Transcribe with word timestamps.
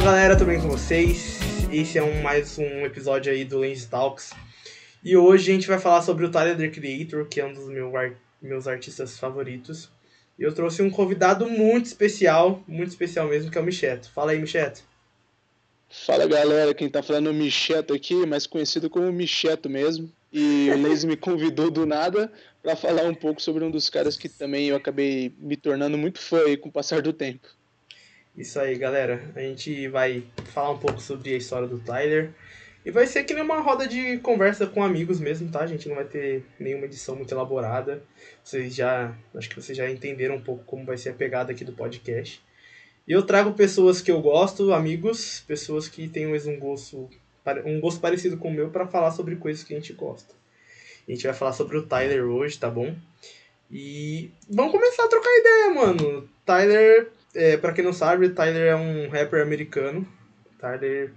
Fala 0.00 0.12
galera, 0.12 0.34
tudo 0.34 0.46
bem 0.46 0.58
com 0.58 0.68
vocês? 0.70 1.38
Esse 1.70 1.98
é 1.98 2.02
um, 2.02 2.22
mais 2.22 2.56
um 2.56 2.86
episódio 2.86 3.30
aí 3.30 3.44
do 3.44 3.58
Lens 3.58 3.84
Talks. 3.84 4.30
E 5.04 5.14
hoje 5.14 5.50
a 5.50 5.54
gente 5.54 5.68
vai 5.68 5.78
falar 5.78 6.00
sobre 6.00 6.24
o 6.24 6.30
Tyler, 6.30 6.56
The 6.56 6.68
Creator, 6.68 7.26
que 7.26 7.38
é 7.38 7.44
um 7.44 7.52
dos 7.52 7.68
meu, 7.68 7.92
meus 8.40 8.66
artistas 8.66 9.18
favoritos. 9.18 9.90
E 10.38 10.42
eu 10.42 10.54
trouxe 10.54 10.80
um 10.80 10.88
convidado 10.88 11.46
muito 11.46 11.84
especial, 11.84 12.64
muito 12.66 12.88
especial 12.88 13.28
mesmo, 13.28 13.50
que 13.50 13.58
é 13.58 13.60
o 13.60 13.64
Micheto. 13.64 14.10
Fala 14.10 14.32
aí, 14.32 14.38
Micheto. 14.38 14.80
Fala 15.90 16.26
galera, 16.26 16.72
quem 16.72 16.88
tá 16.88 17.02
falando 17.02 17.28
é 17.28 17.32
o 17.32 17.34
Micheto 17.34 17.92
aqui, 17.92 18.24
mais 18.24 18.46
conhecido 18.46 18.88
como 18.88 19.12
Micheto 19.12 19.68
mesmo. 19.68 20.10
E 20.32 20.70
o 20.70 20.80
Lazy 20.80 21.06
me 21.06 21.16
convidou 21.16 21.70
do 21.70 21.84
nada 21.84 22.32
para 22.62 22.74
falar 22.74 23.02
um 23.02 23.14
pouco 23.14 23.42
sobre 23.42 23.62
um 23.64 23.70
dos 23.70 23.90
caras 23.90 24.16
que 24.16 24.30
também 24.30 24.68
eu 24.68 24.76
acabei 24.76 25.34
me 25.38 25.58
tornando 25.58 25.98
muito 25.98 26.18
fã 26.18 26.40
aí 26.46 26.56
com 26.56 26.70
o 26.70 26.72
passar 26.72 27.02
do 27.02 27.12
tempo. 27.12 27.59
Isso 28.40 28.58
aí, 28.58 28.74
galera. 28.78 29.22
A 29.36 29.40
gente 29.40 29.86
vai 29.88 30.24
falar 30.46 30.70
um 30.70 30.78
pouco 30.78 30.98
sobre 30.98 31.34
a 31.34 31.36
história 31.36 31.68
do 31.68 31.78
Tyler. 31.78 32.30
E 32.82 32.90
vai 32.90 33.06
ser 33.06 33.24
que 33.24 33.34
nem 33.34 33.42
uma 33.42 33.60
roda 33.60 33.86
de 33.86 34.16
conversa 34.20 34.66
com 34.66 34.82
amigos 34.82 35.20
mesmo, 35.20 35.50
tá? 35.50 35.60
A 35.60 35.66
gente 35.66 35.86
não 35.86 35.96
vai 35.96 36.06
ter 36.06 36.42
nenhuma 36.58 36.86
edição 36.86 37.14
muito 37.14 37.34
elaborada. 37.34 38.02
Vocês 38.42 38.74
já. 38.74 39.14
Acho 39.34 39.50
que 39.50 39.56
vocês 39.60 39.76
já 39.76 39.90
entenderam 39.90 40.36
um 40.36 40.40
pouco 40.40 40.64
como 40.64 40.86
vai 40.86 40.96
ser 40.96 41.10
a 41.10 41.12
pegada 41.12 41.52
aqui 41.52 41.66
do 41.66 41.74
podcast. 41.74 42.42
E 43.06 43.12
eu 43.12 43.22
trago 43.24 43.52
pessoas 43.52 44.00
que 44.00 44.10
eu 44.10 44.22
gosto, 44.22 44.72
amigos, 44.72 45.44
pessoas 45.46 45.86
que 45.86 46.08
têm 46.08 46.26
um 46.26 46.58
gosto, 46.58 47.10
um 47.66 47.78
gosto 47.78 48.00
parecido 48.00 48.38
com 48.38 48.48
o 48.48 48.54
meu 48.54 48.70
para 48.70 48.86
falar 48.86 49.10
sobre 49.10 49.36
coisas 49.36 49.62
que 49.62 49.74
a 49.74 49.76
gente 49.76 49.92
gosta. 49.92 50.32
A 51.06 51.12
gente 51.12 51.26
vai 51.26 51.34
falar 51.34 51.52
sobre 51.52 51.76
o 51.76 51.86
Tyler 51.86 52.24
hoje, 52.24 52.58
tá 52.58 52.70
bom? 52.70 52.96
E 53.70 54.30
vamos 54.48 54.72
começar 54.72 55.04
a 55.04 55.08
trocar 55.08 55.28
ideia, 55.28 55.74
mano. 55.74 56.28
Tyler 56.46 57.19
é, 57.34 57.56
pra 57.56 57.72
quem 57.72 57.84
não 57.84 57.92
sabe, 57.92 58.30
Tyler 58.30 58.68
é 58.68 58.76
um 58.76 59.08
rapper 59.08 59.42
americano. 59.42 60.06
Tyler, 60.58 61.12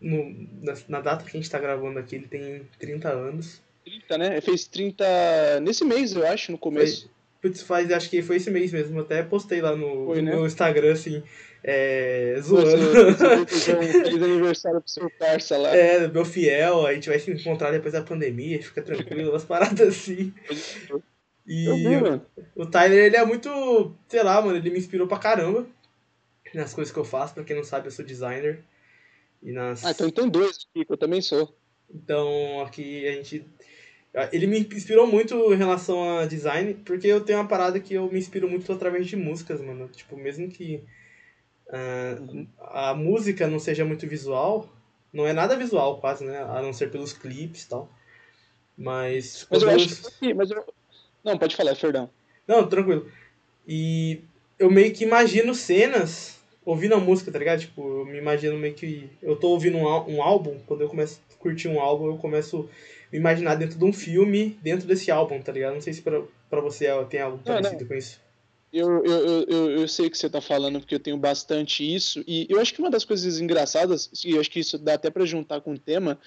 no, 0.00 0.48
na, 0.62 0.74
na, 0.88 1.00
data 1.00 1.24
que 1.24 1.36
a 1.36 1.40
gente 1.40 1.50
tá 1.50 1.58
gravando 1.58 1.98
aqui, 1.98 2.16
ele 2.16 2.26
tem 2.26 2.62
30 2.78 3.08
anos. 3.08 3.62
30, 3.84 4.18
né? 4.18 4.32
Ele 4.32 4.40
fez 4.40 4.66
30 4.66 5.60
nesse 5.60 5.84
mês, 5.84 6.14
eu 6.14 6.26
acho, 6.26 6.52
no 6.52 6.58
começo. 6.58 7.10
Putz, 7.40 7.60
faz, 7.62 7.90
acho 7.90 8.08
que 8.08 8.22
foi 8.22 8.36
esse 8.36 8.50
mês 8.50 8.72
mesmo. 8.72 9.00
Até 9.00 9.22
postei 9.22 9.60
lá 9.60 9.74
no, 9.74 10.06
foi, 10.06 10.22
no 10.22 10.22
né? 10.22 10.36
meu 10.36 10.46
Instagram, 10.46 10.92
assim, 10.92 11.22
é, 11.64 12.36
zoando. 12.40 12.68
Feliz 13.46 14.22
aniversário 14.22 14.80
pro 14.80 14.90
seu 14.90 15.10
parça 15.10 15.56
lá. 15.56 15.74
É, 15.76 16.06
meu 16.06 16.24
fiel, 16.24 16.86
a 16.86 16.94
gente 16.94 17.08
vai 17.08 17.18
se 17.18 17.30
encontrar 17.30 17.72
depois 17.72 17.92
da 17.92 18.02
pandemia, 18.02 18.62
fica 18.62 18.80
tranquilo, 18.80 19.30
umas 19.30 19.44
paradas 19.44 19.88
assim. 19.88 20.32
E 21.46 21.68
o, 21.68 22.62
o 22.62 22.66
Tyler, 22.66 23.04
ele 23.04 23.16
é 23.16 23.24
muito, 23.24 23.94
sei 24.08 24.22
lá, 24.22 24.40
mano, 24.40 24.56
ele 24.56 24.70
me 24.70 24.78
inspirou 24.78 25.06
pra 25.06 25.18
caramba 25.18 25.66
nas 26.54 26.72
coisas 26.72 26.92
que 26.92 26.98
eu 26.98 27.04
faço. 27.04 27.34
Pra 27.34 27.44
quem 27.44 27.56
não 27.56 27.64
sabe, 27.64 27.88
eu 27.88 27.90
sou 27.90 28.04
designer. 28.04 28.62
E 29.42 29.50
nas... 29.52 29.84
Ah, 29.84 29.90
então 29.90 30.08
tem 30.08 30.28
dois 30.28 30.66
aqui, 30.70 30.84
que 30.84 30.92
eu 30.92 30.96
também 30.96 31.20
sou. 31.20 31.52
Então, 31.92 32.60
aqui 32.60 33.08
a 33.08 33.12
gente... 33.12 33.44
Ele 34.30 34.46
me 34.46 34.60
inspirou 34.60 35.06
muito 35.06 35.34
em 35.54 35.56
relação 35.56 36.18
a 36.18 36.26
design, 36.26 36.74
porque 36.84 37.06
eu 37.06 37.24
tenho 37.24 37.38
uma 37.38 37.48
parada 37.48 37.80
que 37.80 37.94
eu 37.94 38.12
me 38.12 38.18
inspiro 38.18 38.48
muito 38.48 38.70
através 38.70 39.06
de 39.06 39.16
músicas, 39.16 39.60
mano. 39.60 39.88
Tipo, 39.88 40.18
mesmo 40.18 40.48
que 40.50 40.84
uh, 41.68 42.20
uhum. 42.20 42.46
a 42.60 42.94
música 42.94 43.48
não 43.48 43.58
seja 43.58 43.86
muito 43.86 44.06
visual, 44.06 44.70
não 45.12 45.26
é 45.26 45.32
nada 45.32 45.56
visual 45.56 45.98
quase, 45.98 46.24
né? 46.24 46.42
A 46.42 46.60
não 46.60 46.74
ser 46.74 46.90
pelos 46.90 47.14
clipes 47.14 47.64
e 47.64 47.68
tal. 47.70 47.90
Mas... 48.76 49.46
Mas 49.50 49.62
eu, 49.62 49.70
acho 49.70 50.18
que, 50.18 50.34
mas 50.34 50.50
eu, 50.50 50.62
não, 51.24 51.38
pode 51.38 51.56
falar, 51.56 51.76
perdão. 51.76 52.08
Não, 52.46 52.66
tranquilo. 52.66 53.10
E 53.66 54.20
eu 54.58 54.70
meio 54.70 54.92
que 54.92 55.04
imagino 55.04 55.54
cenas 55.54 56.38
ouvindo 56.64 56.94
a 56.94 57.00
música, 57.00 57.30
tá 57.30 57.38
ligado? 57.38 57.60
Tipo, 57.60 58.00
eu 58.00 58.06
me 58.06 58.18
imagino 58.18 58.56
meio 58.58 58.74
que. 58.74 59.08
Eu 59.22 59.36
tô 59.36 59.48
ouvindo 59.48 59.76
um, 59.76 60.16
um 60.16 60.22
álbum, 60.22 60.58
quando 60.66 60.82
eu 60.82 60.88
começo 60.88 61.20
a 61.32 61.34
curtir 61.36 61.68
um 61.68 61.80
álbum, 61.80 62.06
eu 62.06 62.16
começo 62.16 62.68
a 63.08 63.12
me 63.12 63.18
imaginar 63.18 63.54
dentro 63.56 63.78
de 63.78 63.84
um 63.84 63.92
filme, 63.92 64.58
dentro 64.62 64.86
desse 64.86 65.10
álbum, 65.10 65.40
tá 65.40 65.52
ligado? 65.52 65.74
Não 65.74 65.80
sei 65.80 65.92
se 65.92 66.02
pra, 66.02 66.22
pra 66.48 66.60
você 66.60 66.86
tem 67.08 67.20
algo 67.20 67.38
parecido 67.38 67.80
não. 67.80 67.88
com 67.88 67.94
isso. 67.94 68.20
Eu, 68.72 69.04
eu, 69.04 69.44
eu, 69.48 69.70
eu 69.80 69.88
sei 69.88 70.08
que 70.08 70.16
você 70.16 70.30
tá 70.30 70.40
falando, 70.40 70.80
porque 70.80 70.94
eu 70.94 71.00
tenho 71.00 71.18
bastante 71.18 71.84
isso, 71.84 72.24
e 72.26 72.46
eu 72.48 72.58
acho 72.58 72.72
que 72.72 72.80
uma 72.80 72.90
das 72.90 73.04
coisas 73.04 73.38
engraçadas, 73.38 74.08
e 74.24 74.30
eu 74.30 74.40
acho 74.40 74.50
que 74.50 74.60
isso 74.60 74.78
dá 74.78 74.94
até 74.94 75.10
para 75.10 75.26
juntar 75.26 75.60
com 75.60 75.74
o 75.74 75.78
tema, 75.78 76.18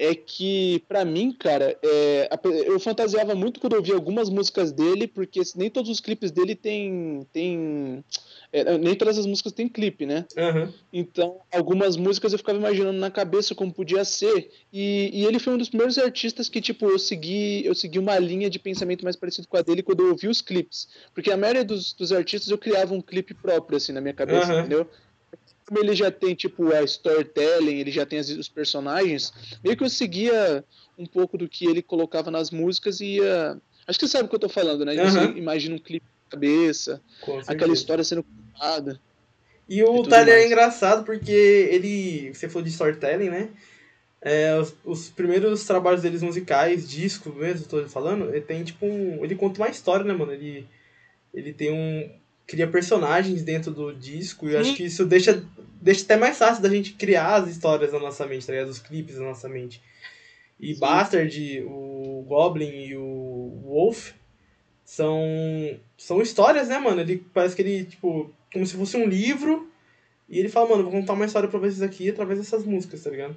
é 0.00 0.14
que, 0.14 0.84
para 0.86 1.04
mim, 1.04 1.32
cara, 1.32 1.76
é, 1.82 2.30
eu 2.64 2.78
fantasiava 2.78 3.34
muito 3.34 3.58
quando 3.58 3.72
eu 3.72 3.80
ouvia 3.80 3.96
algumas 3.96 4.30
músicas 4.30 4.70
dele, 4.70 5.08
porque 5.08 5.40
nem 5.56 5.68
todos 5.68 5.90
os 5.90 5.98
clipes 5.98 6.30
dele 6.30 6.54
tem. 6.54 7.26
tem 7.32 8.04
é, 8.52 8.78
nem 8.78 8.94
todas 8.94 9.18
as 9.18 9.26
músicas 9.26 9.52
têm 9.52 9.68
clipe, 9.68 10.06
né? 10.06 10.24
Uhum. 10.36 10.72
Então, 10.92 11.40
algumas 11.52 11.96
músicas 11.96 12.32
eu 12.32 12.38
ficava 12.38 12.56
imaginando 12.56 12.96
na 12.96 13.10
cabeça 13.10 13.56
como 13.56 13.74
podia 13.74 14.04
ser. 14.04 14.50
E, 14.72 15.10
e 15.12 15.26
ele 15.26 15.40
foi 15.40 15.54
um 15.54 15.58
dos 15.58 15.68
primeiros 15.68 15.98
artistas 15.98 16.48
que, 16.48 16.60
tipo, 16.60 16.88
eu 16.88 16.98
segui, 16.98 17.66
eu 17.66 17.74
segui 17.74 17.98
uma 17.98 18.16
linha 18.20 18.48
de 18.48 18.60
pensamento 18.60 19.02
mais 19.02 19.16
parecido 19.16 19.48
com 19.48 19.56
a 19.56 19.62
dele 19.62 19.82
quando 19.82 20.04
eu 20.04 20.10
ouvi 20.10 20.28
os 20.28 20.40
clipes. 20.40 20.88
Porque 21.12 21.32
a 21.32 21.36
maioria 21.36 21.64
dos, 21.64 21.92
dos 21.92 22.12
artistas 22.12 22.48
eu 22.48 22.56
criava 22.56 22.94
um 22.94 23.02
clipe 23.02 23.34
próprio, 23.34 23.76
assim, 23.76 23.90
na 23.90 24.00
minha 24.00 24.14
cabeça, 24.14 24.52
uhum. 24.52 24.60
entendeu? 24.60 24.88
Como 25.68 25.80
ele 25.80 25.94
já 25.94 26.10
tem, 26.10 26.34
tipo, 26.34 26.72
a 26.72 26.82
storytelling, 26.82 27.78
ele 27.78 27.90
já 27.90 28.06
tem 28.06 28.18
as, 28.18 28.30
os 28.30 28.48
personagens, 28.48 29.32
meio 29.62 29.76
que 29.76 29.84
eu 29.84 29.90
seguia 29.90 30.64
um 30.96 31.04
pouco 31.04 31.36
do 31.36 31.46
que 31.46 31.66
ele 31.66 31.82
colocava 31.82 32.30
nas 32.30 32.50
músicas 32.50 33.00
e 33.00 33.16
ia. 33.16 33.60
Acho 33.86 33.98
que 33.98 34.06
você 34.06 34.12
sabe 34.12 34.24
o 34.24 34.28
que 34.28 34.34
eu 34.34 34.40
tô 34.40 34.48
falando, 34.48 34.84
né? 34.86 34.94
Uhum. 34.94 35.10
Você 35.10 35.38
imagina 35.38 35.76
um 35.76 35.78
clipe 35.78 36.06
na 36.06 36.30
cabeça, 36.30 37.02
aquela 37.46 37.74
história 37.74 38.02
sendo 38.02 38.24
contada. 38.24 38.98
E 39.68 39.82
o 39.84 40.02
Tyler 40.02 40.36
é 40.36 40.46
engraçado 40.46 41.04
porque 41.04 41.30
ele. 41.70 42.32
Você 42.32 42.48
falou 42.48 42.64
de 42.64 42.70
storytelling, 42.70 43.28
né? 43.28 43.50
É, 44.22 44.58
os, 44.58 44.74
os, 44.84 45.10
primeiros 45.10 45.64
trabalhos 45.64 46.02
deles 46.02 46.22
musicais, 46.22 46.88
disco 46.88 47.30
mesmo, 47.30 47.68
tô 47.68 47.86
falando, 47.88 48.30
ele 48.30 48.40
tem 48.40 48.64
tipo 48.64 48.86
um. 48.86 49.22
Ele 49.22 49.36
conta 49.36 49.60
uma 49.60 49.68
história, 49.68 50.04
né, 50.04 50.14
mano? 50.14 50.32
Ele, 50.32 50.66
ele 51.32 51.52
tem 51.52 51.70
um, 51.70 52.10
cria 52.48 52.66
personagens 52.66 53.42
dentro 53.42 53.70
do 53.70 53.92
disco 53.92 54.48
e 54.48 54.54
eu 54.54 54.60
acho 54.60 54.74
que 54.74 54.84
isso 54.84 55.04
deixa, 55.04 55.44
deixa 55.80 56.02
até 56.02 56.16
mais 56.16 56.38
fácil 56.38 56.62
da 56.62 56.70
gente 56.70 56.94
criar 56.94 57.36
as 57.36 57.48
histórias 57.48 57.92
na 57.92 58.00
nossa 58.00 58.26
mente, 58.26 58.46
tá 58.46 58.52
ligado? 58.52 58.68
Os 58.68 58.78
clipes 58.78 59.18
na 59.18 59.26
nossa 59.26 59.48
mente. 59.50 59.82
E 60.58 60.72
Sim. 60.72 60.80
Bastard, 60.80 61.62
o 61.66 62.24
Goblin 62.26 62.86
e 62.86 62.96
o 62.96 63.60
Wolf 63.64 64.12
são, 64.82 65.20
são 65.96 66.22
histórias, 66.22 66.68
né, 66.68 66.78
mano? 66.78 67.02
Ele 67.02 67.22
parece 67.34 67.54
que 67.54 67.60
ele, 67.60 67.84
tipo, 67.84 68.32
como 68.50 68.66
se 68.66 68.76
fosse 68.76 68.96
um 68.96 69.06
livro 69.06 69.70
e 70.26 70.38
ele 70.38 70.48
fala, 70.48 70.70
mano, 70.70 70.84
vou 70.84 70.92
contar 70.92 71.12
uma 71.12 71.26
história 71.26 71.48
pra 71.48 71.60
vocês 71.60 71.82
aqui 71.82 72.08
através 72.08 72.38
dessas 72.38 72.64
músicas, 72.64 73.02
tá 73.04 73.10
ligado? 73.10 73.36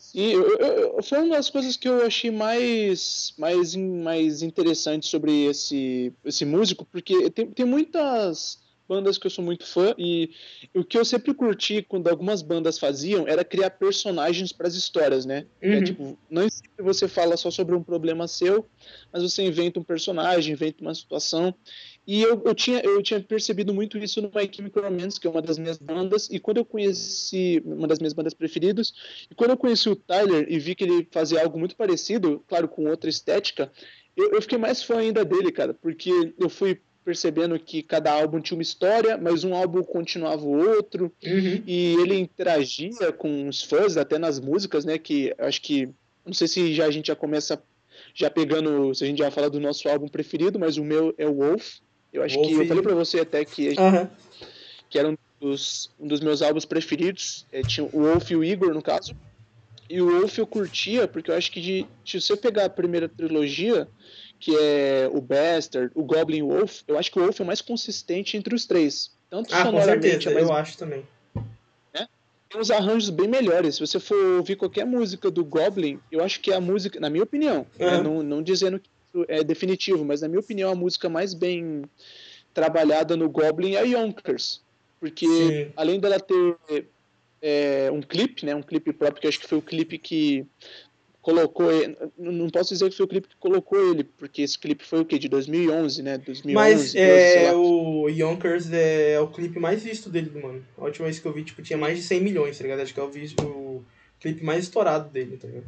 Sim, 0.00 0.32
eu, 0.32 0.56
eu, 0.58 1.02
foi 1.02 1.18
uma 1.18 1.36
das 1.36 1.50
coisas 1.50 1.76
que 1.76 1.86
eu 1.86 2.04
achei 2.04 2.30
mais, 2.30 3.34
mais, 3.36 3.76
mais 3.76 4.40
interessante 4.40 5.06
sobre 5.06 5.44
esse, 5.44 6.10
esse 6.24 6.46
músico, 6.46 6.86
porque 6.86 7.30
tem, 7.30 7.50
tem 7.50 7.66
muitas 7.66 8.58
bandas 8.88 9.18
que 9.18 9.26
eu 9.26 9.30
sou 9.30 9.44
muito 9.44 9.64
fã 9.64 9.94
e 9.96 10.30
o 10.74 10.82
que 10.82 10.98
eu 10.98 11.04
sempre 11.04 11.32
curti 11.32 11.80
quando 11.80 12.08
algumas 12.08 12.42
bandas 12.42 12.76
faziam 12.76 13.28
era 13.28 13.44
criar 13.44 13.70
personagens 13.70 14.52
para 14.52 14.66
as 14.66 14.74
histórias, 14.74 15.24
né? 15.24 15.46
É, 15.60 15.68
uhum. 15.68 15.74
É, 15.74 15.82
tipo, 15.82 16.18
não 16.28 16.48
sempre 16.48 16.82
você 16.82 17.06
fala 17.06 17.36
só 17.36 17.50
sobre 17.52 17.76
um 17.76 17.82
problema 17.82 18.26
seu, 18.26 18.66
mas 19.12 19.22
você 19.22 19.44
inventa 19.44 19.78
um 19.78 19.84
personagem, 19.84 20.54
inventa 20.54 20.82
uma 20.82 20.94
situação. 20.94 21.54
E 22.10 22.22
eu, 22.22 22.42
eu, 22.44 22.56
tinha, 22.56 22.80
eu 22.80 23.00
tinha 23.04 23.20
percebido 23.20 23.72
muito 23.72 23.96
isso 23.96 24.20
no 24.20 24.32
My 24.34 24.50
Chemical 24.52 24.82
Romance, 24.82 25.20
que 25.20 25.28
é 25.28 25.30
uma 25.30 25.40
das 25.40 25.56
minhas 25.58 25.78
bandas, 25.78 26.28
e 26.28 26.40
quando 26.40 26.56
eu 26.56 26.64
conheci, 26.64 27.62
uma 27.64 27.86
das 27.86 28.00
minhas 28.00 28.12
bandas 28.12 28.34
preferidas, 28.34 28.92
e 29.30 29.34
quando 29.36 29.50
eu 29.50 29.56
conheci 29.56 29.88
o 29.88 29.94
Tyler 29.94 30.44
e 30.48 30.58
vi 30.58 30.74
que 30.74 30.82
ele 30.82 31.06
fazia 31.12 31.40
algo 31.40 31.56
muito 31.56 31.76
parecido, 31.76 32.42
claro, 32.48 32.66
com 32.66 32.90
outra 32.90 33.08
estética, 33.08 33.70
eu, 34.16 34.32
eu 34.32 34.42
fiquei 34.42 34.58
mais 34.58 34.82
fã 34.82 34.96
ainda 34.96 35.24
dele, 35.24 35.52
cara, 35.52 35.72
porque 35.72 36.34
eu 36.36 36.48
fui 36.48 36.80
percebendo 37.04 37.56
que 37.60 37.80
cada 37.80 38.12
álbum 38.12 38.40
tinha 38.40 38.58
uma 38.58 38.62
história, 38.62 39.16
mas 39.16 39.44
um 39.44 39.54
álbum 39.54 39.80
continuava 39.84 40.44
o 40.44 40.68
outro, 40.68 41.12
uhum. 41.24 41.62
e 41.64 41.94
ele 42.00 42.18
interagia 42.18 43.12
com 43.12 43.46
os 43.46 43.62
fãs, 43.62 43.96
até 43.96 44.18
nas 44.18 44.40
músicas, 44.40 44.84
né, 44.84 44.98
que 44.98 45.32
acho 45.38 45.62
que, 45.62 45.88
não 46.26 46.32
sei 46.32 46.48
se 46.48 46.74
já 46.74 46.86
a 46.86 46.90
gente 46.90 47.06
já 47.06 47.14
começa 47.14 47.62
já 48.12 48.28
pegando, 48.28 48.92
se 48.96 49.04
a 49.04 49.06
gente 49.06 49.18
já 49.18 49.30
fala 49.30 49.48
do 49.48 49.60
nosso 49.60 49.88
álbum 49.88 50.08
preferido, 50.08 50.58
mas 50.58 50.76
o 50.76 50.82
meu 50.82 51.14
é 51.16 51.28
o 51.28 51.34
Wolf, 51.34 51.78
eu 52.12 52.22
acho 52.22 52.36
Wolf 52.36 52.48
que 52.48 52.54
eu 52.54 52.66
falei 52.66 52.82
pra 52.82 52.94
você 52.94 53.20
até 53.20 53.44
que, 53.44 53.68
uhum. 53.70 54.08
que 54.88 54.98
era 54.98 55.08
um 55.08 55.16
dos, 55.40 55.90
um 55.98 56.06
dos 56.06 56.20
meus 56.20 56.42
álbuns 56.42 56.64
preferidos. 56.64 57.46
É, 57.52 57.62
tinha 57.62 57.84
o 57.84 57.90
Wolf 57.90 58.30
e 58.30 58.36
o 58.36 58.44
Igor, 58.44 58.74
no 58.74 58.82
caso. 58.82 59.14
E 59.88 60.00
o 60.00 60.20
Wolf 60.20 60.38
eu 60.38 60.46
curtia, 60.46 61.08
porque 61.08 61.30
eu 61.30 61.34
acho 61.34 61.50
que 61.50 61.60
de, 61.60 61.86
se 62.04 62.20
você 62.20 62.36
pegar 62.36 62.66
a 62.66 62.70
primeira 62.70 63.08
trilogia, 63.08 63.88
que 64.38 64.56
é 64.56 65.10
o 65.12 65.20
Bastard, 65.20 65.90
o 65.94 66.04
Goblin 66.04 66.38
e 66.38 66.42
o 66.42 66.48
Wolf, 66.48 66.82
eu 66.86 66.98
acho 66.98 67.10
que 67.10 67.18
o 67.18 67.22
Wolf 67.22 67.40
é 67.40 67.42
o 67.42 67.46
mais 67.46 67.60
consistente 67.60 68.36
entre 68.36 68.54
os 68.54 68.66
três. 68.66 69.10
Tanto 69.28 69.54
ah, 69.54 69.70
com 69.70 69.82
certeza, 69.82 70.30
é 70.30 70.34
mais... 70.34 70.48
eu 70.48 70.54
acho 70.54 70.78
também. 70.78 71.04
Né? 71.94 72.08
Tem 72.48 72.60
uns 72.60 72.70
arranjos 72.70 73.10
bem 73.10 73.28
melhores. 73.28 73.76
Se 73.76 73.80
você 73.80 73.98
for 73.98 74.16
ouvir 74.36 74.56
qualquer 74.56 74.84
música 74.84 75.30
do 75.30 75.44
Goblin, 75.44 75.98
eu 76.10 76.22
acho 76.22 76.40
que 76.40 76.52
é 76.52 76.56
a 76.56 76.60
música, 76.60 76.98
na 77.00 77.10
minha 77.10 77.24
opinião, 77.24 77.66
uhum. 77.78 77.86
né? 77.86 78.02
não, 78.02 78.22
não 78.22 78.42
dizendo 78.42 78.78
que 78.78 78.88
é 79.28 79.42
definitivo, 79.42 80.04
mas 80.04 80.20
na 80.20 80.28
minha 80.28 80.40
opinião 80.40 80.70
a 80.70 80.74
música 80.74 81.08
mais 81.08 81.34
bem 81.34 81.82
trabalhada 82.52 83.16
no 83.16 83.28
Goblin 83.28 83.74
é 83.74 83.86
Yonkers. 83.86 84.62
Porque 84.98 85.26
Sim. 85.26 85.72
além 85.76 85.98
dela 85.98 86.20
ter 86.20 86.56
é, 87.40 87.90
um 87.90 88.02
clipe, 88.02 88.44
né? 88.44 88.54
Um 88.54 88.62
clipe 88.62 88.92
próprio, 88.92 89.22
que 89.22 89.28
acho 89.28 89.40
que 89.40 89.48
foi 89.48 89.58
o 89.58 89.62
clipe 89.62 89.98
que 89.98 90.46
colocou 91.22 91.70
ele, 91.70 91.96
não 92.18 92.48
posso 92.48 92.72
dizer 92.72 92.88
que 92.88 92.96
foi 92.96 93.04
o 93.04 93.08
clipe 93.08 93.28
que 93.28 93.36
colocou 93.36 93.78
ele, 93.90 94.04
porque 94.04 94.40
esse 94.40 94.58
clipe 94.58 94.84
foi 94.86 95.00
o 95.00 95.04
que 95.04 95.18
de 95.18 95.28
2011, 95.28 96.02
né? 96.02 96.18
2011. 96.18 96.54
Mas 96.54 96.94
é 96.94 97.54
o 97.54 98.08
Yonkers 98.08 98.72
é, 98.72 99.12
é, 99.12 99.20
o 99.20 99.28
clipe 99.28 99.58
mais 99.58 99.82
visto 99.82 100.08
dele, 100.08 100.30
mano. 100.40 100.64
A 100.78 100.84
última 100.84 101.06
vez 101.06 101.18
que 101.18 101.26
eu 101.26 101.32
vi, 101.32 101.44
tipo, 101.44 101.62
tinha 101.62 101.78
mais 101.78 101.98
de 101.98 102.04
100 102.04 102.20
milhões, 102.22 102.56
tá 102.56 102.62
ligado? 102.62 102.80
Acho 102.80 102.94
que 102.94 103.00
é 103.00 103.02
o, 103.02 103.08
o 103.44 103.84
clipe 104.18 104.42
mais 104.42 104.64
estourado 104.64 105.10
dele, 105.10 105.36
tá 105.36 105.46
ligado? 105.46 105.66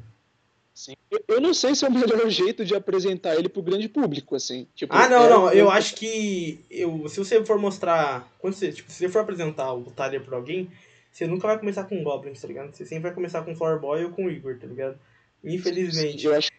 Eu 1.29 1.41
não 1.41 1.53
sei 1.53 1.75
se 1.75 1.85
é 1.85 1.89
o 1.89 1.93
melhor 1.93 2.29
jeito 2.31 2.65
de 2.65 2.75
apresentar 2.75 3.35
ele 3.37 3.49
pro 3.49 3.63
grande 3.63 3.89
público, 3.89 4.35
assim. 4.35 4.67
Tipo, 4.75 4.95
ah, 4.95 5.09
não, 5.09 5.25
é, 5.25 5.31
não. 5.31 5.53
Eu 5.53 5.71
acho 5.71 5.95
que 5.95 6.65
eu, 6.71 7.09
se 7.09 7.19
você 7.19 7.45
for 7.45 7.59
mostrar. 7.59 8.31
Quando 8.39 8.55
você, 8.55 8.73
tipo, 8.73 8.91
se 8.91 8.99
você 8.99 9.09
for 9.09 9.21
apresentar 9.21 9.73
o 9.73 9.85
Tyler 9.91 10.25
pra 10.25 10.37
alguém, 10.37 10.71
você 11.11 11.27
nunca 11.27 11.47
vai 11.47 11.59
começar 11.59 11.85
com 11.85 12.03
Goblins, 12.03 12.41
tá 12.41 12.49
ligado? 12.49 12.75
Você 12.75 12.85
sempre 12.85 13.05
vai 13.05 13.15
começar 13.15 13.43
com 13.43 13.55
Flower 13.55 13.79
Boy 13.79 14.05
ou 14.05 14.11
com 14.11 14.31
Igor, 14.31 14.59
tá 14.59 14.67
ligado? 14.67 14.99
Infelizmente. 15.45 16.23
Sim, 16.23 16.29
eu 16.29 16.35
acho, 16.35 16.51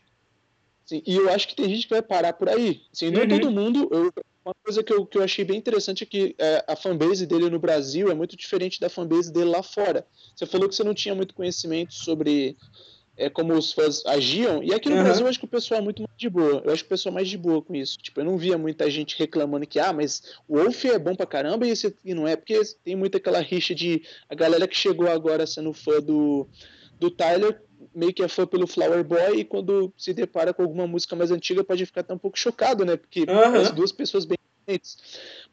sim, 0.86 1.02
e 1.06 1.16
eu 1.16 1.30
acho 1.30 1.48
que 1.48 1.56
tem 1.56 1.70
gente 1.70 1.88
que 1.88 1.94
vai 1.94 2.02
parar 2.02 2.34
por 2.34 2.50
aí. 2.50 2.82
Assim, 2.94 3.10
não 3.10 3.22
uhum. 3.22 3.28
todo 3.28 3.52
mundo. 3.52 3.90
Eu, 3.92 4.14
uma 4.46 4.54
coisa 4.62 4.84
que 4.84 4.94
eu, 4.94 5.06
que 5.06 5.18
eu 5.18 5.24
achei 5.24 5.46
bem 5.46 5.58
interessante 5.58 6.04
é 6.04 6.06
que 6.06 6.36
é, 6.38 6.66
a 6.68 6.76
fanbase 6.76 7.26
dele 7.26 7.50
no 7.50 7.60
Brasil 7.60 8.12
é 8.12 8.14
muito 8.14 8.36
diferente 8.36 8.80
da 8.80 8.90
fanbase 8.90 9.32
dele 9.32 9.50
lá 9.50 9.64
fora. 9.64 10.06
Você 10.36 10.46
falou 10.46 10.68
que 10.68 10.76
você 10.76 10.84
não 10.84 10.94
tinha 10.94 11.16
muito 11.16 11.34
conhecimento 11.34 11.94
sobre 11.94 12.58
é, 13.16 13.30
como 13.30 13.54
os 13.54 13.72
fãs 13.72 14.06
agiam, 14.06 14.64
e 14.64 14.74
aqui 14.74 14.90
no 14.90 14.96
uhum. 14.96 15.04
Brasil 15.04 15.26
eu 15.26 15.30
acho 15.30 15.40
que 15.40 15.46
o 15.46 15.48
pessoal 15.48 15.80
é 15.80 15.84
muito 15.84 16.02
mais 16.02 16.18
de 16.18 16.30
boa. 16.30 16.62
Eu 16.66 16.74
acho 16.74 16.84
que 16.84 16.88
o 16.88 16.90
pessoal 16.90 17.14
é 17.14 17.16
mais 17.16 17.30
de 17.30 17.38
boa 17.38 17.62
com 17.62 17.76
isso. 17.76 17.98
Tipo, 18.00 18.22
eu 18.22 18.26
não 18.26 18.38
via 18.38 18.58
muita 18.58 18.90
gente 18.90 19.18
reclamando 19.18 19.68
que, 19.68 19.80
ah, 19.80 19.94
mas 19.94 20.36
o 20.48 20.58
Wolf 20.58 20.86
é 20.86 20.98
bom 20.98 21.16
pra 21.16 21.26
caramba 21.26 21.68
e 21.68 21.70
esse 21.70 21.88
aqui 21.88 22.14
não 22.14 22.28
é, 22.28 22.36
porque 22.36 22.60
tem 22.84 22.96
muito 22.96 23.18
aquela 23.18 23.40
rixa 23.40 23.76
de 23.76 24.04
a 24.30 24.36
galera 24.36 24.68
que 24.68 24.76
chegou 24.76 25.08
agora 25.08 25.46
sendo 25.46 25.74
fã 25.74 26.00
do, 26.00 26.48
do 27.00 27.12
Tyler 27.12 27.62
meio 27.94 28.14
que 28.14 28.24
é 28.24 28.28
fã 28.28 28.46
pelo 28.46 28.68
Flower 28.68 29.04
Boy 29.04 29.40
e 29.40 29.44
quando 29.44 29.94
se 29.98 30.14
depara 30.14 30.54
com 30.54 30.64
alguma 30.64 30.88
música 30.88 31.16
mais 31.16 31.32
antiga 31.32 31.64
pode 31.64 31.86
ficar 31.86 32.02
até 32.02 32.14
um 32.14 32.18
pouco 32.18 32.38
chocado, 32.38 32.86
né? 32.86 32.96
Porque 32.96 33.22
uhum. 33.22 33.62
as 33.62 33.72
duas 33.72 33.92
pessoas 33.92 34.26
bem. 34.26 34.38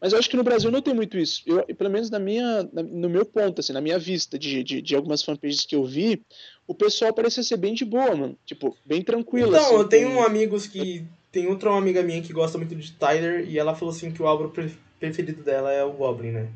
Mas 0.00 0.12
eu 0.12 0.18
acho 0.18 0.30
que 0.30 0.36
no 0.36 0.42
Brasil 0.42 0.70
não 0.70 0.82
tem 0.82 0.94
muito 0.94 1.18
isso. 1.18 1.42
Eu, 1.46 1.64
pelo 1.74 1.90
menos 1.90 2.10
na 2.10 2.18
minha, 2.18 2.68
na, 2.72 2.82
no 2.82 3.08
meu 3.08 3.24
ponto, 3.24 3.60
assim, 3.60 3.72
na 3.72 3.80
minha 3.80 3.98
vista 3.98 4.38
de, 4.38 4.62
de, 4.62 4.80
de, 4.80 4.96
algumas 4.96 5.22
fanpages 5.22 5.64
que 5.64 5.74
eu 5.74 5.84
vi, 5.84 6.22
o 6.66 6.74
pessoal 6.74 7.12
parece 7.12 7.42
ser 7.44 7.56
bem 7.56 7.74
de 7.74 7.84
boa, 7.84 8.14
mano. 8.14 8.38
Tipo, 8.44 8.76
bem 8.84 9.02
tranquilo. 9.02 9.48
Então, 9.48 9.66
assim, 9.66 9.74
eu 9.74 9.88
tenho 9.88 10.14
com... 10.14 10.22
amigos 10.22 10.66
que. 10.66 11.04
Tem 11.32 11.46
outra 11.46 11.72
amiga 11.76 12.02
minha 12.02 12.20
que 12.20 12.32
gosta 12.32 12.58
muito 12.58 12.74
de 12.74 12.90
Tyler 12.92 13.48
e 13.48 13.56
ela 13.56 13.72
falou 13.72 13.94
assim 13.94 14.10
que 14.10 14.20
o 14.20 14.26
álbum 14.26 14.50
preferido 14.98 15.44
dela 15.44 15.72
é 15.72 15.84
o 15.84 15.92
Goblin, 15.92 16.32
né? 16.32 16.48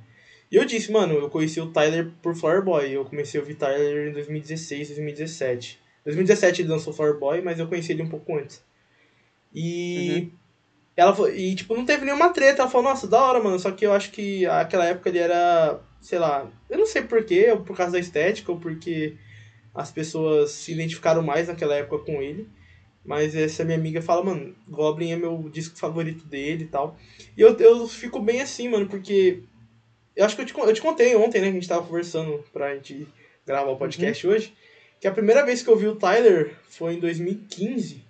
E 0.51 0.57
eu 0.57 0.65
disse, 0.65 0.93
mano, 0.93 1.15
eu 1.15 1.31
conheci 1.31 1.61
o 1.61 1.71
Tyler 1.71 2.11
por 2.21 2.35
Flower 2.35 2.63
Boy. 2.63 2.91
Eu 2.91 3.05
comecei 3.05 3.39
a 3.39 3.43
ouvir 3.43 3.55
Tyler 3.55 4.09
em 4.09 4.13
2016, 4.13 4.89
2017. 4.89 5.81
2017 6.05 6.63
ele 6.63 6.69
lançou 6.69 6.93
Flower 6.93 7.19
Boy, 7.19 7.41
mas 7.41 7.59
eu 7.59 7.67
conheci 7.67 7.93
ele 7.93 8.03
um 8.03 8.09
pouco 8.09 8.37
antes. 8.37 8.63
E. 9.55 10.11
Uhum. 10.11 10.31
Ela 10.97 11.31
e, 11.31 11.55
tipo, 11.55 11.75
não 11.75 11.85
teve 11.85 12.05
nenhuma 12.05 12.33
treta. 12.33 12.63
Ela 12.63 12.71
falou, 12.71 12.91
nossa, 12.91 13.07
da 13.07 13.21
hora, 13.21 13.43
mano. 13.43 13.59
Só 13.59 13.71
que 13.73 13.85
eu 13.85 13.93
acho 13.93 14.11
que 14.11 14.47
aquela 14.47 14.87
época 14.87 15.09
ele 15.09 15.19
era. 15.19 15.81
Sei 16.01 16.19
lá. 16.19 16.49
Eu 16.71 16.79
não 16.79 16.87
sei 16.87 17.03
porquê, 17.03 17.51
ou 17.51 17.61
por 17.61 17.77
causa 17.77 17.93
da 17.93 17.99
estética, 17.99 18.53
ou 18.53 18.59
porque 18.59 19.17
as 19.75 19.91
pessoas 19.91 20.53
se 20.53 20.73
identificaram 20.73 21.23
mais 21.23 21.49
naquela 21.49 21.75
época 21.75 22.05
com 22.05 22.23
ele. 22.23 22.49
Mas 23.05 23.35
essa 23.35 23.65
minha 23.65 23.77
amiga 23.77 24.01
fala, 24.01 24.25
mano, 24.25 24.55
Goblin 24.69 25.13
é 25.13 25.17
meu 25.17 25.51
disco 25.53 25.77
favorito 25.77 26.25
dele 26.27 26.65
e 26.65 26.69
tal. 26.69 26.97
E 27.37 27.41
eu, 27.41 27.57
eu 27.59 27.87
fico 27.89 28.21
bem 28.21 28.41
assim, 28.41 28.69
mano, 28.69 28.87
porque. 28.87 29.43
Eu 30.17 30.25
acho 30.25 30.37
que 30.37 30.43
eu 30.43 30.47
te, 30.47 30.57
eu 30.57 30.73
te 30.73 30.81
contei 30.81 31.17
ontem, 31.17 31.41
né, 31.41 31.49
que 31.49 31.57
a 31.57 31.61
gente 31.61 31.69
tava 31.69 31.85
conversando 31.85 32.45
pra 32.53 32.73
gente 32.77 33.05
gravar 33.45 33.71
o 33.73 33.77
podcast 33.77 34.25
uhum. 34.25 34.33
hoje. 34.33 34.55
Que 35.01 35.09
a 35.09 35.13
primeira 35.13 35.45
vez 35.45 35.61
que 35.61 35.69
eu 35.69 35.77
vi 35.77 35.89
o 35.89 35.97
Tyler 35.97 36.55
foi 36.69 36.95
em 36.95 37.01
2015. 37.01 38.04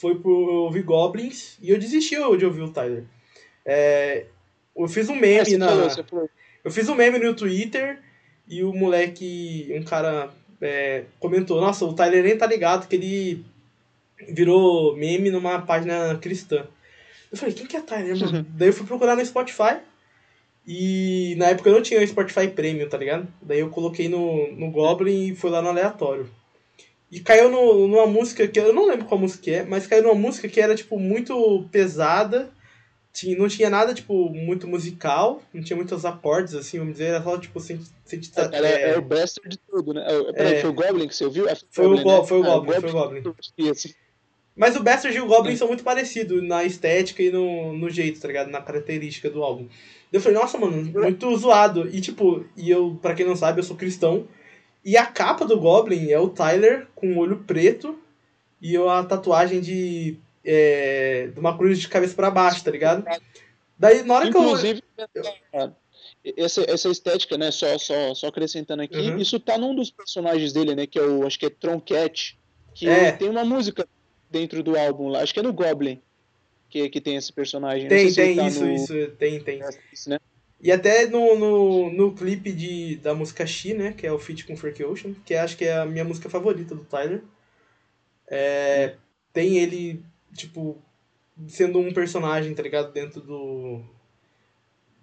Foi 0.00 0.14
por 0.14 0.30
ouvir 0.30 0.82
Goblins 0.82 1.58
e 1.60 1.70
eu 1.70 1.78
desisti 1.78 2.16
de 2.16 2.44
ouvir 2.44 2.62
o 2.62 2.72
Tyler. 2.72 3.04
É, 3.66 4.24
eu 4.74 4.88
fiz 4.88 5.08
um 5.10 5.14
meme 5.14 5.54
é, 5.54 5.58
na. 5.58 5.68
Falou, 5.68 6.30
eu 6.64 6.70
fiz 6.70 6.88
um 6.88 6.94
meme 6.94 7.18
no 7.18 7.34
Twitter 7.34 7.98
e 8.48 8.64
o 8.64 8.72
moleque, 8.72 9.70
um 9.78 9.82
cara, 9.82 10.30
é, 10.60 11.04
comentou, 11.18 11.60
nossa, 11.60 11.84
o 11.84 11.92
Tyler 11.92 12.24
nem 12.24 12.36
tá 12.36 12.46
ligado 12.46 12.88
que 12.88 12.96
ele 12.96 13.44
virou 14.28 14.96
meme 14.96 15.30
numa 15.30 15.60
página 15.60 16.16
cristã. 16.16 16.66
Eu 17.30 17.36
falei, 17.36 17.54
quem 17.54 17.66
que 17.66 17.76
é 17.76 17.80
Tyler, 17.82 18.18
mano? 18.18 18.38
Uhum. 18.38 18.46
Daí 18.56 18.68
eu 18.68 18.72
fui 18.72 18.86
procurar 18.86 19.16
no 19.16 19.24
Spotify. 19.24 19.78
E 20.66 21.34
na 21.36 21.46
época 21.46 21.68
eu 21.68 21.74
não 21.74 21.82
tinha 21.82 22.00
o 22.00 22.06
Spotify 22.06 22.48
Premium, 22.48 22.88
tá 22.88 22.96
ligado? 22.96 23.28
Daí 23.42 23.60
eu 23.60 23.70
coloquei 23.70 24.08
no, 24.08 24.50
no 24.52 24.70
Goblin 24.70 25.28
e 25.28 25.36
foi 25.36 25.50
lá 25.50 25.60
no 25.60 25.68
aleatório. 25.68 26.28
E 27.10 27.20
caiu 27.20 27.50
no, 27.50 27.88
numa 27.88 28.06
música 28.06 28.46
que 28.46 28.58
eu 28.58 28.72
não 28.72 28.86
lembro 28.86 29.06
qual 29.06 29.20
música 29.20 29.50
é, 29.50 29.64
mas 29.64 29.86
caiu 29.86 30.04
numa 30.04 30.14
música 30.14 30.48
que 30.48 30.60
era 30.60 30.74
tipo 30.74 30.98
muito 30.98 31.68
pesada. 31.72 32.50
Tinha, 33.12 33.36
não 33.36 33.48
tinha 33.48 33.68
nada, 33.68 33.92
tipo, 33.92 34.30
muito 34.30 34.68
musical, 34.68 35.42
não 35.52 35.60
tinha 35.60 35.76
muitos 35.76 36.04
acordes, 36.04 36.54
assim, 36.54 36.78
vamos 36.78 36.92
dizer, 36.92 37.06
era 37.06 37.20
só, 37.20 37.36
tipo, 37.36 37.58
sem, 37.58 37.80
sem 38.04 38.20
é, 38.36 38.56
Era, 38.56 38.68
é, 38.68 38.90
é 38.92 38.98
o 38.98 39.02
bester 39.02 39.48
de 39.48 39.58
tudo, 39.58 39.92
né? 39.92 40.04
É, 40.06 40.32
peraí, 40.32 40.54
é, 40.54 40.60
foi 40.60 40.70
o 40.70 40.72
Goblin 40.72 41.08
que 41.08 41.16
você 41.16 41.24
ouviu? 41.24 41.48
É, 41.48 41.56
foi, 41.70 41.86
Goblin, 41.86 42.00
o, 42.00 42.04
Go, 42.04 42.20
né? 42.20 42.24
foi 42.24 42.38
o 42.38 42.44
ah, 42.44 42.46
Goblin, 42.46 42.80
foi 42.80 42.90
o 42.90 42.92
Goblin. 42.92 43.22
Mas 44.54 44.76
o 44.76 44.82
Bastard 44.82 45.16
e 45.16 45.20
o 45.20 45.26
Goblin 45.26 45.56
são 45.56 45.66
muito 45.66 45.82
parecidos 45.82 46.40
na 46.42 46.62
estética 46.62 47.20
e 47.20 47.32
no, 47.32 47.72
no 47.72 47.90
jeito, 47.90 48.20
tá 48.20 48.28
ligado? 48.28 48.48
Na 48.48 48.60
característica 48.60 49.28
do 49.28 49.42
álbum. 49.42 49.66
Eu 50.12 50.20
falei, 50.20 50.38
nossa, 50.38 50.58
mano, 50.58 50.84
muito 50.84 51.36
zoado. 51.36 51.88
E 51.92 52.00
tipo, 52.00 52.44
e 52.56 52.70
eu, 52.70 52.96
pra 53.02 53.14
quem 53.14 53.26
não 53.26 53.34
sabe, 53.34 53.58
eu 53.58 53.64
sou 53.64 53.76
cristão. 53.76 54.28
E 54.84 54.96
a 54.96 55.06
capa 55.06 55.44
do 55.44 55.58
Goblin 55.58 56.10
é 56.10 56.18
o 56.18 56.28
Tyler 56.28 56.88
com 56.94 57.14
o 57.14 57.18
olho 57.18 57.44
preto 57.46 57.98
e 58.60 58.76
a 58.76 59.04
tatuagem 59.04 59.60
de, 59.60 60.16
é, 60.44 61.28
de 61.32 61.38
uma 61.38 61.56
cruz 61.56 61.78
de 61.78 61.88
cabeça 61.88 62.14
para 62.14 62.30
baixo, 62.30 62.64
tá 62.64 62.70
ligado? 62.70 63.04
Daí, 63.78 64.02
na 64.02 64.14
hora 64.14 64.28
Inclusive, 64.28 64.82
que 64.82 65.18
eu. 65.52 65.74
Essa, 66.36 66.62
essa 66.68 66.88
estética, 66.90 67.38
né? 67.38 67.50
Só, 67.50 67.78
só, 67.78 68.14
só 68.14 68.26
acrescentando 68.26 68.82
aqui, 68.82 68.98
uhum. 68.98 69.16
isso 69.16 69.40
tá 69.40 69.56
num 69.56 69.74
dos 69.74 69.90
personagens 69.90 70.52
dele, 70.52 70.74
né? 70.74 70.86
Que 70.86 70.98
é 70.98 71.02
o. 71.02 71.26
Acho 71.26 71.38
que 71.38 71.46
é 71.46 71.50
Troncat. 71.50 72.38
Que 72.74 72.88
é. 72.88 73.12
tem 73.12 73.28
uma 73.28 73.44
música 73.44 73.88
dentro 74.30 74.62
do 74.62 74.78
álbum 74.78 75.08
lá. 75.08 75.22
Acho 75.22 75.32
que 75.32 75.40
é 75.40 75.42
no 75.42 75.52
Goblin 75.52 76.00
que, 76.70 76.88
que 76.88 77.00
tem 77.00 77.16
esse 77.16 77.32
personagem. 77.32 77.88
Tem, 77.88 78.12
tem, 78.12 78.36
tá 78.36 78.46
isso, 78.46 78.64
no... 78.64 78.72
isso, 78.72 79.10
tem, 79.18 79.40
tem. 79.40 79.58
né? 80.06 80.18
E 80.62 80.70
até 80.70 81.06
no, 81.06 81.38
no, 81.38 81.90
no 81.90 82.14
clipe 82.14 82.52
de, 82.52 82.96
da 82.96 83.14
música 83.14 83.46
She, 83.46 83.72
né, 83.72 83.92
que 83.92 84.06
é 84.06 84.12
o 84.12 84.18
feat 84.18 84.46
com 84.46 84.56
Frank 84.56 84.82
Ocean, 84.84 85.14
que 85.24 85.34
acho 85.34 85.56
que 85.56 85.64
é 85.64 85.78
a 85.78 85.86
minha 85.86 86.04
música 86.04 86.28
favorita 86.28 86.74
do 86.74 86.84
Tyler, 86.84 87.22
é, 88.28 88.96
tem 89.32 89.56
ele, 89.56 90.02
tipo, 90.34 90.80
sendo 91.48 91.78
um 91.78 91.92
personagem, 91.92 92.54
tá 92.54 92.62
ligado, 92.62 92.92
dentro 92.92 93.20
do 93.20 93.82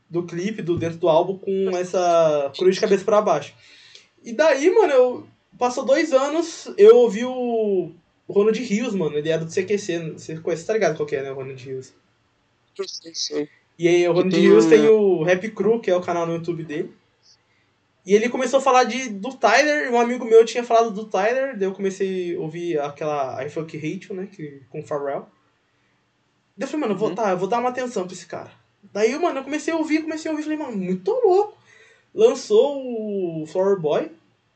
do 0.09 0.23
clipe, 0.23 0.61
do, 0.61 0.79
dentro 0.79 0.99
do 0.99 1.09
álbum, 1.09 1.37
com 1.37 1.75
essa 1.75 2.49
cruz 2.57 2.75
de 2.75 2.81
cabeça 2.81 3.03
para 3.03 3.21
baixo. 3.21 3.53
E 4.23 4.31
daí, 4.31 4.69
mano, 4.73 4.93
eu, 4.93 5.27
passou 5.59 5.83
dois 5.83 6.13
anos, 6.13 6.71
eu 6.77 6.95
ouvi 6.95 7.25
o 7.25 7.91
o 8.27 8.33
Ronald 8.33 8.59
Rios, 8.61 8.93
mano, 8.93 9.17
ele 9.17 9.29
era 9.29 9.45
do 9.45 9.51
CQC. 9.51 10.11
Você 10.11 10.37
conhece, 10.39 10.65
tá 10.65 10.73
ligado 10.73 10.97
qual 10.97 11.07
que 11.07 11.15
é, 11.15 11.23
né? 11.23 11.31
O 11.31 11.35
Ronald 11.35 11.63
Rios. 11.63 11.93
Sim, 12.85 13.13
sim. 13.13 13.47
E 13.77 13.88
aí, 13.88 14.07
o 14.07 14.13
Ronald 14.13 14.34
tem 14.34 14.41
Rios 14.41 14.65
tem 14.65 14.88
o 14.88 15.24
Rap 15.24 15.50
Crew, 15.51 15.79
que 15.79 15.91
é 15.91 15.96
o 15.96 16.01
canal 16.01 16.25
no 16.25 16.34
YouTube 16.34 16.63
dele. 16.63 16.93
E 18.05 18.13
ele 18.13 18.29
começou 18.29 18.60
a 18.60 18.62
falar 18.62 18.86
de, 18.86 19.10
do 19.10 19.34
Tyler, 19.34 19.91
um 19.91 20.00
amigo 20.00 20.24
meu 20.24 20.46
tinha 20.46 20.63
falado 20.63 20.91
do 20.91 21.05
Tyler, 21.05 21.57
daí 21.57 21.67
eu 21.67 21.74
comecei 21.74 22.36
a 22.36 22.39
ouvir 22.39 22.79
aquela 22.79 23.43
I 23.46 23.50
Fuck 23.50 23.75
Hate 23.75 24.13
né, 24.13 24.29
que, 24.31 24.62
com 24.69 24.79
o 24.79 24.84
Pharrell. 24.84 25.27
Daí 26.55 26.65
eu 26.65 26.67
falei, 26.67 26.81
mano, 26.81 26.93
eu 26.93 26.98
vou, 26.98 27.10
uhum. 27.10 27.15
tá, 27.15 27.31
eu 27.31 27.38
vou 27.38 27.50
dar 27.50 27.60
uma 27.60 27.67
atenção 27.67 28.05
pra 28.05 28.13
esse 28.13 28.25
cara. 28.25 28.50
Daí, 28.93 29.13
mano, 29.19 29.39
eu 29.39 29.43
comecei 29.43 29.74
a 29.74 29.77
ouvir, 29.77 30.03
comecei 30.03 30.29
a 30.29 30.31
ouvir, 30.31 30.43
falei, 30.43 30.57
mano, 30.57 30.77
muito 30.77 31.12
louco. 31.12 31.57
Lançou 32.15 32.81
o 33.41 33.46
Flower 33.46 33.77
Boy, 33.77 34.10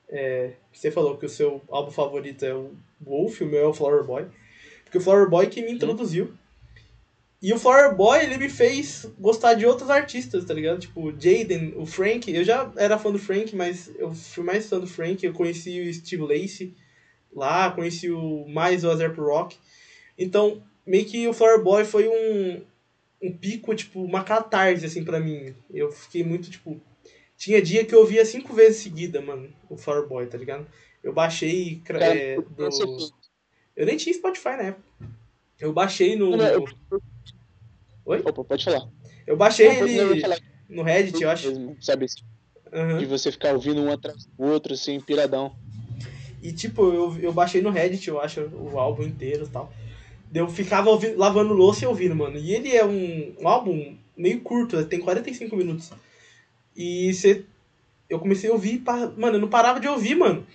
é, 0.08 0.54
você 0.72 0.90
falou 0.90 1.18
que 1.18 1.26
o 1.26 1.30
seu 1.30 1.62
álbum 1.70 1.92
favorito 1.92 2.46
é 2.46 2.54
o 2.54 2.72
Wolf, 3.02 3.42
o 3.42 3.46
meu 3.46 3.62
é 3.62 3.68
o 3.68 3.74
Flower 3.74 4.04
Boy. 4.06 4.28
Porque 4.86 4.98
o 4.98 5.02
Flower 5.02 5.30
Boy 5.30 5.48
que 5.48 5.62
me 5.62 5.74
introduziu. 5.74 6.34
E 7.42 7.52
o 7.52 7.58
Flower 7.58 7.96
Boy, 7.96 8.24
ele 8.24 8.38
me 8.38 8.50
fez 8.50 9.10
gostar 9.18 9.56
de 9.56 9.66
outros 9.66 9.90
artistas, 9.90 10.46
tá 10.46 10.54
ligado? 10.54 10.80
Tipo, 10.80 11.08
o 11.08 11.12
Jaden, 11.12 11.74
o 11.76 11.88
Frank. 11.88 12.32
Eu 12.32 12.44
já 12.44 12.72
era 12.78 13.00
fã 13.00 13.12
do 13.12 13.18
Frank, 13.18 13.56
mas 13.56 13.92
eu 13.98 14.14
fui 14.14 14.44
mais 14.44 14.70
fã 14.70 14.80
do 14.80 14.86
Frank. 14.86 15.26
Eu 15.26 15.34
conheci 15.34 15.82
o 15.82 15.94
Steve 15.94 16.22
Lacey 16.22 16.76
lá, 17.34 17.72
conheci 17.72 18.12
o 18.12 18.46
mais 18.48 18.84
o 18.84 18.92
Azerp 18.92 19.18
Rock. 19.18 19.58
Então, 20.18 20.62
meio 20.86 21.06
que 21.06 21.28
o 21.28 21.34
Flower 21.34 21.64
Boy 21.64 21.84
foi 21.84 22.08
um, 22.08 22.62
um 23.24 23.34
pico, 23.36 23.74
tipo, 23.74 24.04
uma 24.04 24.24
catarse, 24.24 24.86
assim, 24.86 25.04
pra 25.04 25.20
mim. 25.20 25.56
Eu 25.74 25.92
fiquei 25.92 26.24
muito, 26.24 26.52
tipo... 26.52 26.80
Tinha 27.36 27.60
dia 27.60 27.84
que 27.84 27.96
eu 27.96 28.02
ouvia 28.02 28.24
cinco 28.24 28.54
vezes 28.54 28.84
seguida, 28.84 29.20
mano, 29.20 29.50
o 29.68 29.76
Flower 29.76 30.08
Boy, 30.08 30.28
tá 30.28 30.38
ligado? 30.38 30.68
Eu 31.04 31.12
baixei. 31.12 31.82
É, 31.90 32.36
do... 32.36 33.14
Eu 33.76 33.88
nem 33.88 33.98
tinha 33.98 34.14
Spotify 34.14 34.50
na 34.50 34.64
época. 34.64 34.86
Eu 35.60 35.74
baixei 35.74 36.16
no. 36.16 36.36
Eu... 36.36 36.66
Oi? 38.06 38.22
Opa, 38.26 38.44
pode 38.44 38.64
falar. 38.64 38.88
Eu 39.26 39.38
baixei 39.38 39.68
não, 39.68 39.88
ele 39.88 40.36
no 40.70 40.84
Reddit, 40.84 41.22
eu 41.22 41.30
acho. 41.30 41.76
Sabe? 41.82 42.06
Uhum. 42.72 42.98
De 42.98 43.06
você 43.06 43.32
ficar 43.32 43.54
ouvindo 43.54 43.82
um 43.82 43.92
atrás 43.92 44.26
do 44.26 44.46
outro, 44.46 44.74
assim, 44.74 45.00
piradão. 45.00 45.54
E 46.42 46.52
tipo, 46.52 46.92
eu, 46.92 47.18
eu 47.20 47.34
baixei 47.34 47.62
no 47.62 47.70
Reddit, 47.70 48.08
eu 48.08 48.20
acho, 48.20 48.42
o 48.42 48.80
álbum 48.80 49.04
inteiro 49.04 49.46
e 49.46 49.50
tal. 49.50 49.72
Eu 50.34 50.48
ficava 50.48 50.90
ouvindo, 50.90 51.18
lavando 51.18 51.54
louça 51.54 51.84
e 51.84 51.88
ouvindo, 51.88 52.16
mano. 52.16 52.38
E 52.38 52.54
ele 52.54 52.76
é 52.76 52.86
um, 52.86 53.36
um 53.42 53.48
álbum 53.48 53.98
meio 54.16 54.40
curto, 54.42 54.84
tem 54.86 55.00
45 55.00 55.56
minutos. 55.56 55.92
E 56.76 57.14
você. 57.14 57.46
Eu 58.10 58.20
comecei 58.20 58.50
a 58.50 58.54
ouvir, 58.54 58.82
mano, 59.18 59.36
eu 59.36 59.40
não 59.40 59.48
parava 59.48 59.80
de 59.80 59.88
ouvir, 59.88 60.16
mano. 60.16 60.46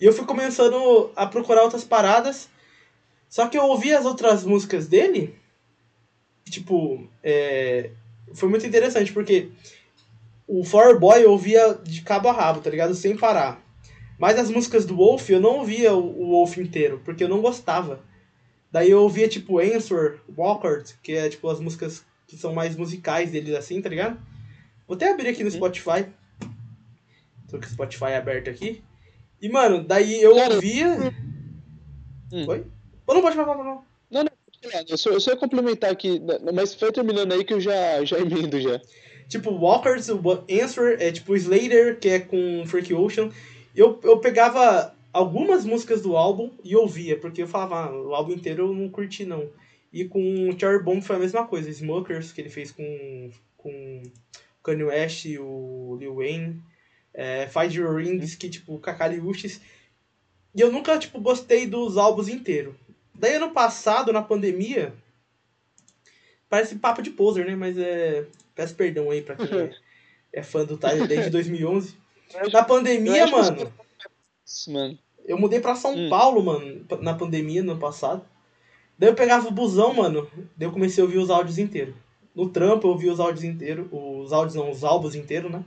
E 0.00 0.04
eu 0.04 0.12
fui 0.12 0.24
começando 0.24 1.10
a 1.16 1.26
procurar 1.26 1.62
outras 1.62 1.84
paradas. 1.84 2.48
Só 3.28 3.48
que 3.48 3.56
eu 3.56 3.64
ouvi 3.64 3.92
as 3.94 4.04
outras 4.04 4.44
músicas 4.44 4.86
dele. 4.86 5.34
Tipo, 6.44 7.08
é, 7.22 7.90
foi 8.34 8.48
muito 8.48 8.66
interessante, 8.66 9.12
porque 9.12 9.50
o 10.46 10.64
Flower 10.64 10.98
Boy 10.98 11.24
eu 11.24 11.30
ouvia 11.30 11.74
de 11.82 12.02
cabo 12.02 12.28
a 12.28 12.32
rabo, 12.32 12.60
tá 12.60 12.70
ligado? 12.70 12.94
Sem 12.94 13.16
parar. 13.16 13.62
Mas 14.18 14.38
as 14.38 14.50
músicas 14.50 14.84
do 14.84 14.96
Wolf 14.96 15.28
eu 15.30 15.40
não 15.40 15.58
ouvia 15.58 15.94
o 15.94 16.30
Wolf 16.30 16.58
inteiro, 16.58 17.00
porque 17.04 17.24
eu 17.24 17.28
não 17.28 17.40
gostava. 17.40 18.00
Daí 18.70 18.90
eu 18.90 19.02
ouvia 19.02 19.28
tipo 19.28 19.58
Answer, 19.58 20.20
Walker, 20.36 20.82
que 21.02 21.12
é 21.12 21.28
tipo 21.28 21.48
as 21.48 21.60
músicas 21.60 22.04
que 22.26 22.36
são 22.36 22.54
mais 22.54 22.76
musicais 22.76 23.30
deles 23.30 23.54
assim, 23.54 23.82
tá 23.82 23.88
ligado? 23.88 24.18
Vou 24.86 24.96
até 24.96 25.10
abrir 25.10 25.28
aqui 25.28 25.44
no. 25.44 25.50
Spotify. 25.50 26.06
Tô 27.48 27.58
com 27.58 27.64
o 27.64 27.68
Spotify 27.68 28.14
aberto 28.14 28.48
aqui. 28.48 28.82
E, 29.40 29.48
mano, 29.48 29.82
daí 29.82 30.22
eu 30.22 30.34
ouvia. 30.34 31.12
Hum. 32.32 32.46
Oi? 32.48 32.66
Ou 33.06 33.14
não 33.14 33.20
pode 33.20 33.36
falar. 33.36 33.56
Não, 33.56 33.64
não, 33.64 33.84
eu 34.88 34.96
só, 34.96 35.10
eu 35.10 35.20
só 35.20 35.30
ia 35.30 35.36
complementar 35.36 35.90
aqui, 35.90 36.18
né, 36.18 36.38
mas 36.52 36.74
foi 36.74 36.92
terminando 36.92 37.32
aí 37.32 37.44
que 37.44 37.54
eu 37.54 37.60
já, 37.60 38.04
já 38.04 38.18
emendo 38.18 38.60
já. 38.60 38.80
Tipo, 39.28 39.50
Walkers, 39.50 40.08
o 40.08 40.20
Answer, 40.50 40.96
é 41.00 41.10
tipo 41.10 41.34
Slater, 41.34 41.98
que 41.98 42.08
é 42.08 42.18
com 42.18 42.64
Freak 42.66 42.92
Ocean. 42.92 43.30
Eu, 43.74 43.98
eu 44.02 44.18
pegava 44.18 44.94
algumas 45.12 45.64
músicas 45.64 46.02
do 46.02 46.16
álbum 46.16 46.50
e 46.62 46.76
ouvia, 46.76 47.18
porque 47.18 47.42
eu 47.42 47.48
falava, 47.48 47.86
ah, 47.86 48.02
o 48.02 48.14
álbum 48.14 48.32
inteiro 48.32 48.68
eu 48.68 48.74
não 48.74 48.88
curti 48.88 49.24
não. 49.24 49.48
E 49.92 50.04
com 50.04 50.48
o 50.48 50.58
Cherry 50.58 50.82
Bomb 50.82 51.02
foi 51.02 51.16
a 51.16 51.18
mesma 51.18 51.46
coisa, 51.46 51.70
Smokers, 51.70 52.32
que 52.32 52.40
ele 52.40 52.50
fez 52.50 52.70
com, 52.70 53.30
com 53.56 54.02
Kanye 54.62 54.84
West 54.84 55.24
e 55.26 55.38
o 55.38 55.96
Lil 56.00 56.16
Wayne 56.16 56.62
é, 57.14 57.46
Find 57.46 57.74
Your 57.74 57.96
Rings, 57.96 58.34
que, 58.34 58.48
tipo, 58.48 58.78
Kakariushis. 58.78 59.60
E 60.54 60.60
eu 60.60 60.72
nunca, 60.72 60.98
tipo, 60.98 61.20
gostei 61.20 61.66
dos 61.66 61.96
álbuns 61.96 62.28
inteiros. 62.28 62.74
Daí, 63.22 63.36
ano 63.36 63.52
passado, 63.52 64.12
na 64.12 64.20
pandemia, 64.20 64.92
parece 66.48 66.74
papo 66.74 67.00
de 67.00 67.10
poser, 67.10 67.46
né? 67.46 67.54
Mas 67.54 67.78
é... 67.78 68.26
Peço 68.52 68.74
perdão 68.74 69.12
aí 69.12 69.22
pra 69.22 69.36
quem 69.36 69.46
é, 69.60 69.70
é 70.40 70.42
fã 70.42 70.64
do 70.64 70.76
Tyler 70.76 71.06
desde 71.06 71.30
2011. 71.30 71.94
Na 72.52 72.64
pandemia, 72.64 73.28
mano... 73.28 73.72
Mano. 74.66 74.98
Eu 75.24 75.38
mudei 75.38 75.60
pra 75.60 75.76
São 75.76 75.94
hum. 75.94 76.10
Paulo, 76.10 76.42
mano, 76.42 76.84
na 77.00 77.14
pandemia, 77.14 77.62
no 77.62 77.70
ano 77.70 77.80
passado. 77.80 78.24
Daí 78.98 79.08
eu 79.08 79.14
pegava 79.14 79.46
o 79.46 79.52
busão, 79.52 79.94
mano. 79.94 80.28
Daí 80.56 80.66
eu 80.66 80.72
comecei 80.72 81.00
a 81.00 81.06
ouvir 81.06 81.18
os 81.18 81.30
áudios 81.30 81.58
inteiros. 81.58 81.94
No 82.34 82.48
trampo 82.48 82.88
eu 82.88 82.90
ouvi 82.90 83.08
os 83.08 83.20
áudios 83.20 83.44
inteiros. 83.44 83.86
Os 83.92 84.32
áudios 84.32 84.56
não, 84.56 84.68
os 84.68 84.82
álbuns 84.82 85.14
inteiros, 85.14 85.48
né? 85.48 85.64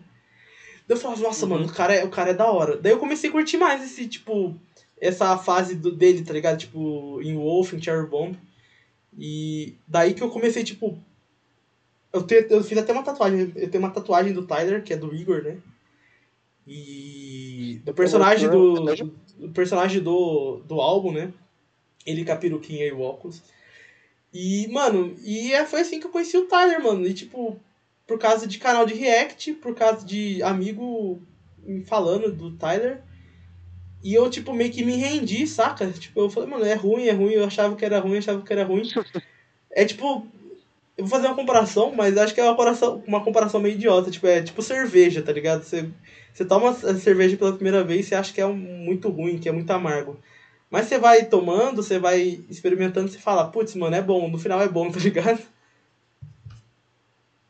Daí 0.86 0.98
eu 0.98 1.02
falava, 1.02 1.22
nossa, 1.22 1.46
uhum. 1.46 1.54
mano, 1.54 1.68
o 1.68 1.74
cara, 1.74 1.96
é, 1.96 2.04
o 2.04 2.10
cara 2.10 2.32
é 2.32 2.34
da 2.34 2.52
hora. 2.52 2.76
Daí 2.76 2.92
eu 2.92 3.00
comecei 3.00 3.30
a 3.30 3.32
curtir 3.32 3.56
mais 3.56 3.82
esse, 3.82 4.10
tipo, 4.10 4.54
essa 5.00 5.38
fase 5.38 5.76
do, 5.76 5.92
dele, 5.92 6.24
tá 6.24 6.34
ligado? 6.34 6.58
Tipo, 6.58 7.22
em 7.22 7.36
Wolf, 7.36 7.74
em 7.74 7.82
Cherry 7.82 8.08
Bomb. 8.08 8.36
E 9.18 9.76
daí 9.88 10.14
que 10.14 10.22
eu 10.22 10.30
comecei, 10.30 10.64
tipo. 10.64 10.98
Eu, 12.12 12.24
te, 12.24 12.48
eu 12.50 12.64
fiz 12.64 12.78
até 12.78 12.94
uma 12.94 13.04
tatuagem. 13.04 13.52
Eu 13.56 13.70
tenho 13.70 13.84
uma 13.84 13.92
tatuagem 13.92 14.34
do 14.34 14.46
Tyler, 14.46 14.84
que 14.84 14.94
é 14.94 14.98
do 14.98 15.14
Igor, 15.14 15.44
né? 15.44 15.58
E. 16.68 17.82
Do 17.84 17.94
personagem 17.94 18.50
do. 18.50 18.86
Do 19.38 19.52
personagem 19.54 20.02
do, 20.02 20.62
do 20.66 20.80
álbum, 20.80 21.12
né? 21.12 21.34
Ele 22.06 22.24
com 22.24 22.32
a 22.32 22.38
peruquinha 22.38 22.86
e 22.86 22.92
o 22.92 23.02
óculos. 23.02 23.42
E, 24.34 24.68
mano, 24.68 25.16
e 25.24 25.54
é, 25.54 25.66
foi 25.66 25.82
assim 25.82 26.00
que 26.00 26.08
eu 26.08 26.12
conheci 26.12 26.38
o 26.38 26.46
Tyler, 26.46 26.82
mano. 26.84 27.06
E, 27.06 27.14
tipo, 27.14 27.60
por 28.06 28.20
causa 28.20 28.46
de 28.46 28.58
canal 28.58 28.86
de 28.86 28.94
react, 28.94 29.54
por 29.54 29.76
causa 29.76 30.06
de 30.06 30.42
amigo 30.44 31.22
me 31.60 31.84
falando 31.84 32.32
do 32.32 32.52
Tyler. 32.52 33.02
E 34.06 34.14
eu, 34.14 34.30
tipo, 34.30 34.54
meio 34.54 34.72
que 34.72 34.84
me 34.84 34.98
rendi, 34.98 35.48
saca? 35.48 35.92
Tipo, 35.92 36.22
eu 36.22 36.30
falei, 36.30 36.48
mano, 36.48 36.64
é 36.64 36.76
ruim, 36.76 37.08
é 37.08 37.12
ruim, 37.12 37.34
eu 37.34 37.44
achava 37.44 37.76
que 37.76 37.84
era 37.84 38.00
ruim, 38.00 38.20
achava 38.20 38.40
que 38.40 38.54
era 38.54 38.64
ruim. 38.64 38.84
É 39.72 39.84
tipo, 39.84 40.28
eu 40.96 41.06
vou 41.06 41.08
fazer 41.08 41.26
uma 41.26 41.36
comparação, 41.36 41.92
mas 41.92 42.16
acho 42.16 42.32
que 42.32 42.40
é 42.40 42.44
uma 42.44 42.52
comparação, 42.52 43.04
uma 43.08 43.24
comparação 43.24 43.60
meio 43.60 43.74
idiota. 43.74 44.12
Tipo, 44.12 44.28
é 44.28 44.44
tipo 44.44 44.62
cerveja, 44.62 45.24
tá 45.24 45.32
ligado? 45.32 45.64
Você, 45.64 45.90
você 46.32 46.46
toma 46.46 46.70
a 46.70 46.96
cerveja 47.00 47.36
pela 47.36 47.54
primeira 47.54 47.84
vez 47.84 48.12
e 48.12 48.14
acha 48.14 48.32
que 48.32 48.40
é 48.40 48.46
muito 48.46 49.10
ruim, 49.10 49.40
que 49.40 49.50
é 49.50 49.52
muito 49.52 49.72
amargo. 49.72 50.20
Mas 50.70 50.86
você 50.86 51.00
vai 51.00 51.26
tomando, 51.26 51.82
você 51.82 51.98
vai 51.98 52.46
experimentando, 52.48 53.10
você 53.10 53.18
fala, 53.18 53.50
putz, 53.50 53.74
mano, 53.74 53.96
é 53.96 54.04
bom, 54.04 54.30
no 54.30 54.38
final 54.38 54.62
é 54.62 54.70
bom, 54.70 54.92
tá 54.94 55.00
ligado? 55.00 55.42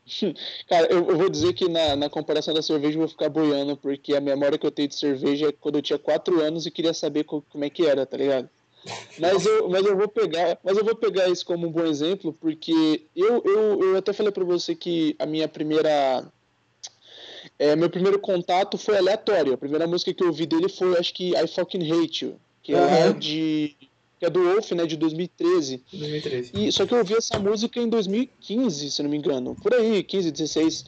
Cara, 0.68 0.86
eu, 0.86 1.08
eu, 1.08 1.16
vou 1.16 1.28
dizer 1.28 1.52
que 1.52 1.68
na, 1.68 1.96
na 1.96 2.08
comparação 2.08 2.54
da 2.54 2.62
cerveja 2.62 2.94
eu 2.94 3.00
vou 3.00 3.08
ficar 3.08 3.28
boiando, 3.28 3.76
porque 3.76 4.14
a 4.14 4.20
memória 4.20 4.56
que 4.56 4.66
eu 4.66 4.70
tenho 4.70 4.88
de 4.88 4.94
cerveja 4.94 5.48
é 5.48 5.52
quando 5.52 5.76
eu 5.76 5.82
tinha 5.82 5.98
4 5.98 6.40
anos 6.40 6.66
e 6.66 6.70
queria 6.70 6.94
saber 6.94 7.24
co, 7.24 7.42
como 7.50 7.64
é 7.64 7.70
que 7.70 7.84
era, 7.84 8.06
tá 8.06 8.16
ligado? 8.16 8.48
Mas 9.18 9.44
eu, 9.44 9.68
mas 9.68 9.84
eu 9.84 9.96
vou 9.96 10.06
pegar, 10.06 10.58
mas 10.62 10.76
eu 10.76 10.84
vou 10.84 10.94
pegar 10.94 11.28
isso 11.28 11.44
como 11.44 11.66
um 11.66 11.72
bom 11.72 11.84
exemplo, 11.84 12.32
porque 12.40 13.02
eu, 13.16 13.42
eu, 13.44 13.82
eu 13.82 13.96
até 13.96 14.12
falei 14.12 14.30
para 14.30 14.44
você 14.44 14.76
que 14.76 15.16
a 15.18 15.26
minha 15.26 15.48
primeira 15.48 16.24
é, 17.58 17.74
meu 17.74 17.90
primeiro 17.90 18.18
contato 18.18 18.76
foi 18.76 18.96
aleatório. 18.96 19.54
A 19.54 19.58
primeira 19.58 19.86
música 19.86 20.12
que 20.12 20.22
eu 20.22 20.28
ouvi 20.28 20.46
dele 20.46 20.68
foi, 20.68 20.96
acho 20.98 21.12
que 21.14 21.34
I 21.34 21.46
Fucking 21.48 21.90
Hate 21.90 22.26
You, 22.26 22.36
que 22.62 22.74
uhum. 22.74 22.80
é 22.80 23.12
de 23.12 23.76
que 24.18 24.24
é 24.24 24.30
do 24.30 24.42
Wolf, 24.42 24.72
né, 24.72 24.86
de 24.86 24.96
2013. 24.96 25.82
2013. 25.92 26.52
E, 26.54 26.72
só 26.72 26.86
que 26.86 26.94
eu 26.94 26.98
ouvi 26.98 27.14
essa 27.14 27.38
música 27.38 27.80
em 27.80 27.88
2015, 27.88 28.90
se 28.90 29.02
não 29.02 29.10
me 29.10 29.16
engano, 29.16 29.54
por 29.56 29.74
aí, 29.74 30.02
15, 30.02 30.30
16. 30.30 30.84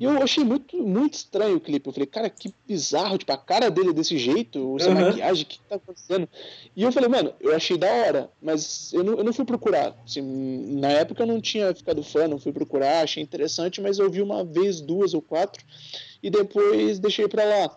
E 0.00 0.04
eu 0.04 0.22
achei 0.22 0.44
muito, 0.44 0.76
muito 0.76 1.14
estranho 1.14 1.56
o 1.56 1.60
clipe. 1.60 1.88
Eu 1.88 1.92
falei, 1.92 2.06
cara, 2.06 2.30
que 2.30 2.54
bizarro, 2.66 3.18
tipo, 3.18 3.32
a 3.32 3.36
cara 3.36 3.68
dele 3.68 3.90
é 3.90 3.92
desse 3.92 4.16
jeito, 4.16 4.76
essa 4.78 4.90
uhum. 4.90 4.94
maquiagem, 4.94 5.42
o 5.42 5.46
que, 5.46 5.58
que 5.58 5.64
tá 5.64 5.74
acontecendo? 5.74 6.28
E 6.76 6.84
eu 6.84 6.92
falei, 6.92 7.08
mano, 7.08 7.34
eu 7.40 7.54
achei 7.54 7.76
da 7.76 7.90
hora, 7.92 8.30
mas 8.40 8.92
eu 8.92 9.02
não, 9.02 9.18
eu 9.18 9.24
não 9.24 9.32
fui 9.32 9.44
procurar. 9.44 10.00
Assim, 10.04 10.22
na 10.78 10.88
época 10.88 11.24
eu 11.24 11.26
não 11.26 11.40
tinha 11.40 11.74
ficado 11.74 12.00
fã, 12.04 12.28
não 12.28 12.38
fui 12.38 12.52
procurar, 12.52 13.02
achei 13.02 13.20
interessante, 13.20 13.80
mas 13.80 13.98
eu 13.98 14.04
ouvi 14.04 14.22
uma 14.22 14.44
vez, 14.44 14.80
duas 14.80 15.14
ou 15.14 15.22
quatro, 15.22 15.64
e 16.22 16.30
depois 16.30 17.00
deixei 17.00 17.26
pra 17.26 17.44
lá. 17.44 17.76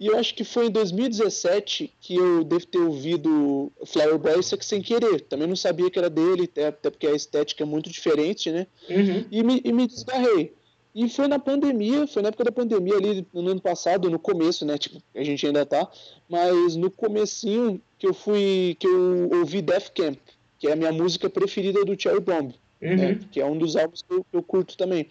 E 0.00 0.06
eu 0.06 0.16
acho 0.16 0.34
que 0.34 0.44
foi 0.44 0.68
em 0.68 0.70
2017 0.70 1.92
que 2.00 2.16
eu 2.16 2.42
devo 2.42 2.66
ter 2.66 2.78
ouvido 2.78 3.70
Flower 3.84 4.18
Boy, 4.18 4.42
só 4.42 4.56
que 4.56 4.64
sem 4.64 4.80
querer. 4.80 5.20
Também 5.20 5.46
não 5.46 5.54
sabia 5.54 5.90
que 5.90 5.98
era 5.98 6.08
dele, 6.08 6.44
até, 6.44 6.70
porque 6.70 7.06
a 7.06 7.14
estética 7.14 7.64
é 7.64 7.66
muito 7.66 7.90
diferente, 7.90 8.50
né? 8.50 8.66
Uhum. 8.88 9.26
E, 9.30 9.42
me, 9.42 9.60
e 9.62 9.70
me 9.70 9.86
desgarrei. 9.86 10.54
E 10.94 11.06
foi 11.10 11.28
na 11.28 11.38
pandemia, 11.38 12.06
foi 12.06 12.22
na 12.22 12.28
época 12.28 12.44
da 12.44 12.50
pandemia 12.50 12.96
ali 12.96 13.26
no 13.34 13.50
ano 13.50 13.60
passado, 13.60 14.08
no 14.08 14.18
começo, 14.18 14.64
né? 14.64 14.78
Tipo, 14.78 15.02
a 15.14 15.22
gente 15.22 15.46
ainda 15.46 15.66
tá, 15.66 15.86
mas 16.26 16.76
no 16.76 16.90
comecinho 16.90 17.78
que 17.98 18.06
eu 18.06 18.14
fui, 18.14 18.78
que 18.80 18.86
eu 18.86 19.28
ouvi 19.34 19.60
Death 19.60 19.90
Camp, 19.94 20.18
que 20.58 20.66
é 20.66 20.72
a 20.72 20.76
minha 20.76 20.92
música 20.92 21.28
preferida 21.28 21.84
do 21.84 22.00
Cherry 22.00 22.20
Bomb, 22.20 22.54
né? 22.80 22.90
uhum. 22.90 22.96
né? 22.96 23.20
Que 23.30 23.38
é 23.38 23.44
um 23.44 23.58
dos 23.58 23.76
álbuns 23.76 24.00
que 24.00 24.14
eu, 24.14 24.24
que 24.24 24.36
eu 24.36 24.42
curto 24.42 24.78
também. 24.78 25.06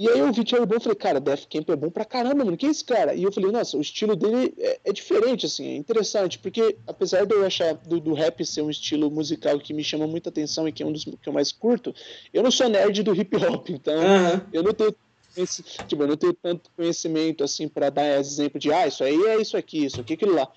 E 0.00 0.08
aí 0.08 0.18
eu 0.18 0.32
vi 0.32 0.42
Cherry 0.48 0.64
Bomb 0.64 0.80
e 0.80 0.82
falei, 0.82 0.96
cara, 0.96 1.20
Death 1.20 1.44
Camp 1.52 1.68
é 1.68 1.76
bom 1.76 1.90
pra 1.90 2.06
caramba, 2.06 2.42
mano. 2.42 2.56
Quem 2.56 2.70
é 2.70 2.72
esse 2.72 2.82
cara? 2.82 3.12
E 3.12 3.22
eu 3.22 3.30
falei, 3.30 3.52
nossa, 3.52 3.76
o 3.76 3.82
estilo 3.82 4.16
dele 4.16 4.54
é, 4.56 4.80
é 4.86 4.92
diferente, 4.94 5.44
assim, 5.44 5.66
é 5.66 5.76
interessante, 5.76 6.38
porque 6.38 6.78
apesar 6.86 7.26
de 7.26 7.34
eu 7.34 7.44
achar 7.44 7.74
do, 7.74 8.00
do, 8.00 8.14
rap 8.14 8.42
ser 8.46 8.62
um 8.62 8.70
estilo 8.70 9.10
musical 9.10 9.60
que 9.60 9.74
me 9.74 9.84
chama 9.84 10.06
muita 10.06 10.30
atenção 10.30 10.66
e 10.66 10.72
que 10.72 10.82
é 10.82 10.86
um 10.86 10.92
dos 10.92 11.04
que 11.04 11.28
eu 11.28 11.34
mais 11.34 11.52
curto, 11.52 11.94
eu 12.32 12.42
não 12.42 12.50
sou 12.50 12.70
nerd 12.70 13.02
do 13.02 13.14
hip 13.14 13.36
hop, 13.36 13.68
então 13.68 13.92
uhum. 13.92 14.40
eu 14.54 14.62
não 14.62 14.72
tenho 14.72 14.96
esse, 15.36 15.62
tipo, 15.62 16.02
eu 16.02 16.08
não 16.08 16.16
tenho 16.16 16.32
tanto 16.32 16.70
conhecimento 16.74 17.44
assim 17.44 17.68
para 17.68 17.90
dar 17.90 18.18
exemplo 18.18 18.58
de 18.58 18.72
ah, 18.72 18.86
isso 18.86 19.04
aí 19.04 19.22
é 19.26 19.38
isso 19.38 19.54
aqui, 19.54 19.84
isso 19.84 20.00
aqui, 20.00 20.14
aquilo 20.14 20.34
lá. 20.34 20.50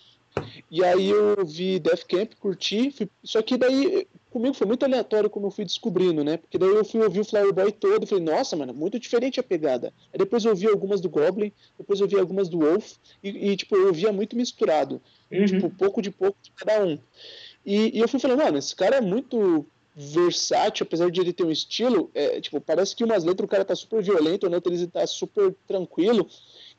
E 0.71 0.83
aí 0.85 1.09
eu 1.09 1.45
vi 1.45 1.79
Death 1.79 2.05
Camp, 2.07 2.31
curti, 2.39 2.91
fui... 2.91 3.09
só 3.21 3.41
que 3.41 3.57
daí 3.57 4.07
comigo 4.33 4.55
foi 4.55 4.67
muito 4.67 4.83
aleatório 4.83 5.29
como 5.29 5.47
eu 5.47 5.51
fui 5.51 5.63
descobrindo, 5.63 6.23
né? 6.23 6.37
Porque 6.37 6.57
daí 6.57 6.69
eu 6.69 6.83
fui 6.83 7.01
ouvir 7.01 7.21
o 7.21 7.25
Flower 7.25 7.53
Boy 7.53 7.71
todo 7.71 8.03
e 8.03 8.07
falei, 8.07 8.23
nossa, 8.23 8.55
mano, 8.55 8.73
muito 8.73 8.99
diferente 8.99 9.39
a 9.39 9.43
pegada. 9.43 9.93
Aí 10.11 10.17
depois 10.17 10.43
eu 10.43 10.51
ouvi 10.51 10.67
algumas 10.67 10.99
do 10.99 11.09
Goblin, 11.09 11.51
depois 11.77 11.99
eu 11.99 12.05
ouvi 12.05 12.19
algumas 12.19 12.49
do 12.49 12.59
Wolf, 12.59 12.95
e, 13.23 13.51
e 13.51 13.55
tipo, 13.55 13.75
eu 13.75 13.87
ouvia 13.87 14.11
muito 14.11 14.35
misturado. 14.35 14.99
Uhum. 15.31 15.45
Tipo, 15.45 15.69
pouco 15.69 16.01
de 16.01 16.11
pouco 16.11 16.37
de 16.41 16.51
cada 16.51 16.83
um. 16.83 16.97
E, 17.65 17.97
e, 17.97 17.99
eu 18.01 18.07
fui 18.07 18.19
falando, 18.19 18.43
mano, 18.43 18.57
esse 18.57 18.75
cara 18.75 18.97
é 18.97 19.01
muito 19.01 19.65
versátil, 19.95 20.85
apesar 20.85 21.09
de 21.11 21.21
ele 21.21 21.31
ter 21.31 21.43
um 21.43 21.51
estilo, 21.51 22.09
é, 22.15 22.41
tipo, 22.41 22.59
parece 22.59 22.95
que 22.95 23.03
umas 23.03 23.23
letras 23.23 23.45
o 23.45 23.47
cara 23.47 23.63
tá 23.63 23.75
super 23.75 24.01
violento, 24.01 24.49
né? 24.49 24.59
Ele 24.65 24.87
tá 24.87 25.05
super 25.05 25.55
tranquilo. 25.67 26.27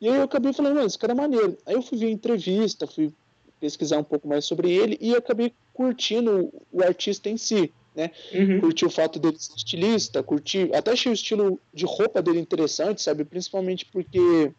E 0.00 0.08
aí 0.08 0.16
eu 0.16 0.22
acabei 0.22 0.52
falando, 0.52 0.74
mano, 0.74 0.86
esse 0.86 0.98
cara 0.98 1.12
é 1.12 1.16
maneiro. 1.16 1.56
Aí 1.64 1.74
eu 1.74 1.82
fui 1.82 1.96
ver 1.96 2.10
entrevista, 2.10 2.86
fui 2.86 3.12
pesquisar 3.60 3.98
um 3.98 4.04
pouco 4.04 4.28
mais 4.28 4.44
sobre 4.44 4.70
ele 4.70 4.98
e 5.00 5.14
acabei 5.14 5.52
curtindo 5.74 6.50
o 6.72 6.82
artista 6.82 7.28
em 7.28 7.36
si. 7.36 7.70
né? 7.94 8.10
Uhum. 8.32 8.60
Curti 8.60 8.86
o 8.86 8.90
fato 8.90 9.18
dele 9.18 9.36
ser 9.38 9.54
estilista, 9.54 10.22
curti, 10.22 10.70
até 10.72 10.92
achei 10.92 11.12
o 11.12 11.14
estilo 11.14 11.60
de 11.72 11.84
roupa 11.84 12.22
dele 12.22 12.40
interessante, 12.40 13.02
sabe? 13.02 13.24
Principalmente 13.24 13.84
porque 13.86 14.52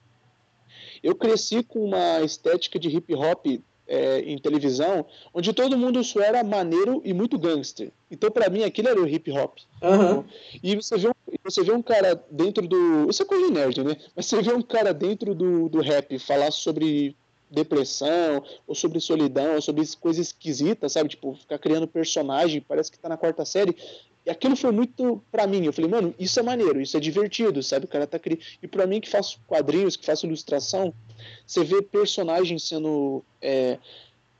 eu 1.01 1.15
cresci 1.15 1.63
com 1.63 1.83
uma 1.83 2.21
estética 2.21 2.77
de 2.77 2.89
hip 2.89 3.13
hop 3.15 3.45
é, 3.87 4.19
em 4.21 4.37
televisão, 4.37 5.05
onde 5.33 5.53
todo 5.53 5.77
mundo 5.77 6.03
só 6.03 6.19
era 6.21 6.43
maneiro 6.43 7.01
e 7.05 7.13
muito 7.13 7.37
gangster. 7.37 7.91
Então, 8.09 8.31
para 8.31 8.49
mim, 8.49 8.63
aquilo 8.63 8.89
era 8.89 9.01
o 9.01 9.07
hip 9.07 9.31
hop. 9.31 9.57
Uhum. 9.81 10.23
E 10.63 10.75
você 10.75 10.97
vê, 10.97 11.09
um, 11.09 11.13
você 11.43 11.63
vê 11.63 11.71
um 11.71 11.81
cara 11.81 12.19
dentro 12.31 12.67
do. 12.67 13.09
Isso 13.09 13.21
é 13.21 13.25
coisa 13.25 13.51
nerd, 13.51 13.83
né? 13.83 13.95
Mas 14.15 14.25
você 14.25 14.41
vê 14.41 14.53
um 14.53 14.61
cara 14.61 14.93
dentro 14.93 15.35
do, 15.35 15.69
do 15.69 15.81
rap 15.81 16.17
falar 16.19 16.51
sobre 16.51 17.15
depressão, 17.55 18.43
ou 18.67 18.75
sobre 18.75 18.99
solidão, 18.99 19.55
ou 19.55 19.61
sobre 19.61 19.83
coisas 19.99 20.27
esquisitas, 20.27 20.91
sabe? 20.91 21.09
Tipo, 21.09 21.33
ficar 21.33 21.57
criando 21.57 21.87
personagem, 21.87 22.61
parece 22.61 22.91
que 22.91 22.99
tá 22.99 23.09
na 23.09 23.17
quarta 23.17 23.43
série. 23.45 23.75
E 24.25 24.29
aquilo 24.29 24.55
foi 24.55 24.71
muito 24.71 25.21
para 25.31 25.45
mim. 25.45 25.65
Eu 25.65 25.73
falei, 25.73 25.89
mano, 25.89 26.13
isso 26.19 26.39
é 26.39 26.43
maneiro, 26.43 26.81
isso 26.81 26.97
é 26.97 26.99
divertido, 26.99 27.61
sabe? 27.61 27.85
O 27.85 27.87
cara 27.87 28.07
tá 28.07 28.19
criando. 28.19 28.41
E 28.61 28.67
para 28.67 28.85
mim, 28.87 28.99
que 28.99 29.09
faço 29.09 29.39
quadrinhos, 29.47 29.95
que 29.95 30.05
faço 30.05 30.25
ilustração, 30.25 30.93
você 31.45 31.63
vê 31.63 31.81
personagens 31.81 32.63
sendo 32.63 33.23
é, 33.41 33.77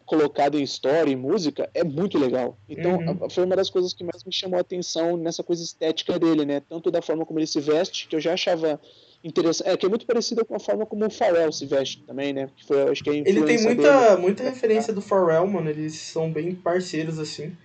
colocado 0.06 0.58
em 0.60 0.64
história, 0.64 1.12
em 1.12 1.16
música, 1.16 1.70
é 1.74 1.84
muito 1.84 2.18
legal. 2.18 2.58
Então, 2.68 2.98
uhum. 2.98 3.30
foi 3.30 3.44
uma 3.44 3.56
das 3.56 3.70
coisas 3.70 3.94
que 3.94 4.04
mais 4.04 4.24
me 4.24 4.34
chamou 4.34 4.58
a 4.58 4.62
atenção 4.62 5.18
nessa 5.18 5.44
coisa 5.44 5.64
estética 5.64 6.18
dele, 6.18 6.46
né? 6.46 6.62
Tanto 6.62 6.90
da 6.90 7.02
forma 7.02 7.26
como 7.26 7.40
ele 7.40 7.48
se 7.48 7.60
veste, 7.60 8.08
que 8.08 8.16
eu 8.16 8.20
já 8.20 8.34
achava 8.34 8.80
interessante. 9.28 9.70
É, 9.70 9.76
que 9.76 9.86
é 9.86 9.90
muito 9.90 10.06
parecida 10.06 10.46
com 10.46 10.56
a 10.56 10.60
forma 10.60 10.86
como 10.86 11.06
o 11.06 11.10
Pharrell 11.10 11.52
se 11.52 11.66
veste 11.66 12.04
também, 12.04 12.32
né? 12.32 12.50
Que 12.56 12.66
foi, 12.66 12.82
acho 12.90 13.04
que 13.04 13.10
é 13.10 13.16
Ele 13.18 13.44
tem 13.44 13.62
muita, 13.62 14.10
dele. 14.10 14.22
muita 14.22 14.44
referência 14.44 14.94
do 14.94 15.02
Pharrell, 15.02 15.48
mano. 15.48 15.70
Eles 15.70 15.96
são 15.96 16.32
bem 16.32 16.54
parceiros, 16.54 17.20
assim 17.20 17.56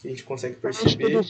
que 0.00 0.08
a 0.08 0.10
gente 0.10 0.24
consegue 0.24 0.56
perceber. 0.56 1.16
O 1.16 1.22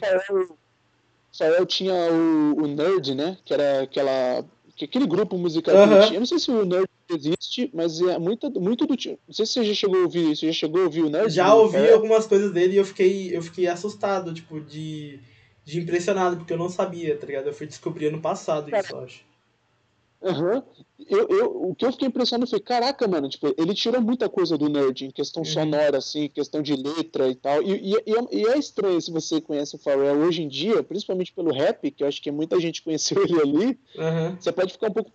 Pharrell, 1.37 1.67
tinha 1.67 1.95
o, 1.95 2.63
o, 2.63 2.67
Nerd, 2.67 3.15
né? 3.15 3.37
Que 3.45 3.55
era 3.55 3.83
aquela, 3.83 4.45
aquele 4.81 5.07
grupo 5.07 5.37
musical 5.37 5.75
uh 5.75 5.79
-huh. 5.79 5.89
que 5.89 5.95
ele 5.95 6.03
tinha. 6.07 6.17
Eu 6.17 6.21
não 6.21 6.27
sei 6.27 6.39
se 6.39 6.51
o 6.51 6.65
Nerd 6.65 6.89
existe, 7.09 7.71
mas 7.75 8.01
é 8.01 8.19
muito, 8.19 8.51
muito 8.61 8.87
do 8.87 8.97
tipo. 8.97 9.19
Não 9.27 9.35
sei 9.35 9.47
se 9.47 9.53
você 9.53 9.65
já 9.65 9.75
chegou 9.75 9.99
a 9.99 10.03
ouvir 10.03 10.33
isso. 10.33 10.47
Já 10.47 10.53
chegou 10.53 10.81
a 10.81 10.85
ouvir 10.85 11.03
o 11.03 11.11
Nerd? 11.11 11.31
Já 11.31 11.55
ouvi 11.55 11.75
Pharrell? 11.75 11.95
algumas 11.95 12.27
coisas 12.27 12.53
dele 12.53 12.75
e 12.75 12.77
eu 12.77 12.85
fiquei, 12.85 13.37
eu 13.37 13.43
fiquei 13.43 13.67
assustado, 13.67 14.33
tipo, 14.33 14.61
de, 14.61 15.21
de 15.65 15.81
impressionado, 15.81 16.37
porque 16.37 16.53
eu 16.53 16.59
não 16.59 16.69
sabia, 16.69 17.17
tá 17.17 17.27
ligado? 17.27 17.47
Eu 17.47 17.55
fui 17.55 17.67
descobrir 17.67 18.07
ano 18.07 18.21
passado 18.21 18.71
Cara, 18.71 18.85
isso, 18.85 18.95
eu 18.95 19.01
acho. 19.01 19.30
Uhum. 20.23 20.63
Eu, 21.09 21.29
eu, 21.29 21.71
o 21.71 21.75
que 21.75 21.85
eu 21.85 21.93
fiquei 21.93 22.09
impressionado 22.09 22.49
foi, 22.49 22.61
caraca, 22.61 23.09
mano, 23.09 23.29
tipo, 23.29 23.53
ele 23.57 23.75
tirou 23.75 24.03
muita 24.03 24.29
coisa 24.29 24.59
do 24.59 24.69
nerd 24.69 25.07
em 25.07 25.11
questão 25.11 25.41
uhum. 25.41 25.49
sonora, 25.49 25.99
assim, 25.99 26.29
questão 26.29 26.61
de 26.61 26.77
letra 26.77 27.29
e 27.29 27.35
tal. 27.35 27.63
E, 27.63 27.95
e, 27.95 27.97
e, 28.33 28.47
é 28.47 28.59
estranho 28.59 29.01
se 29.01 29.11
você 29.11 29.41
conhece 29.41 29.75
o 29.75 29.79
Pharrell 29.79 30.19
hoje 30.19 30.43
em 30.43 30.49
dia, 30.49 30.83
principalmente 30.83 31.33
pelo 31.33 31.53
rap, 31.53 31.91
que 31.91 32.05
eu 32.05 32.09
acho 32.09 32.21
que 32.21 32.31
muita 32.31 32.61
gente 32.61 32.83
conheceu 32.83 33.23
ele 33.23 33.41
ali, 33.41 33.79
uhum. 33.97 34.37
você 34.39 34.53
pode 34.53 34.73
ficar 34.73 34.89
um 34.89 34.93
pouco 34.93 35.11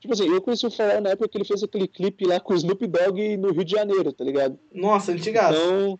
Tipo 0.00 0.12
assim, 0.12 0.28
eu 0.28 0.42
conheci 0.42 0.66
o 0.66 0.70
Pharrell 0.70 1.00
na 1.00 1.10
época 1.10 1.28
que 1.28 1.38
ele 1.38 1.46
fez 1.46 1.62
aquele 1.62 1.88
clipe 1.88 2.26
lá 2.26 2.38
com 2.38 2.52
o 2.52 2.56
Snoop 2.56 2.86
Dogg 2.86 3.38
no 3.38 3.52
Rio 3.52 3.64
de 3.64 3.72
Janeiro, 3.72 4.12
tá 4.12 4.22
ligado? 4.22 4.58
Nossa, 4.70 5.12
antigaço. 5.12 5.58
Então, 5.58 5.98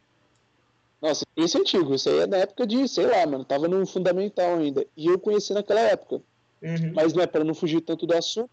nossa, 1.01 1.25
esse 1.35 1.57
é 1.57 1.61
antigo, 1.61 1.95
isso 1.95 2.11
aí 2.11 2.19
é 2.19 2.27
na 2.27 2.37
época 2.37 2.67
de, 2.67 2.87
sei 2.87 3.07
lá, 3.07 3.27
mano, 3.27 3.47
tava 3.47 3.67
no 3.67 3.87
fundamental 3.87 4.57
ainda. 4.57 4.87
E 4.95 5.07
eu 5.07 5.19
conheci 5.19 5.55
naquela 5.55 5.81
época. 5.81 6.21
Uhum. 6.63 6.93
Mas 6.95 7.13
não 7.13 7.23
é 7.23 7.27
para 7.27 7.45
não 7.45 7.55
fugir 7.55 7.81
tanto 7.81 8.07
do 8.07 8.15
assunto. 8.15 8.51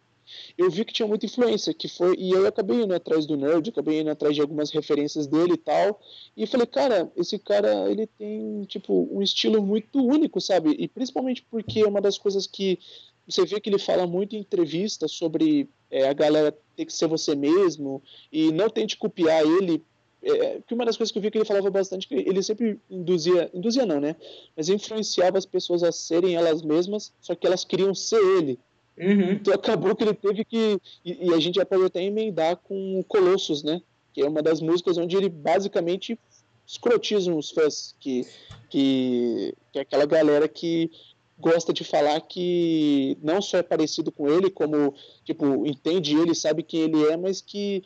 Eu 0.58 0.70
vi 0.70 0.86
que 0.86 0.94
tinha 0.94 1.08
muita 1.08 1.26
influência, 1.26 1.74
que 1.74 1.88
foi 1.88 2.16
e 2.18 2.32
eu 2.32 2.46
acabei 2.48 2.82
indo 2.82 2.94
atrás 2.94 3.26
do 3.26 3.36
nerd, 3.36 3.70
acabei 3.70 4.02
indo 4.02 4.10
atrás 4.10 4.36
de 4.36 4.42
algumas 4.42 4.72
referências 4.72 5.28
dele 5.28 5.54
e 5.54 5.58
tal, 5.58 6.00
e 6.38 6.48
falei, 6.48 6.68
cara, 6.68 7.12
esse 7.18 7.38
cara 7.38 7.90
ele 7.90 8.08
tem 8.08 8.64
tipo 8.64 9.10
um 9.12 9.22
estilo 9.22 9.62
muito 9.62 10.00
único, 10.00 10.40
sabe? 10.40 10.76
E 10.78 10.88
principalmente 10.88 11.46
porque 11.50 11.84
uma 11.84 12.00
das 12.00 12.18
coisas 12.18 12.48
que 12.48 12.80
você 13.28 13.46
vê 13.46 13.60
que 13.60 13.70
ele 13.70 13.80
fala 13.80 14.08
muito 14.08 14.36
em 14.36 14.40
entrevistas 14.40 15.12
sobre 15.12 15.70
é, 15.90 16.08
a 16.08 16.14
galera 16.14 16.58
ter 16.76 16.86
que 16.86 16.94
ser 16.94 17.08
você 17.08 17.36
mesmo 17.36 18.02
e 18.32 18.52
não 18.52 18.70
tente 18.70 18.98
copiar 18.98 19.44
ele 19.44 19.84
é, 20.24 20.62
que 20.66 20.74
uma 20.74 20.86
das 20.86 20.98
coisas 20.98 21.12
que 21.12 21.18
eu 21.18 21.22
vi 21.22 21.32
que 21.32 21.38
ele 21.38 21.46
falava 21.46 21.70
bastante 21.70 22.08
que 22.08 22.14
ele 22.14 22.44
sempre 22.44 22.80
induzia, 22.90 23.50
induzia 23.54 23.86
não, 23.86 24.00
né? 24.00 24.16
Mas 24.56 24.70
influenciava 24.70 25.38
as 25.38 25.46
pessoas 25.46 25.84
a 25.84 25.92
serem 25.92 26.36
elas 26.36 26.62
mesmas, 26.62 27.12
só 27.20 27.34
que 27.34 27.48
elas 27.48 27.64
queriam 27.64 27.94
ser 27.96 28.22
ele. 28.38 28.60
Uhum. 28.98 29.32
Então 29.34 29.54
acabou 29.54 29.96
que 29.96 30.04
ele 30.04 30.14
teve 30.14 30.46
que. 30.46 30.80
E, 31.04 31.28
e, 31.28 31.34
a 31.34 31.40
gente 31.40 31.56
já 31.56 31.66
pode 31.66 31.86
até 31.86 32.04
emendar 32.04 32.58
com 32.58 33.04
Colossus, 33.08 33.64
né? 33.64 33.82
Que 34.14 34.22
é 34.22 34.28
uma 34.28 34.44
das 34.44 34.62
músicas 34.62 34.98
onde 34.98 35.16
ele 35.16 35.30
basicamente 35.30 36.20
escrotiza 36.68 37.34
os 37.34 37.50
fãs, 37.50 37.96
que, 38.00 38.26
que, 38.70 39.54
que 39.74 39.80
é 39.80 39.82
aquela 39.82 40.06
galera 40.06 40.48
que 40.48 40.92
gosta 41.40 41.74
de 41.74 41.84
falar 41.84 42.22
que 42.22 43.18
não 43.22 43.42
só 43.42 43.58
é 43.58 43.64
parecido 43.64 44.12
com 44.12 44.30
ele, 44.30 44.52
como, 44.52 44.94
tipo, 45.26 45.66
entende 45.66 46.16
ele, 46.16 46.36
sabe 46.36 46.62
quem 46.62 46.82
ele 46.82 47.04
é, 47.08 47.18
mas 47.18 47.42
que 47.42 47.84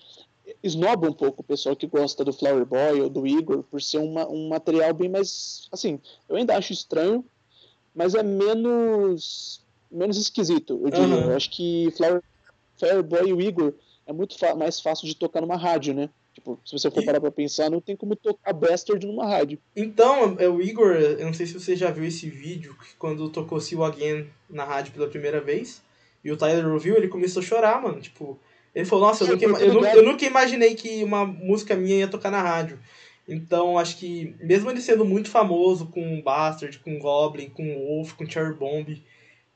esnoba 0.67 1.10
um 1.10 1.13
pouco 1.13 1.41
o 1.41 1.45
pessoal 1.45 1.75
que 1.75 1.88
gosta 1.88 2.23
do 2.23 2.34
Flower 2.34 2.65
Boy 2.65 3.01
ou 3.01 3.10
do 3.10 3.25
Igor 3.25 3.63
por 3.63 3.82
ser 3.82 3.99
uma, 3.99 4.28
um 4.28 4.49
material 4.49 4.93
bem 4.93 5.10
mais. 5.10 5.67
Assim, 5.71 5.99
eu 6.28 6.36
ainda 6.36 6.58
acho 6.58 6.73
estranho, 6.73 7.23
mas 7.93 8.15
é 8.15 8.23
menos 8.23 9.62
menos 9.91 10.17
esquisito, 10.17 10.80
eu 10.84 10.89
diria. 10.89 11.15
Uhum. 11.15 11.32
Eu 11.32 11.36
acho 11.36 11.49
que 11.49 11.91
Flower, 11.95 12.21
Flower 12.78 13.04
Boy 13.04 13.30
e 13.30 13.34
o 13.34 13.41
Igor 13.41 13.73
é 14.06 14.13
muito 14.13 14.36
mais 14.58 14.80
fácil 14.80 15.08
de 15.08 15.15
tocar 15.15 15.41
numa 15.41 15.58
rádio, 15.58 15.93
né? 15.93 16.10
Tipo, 16.34 16.60
se 16.65 16.73
você 16.73 16.91
for 16.91 17.01
e... 17.01 17.06
parar 17.06 17.21
pra 17.21 17.32
pensar, 17.32 17.71
não 17.71 17.80
tem 17.80 17.95
como 17.95 18.15
tocar 18.15 18.51
Bastard 18.51 19.08
numa 19.08 19.25
rádio. 19.25 19.58
Então, 19.73 20.36
é 20.38 20.49
o 20.49 20.62
Igor, 20.62 20.91
eu 20.91 21.25
não 21.25 21.34
sei 21.34 21.45
se 21.45 21.54
você 21.54 21.75
já 21.75 21.89
viu 21.89 22.04
esse 22.04 22.30
vídeo, 22.30 22.75
quando 22.99 23.30
tocou 23.30 23.62
See 23.62 23.78
You 23.78 23.86
Again 23.86 24.28
na 24.49 24.65
rádio 24.65 24.93
pela 24.93 25.08
primeira 25.08 25.39
vez, 25.39 25.82
e 26.23 26.32
o 26.32 26.38
Tyler 26.38 26.67
ouviu, 26.67 26.97
ele 26.97 27.08
começou 27.08 27.41
a 27.41 27.45
chorar, 27.45 27.82
mano. 27.82 28.01
Tipo, 28.01 28.38
ele 28.75 28.85
falou, 28.85 29.07
nossa, 29.07 29.23
eu, 29.23 29.29
nunca, 29.29 29.45
eu, 29.45 29.73
nunca, 29.73 29.95
eu 29.95 30.03
nunca 30.03 30.25
imaginei 30.25 30.75
que 30.75 31.01
uma 31.01 31.25
música 31.25 31.77
minha 31.77 31.99
ia 31.99 32.07
tocar 32.09 32.29
na 32.29 32.41
rádio. 32.41 32.77
Então, 33.27 33.79
acho 33.79 33.97
que, 33.97 34.35
mesmo 34.41 34.69
ele 34.69 34.81
sendo 34.81 35.05
muito 35.05 35.29
famoso 35.29 35.88
com 35.88 36.21
Bastard, 36.21 36.77
com 36.79 36.99
Goblin, 36.99 37.49
com 37.49 37.63
Wolf, 37.73 38.13
com 38.13 38.29
Cherry 38.29 38.53
Bomb, 38.53 39.01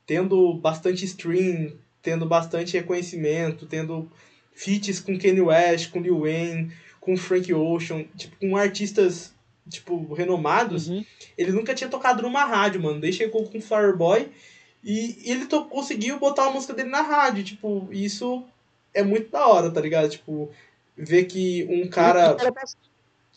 tendo 0.06 0.54
bastante 0.54 1.04
stream, 1.04 1.72
tendo 2.02 2.24
bastante 2.24 2.76
reconhecimento, 2.76 3.66
tendo 3.66 4.10
feats 4.54 5.00
com 5.00 5.18
Kanye 5.18 5.42
West, 5.42 5.90
com 5.90 6.00
Lil 6.00 6.20
Wayne, 6.20 6.72
com 6.98 7.16
Frank 7.16 7.52
Ocean, 7.52 8.04
tipo, 8.16 8.36
com 8.40 8.56
artistas, 8.56 9.34
tipo, 9.68 10.14
renomados, 10.14 10.88
uhum. 10.88 11.04
ele 11.36 11.52
nunca 11.52 11.74
tinha 11.74 11.90
tocado 11.90 12.22
numa 12.22 12.44
rádio, 12.44 12.82
mano. 12.82 13.00
Daí 13.00 13.12
chegou 13.12 13.44
com 13.44 13.60
Fireboy 13.60 14.28
e 14.82 15.30
ele 15.30 15.46
conseguiu 15.46 16.18
botar 16.18 16.46
a 16.46 16.50
música 16.50 16.72
dele 16.72 16.88
na 16.88 17.02
rádio, 17.02 17.44
tipo, 17.44 17.88
isso 17.92 18.44
é 18.94 19.02
muito 19.02 19.30
da 19.30 19.46
hora, 19.46 19.70
tá 19.70 19.80
ligado? 19.80 20.08
Tipo, 20.08 20.50
ver 20.96 21.24
que 21.24 21.66
um 21.70 21.88
cara. 21.88 22.36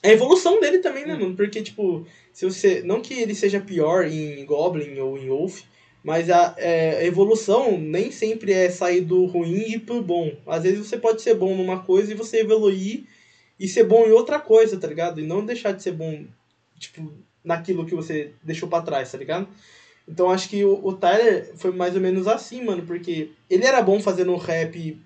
É 0.01 0.09
a 0.09 0.13
evolução 0.13 0.59
dele 0.59 0.79
também, 0.79 1.05
né, 1.05 1.15
mano? 1.15 1.35
Porque, 1.35 1.61
tipo, 1.61 2.05
se 2.31 2.45
você. 2.45 2.81
Não 2.81 3.01
que 3.01 3.13
ele 3.13 3.33
seja 3.33 3.59
pior 3.59 4.05
em 4.05 4.45
Goblin 4.45 4.99
ou 4.99 5.17
em 5.17 5.29
Wolf, 5.29 5.61
mas 6.03 6.29
a, 6.29 6.55
é, 6.57 6.97
a 6.97 7.05
evolução 7.05 7.77
nem 7.77 8.11
sempre 8.11 8.51
é 8.51 8.69
sair 8.69 9.01
do 9.01 9.25
ruim 9.25 9.53
e 9.53 9.75
ir 9.75 9.79
pro 9.79 10.01
bom. 10.01 10.35
Às 10.45 10.63
vezes 10.63 10.85
você 10.85 10.97
pode 10.97 11.21
ser 11.21 11.35
bom 11.35 11.55
numa 11.55 11.83
coisa 11.83 12.11
e 12.11 12.15
você 12.15 12.41
evoluir 12.41 13.05
e 13.57 13.67
ser 13.67 13.85
bom 13.85 14.05
em 14.05 14.11
outra 14.11 14.39
coisa, 14.39 14.77
tá 14.77 14.87
ligado? 14.87 15.21
E 15.21 15.25
não 15.25 15.45
deixar 15.45 15.71
de 15.71 15.81
ser 15.81 15.93
bom, 15.93 16.25
tipo, 16.77 17.13
naquilo 17.41 17.85
que 17.85 17.95
você 17.95 18.31
deixou 18.43 18.67
para 18.67 18.83
trás, 18.83 19.11
tá 19.11 19.17
ligado? 19.17 19.47
Então 20.05 20.29
acho 20.29 20.49
que 20.49 20.65
o, 20.65 20.85
o 20.85 20.93
Tyler 20.93 21.53
foi 21.55 21.71
mais 21.71 21.95
ou 21.95 22.01
menos 22.01 22.27
assim, 22.27 22.61
mano, 22.63 22.83
porque 22.85 23.31
ele 23.49 23.65
era 23.65 23.81
bom 23.81 24.01
fazendo 24.01 24.35
rap 24.35 24.99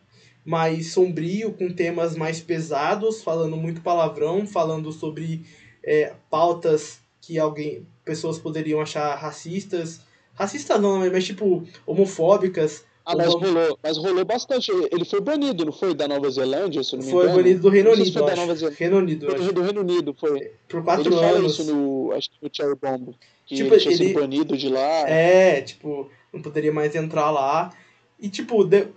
mais 0.47 0.93
sombrio, 0.93 1.51
com 1.51 1.69
temas 1.69 2.15
mais 2.15 2.39
pesados, 2.39 3.21
falando 3.21 3.57
muito 3.57 3.81
palavrão, 3.81 4.47
falando 4.47 4.93
sobre 4.93 5.45
é, 5.83 6.13
pautas 6.29 7.01
que 7.21 7.37
alguém 7.37 7.85
pessoas 8.05 8.39
poderiam 8.39 8.79
achar 8.79 9.13
racistas. 9.15 9.99
Racistas 10.33 10.79
não, 10.79 10.99
mas 10.99 11.25
tipo, 11.25 11.67
homofóbicas. 11.85 12.85
Ah, 13.05 13.13
mas 13.13 13.33
rolou, 13.33 13.77
mas 13.83 13.97
rolou 13.97 14.23
bastante. 14.23 14.71
Ele 14.89 15.03
foi 15.03 15.19
banido, 15.19 15.65
não 15.65 15.73
foi? 15.73 15.93
Da 15.93 16.07
Nova 16.07 16.29
Zelândia, 16.29 16.81
se 16.81 16.95
não 16.95 17.03
me 17.03 17.11
foi 17.11 17.23
engano. 17.23 17.33
Foi 17.33 17.43
banido 17.43 17.61
do 17.61 17.69
Reino 17.69 17.91
Unido, 17.91 18.13
foi 18.13 18.25
da 18.25 18.35
Nova 18.37 18.55
Zelândia. 18.55 18.79
Reino 18.79 18.97
Unido, 18.97 19.27
foi 19.27 19.53
do 19.53 19.61
Reino 19.61 19.81
Unido, 19.81 20.15
foi. 20.17 20.51
Por 20.69 20.81
quatro 20.81 21.07
ele 21.07 21.15
anos. 21.15 21.29
Fala 21.29 21.45
isso 21.45 21.63
no, 21.65 22.11
acho 22.13 22.29
que 22.29 22.37
no 22.41 22.49
Cherry 22.53 22.75
Bomb. 22.81 23.13
Que 23.45 23.55
tipo, 23.55 23.73
ele 23.73 23.81
tinha 23.81 23.93
ele... 23.93 24.07
sido 24.07 24.19
banido 24.19 24.57
de 24.57 24.69
lá. 24.69 25.09
É, 25.09 25.61
tipo, 25.61 26.09
não 26.31 26.41
poderia 26.41 26.71
mais 26.71 26.95
entrar 26.95 27.31
lá. 27.31 27.73
E, 28.17 28.29
tipo, 28.29 28.63
de 28.63 28.87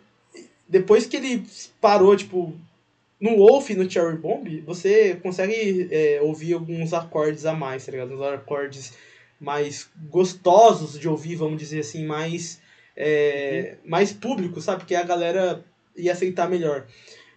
depois 0.70 1.04
que 1.04 1.16
ele 1.16 1.44
parou, 1.80 2.16
tipo, 2.16 2.54
no 3.20 3.36
Wolf 3.36 3.70
e 3.70 3.74
no 3.74 3.90
Cherry 3.90 4.16
Bomb, 4.16 4.60
você 4.60 5.16
consegue 5.16 5.88
é, 5.90 6.20
ouvir 6.22 6.54
alguns 6.54 6.94
acordes 6.94 7.44
a 7.44 7.52
mais, 7.52 7.84
tá 7.84 7.90
ligado? 7.90 8.14
Uns 8.14 8.22
acordes 8.22 8.92
mais 9.40 9.90
gostosos 10.08 10.98
de 10.98 11.08
ouvir, 11.08 11.34
vamos 11.34 11.58
dizer 11.58 11.80
assim, 11.80 12.06
mais, 12.06 12.60
é, 12.96 13.78
uhum. 13.82 13.90
mais 13.90 14.12
público, 14.12 14.60
sabe? 14.60 14.80
Porque 14.80 14.94
a 14.94 15.02
galera 15.02 15.64
ia 15.96 16.12
aceitar 16.12 16.48
melhor. 16.48 16.86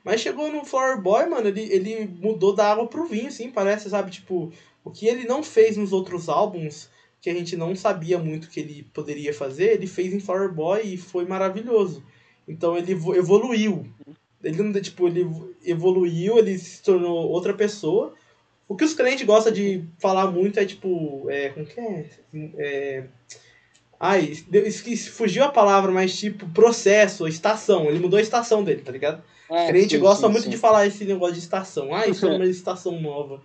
Mas 0.03 0.21
chegou 0.21 0.51
no 0.51 0.63
Flower 0.63 1.01
Boy, 1.01 1.25
mano, 1.25 1.47
ele, 1.47 1.61
ele 1.73 2.05
mudou 2.21 2.53
da 2.53 2.71
água 2.71 2.87
pro 2.87 3.07
vinho, 3.07 3.29
assim, 3.29 3.49
parece, 3.49 3.89
sabe? 3.89 4.11
Tipo, 4.11 4.53
O 4.83 4.91
que 4.91 5.07
ele 5.07 5.25
não 5.25 5.41
fez 5.41 5.75
nos 5.75 5.91
outros 5.91 6.29
álbuns, 6.29 6.87
que 7.19 7.29
a 7.31 7.33
gente 7.33 7.55
não 7.55 7.75
sabia 7.75 8.19
muito 8.19 8.49
que 8.49 8.59
ele 8.59 8.83
poderia 8.93 9.33
fazer, 9.33 9.71
ele 9.71 9.87
fez 9.87 10.13
em 10.13 10.19
Flower 10.19 10.53
Boy 10.53 10.81
e 10.83 10.97
foi 10.97 11.25
maravilhoso. 11.25 12.03
Então 12.47 12.77
ele 12.77 12.91
evoluiu. 12.91 13.87
Ele 14.43 14.61
não 14.61 14.81
tipo, 14.81 15.07
ele 15.07 15.25
evoluiu, 15.63 16.37
ele 16.37 16.57
se 16.57 16.81
tornou 16.83 17.29
outra 17.29 17.53
pessoa. 17.53 18.13
O 18.67 18.75
que 18.75 18.83
os 18.83 18.93
crentes 18.93 19.25
gostam 19.25 19.53
de 19.53 19.83
falar 19.99 20.31
muito 20.31 20.59
é 20.59 20.65
tipo. 20.65 21.29
É, 21.29 21.49
como 21.49 21.65
que 21.65 21.79
é? 21.79 22.09
é 22.57 23.03
ai, 23.99 24.33
esqueci, 24.51 25.09
fugiu 25.09 25.43
a 25.45 25.49
palavra, 25.49 25.91
mas 25.91 26.17
tipo, 26.17 26.47
processo, 26.49 27.27
estação. 27.27 27.85
Ele 27.85 27.99
mudou 27.99 28.19
a 28.19 28.21
estação 28.21 28.63
dele, 28.63 28.81
tá 28.81 28.91
ligado? 28.91 29.23
Ah, 29.49 29.67
crente 29.67 29.95
sim, 29.95 30.01
gosta 30.01 30.27
sim, 30.27 30.31
muito 30.33 30.45
sim. 30.45 30.49
de 30.49 30.57
falar 30.57 30.85
esse 30.87 31.05
negócio 31.05 31.35
de 31.35 31.39
estação. 31.39 31.93
Ah, 31.93 32.07
isso 32.07 32.25
é 32.25 32.35
uma 32.35 32.45
estação 32.45 32.99
nova. 32.99 33.41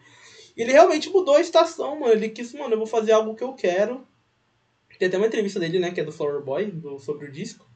Ele 0.56 0.72
realmente 0.72 1.08
mudou 1.11 1.37
a 1.37 1.40
estação, 1.40 2.00
mano. 2.00 2.12
Ele 2.12 2.28
quis, 2.30 2.52
mano, 2.52 2.74
eu 2.74 2.78
vou 2.78 2.87
fazer 2.87 3.12
algo 3.12 3.37
que 3.37 3.44
eu 3.44 3.52
quero. 3.52 4.04
Tem 4.98 5.06
até 5.06 5.16
uma 5.16 5.28
entrevista 5.28 5.61
dele, 5.61 5.78
né, 5.78 5.92
que 5.92 6.00
é 6.00 6.04
do 6.04 6.11
Flower 6.11 6.42
Boy, 6.42 6.66
do, 6.72 6.98
sobre 6.98 7.26
o 7.26 7.30
disco. 7.30 7.67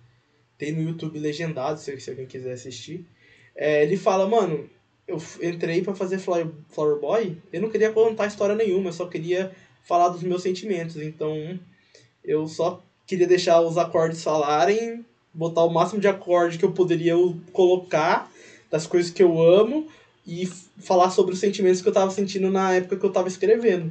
Tem 0.63 0.71
no 0.71 0.89
YouTube 0.89 1.19
legendado, 1.19 1.81
se, 1.81 1.99
se 1.99 2.09
alguém 2.09 2.25
quiser 2.25 2.53
assistir. 2.53 3.05
É, 3.57 3.83
ele 3.83 3.97
fala, 3.97 4.29
mano, 4.29 4.71
eu 5.09 5.21
entrei 5.43 5.83
para 5.83 5.93
fazer 5.93 6.21
Flower, 6.21 6.47
Flower 6.71 7.01
Boy, 7.01 7.37
eu 7.53 7.61
não 7.61 7.69
queria 7.69 7.91
contar 7.91 8.29
história 8.29 8.55
nenhuma, 8.55 8.91
eu 8.91 8.93
só 8.93 9.07
queria 9.07 9.51
falar 9.83 10.11
dos 10.11 10.23
meus 10.23 10.41
sentimentos. 10.41 10.95
Então, 10.99 11.59
eu 12.25 12.47
só 12.47 12.81
queria 13.09 13.27
deixar 13.27 13.61
os 13.61 13.77
acordes 13.77 14.23
falarem, 14.23 15.05
botar 15.35 15.65
o 15.65 15.69
máximo 15.69 16.01
de 16.01 16.07
acorde 16.07 16.59
que 16.59 16.65
eu 16.65 16.71
poderia 16.71 17.15
colocar 17.53 18.31
das 18.71 18.87
coisas 18.87 19.11
que 19.11 19.21
eu 19.21 19.43
amo 19.43 19.89
e 20.25 20.47
falar 20.79 21.11
sobre 21.11 21.35
os 21.35 21.41
sentimentos 21.41 21.83
que 21.83 21.89
eu 21.89 21.93
tava 21.93 22.13
sentindo 22.13 22.53
na 22.53 22.73
época 22.73 22.99
que 22.99 23.05
eu 23.05 23.11
tava 23.11 23.27
escrevendo. 23.27 23.91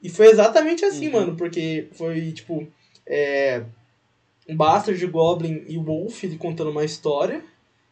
E 0.00 0.08
foi 0.08 0.28
exatamente 0.28 0.84
assim, 0.84 1.06
uhum. 1.06 1.12
mano, 1.12 1.36
porque 1.36 1.88
foi 1.90 2.30
tipo. 2.30 2.64
É, 3.04 3.64
Bastard, 4.52 5.06
Goblin 5.06 5.64
e 5.66 5.78
Wolf 5.78 6.24
ele 6.24 6.36
contando 6.36 6.70
uma 6.70 6.84
história 6.84 7.42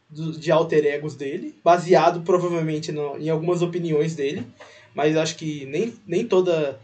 do, 0.09 0.31
de 0.31 0.51
alter 0.51 0.85
egos 0.85 1.15
dele, 1.15 1.55
baseado 1.63 2.21
provavelmente 2.21 2.91
no, 2.91 3.17
em 3.17 3.29
algumas 3.29 3.61
opiniões 3.61 4.15
dele, 4.15 4.45
mas 4.93 5.17
acho 5.17 5.35
que 5.35 5.65
nem, 5.65 5.93
nem 6.05 6.27
toda 6.27 6.79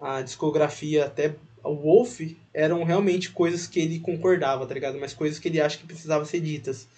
a 0.00 0.20
discografia, 0.20 1.04
até 1.04 1.34
o 1.62 1.74
Wolf, 1.76 2.20
eram 2.52 2.82
realmente 2.82 3.30
coisas 3.30 3.68
que 3.68 3.78
ele 3.78 4.00
concordava, 4.00 4.66
tá 4.66 4.74
ligado? 4.74 4.98
Mas 4.98 5.14
coisas 5.14 5.38
que 5.38 5.48
ele 5.48 5.60
acha 5.60 5.78
que 5.78 5.86
precisavam 5.86 6.26
ser 6.26 6.40
ditas. 6.40 6.88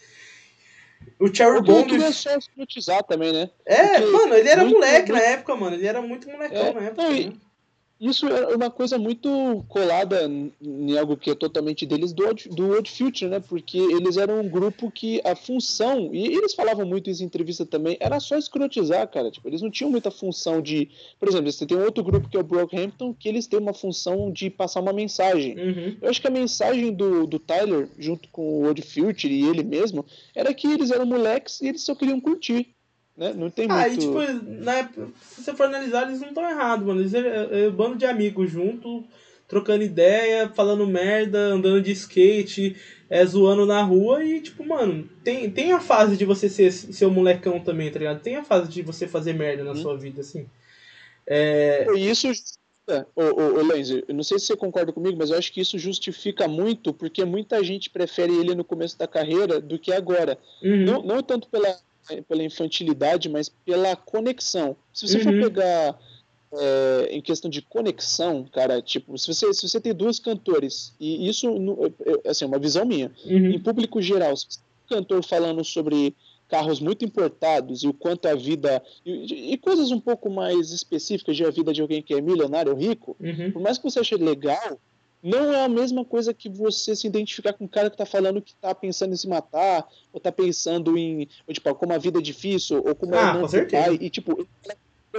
O 1.20 1.32
Cherry 1.32 1.60
Bomb. 1.60 1.92
Ele 1.92 2.12
só 2.12 2.34
escrotizar 2.36 3.04
também, 3.04 3.30
né? 3.30 3.50
É, 3.66 4.00
Porque 4.00 4.10
mano, 4.10 4.34
ele 4.34 4.48
era 4.48 4.62
muito, 4.62 4.74
moleque 4.74 5.12
muito... 5.12 5.22
na 5.22 5.30
época, 5.30 5.56
mano. 5.56 5.76
Ele 5.76 5.86
era 5.86 6.00
muito 6.00 6.28
molecão 6.30 6.66
é, 6.66 6.72
na 6.72 6.80
época. 6.80 7.02
Não, 7.02 7.10
né? 7.10 7.32
Isso 8.00 8.26
é 8.26 8.54
uma 8.54 8.70
coisa 8.70 8.98
muito 8.98 9.64
colada 9.68 10.28
em 10.60 10.98
algo 10.98 11.16
que 11.16 11.30
é 11.30 11.34
totalmente 11.34 11.86
deles 11.86 12.12
do 12.12 12.24
do 12.50 12.70
Odd 12.72 12.90
Future, 12.90 13.30
né? 13.30 13.40
Porque 13.40 13.78
eles 13.78 14.16
eram 14.16 14.40
um 14.40 14.48
grupo 14.48 14.90
que 14.90 15.20
a 15.24 15.36
função, 15.36 16.10
e 16.12 16.26
eles 16.26 16.54
falavam 16.54 16.84
muito 16.84 17.08
isso 17.08 17.22
em 17.22 17.26
entrevista 17.26 17.64
também, 17.64 17.96
era 18.00 18.18
só 18.18 18.36
escrotizar, 18.36 19.06
cara. 19.08 19.30
Tipo, 19.30 19.48
eles 19.48 19.62
não 19.62 19.70
tinham 19.70 19.90
muita 19.90 20.10
função 20.10 20.60
de. 20.60 20.90
Por 21.20 21.28
exemplo, 21.28 21.50
você 21.50 21.66
tem 21.66 21.76
um 21.76 21.84
outro 21.84 22.02
grupo 22.02 22.28
que 22.28 22.36
é 22.36 22.40
o 22.40 22.44
Brockhampton, 22.44 23.14
que 23.14 23.28
eles 23.28 23.46
têm 23.46 23.60
uma 23.60 23.74
função 23.74 24.32
de 24.32 24.50
passar 24.50 24.80
uma 24.80 24.92
mensagem. 24.92 25.56
Uhum. 25.56 25.96
Eu 26.02 26.10
acho 26.10 26.20
que 26.20 26.26
a 26.26 26.30
mensagem 26.30 26.92
do, 26.92 27.26
do 27.26 27.38
Tyler, 27.38 27.88
junto 27.98 28.28
com 28.30 28.42
o 28.42 28.68
Odd 28.68 28.82
Future 28.82 29.32
e 29.32 29.46
ele 29.46 29.62
mesmo, 29.62 30.04
era 30.34 30.52
que 30.52 30.66
eles 30.66 30.90
eram 30.90 31.06
moleques 31.06 31.60
e 31.60 31.68
eles 31.68 31.82
só 31.82 31.94
queriam 31.94 32.20
curtir. 32.20 32.73
Né? 33.16 33.32
Não 33.32 33.48
tem 33.48 33.66
ah, 33.70 33.88
muito... 33.88 33.94
e 33.94 33.98
tipo, 33.98 34.20
né, 34.42 34.88
se 35.20 35.42
você 35.42 35.54
for 35.54 35.66
analisar, 35.66 36.06
eles 36.06 36.20
não 36.20 36.28
estão 36.28 36.48
errados, 36.48 36.86
mano. 36.86 37.00
Eles 37.00 37.14
é, 37.14 37.64
é, 37.64 37.68
um 37.68 37.72
bando 37.72 37.96
de 37.96 38.06
amigos 38.06 38.50
junto, 38.50 39.04
trocando 39.46 39.84
ideia, 39.84 40.48
falando 40.48 40.86
merda, 40.86 41.38
andando 41.38 41.80
de 41.80 41.92
skate, 41.92 42.76
é, 43.08 43.24
zoando 43.24 43.64
na 43.66 43.82
rua 43.82 44.24
e, 44.24 44.40
tipo, 44.40 44.66
mano, 44.66 45.08
tem, 45.22 45.48
tem 45.50 45.72
a 45.72 45.80
fase 45.80 46.16
de 46.16 46.24
você 46.24 46.48
ser 46.48 46.72
seu 46.72 47.10
molecão 47.10 47.60
também, 47.60 47.90
tá 47.90 47.98
ligado? 47.98 48.20
Tem 48.20 48.36
a 48.36 48.44
fase 48.44 48.68
de 48.68 48.82
você 48.82 49.06
fazer 49.06 49.32
merda 49.32 49.62
na 49.62 49.72
hum. 49.72 49.76
sua 49.76 49.96
vida, 49.96 50.20
assim. 50.20 50.46
É... 51.26 51.86
Isso 51.96 52.30
Ô, 53.16 53.22
ô, 53.22 53.60
ô 53.60 53.62
Lenzi, 53.62 54.04
eu 54.06 54.14
não 54.14 54.22
sei 54.22 54.38
se 54.38 54.46
você 54.46 54.56
concorda 54.56 54.92
comigo, 54.92 55.16
mas 55.16 55.30
eu 55.30 55.38
acho 55.38 55.50
que 55.50 55.60
isso 55.60 55.78
justifica 55.78 56.46
muito, 56.46 56.92
porque 56.92 57.24
muita 57.24 57.64
gente 57.64 57.88
prefere 57.88 58.36
ele 58.36 58.54
no 58.54 58.62
começo 58.62 58.98
da 58.98 59.08
carreira 59.08 59.58
do 59.58 59.78
que 59.78 59.90
agora. 59.90 60.38
Uhum. 60.62 60.84
Não, 60.84 61.02
não 61.02 61.22
tanto 61.22 61.48
pela 61.48 61.74
pela 62.28 62.42
infantilidade, 62.42 63.28
mas 63.28 63.48
pela 63.48 63.96
conexão. 63.96 64.76
Se 64.92 65.06
você 65.06 65.18
uhum. 65.18 65.24
for 65.24 65.32
pegar 65.32 65.98
é, 66.52 67.08
em 67.10 67.20
questão 67.20 67.50
de 67.50 67.62
conexão, 67.62 68.44
cara, 68.44 68.80
tipo, 68.80 69.16
se 69.18 69.26
você, 69.26 69.52
se 69.52 69.68
você 69.68 69.80
tem 69.80 69.94
duas 69.94 70.18
cantores, 70.18 70.94
e 71.00 71.28
isso, 71.28 71.48
assim, 72.26 72.44
é 72.44 72.48
uma 72.48 72.58
visão 72.58 72.84
minha, 72.84 73.10
uhum. 73.24 73.50
em 73.50 73.58
público 73.58 74.00
geral, 74.00 74.36
se 74.36 74.46
você 74.48 74.60
tem 74.88 74.98
um 74.98 75.00
cantor 75.00 75.24
falando 75.24 75.64
sobre 75.64 76.14
carros 76.48 76.78
muito 76.78 77.04
importados 77.04 77.82
e 77.82 77.88
o 77.88 77.92
quanto 77.92 78.26
a 78.26 78.34
vida. 78.34 78.82
E, 79.04 79.52
e, 79.52 79.58
coisas 79.58 79.90
um 79.90 80.00
pouco 80.00 80.30
mais 80.30 80.70
específicas 80.70 81.36
de 81.36 81.44
a 81.44 81.50
vida 81.50 81.72
de 81.72 81.80
alguém 81.80 82.02
que 82.02 82.14
é 82.14 82.20
milionário 82.20 82.72
ou 82.72 82.78
rico, 82.78 83.16
uhum. 83.18 83.50
por 83.50 83.62
mais 83.62 83.78
que 83.78 83.84
você 83.84 83.98
ache 83.98 84.14
legal, 84.16 84.78
não 85.24 85.54
é 85.54 85.64
a 85.64 85.68
mesma 85.68 86.04
coisa 86.04 86.34
que 86.34 86.50
você 86.50 86.94
se 86.94 87.06
identificar 87.06 87.54
com 87.54 87.64
um 87.64 87.68
cara 87.68 87.88
que 87.88 87.96
tá 87.96 88.04
falando 88.04 88.42
que 88.42 88.54
tá 88.56 88.74
pensando 88.74 89.14
em 89.14 89.16
se 89.16 89.26
matar, 89.26 89.88
ou 90.12 90.20
tá 90.20 90.30
pensando 90.30 90.98
em, 90.98 91.26
ou, 91.48 91.54
tipo, 91.54 91.74
como 91.74 91.94
a 91.94 91.98
vida 91.98 92.18
é 92.18 92.22
difícil, 92.22 92.84
ou 92.86 92.94
como 92.94 93.14
ah, 93.14 93.30
é 93.30 93.32
não 93.32 93.48
ter 93.48 93.70
pai. 93.70 93.96
E, 93.98 94.10
tipo, 94.10 94.46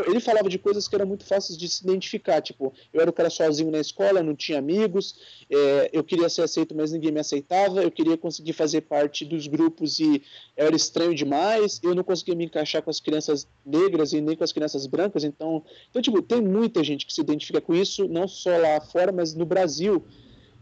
ele 0.06 0.20
falava 0.20 0.50
de 0.50 0.58
coisas 0.58 0.88
que 0.88 0.96
eram 0.96 1.06
muito 1.06 1.26
fáceis 1.26 1.58
de 1.58 1.68
se 1.68 1.84
identificar. 1.84 2.42
Tipo, 2.42 2.74
eu 2.94 3.02
era 3.02 3.10
o 3.10 3.14
cara 3.14 3.30
sozinho 3.30 3.72
na 3.72 3.80
escola, 3.80 4.22
não 4.22 4.36
tinha 4.36 4.60
amigos, 4.60 5.16
é, 5.50 5.90
eu 5.94 6.04
queria 6.04 6.28
ser 6.30 6.44
aceito, 6.44 6.76
mas 6.76 6.92
ninguém 6.92 7.12
me 7.12 7.20
aceitava, 7.20 7.82
eu 7.82 7.92
queria 7.92 8.18
conseguir 8.18 8.54
fazer 8.54 8.82
parte 8.82 9.24
dos 9.24 9.48
grupos 9.48 10.00
e 10.00 10.22
eu 10.58 10.68
era 10.68 10.76
estranho 10.76 11.14
demais, 11.14 11.80
eu 11.84 11.96
não 11.96 12.04
conseguia 12.04 12.36
me 12.36 12.46
encaixar 12.46 12.82
com 12.82 12.90
as 12.90 13.00
crianças 13.00 13.48
negras 13.66 14.14
e 14.14 14.22
nem 14.22 14.36
com 14.36 14.44
as 14.44 14.52
crianças 14.52 14.86
brancas. 14.86 15.24
Então, 15.24 15.64
então 15.90 16.02
tipo, 16.02 16.22
tem 16.22 16.42
muita 16.42 16.84
gente 16.84 17.06
que 17.06 17.14
se 17.14 17.22
identifica 17.22 17.62
com 17.62 17.74
isso, 17.74 18.08
não 18.08 18.28
só 18.28 18.56
lá 18.58 18.82
fora, 18.82 19.12
mas 19.12 19.34
no 19.34 19.46
Brasil. 19.46 20.06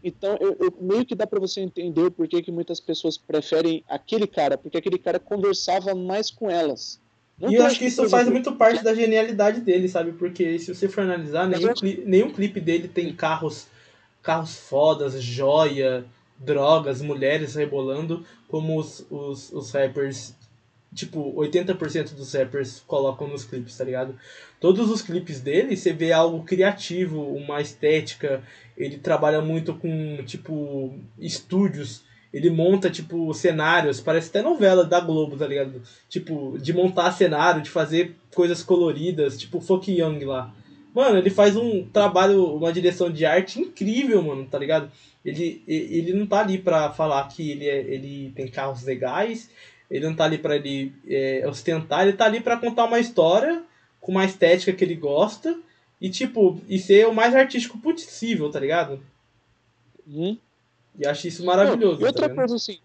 Então, 0.02 0.36
eu, 0.38 0.54
eu, 0.60 0.74
meio 0.82 1.06
que 1.06 1.14
dá 1.14 1.26
para 1.26 1.40
você 1.40 1.62
entender 1.62 2.10
por 2.10 2.28
que, 2.28 2.42
que 2.42 2.52
muitas 2.52 2.78
pessoas 2.78 3.16
preferem 3.16 3.82
aquele 3.88 4.26
cara, 4.26 4.58
porque 4.58 4.76
aquele 4.76 4.98
cara 4.98 5.18
conversava 5.18 5.94
mais 5.94 6.30
com 6.30 6.50
elas. 6.50 7.00
Não 7.38 7.50
e 7.50 7.56
eu 7.56 7.64
acho 7.64 7.78
que 7.78 7.86
isso 7.86 8.08
faz 8.08 8.28
muito 8.28 8.52
parte 8.52 8.82
da 8.82 8.94
genialidade 8.94 9.60
dele, 9.60 9.88
sabe? 9.88 10.12
Porque 10.12 10.58
se 10.58 10.74
você 10.74 10.88
for 10.88 11.02
analisar, 11.02 11.48
nenhum, 11.48 11.74
clipe, 11.74 12.02
nenhum 12.06 12.30
clipe 12.30 12.60
dele 12.60 12.88
tem 12.88 13.12
carros, 13.12 13.66
carros 14.22 14.56
fodas, 14.56 15.20
joia, 15.20 16.04
drogas, 16.38 17.02
mulheres 17.02 17.54
rebolando, 17.54 18.24
como 18.48 18.78
os, 18.78 19.04
os, 19.10 19.52
os 19.52 19.72
rappers, 19.72 20.34
tipo, 20.94 21.34
80% 21.34 22.14
dos 22.14 22.32
rappers 22.32 22.82
colocam 22.86 23.26
nos 23.26 23.44
clipes, 23.44 23.76
tá 23.76 23.84
ligado? 23.84 24.16
Todos 24.60 24.88
os 24.88 25.02
clipes 25.02 25.40
dele, 25.40 25.76
você 25.76 25.92
vê 25.92 26.12
algo 26.12 26.44
criativo, 26.44 27.20
uma 27.20 27.60
estética, 27.60 28.42
ele 28.76 28.96
trabalha 28.96 29.40
muito 29.40 29.74
com, 29.74 30.22
tipo, 30.24 30.94
estúdios 31.18 32.04
ele 32.34 32.50
monta, 32.50 32.90
tipo, 32.90 33.32
cenários, 33.32 34.00
parece 34.00 34.28
até 34.28 34.42
novela 34.42 34.84
da 34.84 34.98
Globo, 34.98 35.36
tá 35.36 35.46
ligado? 35.46 35.80
Tipo, 36.08 36.58
de 36.58 36.72
montar 36.72 37.12
cenário, 37.12 37.62
de 37.62 37.70
fazer 37.70 38.16
coisas 38.34 38.60
coloridas, 38.60 39.38
tipo 39.38 39.60
Folk 39.60 39.88
Young 39.88 40.24
lá. 40.24 40.52
Mano, 40.92 41.16
ele 41.16 41.30
faz 41.30 41.56
um 41.56 41.86
trabalho, 41.86 42.56
uma 42.56 42.72
direção 42.72 43.08
de 43.08 43.24
arte 43.24 43.60
incrível, 43.60 44.20
mano, 44.20 44.46
tá 44.46 44.58
ligado? 44.58 44.90
Ele, 45.24 45.62
ele 45.68 46.12
não 46.12 46.26
tá 46.26 46.40
ali 46.40 46.58
pra 46.58 46.90
falar 46.90 47.28
que 47.28 47.52
ele, 47.52 47.68
é, 47.68 47.78
ele 47.78 48.32
tem 48.34 48.48
carros 48.48 48.82
legais, 48.82 49.48
ele 49.88 50.04
não 50.04 50.16
tá 50.16 50.24
ali 50.24 50.36
pra 50.36 50.56
ele 50.56 50.92
é, 51.06 51.44
ostentar, 51.48 52.02
ele 52.02 52.16
tá 52.16 52.24
ali 52.24 52.40
pra 52.40 52.56
contar 52.56 52.86
uma 52.86 52.98
história 52.98 53.62
com 54.00 54.10
uma 54.10 54.24
estética 54.24 54.72
que 54.72 54.82
ele 54.82 54.96
gosta 54.96 55.56
e, 56.00 56.10
tipo, 56.10 56.60
e 56.68 56.80
ser 56.80 57.06
o 57.06 57.14
mais 57.14 57.32
artístico 57.32 57.78
possível, 57.78 58.50
tá 58.50 58.58
ligado? 58.58 59.00
Uhum. 60.04 60.36
E 60.98 61.06
acho 61.06 61.28
isso 61.28 61.44
maravilhoso. 61.44 62.00
Não, 62.00 62.06
outra 62.06 62.28
tá 62.28 62.34
coisa 62.34 62.56
assim, 62.56 62.78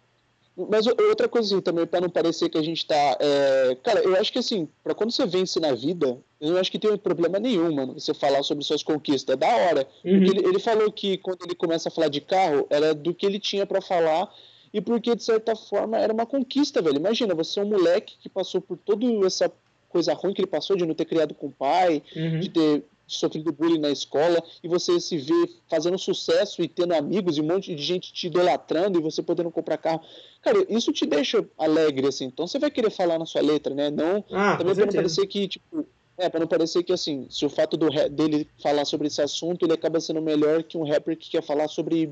mas 0.68 0.86
outra 0.88 1.30
coisa 1.30 1.48
assim, 1.48 1.62
também, 1.62 1.86
para 1.86 2.02
não 2.02 2.10
parecer 2.10 2.50
que 2.50 2.58
a 2.58 2.62
gente 2.62 2.86
tá. 2.86 3.18
É... 3.20 3.78
Cara, 3.82 4.02
eu 4.02 4.16
acho 4.18 4.32
que 4.34 4.40
assim, 4.40 4.68
para 4.84 4.94
quando 4.94 5.12
você 5.12 5.26
vence 5.26 5.60
na 5.60 5.74
vida, 5.74 6.18
eu 6.42 6.58
acho 6.58 6.72
que 6.72 6.80
tem 6.80 6.98
problema 6.98 7.40
nenhum, 7.40 7.74
mano, 7.74 7.94
você 7.94 8.14
falar 8.14 8.44
sobre 8.44 8.64
suas 8.66 8.84
conquistas. 8.84 9.34
É 9.34 9.38
da 9.38 9.48
hora. 9.48 9.88
Uhum. 10.04 10.16
Ele, 10.16 10.46
ele, 10.46 10.60
falou 10.60 10.92
que 10.92 11.18
quando 11.18 11.44
ele 11.46 11.56
começa 11.56 11.88
a 11.88 11.92
falar 11.92 12.10
de 12.10 12.20
carro, 12.20 12.68
era 12.70 12.94
do 12.94 13.14
que 13.14 13.26
ele 13.26 13.40
tinha 13.40 13.66
para 13.66 13.82
falar. 13.82 14.30
E 14.74 14.82
porque, 14.82 15.16
de 15.16 15.24
certa 15.24 15.56
forma, 15.56 15.98
era 15.98 16.14
uma 16.14 16.26
conquista, 16.26 16.82
velho. 16.82 16.98
Imagina, 16.98 17.34
você 17.34 17.60
é 17.60 17.64
um 17.64 17.70
moleque 17.70 18.16
que 18.22 18.30
passou 18.30 18.60
por 18.60 18.78
toda 18.78 19.06
essa 19.26 19.52
coisa 19.88 20.14
ruim 20.14 20.34
que 20.34 20.42
ele 20.42 20.48
passou, 20.48 20.76
de 20.76 20.86
não 20.86 20.94
ter 20.94 21.06
criado 21.06 21.34
com 21.34 21.48
o 21.48 21.52
pai, 21.52 22.04
uhum. 22.16 22.40
de 22.40 22.50
ter 22.50 22.84
sofrendo 23.16 23.52
bullying 23.52 23.80
na 23.80 23.90
escola 23.90 24.44
e 24.64 24.68
você 24.68 25.00
se 25.00 25.18
vê 25.18 25.50
fazendo 25.70 25.98
sucesso 25.98 26.62
e 26.62 26.68
tendo 26.68 26.94
amigos 26.94 27.38
e 27.38 27.42
um 27.42 27.48
monte 27.48 27.74
de 27.74 27.82
gente 27.82 28.14
te 28.14 28.28
idolatrando 28.28 29.00
e 29.00 29.02
você 29.02 29.22
podendo 29.22 29.52
comprar 29.52 29.78
carro. 29.78 30.02
Cara, 30.42 30.66
isso 30.70 30.92
te 30.92 31.06
deixa 31.06 31.46
alegre, 31.58 32.08
assim. 32.08 32.26
Então 32.26 32.48
você 32.48 32.60
vai 32.60 32.72
querer 32.72 32.90
falar 32.90 33.20
na 33.20 33.26
sua 33.26 33.42
letra, 33.42 33.74
né? 33.74 33.90
Não. 33.90 34.24
Ah, 34.32 34.58
também 34.58 34.76
para 34.76 34.86
não 34.86 34.94
parecer 34.94 35.28
que, 35.28 35.48
tipo, 35.48 35.86
É, 36.22 36.28
pra 36.28 36.42
não 36.42 36.48
parecer 36.48 36.84
que, 36.84 36.92
assim, 36.92 37.28
se 37.30 37.46
o 37.46 37.50
fato 37.50 37.78
do 37.78 37.90
dele 38.10 38.46
falar 38.62 38.84
sobre 38.84 39.08
esse 39.08 39.22
assunto, 39.22 39.66
ele 39.66 39.72
acaba 39.72 40.02
sendo 40.02 40.22
melhor 40.22 40.64
que 40.64 40.78
um 40.78 40.84
rapper 40.84 41.16
que 41.18 41.30
quer 41.30 41.42
falar 41.42 41.70
sobre, 41.70 42.12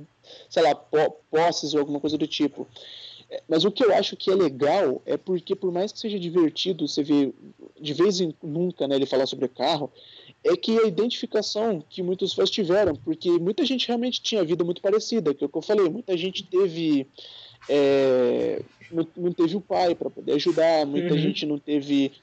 sei 0.49 0.63
lá, 0.63 0.73
posses 0.73 1.73
ou 1.73 1.81
alguma 1.81 1.99
coisa 1.99 2.17
do 2.17 2.25
tipo. 2.25 2.65
É, 3.29 3.43
mas 3.49 3.65
o 3.65 3.71
que 3.71 3.83
eu 3.83 3.93
acho 3.93 4.15
que 4.15 4.31
é 4.31 4.36
legal 4.36 5.01
é 5.05 5.17
porque, 5.17 5.53
por 5.53 5.73
mais 5.73 5.91
que 5.91 5.99
seja 5.99 6.17
divertido, 6.17 6.88
você 6.88 7.03
vê 7.03 7.33
de 7.81 7.93
vez 7.93 8.21
em 8.21 8.33
nunca 8.41 8.88
né, 8.88 8.95
ele 8.95 9.05
falar 9.05 9.25
sobre 9.25 9.49
carro, 9.49 9.91
é 10.43 10.56
que 10.56 10.80
a 10.80 10.88
identificação 10.88 11.84
que 11.89 12.02
muitos 12.02 12.34
fãs 12.34 12.50
tiveram, 12.50 12.95
porque 12.95 13.30
muita 13.32 13.65
gente 13.65 13.88
realmente 13.88 14.21
tinha 14.21 14.43
vida 14.43 14.63
muito 14.63 14.82
parecida, 14.82 15.34
que 15.34 15.43
é 15.43 15.47
o 15.47 15.50
que 15.50 15.58
eu 15.58 15.62
falei, 15.62 15.89
muita 15.89 16.15
gente 16.17 16.43
teve. 16.43 17.08
É, 17.69 18.62
não, 18.91 19.06
não, 19.17 19.32
teve 19.34 19.56
o 19.58 19.62
pai 19.62 19.93
para 19.93 20.10
poder 20.10 20.34
ajudar, 20.34 20.86
muita 20.86 21.13
uhum. 21.13 21.19
gente 21.19 21.45
não 21.45 21.58
teve 21.60 22.13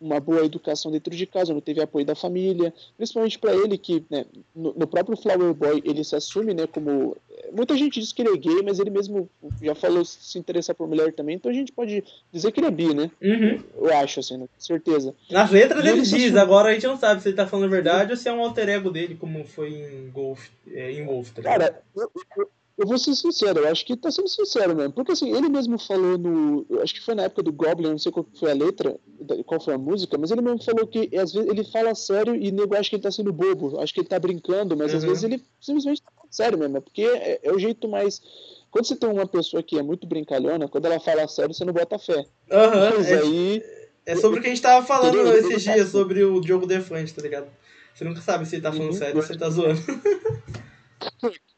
uma 0.00 0.20
boa 0.20 0.44
educação 0.44 0.90
dentro 0.90 1.14
de 1.14 1.26
casa, 1.26 1.54
não 1.54 1.60
teve 1.60 1.80
apoio 1.80 2.04
da 2.04 2.14
família, 2.14 2.72
principalmente 2.96 3.38
para 3.38 3.54
ele 3.54 3.78
que, 3.78 4.04
né, 4.10 4.26
no, 4.54 4.74
no, 4.74 4.86
próprio 4.86 5.16
Flower 5.16 5.54
Boy, 5.54 5.82
ele 5.84 6.02
se 6.04 6.16
assume, 6.16 6.52
né, 6.52 6.66
como 6.66 7.16
muita 7.52 7.76
gente 7.76 8.00
diz 8.00 8.12
que 8.12 8.22
ele 8.22 8.34
é 8.34 8.36
gay, 8.36 8.62
mas 8.62 8.78
ele 8.78 8.90
mesmo 8.90 9.28
já 9.62 9.74
falou 9.74 10.04
se 10.04 10.38
interessar 10.38 10.74
por 10.74 10.88
mulher 10.88 11.12
também, 11.12 11.36
então 11.36 11.50
a 11.50 11.54
gente 11.54 11.72
pode 11.72 12.04
dizer 12.32 12.52
que 12.52 12.60
ele 12.60 12.66
é 12.66 12.70
bi, 12.70 12.94
né? 12.94 13.10
Uhum. 13.22 13.62
Eu 13.76 13.96
acho, 13.96 14.20
assim, 14.20 14.36
né, 14.36 14.46
com 14.46 14.60
certeza. 14.60 15.14
Nas 15.30 15.50
letras 15.50 15.80
ele, 15.84 15.98
ele 15.98 16.02
diz, 16.02 16.36
agora 16.36 16.70
a 16.70 16.72
gente 16.72 16.86
não 16.86 16.96
sabe 16.96 17.22
se 17.22 17.28
ele 17.28 17.36
tá 17.36 17.46
falando 17.46 17.66
a 17.66 17.68
verdade 17.68 18.10
ou 18.10 18.16
se 18.16 18.28
é 18.28 18.32
um 18.32 18.42
alter 18.42 18.68
ego 18.68 18.90
dele, 18.90 19.14
como 19.14 19.44
foi 19.44 19.70
em 19.70 20.10
Golf, 20.10 20.48
é, 20.68 20.92
em 20.92 21.04
Wolf, 21.04 21.30
tá 21.30 21.42
Cara, 21.42 21.80
eu, 21.96 22.10
eu, 22.36 22.50
eu 22.80 22.86
vou 22.86 22.96
ser 22.96 23.14
sincero, 23.14 23.60
eu 23.60 23.68
acho 23.68 23.84
que 23.84 23.94
tá 23.94 24.10
sendo 24.10 24.26
sincero 24.26 24.74
mesmo. 24.74 24.94
Porque 24.94 25.12
assim, 25.12 25.36
ele 25.36 25.50
mesmo 25.50 25.78
falou 25.78 26.16
no. 26.16 26.66
Acho 26.82 26.94
que 26.94 27.02
foi 27.02 27.14
na 27.14 27.24
época 27.24 27.42
do 27.42 27.52
Goblin, 27.52 27.90
não 27.90 27.98
sei 27.98 28.10
qual 28.10 28.24
foi 28.38 28.50
a 28.50 28.54
letra, 28.54 28.98
qual 29.44 29.60
foi 29.60 29.74
a 29.74 29.78
música, 29.78 30.16
mas 30.16 30.30
ele 30.30 30.40
mesmo 30.40 30.64
falou 30.64 30.86
que 30.86 31.14
às 31.14 31.34
vezes 31.34 31.46
ele 31.46 31.62
fala 31.62 31.94
sério 31.94 32.34
e 32.34 32.50
nego 32.50 32.74
acha 32.74 32.88
que 32.88 32.96
ele 32.96 33.02
tá 33.02 33.10
sendo 33.10 33.34
bobo, 33.34 33.78
acho 33.80 33.92
que 33.92 34.00
ele 34.00 34.08
tá 34.08 34.18
brincando, 34.18 34.74
mas 34.78 34.92
uhum. 34.92 34.96
às 34.96 35.04
vezes 35.04 35.24
ele 35.24 35.44
simplesmente 35.60 36.00
tá 36.00 36.10
falando 36.16 36.32
sério 36.32 36.58
mesmo. 36.58 36.78
É 36.78 36.80
porque 36.80 37.02
é, 37.02 37.40
é, 37.42 37.52
o 37.52 37.58
jeito 37.58 37.86
mais. 37.86 38.22
Quando 38.70 38.86
você 38.86 38.96
tem 38.96 39.10
uma 39.10 39.26
pessoa 39.26 39.62
que 39.62 39.78
é 39.78 39.82
muito 39.82 40.06
brincalhona, 40.06 40.66
quando 40.66 40.86
ela 40.86 40.98
fala 40.98 41.28
sério, 41.28 41.52
você 41.52 41.66
não 41.66 41.74
bota 41.74 41.98
fé. 41.98 42.24
Aham. 42.50 42.96
Uhum, 42.96 43.04
é, 43.04 43.18
aí. 43.18 43.62
É 44.06 44.16
sobre 44.16 44.38
o 44.38 44.42
que 44.42 44.48
a 44.48 44.50
gente 44.50 44.62
tava 44.62 44.86
falando 44.86 45.14
entendeu? 45.14 45.38
esses 45.38 45.62
dias, 45.62 45.90
sobre 45.90 46.24
o 46.24 46.40
Diogo 46.40 46.66
Defante, 46.66 47.12
tá 47.12 47.20
ligado? 47.20 47.46
Você 47.94 48.04
nunca 48.04 48.22
sabe 48.22 48.46
se 48.46 48.54
ele 48.54 48.62
tá 48.62 48.72
falando 48.72 48.92
uhum. 48.92 48.96
sério 48.96 49.16
ou 49.18 49.22
se 49.22 49.32
ele 49.32 49.38
tá 49.38 49.50
zoando. 49.50 49.80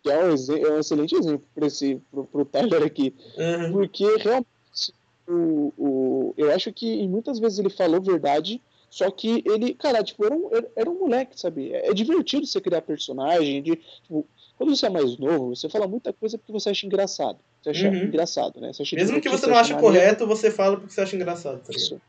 que 0.02 0.10
é 0.10 0.24
um, 0.24 0.30
é 0.30 0.72
um 0.72 0.78
excelente 0.78 1.14
exemplo 1.14 1.44
para 1.54 1.66
esse 1.66 2.00
pro, 2.10 2.24
pro 2.24 2.44
Tyler 2.44 2.82
aqui. 2.82 3.14
Uhum. 3.36 3.72
Porque 3.72 4.04
realmente 4.18 4.46
o, 5.28 5.72
o, 5.78 6.34
eu 6.36 6.52
acho 6.52 6.72
que 6.72 7.06
muitas 7.06 7.38
vezes 7.38 7.58
ele 7.58 7.70
falou 7.70 8.00
verdade, 8.00 8.60
só 8.90 9.10
que 9.10 9.42
ele, 9.46 9.74
cara, 9.74 10.02
tipo, 10.02 10.24
era 10.24 10.34
um, 10.34 10.50
era 10.76 10.90
um 10.90 10.98
moleque, 10.98 11.40
sabe? 11.40 11.72
É, 11.72 11.90
é 11.90 11.94
divertido 11.94 12.46
você 12.46 12.60
criar 12.60 12.82
personagem, 12.82 13.62
de, 13.62 13.76
tipo, 14.02 14.26
quando 14.58 14.76
você 14.76 14.86
é 14.86 14.90
mais 14.90 15.16
novo, 15.18 15.56
você 15.56 15.68
fala 15.68 15.88
muita 15.88 16.12
coisa 16.12 16.36
porque 16.36 16.52
você 16.52 16.70
acha 16.70 16.86
engraçado. 16.86 17.38
Você 17.62 17.70
acha 17.70 17.88
uhum. 17.88 18.04
engraçado, 18.04 18.60
né? 18.60 18.70
Mesmo 18.92 19.20
que 19.20 19.28
você 19.28 19.46
não 19.46 19.56
ache 19.56 19.74
correto, 19.74 20.26
você 20.26 20.50
fala 20.50 20.76
porque 20.76 20.92
você 20.92 21.00
acha 21.00 21.16
engraçado, 21.16 21.62
tá 21.62 21.72
Isso. 21.72 22.00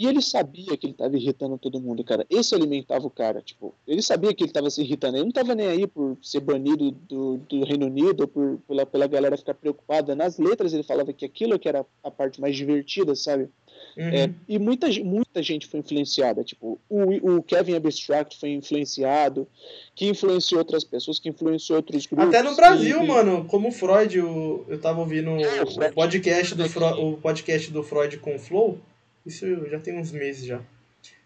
E 0.00 0.06
ele 0.06 0.22
sabia 0.22 0.78
que 0.78 0.86
ele 0.86 0.94
estava 0.94 1.14
irritando 1.14 1.58
todo 1.58 1.78
mundo, 1.78 2.02
cara. 2.02 2.24
Esse 2.30 2.54
alimentava 2.54 3.06
o 3.06 3.10
cara, 3.10 3.42
tipo, 3.42 3.74
ele 3.86 4.00
sabia 4.00 4.32
que 4.32 4.42
ele 4.42 4.48
estava 4.48 4.70
se 4.70 4.80
irritando. 4.80 5.18
Ele 5.18 5.24
não 5.24 5.28
estava 5.28 5.54
nem 5.54 5.66
aí 5.66 5.86
por 5.86 6.16
ser 6.22 6.40
banido 6.40 6.90
do, 6.90 7.36
do 7.36 7.64
Reino 7.66 7.84
Unido, 7.84 8.22
ou 8.22 8.26
por, 8.26 8.58
pela, 8.66 8.86
pela 8.86 9.06
galera 9.06 9.36
ficar 9.36 9.52
preocupada. 9.52 10.14
Nas 10.14 10.38
letras 10.38 10.72
ele 10.72 10.84
falava 10.84 11.12
que 11.12 11.26
aquilo 11.26 11.58
que 11.58 11.68
era 11.68 11.84
a 12.02 12.10
parte 12.10 12.40
mais 12.40 12.56
divertida, 12.56 13.14
sabe? 13.14 13.50
Uhum. 13.94 14.08
É, 14.08 14.30
e 14.48 14.58
muita, 14.58 14.88
muita 15.04 15.42
gente 15.42 15.66
foi 15.66 15.80
influenciada, 15.80 16.42
tipo, 16.44 16.80
o, 16.88 17.36
o 17.36 17.42
Kevin 17.42 17.74
Abstract 17.74 18.38
foi 18.38 18.50
influenciado, 18.52 19.46
que 19.94 20.06
influenciou 20.06 20.60
outras 20.60 20.84
pessoas, 20.84 21.18
que 21.18 21.28
influenciou 21.28 21.76
outros 21.76 22.06
grupos. 22.06 22.34
Até 22.34 22.42
no 22.42 22.56
Brasil, 22.56 23.04
mano, 23.04 23.44
como 23.46 23.70
Freud, 23.70 24.20
o, 24.20 24.64
eu 24.68 24.80
tava 24.80 25.00
ouvindo 25.00 25.30
é, 25.30 25.62
o, 25.62 25.64
o, 25.64 25.92
podcast 25.92 26.54
do 26.54 26.68
Freud, 26.68 27.00
o 27.00 27.16
podcast 27.18 27.70
do 27.70 27.82
Freud 27.82 28.16
com 28.18 28.36
o 28.36 28.38
Flow, 28.38 28.78
isso 29.24 29.46
já 29.68 29.78
tem 29.78 29.98
uns 29.98 30.12
meses 30.12 30.46
já. 30.46 30.60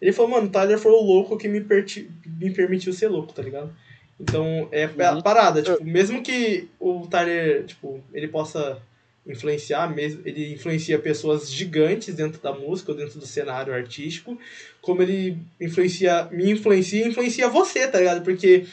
Ele 0.00 0.12
falou, 0.12 0.30
mano, 0.32 0.46
o 0.46 0.50
Tyler 0.50 0.78
foi 0.78 0.92
o 0.92 1.02
louco 1.02 1.36
que 1.36 1.48
me, 1.48 1.60
perti 1.60 2.10
me 2.38 2.50
permitiu 2.50 2.92
ser 2.92 3.08
louco, 3.08 3.32
tá 3.32 3.42
ligado? 3.42 3.74
Então, 4.20 4.68
é 4.70 4.86
uhum. 4.86 5.18
a 5.18 5.22
parada, 5.22 5.62
tipo, 5.62 5.82
mesmo 5.84 6.22
que 6.22 6.68
o 6.78 7.06
Tyler, 7.06 7.64
tipo, 7.64 8.02
ele 8.12 8.28
possa 8.28 8.80
influenciar, 9.26 9.92
mesmo, 9.92 10.22
ele 10.24 10.52
influencia 10.52 10.98
pessoas 10.98 11.50
gigantes 11.50 12.14
dentro 12.14 12.40
da 12.40 12.52
música 12.52 12.92
ou 12.92 12.98
dentro 12.98 13.18
do 13.18 13.26
cenário 13.26 13.72
artístico, 13.72 14.38
como 14.80 15.02
ele 15.02 15.38
influencia, 15.60 16.28
me 16.30 16.50
influencia 16.50 17.04
e 17.04 17.08
influencia 17.08 17.48
você, 17.48 17.88
tá 17.88 17.98
ligado? 17.98 18.22
Porque 18.22 18.66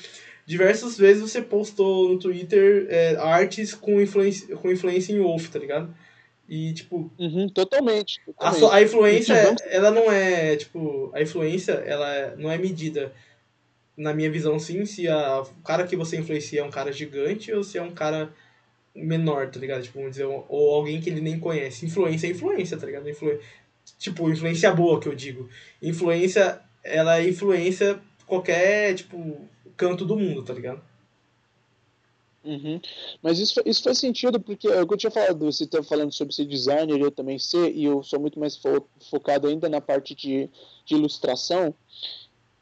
diversas 0.45 0.97
vezes 0.97 1.21
você 1.21 1.41
postou 1.41 2.09
no 2.09 2.19
Twitter 2.19 2.85
é, 2.89 3.15
artes 3.15 3.73
com 3.73 4.01
influência, 4.01 4.55
com 4.57 4.71
influência 4.71 5.13
em 5.13 5.19
Wolf, 5.19 5.49
tá 5.49 5.57
ligado? 5.57 5.93
E, 6.51 6.73
tipo. 6.73 7.09
Uhum, 7.17 7.47
totalmente. 7.47 8.19
totalmente. 8.25 8.65
A, 8.65 8.75
a, 8.75 8.81
influência, 8.81 9.33
ela 9.69 9.89
não 9.89 10.11
é. 10.11 10.57
Tipo, 10.57 11.09
a 11.13 11.21
influência, 11.21 11.71
ela 11.71 12.35
não 12.35 12.51
é 12.51 12.57
medida, 12.57 13.13
na 13.95 14.13
minha 14.13 14.29
visão, 14.29 14.59
sim, 14.59 14.85
se 14.85 15.07
a, 15.07 15.43
o 15.43 15.63
cara 15.63 15.87
que 15.87 15.95
você 15.95 16.17
influencia 16.17 16.59
é 16.59 16.63
um 16.63 16.69
cara 16.69 16.91
gigante 16.91 17.53
ou 17.53 17.63
se 17.63 17.77
é 17.77 17.81
um 17.81 17.91
cara 17.91 18.33
menor, 18.93 19.49
tá 19.49 19.61
ligado? 19.61 19.81
Tipo, 19.81 19.99
vamos 19.99 20.11
dizer, 20.11 20.25
ou 20.25 20.75
alguém 20.75 20.99
que 20.99 21.09
ele 21.09 21.21
nem 21.21 21.39
conhece. 21.39 21.85
Influência 21.85 22.27
é 22.27 22.31
influência, 22.31 22.75
tá 22.75 22.85
ligado? 22.85 23.09
Influ... 23.09 23.39
Tipo, 23.97 24.29
influência 24.29 24.73
boa 24.73 24.99
que 24.99 25.07
eu 25.07 25.15
digo. 25.15 25.47
Influência, 25.81 26.59
ela 26.83 27.19
é 27.19 27.29
influência 27.29 27.97
qualquer, 28.27 28.93
tipo, 28.95 29.47
canto 29.77 30.03
do 30.03 30.17
mundo, 30.17 30.43
tá 30.43 30.53
ligado? 30.53 30.81
Uhum. 32.43 32.81
Mas 33.21 33.39
isso, 33.39 33.61
isso 33.65 33.83
faz 33.83 33.99
sentido, 33.99 34.39
porque 34.39 34.67
é 34.67 34.81
o 34.81 34.87
que 34.87 34.93
eu 34.93 34.97
tinha 34.97 35.11
falado, 35.11 35.45
você 35.45 35.63
estava 35.63 35.83
falando 35.83 36.11
sobre 36.11 36.33
ser 36.33 36.45
designer, 36.45 36.99
eu 36.99 37.11
também 37.11 37.37
ser, 37.37 37.71
e 37.75 37.85
eu 37.85 38.01
sou 38.01 38.19
muito 38.19 38.39
mais 38.39 38.57
fo 38.57 38.83
focado 39.09 39.47
ainda 39.47 39.69
na 39.69 39.79
parte 39.79 40.15
de, 40.15 40.49
de 40.85 40.95
ilustração. 40.95 41.73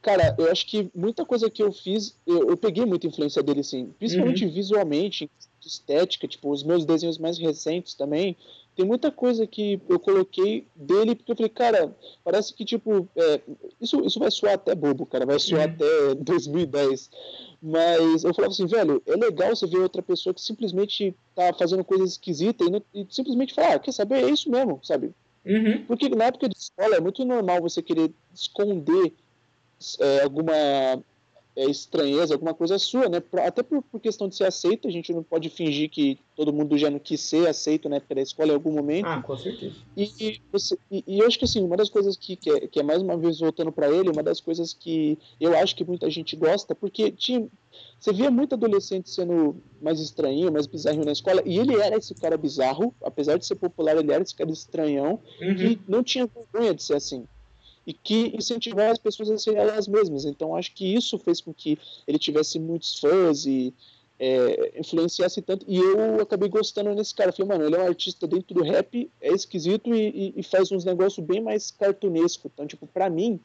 Cara, 0.01 0.35
eu 0.37 0.51
acho 0.51 0.65
que 0.65 0.89
muita 0.93 1.25
coisa 1.25 1.49
que 1.49 1.61
eu 1.61 1.71
fiz, 1.71 2.15
eu, 2.25 2.49
eu 2.49 2.57
peguei 2.57 2.85
muita 2.85 3.07
influência 3.07 3.41
dele, 3.43 3.63
sim, 3.63 3.93
principalmente 3.97 4.45
uhum. 4.45 4.51
visualmente, 4.51 5.29
estética, 5.65 6.27
tipo, 6.27 6.49
os 6.51 6.63
meus 6.63 6.85
desenhos 6.85 7.17
mais 7.17 7.37
recentes 7.37 7.93
também, 7.93 8.35
tem 8.79 8.87
muita 8.87 9.11
coisa 9.11 9.45
que 9.45 9.77
eu 9.89 9.99
coloquei 9.99 10.65
dele, 10.73 11.13
porque 11.13 11.33
eu 11.33 11.35
falei, 11.35 11.49
cara, 11.49 11.93
parece 12.23 12.53
que, 12.53 12.63
tipo, 12.63 13.09
é, 13.13 13.41
isso, 13.81 13.99
isso 14.05 14.17
vai 14.17 14.31
soar 14.31 14.53
até 14.53 14.73
bobo, 14.73 15.05
cara, 15.05 15.25
vai 15.25 15.37
soar 15.37 15.67
uhum. 15.67 15.73
até 15.73 16.15
2010. 16.23 17.11
Mas 17.61 18.23
eu 18.23 18.33
falava 18.33 18.53
assim, 18.53 18.65
velho, 18.65 19.03
é 19.05 19.17
legal 19.17 19.53
você 19.53 19.67
ver 19.67 19.79
outra 19.79 20.01
pessoa 20.01 20.33
que 20.33 20.39
simplesmente 20.39 21.13
tá 21.35 21.53
fazendo 21.59 21.83
coisas 21.83 22.11
esquisitas 22.11 22.69
e, 22.93 23.01
e 23.01 23.07
simplesmente 23.09 23.53
falar, 23.53 23.73
ah, 23.73 23.79
quer 23.79 23.91
saber, 23.91 24.23
é 24.23 24.29
isso 24.29 24.49
mesmo, 24.49 24.79
sabe? 24.81 25.11
Uhum. 25.45 25.83
Porque 25.85 26.07
na 26.07 26.23
época 26.25 26.47
de 26.47 26.55
escola 26.57 26.95
é 26.95 27.01
muito 27.01 27.25
normal 27.25 27.61
você 27.61 27.81
querer 27.81 28.13
esconder 28.33 29.13
é, 29.99 30.21
alguma 30.23 31.03
é, 31.59 31.69
estranheza, 31.69 32.33
alguma 32.33 32.53
coisa 32.53 32.79
sua, 32.79 33.09
né? 33.09 33.21
Até 33.45 33.61
por, 33.61 33.83
por, 33.83 33.99
questão 33.99 34.29
de 34.29 34.35
ser 34.35 34.45
aceito, 34.45 34.87
a 34.87 34.91
gente 34.91 35.11
não 35.11 35.21
pode 35.21 35.49
fingir 35.49 35.89
que 35.89 36.17
todo 36.33 36.53
mundo 36.53 36.77
já 36.77 36.89
não 36.89 36.99
quis 36.99 37.19
ser 37.19 37.49
aceito 37.49 37.89
na 37.89 37.97
época 37.97 38.15
da 38.15 38.21
escola 38.21 38.51
em 38.51 38.53
algum 38.53 38.71
momento. 38.71 39.05
Ah, 39.05 39.21
com 39.21 39.35
certeza. 39.35 39.75
E, 39.97 40.03
e, 40.21 40.41
você, 40.49 40.77
e, 40.89 41.03
e 41.05 41.19
eu 41.19 41.27
acho 41.27 41.37
que 41.37 41.43
assim, 41.43 41.61
uma 41.61 41.75
das 41.75 41.89
coisas 41.89 42.15
que, 42.15 42.37
que, 42.37 42.49
é, 42.49 42.65
que 42.65 42.79
é 42.79 42.83
mais 42.83 43.01
uma 43.01 43.17
vez 43.17 43.39
voltando 43.39 43.73
para 43.73 43.91
ele, 43.91 44.09
uma 44.09 44.23
das 44.23 44.39
coisas 44.39 44.73
que 44.73 45.17
eu 45.37 45.53
acho 45.57 45.75
que 45.75 45.83
muita 45.83 46.09
gente 46.09 46.33
gosta, 46.37 46.73
porque 46.73 47.11
tinha, 47.11 47.45
você 47.99 48.13
via 48.13 48.31
muito 48.31 48.55
adolescente 48.55 49.09
sendo 49.09 49.61
mais 49.81 49.99
estranho, 49.99 50.53
mais 50.53 50.65
bizarro 50.65 51.03
na 51.03 51.11
escola, 51.11 51.43
e 51.45 51.59
ele 51.59 51.75
era 51.75 51.97
esse 51.97 52.15
cara 52.15 52.37
bizarro, 52.37 52.95
apesar 53.03 53.37
de 53.37 53.45
ser 53.45 53.55
popular, 53.55 53.97
ele 53.97 54.13
era 54.13 54.23
esse 54.23 54.33
cara 54.33 54.49
estranhão, 54.49 55.19
uhum. 55.41 55.55
que 55.55 55.79
não 55.89 56.01
tinha 56.01 56.25
vergonha 56.25 56.73
de 56.73 56.81
ser 56.81 56.95
assim 56.95 57.27
e 57.89 57.93
que 57.93 58.31
incentivar 58.37 58.91
as 58.91 58.99
pessoas 58.99 59.31
a 59.31 59.37
serem 59.39 59.59
elas 59.59 59.87
mesmas. 59.87 60.23
Então, 60.23 60.55
acho 60.55 60.71
que 60.75 60.93
isso 60.93 61.17
fez 61.17 61.41
com 61.41 61.51
que 61.51 61.75
ele 62.07 62.19
tivesse 62.19 62.59
muitos 62.59 62.99
fãs 62.99 63.47
e 63.47 63.73
é, 64.19 64.79
influenciasse 64.79 65.41
tanto. 65.41 65.65
E 65.67 65.79
eu 65.79 66.21
acabei 66.21 66.49
gostando 66.49 66.93
nesse 66.93 67.15
cara. 67.15 67.31
falei, 67.31 67.47
mano, 67.47 67.65
ele 67.65 67.75
é 67.75 67.79
um 67.79 67.87
artista 67.87 68.27
dentro 68.27 68.53
do 68.53 68.61
rap, 68.61 69.09
é 69.19 69.29
esquisito 69.29 69.91
e, 69.95 70.09
e, 70.09 70.33
e 70.37 70.43
faz 70.43 70.71
uns 70.71 70.85
negócios 70.85 71.25
bem 71.25 71.41
mais 71.41 71.71
cartunesco. 71.71 72.51
Então, 72.53 72.67
tipo, 72.67 72.85
pra 72.85 73.09
mim, 73.09 73.39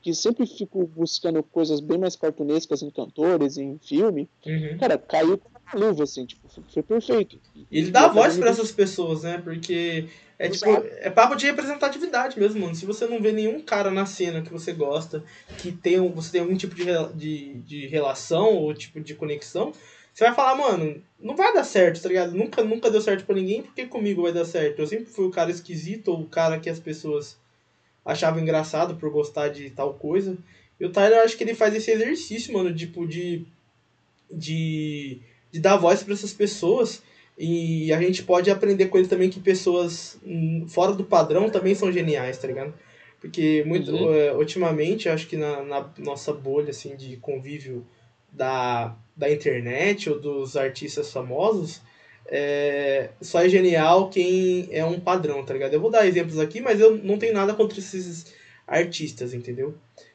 que 0.00 0.14
sempre 0.14 0.46
fico 0.46 0.86
buscando 0.86 1.42
coisas 1.42 1.78
bem 1.80 1.98
mais 1.98 2.16
cartunescas 2.16 2.80
em 2.80 2.88
cantores, 2.88 3.58
em 3.58 3.76
filme, 3.80 4.30
uhum. 4.46 4.78
cara, 4.78 4.96
caiu 4.96 5.36
com 5.36 5.50
luva, 5.74 6.04
assim, 6.04 6.26
tipo, 6.26 6.48
foi 6.72 6.82
perfeito. 6.82 7.38
Ele 7.70 7.90
dá 7.90 8.08
voz 8.08 8.36
para 8.36 8.50
essas 8.50 8.72
pessoas, 8.72 9.22
né? 9.22 9.38
Porque 9.38 10.08
é 10.38 10.48
tipo, 10.48 10.70
é 11.00 11.10
papo 11.10 11.36
de 11.36 11.46
representatividade 11.46 12.38
mesmo, 12.38 12.60
mano. 12.60 12.74
Se 12.74 12.86
você 12.86 13.06
não 13.06 13.20
vê 13.20 13.30
nenhum 13.32 13.60
cara 13.60 13.90
na 13.90 14.06
cena 14.06 14.42
que 14.42 14.50
você 14.50 14.72
gosta, 14.72 15.22
que 15.58 15.70
tem, 15.70 16.00
você 16.12 16.32
tem 16.32 16.40
algum 16.40 16.56
tipo 16.56 16.74
de, 16.74 16.84
de, 17.14 17.54
de 17.60 17.86
relação 17.88 18.54
ou 18.54 18.72
tipo 18.72 19.00
de 19.00 19.14
conexão, 19.14 19.72
você 20.12 20.24
vai 20.24 20.34
falar, 20.34 20.56
mano, 20.56 21.02
não 21.18 21.36
vai 21.36 21.52
dar 21.52 21.64
certo, 21.64 22.02
tá 22.02 22.08
ligado? 22.08 22.32
Nunca, 22.32 22.64
nunca 22.64 22.90
deu 22.90 23.00
certo 23.00 23.24
para 23.24 23.34
ninguém, 23.34 23.62
porque 23.62 23.86
comigo 23.86 24.22
vai 24.22 24.32
dar 24.32 24.44
certo? 24.44 24.80
Eu 24.80 24.86
sempre 24.86 25.06
fui 25.06 25.26
o 25.26 25.30
cara 25.30 25.50
esquisito 25.50 26.08
ou 26.08 26.22
o 26.22 26.28
cara 26.28 26.58
que 26.58 26.70
as 26.70 26.80
pessoas 26.80 27.38
achava 28.04 28.40
engraçado 28.40 28.96
por 28.96 29.10
gostar 29.10 29.48
de 29.48 29.70
tal 29.70 29.94
coisa. 29.94 30.36
E 30.78 30.84
o 30.84 30.90
Tyler, 30.90 31.18
eu 31.18 31.24
acho 31.24 31.36
que 31.36 31.44
ele 31.44 31.54
faz 31.54 31.74
esse 31.74 31.90
exercício, 31.90 32.52
mano, 32.52 32.74
tipo, 32.74 33.06
de, 33.06 33.46
de, 34.30 35.20
de 35.50 35.60
dar 35.60 35.76
voz 35.76 36.02
para 36.02 36.14
essas 36.14 36.32
pessoas. 36.32 37.02
E 37.38 37.92
a 37.92 38.00
gente 38.00 38.22
pode 38.22 38.50
aprender 38.50 38.86
com 38.86 38.98
ele 38.98 39.08
também 39.08 39.30
que 39.30 39.40
pessoas 39.40 40.18
hum, 40.24 40.66
fora 40.68 40.92
do 40.92 41.04
padrão 41.04 41.48
também 41.48 41.74
são 41.74 41.90
geniais, 41.90 42.36
tá 42.36 42.46
ligado? 42.46 42.74
Porque 43.20 43.64
muito, 43.66 43.90
uhum. 43.90 44.32
uh, 44.32 44.38
ultimamente, 44.38 45.08
acho 45.08 45.26
que 45.26 45.36
na, 45.36 45.62
na 45.62 45.90
nossa 45.98 46.32
bolha 46.32 46.70
assim, 46.70 46.96
de 46.96 47.16
convívio 47.16 47.86
da, 48.32 48.96
da 49.16 49.30
internet 49.30 50.08
ou 50.08 50.18
dos 50.18 50.56
artistas 50.56 51.12
famosos, 51.12 51.80
é, 52.26 53.10
só 53.20 53.42
é 53.42 53.48
genial 53.48 54.08
quem 54.08 54.68
é 54.70 54.84
um 54.84 55.00
padrão, 55.00 55.44
tá 55.44 55.52
ligado? 55.52 55.74
Eu 55.74 55.80
vou 55.80 55.90
dar 55.90 56.06
exemplos 56.06 56.38
aqui, 56.38 56.60
mas 56.60 56.80
eu 56.80 56.96
não 56.96 57.18
tenho 57.18 57.34
nada 57.34 57.54
contra 57.54 57.78
esses 57.78 58.32
artistas, 58.66 59.34
entendeu? 59.34 59.74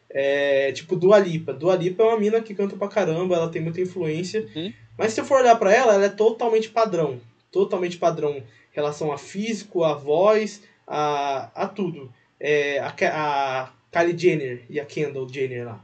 É, 0.10 0.72
tipo, 0.72 0.96
Dua 0.96 1.20
Lipa. 1.20 1.54
Dua 1.54 1.76
Lipa 1.76 2.04
é 2.04 2.06
uma 2.08 2.20
mina 2.20 2.40
que 2.42 2.56
canta 2.56 2.76
pra 2.78 2.88
caramba, 2.88 3.36
ela 3.36 3.50
tem 3.50 3.62
muita 3.62 3.82
influência. 3.82 4.48
Uhum. 4.56 4.72
Mas 4.98 5.14
se 5.14 5.22
eu 5.22 5.26
for 5.26 5.40
olhar 5.40 5.56
para 5.58 5.74
ela, 5.74 5.94
ela 5.94 6.06
é 6.06 6.10
totalmente 6.10 6.70
padrão. 6.70 7.20
Totalmente 7.52 7.98
padrão 7.98 8.38
em 8.38 8.44
relação 8.72 9.12
a 9.12 9.18
físico, 9.18 9.84
a 9.84 9.94
voz, 9.94 10.62
a, 10.88 11.50
a 11.56 11.68
tudo. 11.68 12.12
É, 12.40 12.80
a, 12.80 12.94
a 13.12 13.72
Kylie 13.92 14.18
Jenner 14.18 14.66
e 14.70 14.80
a 14.80 14.86
Kendall 14.86 15.30
Jenner 15.30 15.66
lá. 15.66 15.84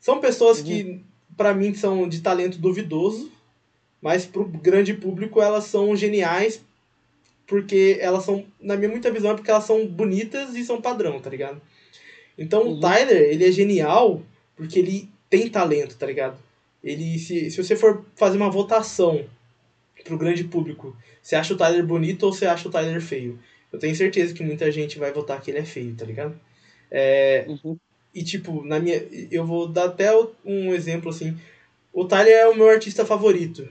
São 0.00 0.20
pessoas 0.20 0.58
uhum. 0.58 0.64
que, 0.64 1.00
para 1.36 1.54
mim, 1.54 1.74
são 1.74 2.08
de 2.08 2.20
talento 2.20 2.58
duvidoso, 2.58 3.30
mas 4.00 4.26
pro 4.26 4.44
grande 4.44 4.94
público 4.94 5.40
elas 5.40 5.64
são 5.64 5.94
geniais 5.94 6.60
porque 7.46 7.98
elas 8.00 8.24
são, 8.24 8.44
na 8.60 8.76
minha 8.76 8.88
muita 8.88 9.10
visão, 9.10 9.32
é 9.32 9.34
porque 9.34 9.50
elas 9.50 9.64
são 9.64 9.86
bonitas 9.86 10.54
e 10.54 10.64
são 10.64 10.80
padrão, 10.80 11.20
tá 11.20 11.28
ligado? 11.28 11.60
Então 12.36 12.62
uhum. 12.62 12.78
o 12.78 12.80
Tyler, 12.80 13.30
ele 13.30 13.46
é 13.46 13.52
genial 13.52 14.22
porque 14.56 14.78
ele 14.78 15.08
tem 15.28 15.48
talento, 15.48 15.96
tá 15.96 16.06
ligado? 16.06 16.38
Ele, 16.82 17.18
se, 17.18 17.50
se 17.50 17.62
você 17.62 17.76
for 17.76 18.04
fazer 18.16 18.36
uma 18.36 18.50
votação 18.50 19.24
pro 20.04 20.18
grande 20.18 20.44
público, 20.44 20.96
você 21.22 21.36
acha 21.36 21.54
o 21.54 21.56
Tyler 21.56 21.86
bonito 21.86 22.24
ou 22.24 22.32
você 22.32 22.46
acha 22.46 22.68
o 22.68 22.70
Tyler 22.70 23.00
feio? 23.00 23.38
Eu 23.72 23.78
tenho 23.78 23.94
certeza 23.94 24.34
que 24.34 24.42
muita 24.42 24.70
gente 24.70 24.98
vai 24.98 25.12
votar 25.12 25.40
que 25.40 25.50
ele 25.50 25.58
é 25.58 25.64
feio, 25.64 25.94
tá 25.94 26.04
ligado? 26.04 26.38
É, 26.90 27.46
uhum. 27.48 27.78
E 28.14 28.22
tipo, 28.22 28.62
na 28.64 28.78
minha. 28.78 29.02
Eu 29.30 29.46
vou 29.46 29.66
dar 29.66 29.86
até 29.86 30.10
um 30.44 30.74
exemplo 30.74 31.10
assim. 31.10 31.38
O 31.92 32.04
Tyler 32.04 32.34
é 32.34 32.48
o 32.48 32.54
meu 32.54 32.68
artista 32.68 33.06
favorito. 33.06 33.66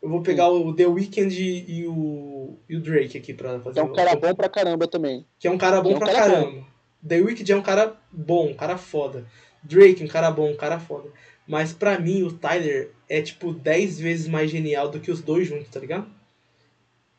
Eu 0.00 0.08
vou 0.08 0.22
pegar 0.22 0.48
o 0.48 0.72
The 0.72 0.86
Weeknd 0.86 1.64
e 1.66 1.86
o, 1.86 2.56
e 2.68 2.76
o 2.76 2.80
Drake 2.80 3.18
aqui 3.18 3.34
pra 3.34 3.58
fazer. 3.58 3.74
Que 3.74 3.80
é 3.80 3.82
um 3.82 3.92
cara 3.92 4.14
bom 4.14 4.34
pra 4.34 4.48
caramba 4.48 4.86
também. 4.86 5.26
Que 5.38 5.48
é 5.48 5.50
um 5.50 5.58
cara 5.58 5.80
bom 5.80 5.92
é 5.92 5.96
um 5.96 5.98
pra 5.98 6.12
cara 6.12 6.30
caramba. 6.30 6.50
Bom. 6.50 6.64
The 7.06 7.20
Weeknd 7.20 7.52
é 7.52 7.56
um 7.56 7.62
cara 7.62 7.96
bom, 8.12 8.50
um 8.50 8.54
cara 8.54 8.76
foda. 8.76 9.26
Drake, 9.62 10.04
um 10.04 10.08
cara 10.08 10.30
bom, 10.30 10.52
um 10.52 10.56
cara 10.56 10.78
foda. 10.78 11.10
Mas 11.46 11.72
pra 11.72 11.98
mim, 11.98 12.22
o 12.22 12.32
Tyler 12.32 12.90
é 13.08 13.22
tipo 13.22 13.52
10 13.52 14.00
vezes 14.00 14.28
mais 14.28 14.50
genial 14.50 14.88
do 14.88 15.00
que 15.00 15.10
os 15.10 15.22
dois 15.22 15.46
juntos, 15.46 15.68
tá 15.68 15.78
ligado? 15.78 16.06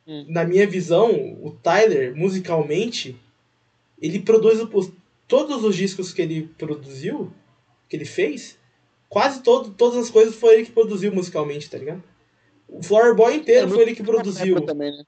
Hum. 0.05 0.25
Na 0.27 0.43
minha 0.43 0.67
visão, 0.67 1.37
o 1.41 1.51
Tyler, 1.51 2.15
musicalmente, 2.15 3.15
ele 4.01 4.19
produz 4.19 4.59
todos 5.27 5.63
os 5.63 5.75
discos 5.75 6.13
que 6.13 6.21
ele 6.21 6.49
produziu, 6.57 7.31
que 7.89 7.95
ele 7.95 8.05
fez, 8.05 8.57
quase 9.09 9.41
todo, 9.41 9.71
todas 9.71 9.97
as 9.97 10.09
coisas 10.09 10.35
foi 10.35 10.55
ele 10.55 10.65
que 10.65 10.71
produziu 10.71 11.13
musicalmente, 11.13 11.69
tá 11.69 11.77
ligado? 11.77 12.03
O 12.67 12.83
Flower 12.83 13.15
Boy 13.15 13.35
inteiro 13.35 13.67
é 13.67 13.69
foi 13.69 13.81
ele 13.81 13.95
que 13.95 14.03
produziu. 14.03 14.61
Também, 14.61 14.91
né? 14.91 15.03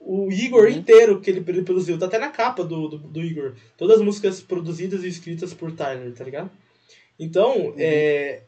O 0.00 0.32
Igor 0.32 0.64
uhum. 0.64 0.70
inteiro 0.70 1.20
que 1.20 1.30
ele 1.30 1.40
produziu. 1.62 1.98
Tá 1.98 2.06
até 2.06 2.18
na 2.18 2.30
capa 2.30 2.64
do, 2.64 2.88
do, 2.88 2.98
do, 2.98 3.22
Igor. 3.22 3.54
Todas 3.76 3.98
as 3.98 4.04
músicas 4.04 4.40
produzidas 4.40 5.04
e 5.04 5.08
escritas 5.08 5.54
por 5.54 5.72
Tyler, 5.72 6.12
tá 6.12 6.24
ligado? 6.24 6.50
Então, 7.18 7.68
uhum. 7.68 7.74
é, 7.78 8.42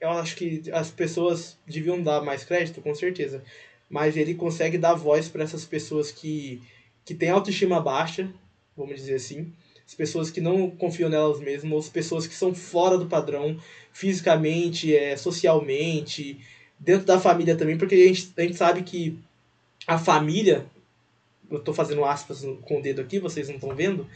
eu 0.00 0.10
acho 0.10 0.36
que 0.36 0.62
as 0.72 0.90
pessoas 0.90 1.56
deviam 1.66 2.02
dar 2.02 2.22
mais 2.22 2.44
crédito, 2.44 2.80
com 2.80 2.94
certeza. 2.94 3.42
Mas 3.90 4.16
ele 4.16 4.34
consegue 4.34 4.78
dar 4.78 4.94
voz 4.94 5.28
para 5.28 5.42
essas 5.42 5.64
pessoas 5.64 6.10
que, 6.10 6.62
que 7.04 7.14
têm 7.14 7.30
autoestima 7.30 7.80
baixa, 7.80 8.30
vamos 8.76 8.96
dizer 8.96 9.14
assim. 9.14 9.52
As 9.86 9.94
pessoas 9.94 10.30
que 10.30 10.40
não 10.40 10.70
confiam 10.70 11.08
nelas 11.08 11.40
mesmas, 11.40 11.86
as 11.86 11.90
pessoas 11.90 12.26
que 12.26 12.34
são 12.34 12.54
fora 12.54 12.98
do 12.98 13.06
padrão, 13.06 13.58
fisicamente, 13.92 14.94
é, 14.94 15.16
socialmente, 15.16 16.38
dentro 16.78 17.06
da 17.06 17.18
família 17.18 17.56
também, 17.56 17.76
porque 17.76 17.94
a 17.94 17.98
gente, 17.98 18.32
a 18.36 18.42
gente 18.42 18.56
sabe 18.56 18.82
que 18.82 19.18
a 19.86 19.98
família, 19.98 20.66
eu 21.50 21.58
estou 21.58 21.72
fazendo 21.74 22.04
aspas 22.04 22.44
com 22.62 22.78
o 22.78 22.82
dedo 22.82 23.00
aqui, 23.00 23.18
vocês 23.18 23.48
não 23.48 23.56
estão 23.56 23.74
vendo, 23.74 24.06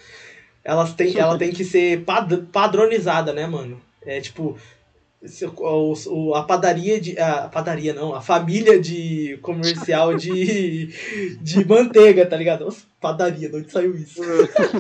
ela 0.63 0.87
tem, 0.93 1.19
ela 1.19 1.37
tem 1.41 1.51
que 1.51 1.65
ser 1.65 2.05
pad, 2.05 2.47
padronizada, 2.53 3.33
né, 3.33 3.47
mano? 3.47 3.81
É 4.05 4.21
tipo, 4.21 4.59
o, 6.09 6.35
a 6.35 6.43
padaria 6.43 7.01
de. 7.01 7.19
A 7.19 7.49
padaria 7.49 7.95
não, 7.95 8.15
a 8.15 8.21
família 8.21 8.81
de 8.81 9.39
comercial 9.41 10.17
de, 10.17 10.89
de 11.41 11.65
manteiga, 11.65 12.27
tá 12.27 12.37
ligado? 12.37 12.65
Nossa, 12.65 12.85
padaria, 13.01 13.49
de 13.49 13.57
onde 13.57 13.71
saiu 13.71 13.95
isso? 13.95 14.21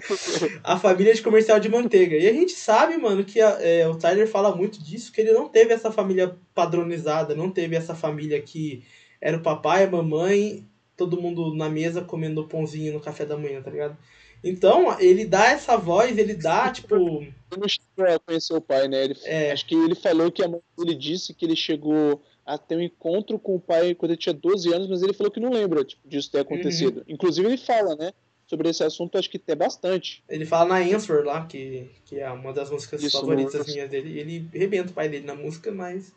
a 0.64 0.76
família 0.78 1.14
de 1.14 1.22
comercial 1.22 1.60
de 1.60 1.68
manteiga. 1.68 2.16
E 2.16 2.26
a 2.28 2.32
gente 2.32 2.52
sabe, 2.52 2.96
mano, 2.96 3.24
que 3.24 3.40
a, 3.40 3.58
é, 3.60 3.86
o 3.86 3.96
Tyler 3.96 4.26
fala 4.26 4.54
muito 4.54 4.82
disso, 4.82 5.12
que 5.12 5.20
ele 5.20 5.32
não 5.32 5.48
teve 5.48 5.72
essa 5.72 5.92
família 5.92 6.34
padronizada, 6.54 7.34
não 7.34 7.50
teve 7.50 7.76
essa 7.76 7.94
família 7.94 8.40
que 8.42 8.82
era 9.20 9.36
o 9.36 9.42
papai, 9.42 9.84
a 9.84 9.90
mamãe, 9.90 10.66
todo 10.96 11.20
mundo 11.20 11.54
na 11.54 11.68
mesa 11.68 12.02
comendo 12.02 12.48
pãozinho 12.48 12.92
no 12.92 13.00
café 13.00 13.24
da 13.24 13.36
manhã, 13.36 13.62
tá 13.62 13.70
ligado? 13.70 13.96
Então, 14.42 14.98
ele 15.00 15.24
dá 15.24 15.46
essa 15.46 15.76
voz, 15.76 16.16
ele 16.18 16.34
dá, 16.34 16.70
tipo. 16.72 16.96
Ele 16.96 17.34
não 17.56 17.68
chegou 17.68 18.14
a 18.14 18.18
conhecer 18.18 18.54
o 18.54 18.60
pai, 18.60 18.88
né? 18.88 19.04
Ele, 19.04 19.16
é. 19.24 19.52
Acho 19.52 19.66
que 19.66 19.74
ele 19.74 19.94
falou 19.94 20.32
que 20.32 20.42
a 20.42 20.48
mãe 20.48 20.60
dele 20.76 20.94
disse 20.94 21.32
que 21.32 21.44
ele 21.44 21.54
chegou 21.54 22.20
a 22.44 22.58
ter 22.58 22.76
um 22.76 22.80
encontro 22.80 23.38
com 23.38 23.54
o 23.54 23.60
pai 23.60 23.94
quando 23.94 24.10
ele 24.10 24.20
tinha 24.20 24.34
12 24.34 24.72
anos, 24.72 24.88
mas 24.88 25.02
ele 25.02 25.12
falou 25.12 25.30
que 25.30 25.38
não 25.38 25.50
lembra 25.50 25.84
tipo, 25.84 26.06
disso 26.08 26.30
ter 26.30 26.40
acontecido. 26.40 26.98
Uhum. 26.98 27.04
Inclusive, 27.08 27.46
ele 27.46 27.56
fala, 27.56 27.94
né? 27.94 28.12
Sobre 28.46 28.68
esse 28.68 28.82
assunto, 28.82 29.16
acho 29.16 29.30
que 29.30 29.38
até 29.38 29.54
bastante. 29.54 30.22
Ele 30.28 30.44
fala 30.44 30.70
na 30.70 30.96
Answer 30.96 31.24
lá, 31.24 31.46
que, 31.46 31.88
que 32.04 32.18
é 32.18 32.30
uma 32.30 32.52
das 32.52 32.70
músicas 32.70 33.02
Isso, 33.02 33.18
favoritas 33.18 33.66
minhas 33.66 33.88
dele. 33.88 34.18
Ele 34.18 34.48
rebenta 34.52 34.90
o 34.90 34.94
pai 34.94 35.08
dele 35.08 35.24
na 35.24 35.34
música, 35.34 35.70
mas. 35.70 36.12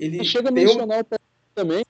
Ele, 0.00 0.16
ele 0.16 0.24
chega 0.24 0.48
a 0.48 0.52
mencionar 0.52 0.98
um... 0.98 1.00
o 1.02 1.04
pai 1.04 1.18
também. 1.54 1.84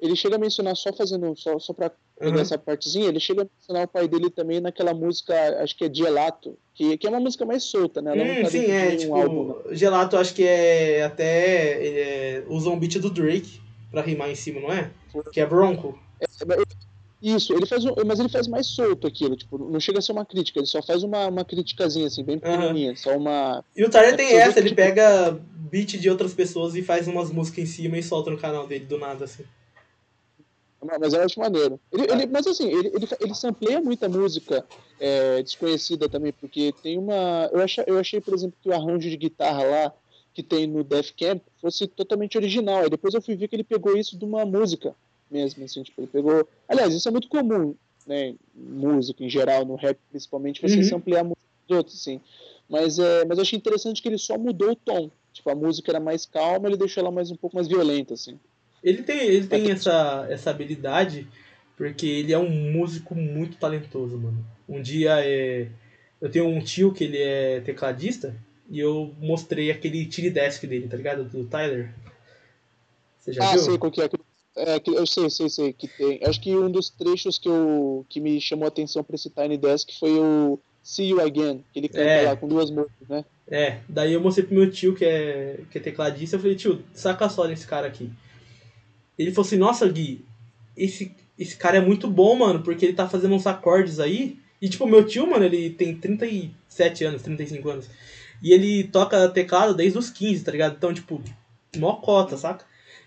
Ele 0.00 0.16
chega 0.16 0.36
a 0.36 0.38
mencionar 0.38 0.74
só 0.74 0.92
fazendo. 0.92 1.36
Só, 1.36 1.58
só 1.58 1.72
pra 1.72 1.92
uhum. 2.20 2.38
essa 2.38 2.58
partezinha, 2.58 3.08
ele 3.08 3.20
chega 3.20 3.42
a 3.42 3.44
mencionar 3.44 3.84
o 3.84 3.88
pai 3.88 4.08
dele 4.08 4.30
também 4.30 4.60
naquela 4.60 4.94
música, 4.94 5.34
acho 5.62 5.76
que 5.76 5.84
é 5.84 5.92
Gelato, 5.92 6.56
que, 6.74 6.96
que 6.96 7.06
é 7.06 7.10
uma 7.10 7.20
música 7.20 7.44
mais 7.44 7.64
solta, 7.64 8.00
né? 8.00 8.12
Hum, 8.12 8.42
tá 8.42 8.50
sim, 8.50 8.70
é, 8.70 8.96
tipo, 8.96 9.12
um 9.12 9.16
álbum, 9.16 9.48
né? 9.48 9.54
Gelato 9.72 10.16
acho 10.16 10.34
que 10.34 10.44
é 10.44 11.02
até 11.04 11.86
é, 11.86 12.44
usa 12.48 12.70
um 12.70 12.78
beat 12.78 12.98
do 12.98 13.10
Drake 13.10 13.60
pra 13.90 14.02
rimar 14.02 14.30
em 14.30 14.34
cima, 14.34 14.60
não 14.60 14.72
é? 14.72 14.90
Que 15.32 15.40
é 15.40 15.46
Bronco. 15.46 15.98
É, 16.20 16.26
isso, 17.22 17.52
ele 17.54 17.66
faz 17.66 17.84
um, 17.84 17.92
mas 18.06 18.20
ele 18.20 18.28
faz 18.28 18.46
mais 18.46 18.66
solto 18.66 19.06
aquilo, 19.06 19.36
tipo, 19.36 19.58
não 19.58 19.80
chega 19.80 19.98
a 19.98 20.02
ser 20.02 20.12
uma 20.12 20.24
crítica, 20.24 20.58
ele 20.58 20.66
só 20.66 20.82
faz 20.82 21.02
uma, 21.02 21.26
uma 21.28 21.44
criticazinha, 21.44 22.06
assim, 22.06 22.22
bem 22.22 22.38
pequenininha, 22.38 22.90
uhum. 22.90 22.96
só 22.96 23.16
uma... 23.16 23.64
E 23.74 23.82
o 23.84 23.90
Tyler 23.90 24.14
é 24.14 24.16
tem 24.16 24.36
essa, 24.36 24.58
ele 24.58 24.74
pega 24.74 25.38
beat 25.56 25.98
de 25.98 26.10
outras 26.10 26.34
pessoas 26.34 26.74
e 26.74 26.82
faz 26.82 27.08
umas 27.08 27.30
músicas 27.30 27.64
em 27.64 27.66
cima 27.66 27.98
e 27.98 28.02
solta 28.02 28.30
no 28.30 28.38
canal 28.38 28.66
dele 28.66 28.84
do 28.84 28.98
nada, 28.98 29.24
assim. 29.24 29.44
Mas 31.00 31.12
eu 31.12 31.22
acho 31.22 31.40
maneiro. 31.40 31.80
Ele, 31.92 32.10
ele, 32.10 32.26
mas 32.26 32.46
assim, 32.46 32.68
ele, 32.68 32.88
ele, 32.88 33.08
ele 33.20 33.34
sampleia 33.34 33.80
muita 33.80 34.08
música 34.08 34.64
é, 35.00 35.42
desconhecida 35.42 36.08
também, 36.08 36.32
porque 36.32 36.74
tem 36.82 36.98
uma. 36.98 37.48
Eu 37.52 37.60
achei, 37.60 37.84
eu 37.86 37.98
achei, 37.98 38.20
por 38.20 38.34
exemplo, 38.34 38.56
que 38.62 38.68
o 38.68 38.74
arranjo 38.74 39.08
de 39.08 39.16
guitarra 39.16 39.64
lá 39.64 39.92
que 40.36 40.42
tem 40.42 40.66
no 40.66 40.84
Death 40.84 41.12
Camp 41.18 41.42
fosse 41.62 41.86
totalmente 41.86 42.36
original. 42.36 42.84
E 42.84 42.90
depois 42.90 43.14
eu 43.14 43.22
fui 43.22 43.34
ver 43.34 43.48
que 43.48 43.56
ele 43.56 43.64
pegou 43.64 43.96
isso 43.96 44.18
de 44.18 44.24
uma 44.24 44.44
música 44.44 44.94
mesmo, 45.30 45.64
assim, 45.64 45.82
tipo, 45.82 46.00
ele 46.00 46.08
pegou. 46.08 46.46
Aliás, 46.68 46.94
isso 46.94 47.08
é 47.08 47.10
muito 47.10 47.28
comum, 47.28 47.74
né? 48.06 48.34
Música 48.54 49.24
em 49.24 49.30
geral, 49.30 49.64
no 49.64 49.74
rap 49.74 49.98
principalmente, 50.10 50.60
você 50.60 50.76
uhum. 50.76 50.84
samplear 50.84 51.24
música 51.24 51.40
dos 51.66 51.76
outros, 51.76 51.96
assim. 51.96 52.20
Mas, 52.68 52.98
é, 52.98 53.24
mas 53.24 53.38
eu 53.38 53.42
achei 53.42 53.58
interessante 53.58 54.02
que 54.02 54.08
ele 54.08 54.18
só 54.18 54.36
mudou 54.36 54.72
o 54.72 54.76
tom. 54.76 55.10
Tipo, 55.32 55.50
a 55.50 55.54
música 55.54 55.90
era 55.90 56.00
mais 56.00 56.26
calma, 56.26 56.68
ele 56.68 56.76
deixou 56.76 57.00
ela 57.00 57.10
mais 57.10 57.30
um 57.30 57.36
pouco 57.36 57.56
mais 57.56 57.68
violenta, 57.68 58.14
assim. 58.14 58.38
Ele 58.86 59.02
tem, 59.02 59.18
ele 59.18 59.48
tem 59.48 59.72
essa, 59.72 60.28
essa 60.30 60.50
habilidade 60.50 61.26
porque 61.76 62.06
ele 62.06 62.32
é 62.32 62.38
um 62.38 62.72
músico 62.72 63.16
muito 63.16 63.56
talentoso, 63.56 64.16
mano. 64.16 64.46
Um 64.68 64.80
dia 64.80 65.16
é, 65.24 65.66
eu 66.20 66.30
tenho 66.30 66.46
um 66.46 66.60
tio 66.60 66.92
que 66.92 67.02
ele 67.02 67.18
é 67.18 67.60
tecladista 67.62 68.32
e 68.70 68.78
eu 68.78 69.12
mostrei 69.18 69.72
aquele 69.72 70.06
tire 70.06 70.30
desk 70.30 70.64
dele, 70.68 70.86
tá 70.86 70.96
ligado? 70.96 71.24
Do 71.24 71.44
Tyler. 71.46 71.92
Você 73.18 73.32
já 73.32 73.44
ah, 73.44 73.54
viu? 73.54 73.58
sei 73.58 73.76
qual 73.76 73.90
que 73.90 74.00
é. 74.00 74.08
É, 74.58 74.80
eu 74.86 75.04
sei, 75.04 75.28
sei, 75.30 75.48
sei 75.50 75.72
que 75.72 75.88
tem. 75.88 76.20
Acho 76.22 76.40
que 76.40 76.56
um 76.56 76.70
dos 76.70 76.88
trechos 76.88 77.38
que, 77.38 77.48
eu, 77.48 78.06
que 78.08 78.20
me 78.20 78.40
chamou 78.40 78.66
a 78.66 78.68
atenção 78.68 79.02
pra 79.02 79.16
esse 79.16 79.28
Tiny 79.28 79.58
Desk 79.58 79.98
foi 79.98 80.12
o 80.12 80.60
See 80.80 81.08
You 81.08 81.20
Again, 81.20 81.64
que 81.72 81.80
ele 81.80 81.88
canta 81.88 82.04
é. 82.04 82.22
lá 82.22 82.36
com 82.36 82.46
duas 82.46 82.70
músicas, 82.70 83.08
né? 83.08 83.24
É, 83.48 83.80
daí 83.88 84.12
eu 84.12 84.20
mostrei 84.20 84.46
pro 84.46 84.56
meu 84.56 84.70
tio 84.70 84.94
que 84.94 85.04
é, 85.04 85.60
que 85.72 85.76
é 85.76 85.80
tecladista, 85.80 86.36
eu 86.36 86.40
falei, 86.40 86.54
tio, 86.54 86.82
saca 86.94 87.28
só 87.28 87.46
nesse 87.46 87.66
cara 87.66 87.88
aqui. 87.88 88.10
Ele 89.18 89.30
falou 89.30 89.46
assim, 89.46 89.56
nossa, 89.56 89.88
Gui, 89.88 90.24
esse, 90.76 91.14
esse 91.38 91.56
cara 91.56 91.78
é 91.78 91.80
muito 91.80 92.08
bom, 92.08 92.36
mano, 92.36 92.62
porque 92.62 92.84
ele 92.84 92.94
tá 92.94 93.08
fazendo 93.08 93.34
uns 93.34 93.46
acordes 93.46 93.98
aí 93.98 94.38
E, 94.60 94.68
tipo, 94.68 94.86
meu 94.86 95.04
tio, 95.04 95.26
mano, 95.26 95.44
ele 95.44 95.70
tem 95.70 95.96
37 95.96 97.04
anos, 97.04 97.22
35 97.22 97.68
anos. 97.70 97.90
E 98.42 98.52
ele 98.52 98.84
toca 98.84 99.28
teclado 99.28 99.74
desde 99.74 99.98
os 99.98 100.10
15, 100.10 100.44
tá 100.44 100.52
ligado? 100.52 100.76
Então, 100.76 100.92
tipo, 100.92 101.22
mó 101.76 101.94
cota, 101.96 102.36
saca? 102.36 102.64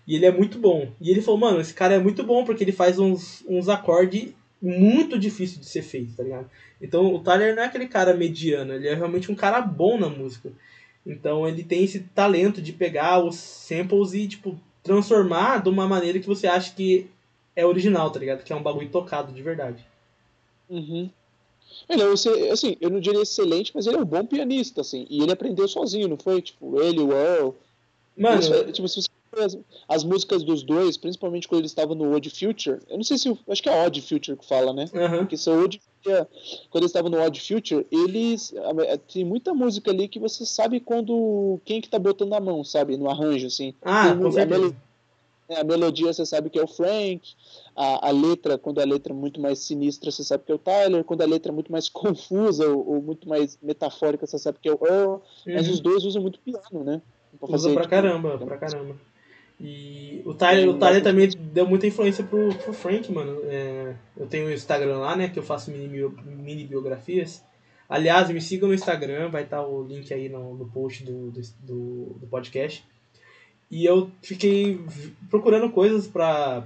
E 0.07 0.15
ele 0.15 0.25
é 0.25 0.31
muito 0.31 0.57
bom. 0.57 0.91
E 0.99 1.11
ele 1.11 1.21
falou, 1.21 1.39
mano, 1.39 1.61
esse 1.61 1.73
cara 1.73 1.95
é 1.95 1.99
muito 1.99 2.23
bom 2.23 2.43
porque 2.43 2.63
ele 2.63 2.71
faz 2.71 2.97
uns, 2.97 3.43
uns 3.47 3.69
acordes 3.69 4.33
muito 4.61 5.17
difíceis 5.17 5.59
de 5.59 5.65
ser 5.65 5.83
feito, 5.83 6.15
tá 6.15 6.23
ligado? 6.23 6.49
Então 6.81 7.13
o 7.13 7.19
Tyler 7.19 7.55
não 7.55 7.63
é 7.63 7.65
aquele 7.67 7.87
cara 7.87 8.13
mediano, 8.13 8.73
ele 8.73 8.87
é 8.87 8.93
realmente 8.93 9.31
um 9.31 9.35
cara 9.35 9.61
bom 9.61 9.97
na 9.97 10.09
música. 10.09 10.51
Então 11.05 11.47
ele 11.47 11.63
tem 11.63 11.83
esse 11.83 11.99
talento 11.99 12.61
de 12.61 12.73
pegar 12.73 13.23
os 13.23 13.35
samples 13.35 14.13
e, 14.13 14.27
tipo, 14.27 14.59
transformar 14.89 15.61
de 15.61 15.69
uma 15.69 15.87
maneira 15.87 16.17
que 16.17 16.25
você 16.25 16.47
acha 16.47 16.73
que 16.73 17.07
é 17.55 17.63
original, 17.63 18.09
tá 18.09 18.19
ligado? 18.19 18.43
Que 18.43 18.51
é 18.51 18.55
um 18.55 18.63
bagulho 18.63 18.89
tocado 18.89 19.31
de 19.31 19.39
verdade. 19.39 19.85
Uhum. 20.67 21.07
Ele 21.87 22.01
é, 22.01 22.51
assim, 22.51 22.75
eu 22.81 22.89
não 22.89 22.99
diria 22.99 23.21
excelente, 23.21 23.71
mas 23.75 23.85
ele 23.85 23.97
é 23.97 23.99
um 23.99 24.05
bom 24.05 24.25
pianista, 24.25 24.81
assim. 24.81 25.05
E 25.07 25.21
ele 25.21 25.31
aprendeu 25.31 25.67
sozinho, 25.67 26.07
não 26.07 26.17
foi? 26.17 26.41
Tipo, 26.41 26.81
ele, 26.81 26.99
o 26.99 27.11
Earl. 27.11 27.51
Mano. 28.17 28.41
Eles, 28.41 28.75
tipo, 28.75 28.87
se 28.87 29.03
você 29.03 29.09
as, 29.37 29.55
as, 29.87 30.03
músicas 30.03 30.41
dos 30.41 30.63
dois, 30.63 30.97
principalmente 30.97 31.47
quando 31.47 31.61
eles 31.61 31.69
estavam 31.69 31.95
no 31.95 32.15
Odd 32.15 32.27
Future, 32.31 32.79
eu 32.89 32.97
não 32.97 33.03
sei 33.03 33.19
se. 33.19 33.37
Acho 33.47 33.61
que 33.61 33.69
é 33.69 33.85
Odd 33.85 34.01
Future 34.01 34.35
que 34.35 34.45
fala, 34.45 34.73
né? 34.73 34.85
Uhum. 34.91 35.19
Porque 35.19 35.37
são 35.37 35.63
Odd, 35.63 35.79
quando 36.03 36.83
eles 36.83 36.89
estavam 36.89 37.09
no 37.09 37.21
Odd 37.21 37.39
Future, 37.39 37.85
eles. 37.91 38.53
Tem 39.11 39.25
muita 39.25 39.53
música 39.53 39.91
ali 39.91 40.07
que 40.07 40.19
você 40.19 40.45
sabe 40.45 40.79
quando. 40.79 41.59
Quem 41.65 41.81
que 41.81 41.89
tá 41.89 41.99
botando 41.99 42.33
a 42.33 42.39
mão, 42.39 42.63
sabe? 42.63 42.97
No 42.97 43.09
arranjo, 43.09 43.47
assim. 43.47 43.73
Ah, 43.81 44.15
com 44.15 44.27
a, 44.27 44.45
mel, 44.45 44.73
a 45.49 45.63
melodia 45.63 46.13
você 46.13 46.25
sabe 46.25 46.49
que 46.49 46.59
é 46.59 46.63
o 46.63 46.67
Frank. 46.67 47.21
A, 47.75 48.09
a 48.09 48.11
letra, 48.11 48.57
quando 48.57 48.79
a 48.79 48.85
letra 48.85 49.13
é 49.13 49.15
muito 49.15 49.39
mais 49.39 49.59
sinistra, 49.59 50.11
você 50.11 50.23
sabe 50.23 50.43
que 50.45 50.51
é 50.51 50.55
o 50.55 50.59
Tyler. 50.59 51.03
Quando 51.03 51.21
a 51.21 51.25
letra 51.25 51.51
é 51.51 51.55
muito 51.55 51.71
mais 51.71 51.87
confusa 51.89 52.67
ou, 52.67 52.95
ou 52.95 53.01
muito 53.01 53.27
mais 53.27 53.57
metafórica, 53.61 54.25
você 54.25 54.37
sabe 54.37 54.59
que 54.61 54.69
é 54.69 54.73
o 54.73 54.79
Earl. 54.85 55.11
Uhum. 55.11 55.21
Mas 55.47 55.69
os 55.69 55.79
dois 55.79 56.05
usam 56.05 56.21
muito 56.21 56.39
piano, 56.39 56.83
né? 56.83 57.01
Pra 57.39 57.47
fazer, 57.47 57.67
Usa 57.67 57.73
pra 57.73 57.83
tipo, 57.83 57.89
caramba, 57.91 58.37
pra 58.37 58.57
caramba. 58.57 58.95
E 59.59 60.21
o 60.25 60.33
Tyler, 60.33 60.69
o 60.69 60.77
Tyler 60.77 61.03
também 61.03 61.27
deu 61.29 61.67
muita 61.67 61.85
influência 61.85 62.23
pro, 62.23 62.53
pro 62.55 62.71
Frank, 62.71 63.11
mano. 63.11 63.41
É, 63.43 63.95
eu 64.15 64.25
tenho 64.25 64.47
o 64.47 64.51
Instagram 64.51 64.97
lá, 64.97 65.15
né? 65.15 65.27
Que 65.27 65.37
eu 65.37 65.43
faço 65.43 65.69
mini, 65.69 65.99
mini 66.25 66.63
biografias. 66.65 67.43
Aliás, 67.89 68.29
me 68.29 68.39
sigam 68.39 68.69
no 68.69 68.75
Instagram, 68.75 69.29
vai 69.29 69.43
estar 69.43 69.57
tá 69.57 69.67
o 69.67 69.83
link 69.83 70.13
aí 70.13 70.29
no, 70.29 70.55
no 70.55 70.69
post 70.69 71.03
do, 71.03 71.31
do, 71.31 71.41
do 72.19 72.27
podcast. 72.27 72.85
E 73.69 73.85
eu 73.85 74.09
fiquei 74.21 74.79
procurando 75.29 75.69
coisas 75.71 76.07
pra, 76.07 76.65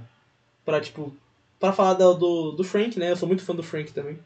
pra 0.64 0.80
tipo, 0.80 1.14
pra 1.58 1.72
falar 1.72 1.94
do, 1.94 2.14
do, 2.14 2.52
do 2.52 2.64
Frank, 2.64 2.98
né? 2.98 3.10
Eu 3.10 3.16
sou 3.16 3.26
muito 3.26 3.44
fã 3.44 3.54
do 3.54 3.62
Frank 3.62 3.92
também. 3.92 4.18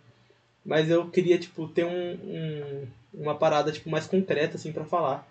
Mas 0.64 0.90
eu 0.90 1.08
queria, 1.08 1.38
tipo, 1.38 1.66
ter 1.68 1.84
um, 1.86 2.12
um 2.12 2.86
uma 3.14 3.34
parada, 3.34 3.72
tipo, 3.72 3.88
mais 3.88 4.06
concreta, 4.06 4.56
assim, 4.56 4.72
pra 4.72 4.84
falar. 4.84 5.26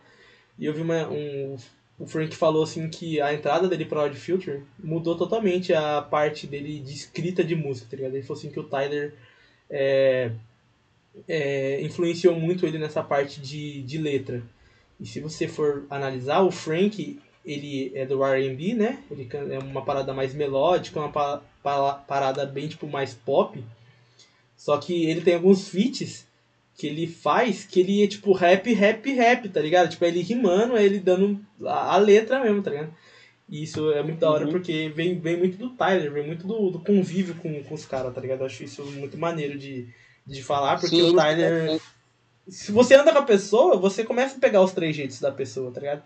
E 0.58 0.66
eu 0.66 0.74
vi 0.74 0.82
uma, 0.82 1.08
um 1.08 1.56
o 2.00 2.06
Frank 2.06 2.36
falou 2.36 2.64
assim 2.64 2.88
que 2.90 3.20
a 3.20 3.34
entrada 3.34 3.68
dele 3.68 3.86
para 3.86 4.04
Odd 4.04 4.16
Future 4.16 4.62
mudou 4.82 5.18
totalmente 5.18 5.74
a 5.74 6.02
parte 6.02 6.46
dele 6.46 6.80
de 6.80 6.94
escrita 6.94 7.44
de 7.44 7.56
música, 7.56 7.88
tá 7.90 7.98
ligado? 7.98 8.14
Ele 8.14 8.24
falou 8.24 8.38
assim 8.38 8.52
que 8.52 8.60
o 8.60 8.64
Tyler 8.64 9.16
é, 9.70 10.32
é, 11.28 11.82
influenciou 11.82 12.40
muito 12.40 12.68
ele 12.68 12.78
nessa 12.78 13.02
parte 13.02 13.42
de, 13.42 13.82
de 13.82 13.98
letra. 13.98 14.44
E 15.00 15.06
se 15.08 15.20
você 15.20 15.48
for 15.48 15.86
analisar, 15.90 16.42
o 16.42 16.52
Frank, 16.52 17.20
ele 17.44 17.92
é 17.96 18.06
do 18.06 18.24
R&B, 18.24 18.76
né? 18.76 19.04
Ele 19.10 19.28
é 19.52 19.58
uma 19.58 19.84
parada 19.84 20.14
mais 20.14 20.36
melódica, 20.36 21.00
uma 21.00 21.12
pa, 21.12 21.42
pa, 21.64 21.94
parada 21.94 22.46
bem 22.46 22.68
tipo 22.68 22.88
mais 22.88 23.16
pop. 23.16 23.64
Só 24.56 24.78
que 24.78 25.06
ele 25.06 25.22
tem 25.22 25.34
alguns 25.34 25.68
feats 25.68 26.28
que 26.78 26.86
ele 26.86 27.08
faz, 27.08 27.66
que 27.66 27.80
ele 27.80 28.04
é 28.04 28.08
tipo 28.08 28.32
rap, 28.34 28.72
rap, 28.72 29.12
rap, 29.12 29.50
tá 29.50 29.60
ligado? 29.60 29.90
Tipo, 29.90 30.06
ele 30.06 30.22
rimando, 30.22 30.78
ele 30.78 31.00
dando 31.00 31.44
a, 31.66 31.96
a 31.96 31.98
letra 31.98 32.40
mesmo, 32.40 32.62
tá 32.62 32.70
ligado? 32.70 32.94
E 33.50 33.64
isso 33.64 33.92
é 33.92 34.04
muito 34.04 34.20
da 34.20 34.30
hora 34.30 34.46
uhum. 34.46 34.52
porque 34.52 34.92
vem, 34.96 35.20
vem 35.20 35.38
muito 35.38 35.58
do 35.58 35.72
Tyler, 35.72 36.12
vem 36.12 36.28
muito 36.28 36.46
do, 36.46 36.70
do 36.70 36.80
convívio 36.80 37.34
com, 37.36 37.64
com 37.64 37.74
os 37.74 37.84
caras, 37.84 38.14
tá 38.14 38.22
ligado? 38.22 38.42
Eu 38.42 38.46
acho 38.46 38.64
isso 38.64 38.86
muito 38.86 39.18
maneiro 39.18 39.58
de, 39.58 39.88
de 40.26 40.44
falar, 40.44 40.80
porque 40.80 40.96
Sim, 40.96 41.10
o 41.10 41.16
Tyler. 41.16 41.72
É. 41.72 41.80
Se 42.48 42.72
você 42.72 42.94
anda 42.94 43.12
com 43.12 43.20
a 43.20 43.24
pessoa, 43.24 43.76
você 43.76 44.04
começa 44.04 44.38
a 44.38 44.40
pegar 44.40 44.62
os 44.62 44.72
três 44.72 44.96
jeitos 44.96 45.20
da 45.20 45.32
pessoa, 45.32 45.72
tá 45.72 45.80
ligado? 45.80 46.04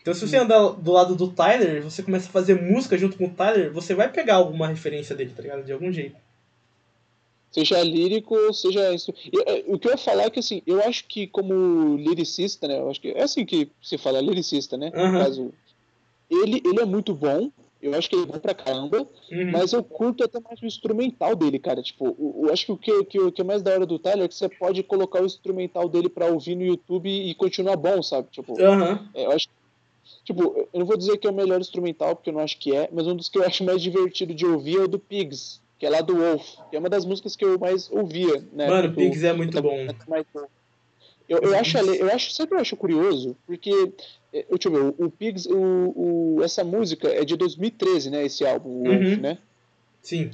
Então 0.00 0.14
se 0.14 0.26
você 0.26 0.38
anda 0.38 0.70
do 0.72 0.92
lado 0.92 1.14
do 1.14 1.28
Tyler, 1.28 1.82
você 1.82 2.02
começa 2.02 2.28
a 2.28 2.32
fazer 2.32 2.54
música 2.54 2.96
junto 2.96 3.18
com 3.18 3.26
o 3.26 3.30
Tyler, 3.30 3.70
você 3.70 3.94
vai 3.94 4.10
pegar 4.10 4.36
alguma 4.36 4.68
referência 4.68 5.14
dele, 5.14 5.32
tá 5.36 5.42
ligado? 5.42 5.62
De 5.62 5.72
algum 5.72 5.92
jeito 5.92 6.16
seja 7.56 7.82
lírico, 7.82 8.52
seja 8.52 8.92
isso. 8.92 9.14
É, 9.46 9.64
o 9.66 9.78
que 9.78 9.88
eu 9.88 9.92
ia 9.92 9.96
falar 9.96 10.24
é 10.24 10.30
que 10.30 10.40
assim, 10.40 10.60
eu 10.66 10.82
acho 10.82 11.06
que 11.06 11.26
como 11.26 11.96
lyricista, 11.96 12.68
né? 12.68 12.78
Eu 12.78 12.90
acho 12.90 13.00
que 13.00 13.08
é 13.08 13.22
assim 13.22 13.46
que 13.46 13.70
se 13.82 13.96
fala, 13.96 14.20
lyricista, 14.20 14.76
né? 14.76 14.92
Uhum. 14.94 15.12
No 15.12 15.18
caso, 15.18 15.54
ele, 16.30 16.62
ele 16.62 16.80
é 16.80 16.84
muito 16.84 17.14
bom. 17.14 17.50
Eu 17.80 17.94
acho 17.94 18.08
que 18.10 18.16
ele 18.16 18.24
é 18.24 18.26
bom 18.26 18.38
pra 18.38 18.54
caramba, 18.54 19.06
uhum. 19.30 19.52
mas 19.52 19.72
eu 19.72 19.82
curto 19.82 20.24
até 20.24 20.40
mais 20.40 20.60
o 20.60 20.66
instrumental 20.66 21.36
dele, 21.36 21.58
cara. 21.58 21.82
Tipo, 21.82 22.16
eu, 22.18 22.52
acho 22.52 22.66
que 22.66 22.72
o 22.72 22.76
que, 22.76 23.04
que, 23.04 23.30
que 23.30 23.40
é 23.40 23.44
mais 23.44 23.62
da 23.62 23.72
hora 23.72 23.86
do 23.86 23.98
Tyler 23.98 24.24
é 24.24 24.28
que 24.28 24.34
você 24.34 24.48
pode 24.48 24.82
colocar 24.82 25.22
o 25.22 25.26
instrumental 25.26 25.88
dele 25.88 26.08
pra 26.08 26.26
ouvir 26.26 26.56
no 26.56 26.64
YouTube 26.64 27.08
e 27.08 27.34
continuar 27.34 27.76
bom, 27.76 28.02
sabe? 28.02 28.28
Tipo, 28.30 28.52
uhum. 28.60 28.98
é, 29.14 29.26
eu 29.26 29.30
acho 29.30 29.48
Tipo, 30.24 30.68
eu 30.72 30.80
não 30.80 30.86
vou 30.86 30.96
dizer 30.96 31.18
que 31.18 31.26
é 31.26 31.30
o 31.30 31.34
melhor 31.34 31.60
instrumental, 31.60 32.16
porque 32.16 32.30
eu 32.30 32.34
não 32.34 32.40
acho 32.40 32.58
que 32.58 32.74
é, 32.74 32.88
mas 32.92 33.06
um 33.06 33.14
dos 33.14 33.28
que 33.28 33.38
eu 33.38 33.44
acho 33.44 33.62
mais 33.62 33.80
divertido 33.80 34.34
de 34.34 34.44
ouvir 34.44 34.78
é 34.78 34.82
o 34.82 34.88
do 34.88 34.98
Pigs, 34.98 35.60
que 35.78 35.86
é 35.86 35.90
lá 35.90 36.00
do 36.00 36.16
Wolf, 36.16 36.56
que 36.70 36.76
é 36.76 36.78
uma 36.78 36.88
das 36.88 37.04
músicas 37.04 37.36
que 37.36 37.44
eu 37.44 37.58
mais 37.58 37.90
ouvia, 37.90 38.42
né? 38.52 38.68
Mano, 38.68 38.88
do, 38.88 38.94
Pigs 38.94 39.22
é 39.24 39.32
muito 39.32 39.60
bom. 39.60 39.86
Eu, 41.28 41.38
eu, 41.38 41.58
acho, 41.58 41.76
eu 41.76 42.10
acho, 42.12 42.30
sempre 42.30 42.56
eu 42.56 42.60
acho 42.60 42.76
curioso, 42.76 43.36
porque, 43.46 43.92
eh, 44.32 44.46
deixa 44.48 44.68
eu 44.68 44.72
ver, 44.72 44.94
o, 44.96 45.10
Pigs, 45.10 45.46
o, 45.46 46.36
o, 46.36 46.42
essa 46.42 46.62
música 46.62 47.08
é 47.08 47.24
de 47.24 47.36
2013, 47.36 48.10
né, 48.10 48.24
esse 48.24 48.46
álbum, 48.46 48.68
o 48.70 48.84
Wolf, 48.84 49.02
uhum. 49.02 49.20
né? 49.20 49.38
Sim. 50.00 50.30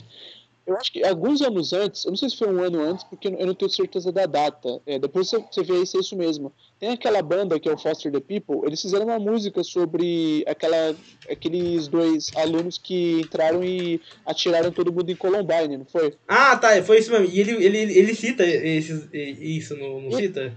Eu 0.67 0.77
acho 0.77 0.93
que 0.93 1.05
alguns 1.05 1.43
anos 1.43 1.73
antes, 1.73 2.05
eu 2.05 2.11
não 2.11 2.17
sei 2.17 2.31
se 2.31 2.37
foi 2.37 2.49
um 2.49 2.63
ano 2.63 2.81
antes, 2.81 3.05
porque 3.05 3.29
eu 3.29 3.47
não 3.47 3.55
tenho 3.55 3.71
certeza 3.71 4.13
da 4.13 4.27
data. 4.27 4.81
É, 4.87 4.99
depois 4.99 5.29
você, 5.29 5.39
você 5.39 5.63
vê 5.63 5.75
aí 5.75 5.87
se 5.87 5.97
é 5.97 6.01
isso 6.01 6.17
mesmo. 6.17 6.53
Tem 6.79 6.91
aquela 6.91 7.21
banda 7.21 7.59
que 7.59 7.69
é 7.69 7.73
o 7.73 7.79
Foster 7.79 8.13
the 8.13 8.21
People, 8.21 8.67
eles 8.67 8.81
fizeram 8.81 9.07
uma 9.07 9.19
música 9.19 9.65
sobre 9.65 10.45
aquela, 10.47 10.97
aqueles 11.31 11.89
dois 11.89 12.31
alunos 12.37 12.79
que 12.79 13.21
entraram 13.21 13.65
e 13.65 14.01
atiraram 14.25 14.71
todo 14.71 14.93
mundo 14.93 15.11
em 15.11 15.17
Columbine, 15.17 15.79
não 15.79 15.87
foi? 15.87 16.15
Ah, 16.29 16.57
tá, 16.57 16.81
foi 16.83 16.99
isso 16.99 17.11
mesmo. 17.11 17.27
E 17.27 17.41
ele, 17.41 17.65
ele, 17.65 17.99
ele 17.99 18.15
cita 18.15 18.45
esses, 18.45 19.09
isso, 19.13 19.77
não, 19.77 20.01
não 20.01 20.13
cita? 20.13 20.53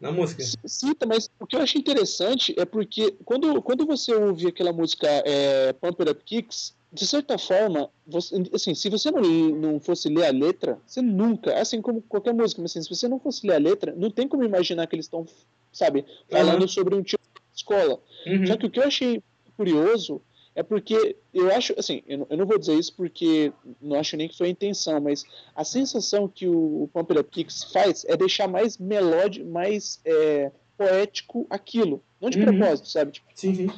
Na 0.00 0.12
música? 0.12 0.42
Cita, 0.64 1.06
mas 1.06 1.28
o 1.40 1.46
que 1.46 1.56
eu 1.56 1.60
acho 1.60 1.76
interessante 1.76 2.54
é 2.56 2.64
porque 2.64 3.16
quando, 3.24 3.60
quando 3.62 3.84
você 3.84 4.14
ouve 4.14 4.46
aquela 4.46 4.72
música 4.72 5.08
é, 5.24 5.72
Pump 5.72 6.00
It 6.00 6.12
Up 6.12 6.24
Kicks, 6.24 6.76
de 6.92 7.06
certa 7.06 7.36
forma, 7.36 7.90
você, 8.06 8.34
assim, 8.54 8.74
se 8.74 8.88
você 8.88 9.10
não, 9.10 9.20
não 9.20 9.80
fosse 9.80 10.08
ler 10.08 10.26
a 10.26 10.30
letra, 10.30 10.78
você 10.86 11.02
nunca, 11.02 11.58
assim 11.58 11.82
como 11.82 12.00
qualquer 12.02 12.32
música, 12.32 12.62
mas 12.62 12.70
assim, 12.70 12.82
se 12.82 12.88
você 12.88 13.08
não 13.08 13.18
fosse 13.18 13.46
ler 13.46 13.56
a 13.56 13.58
letra, 13.58 13.94
não 13.96 14.10
tem 14.10 14.26
como 14.26 14.44
imaginar 14.44 14.86
que 14.86 14.94
eles 14.94 15.06
estão, 15.06 15.26
sabe, 15.72 16.04
falando 16.30 16.62
uhum. 16.62 16.68
sobre 16.68 16.94
um 16.94 17.02
tipo 17.02 17.22
de 17.34 17.58
escola. 17.58 18.00
Uhum. 18.26 18.46
Só 18.46 18.56
que 18.56 18.66
o 18.66 18.70
que 18.70 18.78
eu 18.78 18.84
achei 18.84 19.22
curioso 19.56 20.22
é 20.58 20.62
porque 20.64 21.14
eu 21.32 21.54
acho, 21.54 21.72
assim, 21.78 22.02
eu 22.04 22.18
não, 22.18 22.26
eu 22.30 22.36
não, 22.38 22.44
vou 22.44 22.58
dizer 22.58 22.74
isso 22.74 22.92
porque 22.96 23.52
não 23.80 23.96
acho 23.96 24.16
nem 24.16 24.26
que 24.26 24.36
foi 24.36 24.48
a 24.48 24.50
intenção, 24.50 25.00
mas 25.00 25.24
a 25.54 25.62
sensação 25.62 26.26
que 26.26 26.48
o, 26.48 26.82
o 26.82 26.90
Pump 26.92 27.12
Up 27.12 27.30
Kicks 27.30 27.62
faz 27.72 28.04
é 28.08 28.16
deixar 28.16 28.48
mais 28.48 28.76
melódico, 28.76 29.48
mais 29.48 30.00
é, 30.04 30.50
poético 30.76 31.46
aquilo. 31.48 32.02
Não 32.20 32.28
de 32.28 32.40
uhum. 32.40 32.46
propósito, 32.46 32.88
sabe? 32.88 33.12
Tipo, 33.12 33.28
sim, 33.36 33.54
sim. 33.54 33.70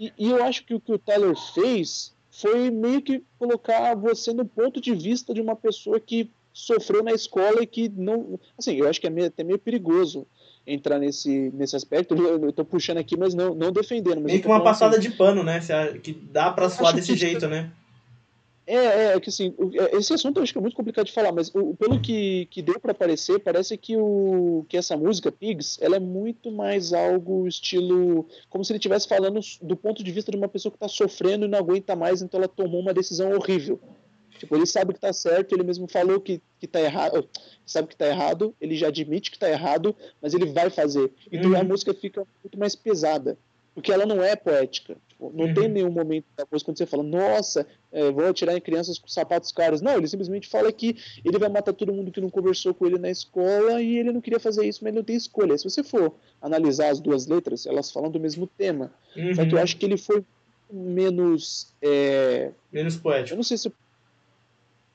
E, 0.00 0.10
e, 0.16 0.30
eu 0.30 0.42
acho 0.42 0.64
que 0.64 0.72
o 0.72 0.80
que 0.80 0.90
o 0.90 0.98
Tyler 0.98 1.36
fez 1.52 2.14
foi 2.30 2.70
meio 2.70 3.02
que 3.02 3.22
colocar 3.38 3.94
você 3.94 4.32
no 4.32 4.46
ponto 4.46 4.80
de 4.80 4.94
vista 4.94 5.34
de 5.34 5.42
uma 5.42 5.54
pessoa 5.54 6.00
que 6.00 6.30
sofreu 6.52 7.02
na 7.02 7.12
escola 7.12 7.62
e 7.62 7.66
que 7.66 7.88
não. 7.88 8.38
Assim, 8.58 8.76
eu 8.76 8.88
acho 8.88 9.00
que 9.00 9.06
é 9.06 9.10
meio, 9.10 9.28
até 9.28 9.42
meio 9.42 9.58
perigoso 9.58 10.26
entrar 10.66 10.98
nesse, 10.98 11.50
nesse 11.54 11.74
aspecto. 11.74 12.14
Eu, 12.14 12.44
eu 12.44 12.52
tô 12.52 12.64
puxando 12.64 12.98
aqui, 12.98 13.16
mas 13.16 13.34
não, 13.34 13.54
não 13.54 13.72
defendendo. 13.72 14.16
Mas 14.16 14.24
meio 14.24 14.40
que 14.40 14.46
uma 14.46 14.62
passada 14.62 14.96
assim, 14.98 15.10
de 15.10 15.16
pano, 15.16 15.42
né? 15.42 15.60
Que 16.02 16.12
dá 16.12 16.50
pra 16.50 16.68
suar 16.68 16.94
desse 16.94 17.16
jeito, 17.16 17.48
né? 17.48 17.70
É, 18.64 18.76
é, 18.76 19.16
é, 19.16 19.20
que 19.20 19.28
assim, 19.28 19.52
é, 19.74 19.96
esse 19.96 20.14
assunto 20.14 20.36
eu 20.36 20.42
acho 20.44 20.52
que 20.52 20.58
é 20.58 20.62
muito 20.62 20.76
complicado 20.76 21.06
de 21.06 21.12
falar, 21.12 21.32
mas 21.32 21.52
o, 21.52 21.74
pelo 21.74 22.00
que, 22.00 22.46
que 22.46 22.62
deu 22.62 22.78
para 22.78 22.92
aparecer, 22.92 23.40
parece 23.40 23.76
que, 23.76 23.96
o, 23.96 24.64
que 24.68 24.76
essa 24.76 24.96
música, 24.96 25.32
Pigs, 25.32 25.78
ela 25.82 25.96
é 25.96 26.00
muito 26.00 26.50
mais 26.52 26.92
algo 26.92 27.48
estilo. 27.48 28.24
como 28.48 28.64
se 28.64 28.72
ele 28.72 28.78
estivesse 28.78 29.08
falando 29.08 29.40
do 29.60 29.76
ponto 29.76 30.04
de 30.04 30.12
vista 30.12 30.30
de 30.30 30.38
uma 30.38 30.48
pessoa 30.48 30.70
que 30.70 30.76
está 30.76 30.86
sofrendo 30.86 31.44
e 31.44 31.48
não 31.48 31.58
aguenta 31.58 31.96
mais, 31.96 32.22
então 32.22 32.38
ela 32.38 32.48
tomou 32.48 32.80
uma 32.80 32.94
decisão 32.94 33.32
horrível. 33.32 33.80
Tipo, 34.42 34.56
ele 34.56 34.66
sabe 34.66 34.92
que 34.92 34.98
tá 34.98 35.12
certo, 35.12 35.54
ele 35.54 35.62
mesmo 35.62 35.86
falou 35.86 36.20
que, 36.20 36.42
que 36.58 36.66
tá 36.66 36.80
errado, 36.80 37.28
sabe 37.64 37.86
que 37.86 37.94
tá 37.94 38.08
errado, 38.08 38.52
ele 38.60 38.74
já 38.74 38.88
admite 38.88 39.30
que 39.30 39.38
tá 39.38 39.48
errado, 39.48 39.94
mas 40.20 40.34
ele 40.34 40.46
vai 40.46 40.68
fazer. 40.68 41.12
Então 41.30 41.52
uhum. 41.52 41.60
a 41.60 41.62
música 41.62 41.94
fica 41.94 42.26
muito 42.42 42.58
mais 42.58 42.74
pesada. 42.74 43.38
porque 43.72 43.92
ela 43.92 44.04
não 44.04 44.20
é 44.20 44.34
poética. 44.34 44.96
Tipo, 45.08 45.30
não 45.32 45.44
uhum. 45.44 45.54
tem 45.54 45.68
nenhum 45.68 45.92
momento 45.92 46.26
da 46.36 46.44
música 46.50 46.72
quando 46.72 46.78
você 46.78 46.86
fala, 46.86 47.04
nossa, 47.04 47.64
é, 47.92 48.10
vou 48.10 48.26
atirar 48.26 48.56
em 48.56 48.60
crianças 48.60 48.98
com 48.98 49.06
sapatos 49.06 49.52
caros. 49.52 49.80
Não, 49.80 49.96
ele 49.96 50.08
simplesmente 50.08 50.48
fala 50.48 50.72
que 50.72 50.96
ele 51.24 51.38
vai 51.38 51.48
matar 51.48 51.72
todo 51.72 51.92
mundo 51.92 52.10
que 52.10 52.20
não 52.20 52.28
conversou 52.28 52.74
com 52.74 52.84
ele 52.84 52.98
na 52.98 53.10
escola 53.10 53.80
e 53.80 53.96
ele 53.96 54.10
não 54.10 54.20
queria 54.20 54.40
fazer 54.40 54.66
isso, 54.66 54.80
mas 54.82 54.88
ele 54.88 54.98
não 54.98 55.04
tem 55.04 55.14
escolha. 55.14 55.56
Se 55.56 55.62
você 55.62 55.84
for 55.84 56.16
analisar 56.40 56.88
as 56.90 56.98
duas 56.98 57.28
letras, 57.28 57.64
elas 57.64 57.92
falam 57.92 58.10
do 58.10 58.18
mesmo 58.18 58.48
tema. 58.48 58.92
Uhum. 59.16 59.36
Só 59.36 59.44
que 59.44 59.52
eu 59.52 59.58
uhum. 59.58 59.62
acho 59.62 59.76
que 59.76 59.86
ele 59.86 59.96
foi 59.96 60.24
menos. 60.68 61.68
É... 61.80 62.50
Menos 62.72 62.96
poético. 62.96 63.34
Eu 63.34 63.36
não 63.36 63.44
sei 63.44 63.56
se. 63.56 63.72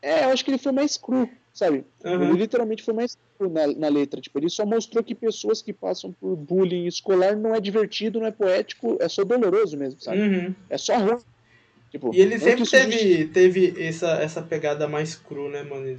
É, 0.01 0.25
eu 0.25 0.29
acho 0.29 0.43
que 0.43 0.51
ele 0.51 0.57
foi 0.57 0.71
mais 0.71 0.97
cru 0.97 1.29
sabe? 1.57 1.83
Uhum. 2.03 2.29
Ele 2.29 2.33
literalmente 2.33 2.83
foi 2.83 2.93
mais 2.93 3.17
na, 3.39 3.67
na, 3.67 3.89
letra. 3.89 4.21
Tipo, 4.21 4.37
ele 4.37 4.49
só 4.49 4.63
mostrou 4.63 5.03
que 5.03 5.15
pessoas 5.15 5.61
que 5.61 5.73
passam 5.73 6.13
por 6.13 6.35
bullying 6.35 6.85
escolar 6.85 7.35
não 7.35 7.55
é 7.55 7.59
divertido, 7.59 8.19
não 8.19 8.27
é 8.27 8.31
poético, 8.31 8.97
é 9.01 9.09
só 9.09 9.23
doloroso 9.23 9.75
mesmo, 9.75 9.99
sabe? 9.99 10.21
Uhum. 10.21 10.55
É 10.69 10.77
só 10.77 10.95
ruim. 10.97 11.17
Tipo, 11.89 12.13
e 12.13 12.21
ele 12.21 12.37
sempre 12.37 12.69
teve, 12.69 13.25
teve 13.29 13.87
essa, 13.87 14.11
essa 14.21 14.41
pegada 14.41 14.87
mais 14.87 15.15
cru, 15.15 15.49
né, 15.49 15.63
mano? 15.63 15.97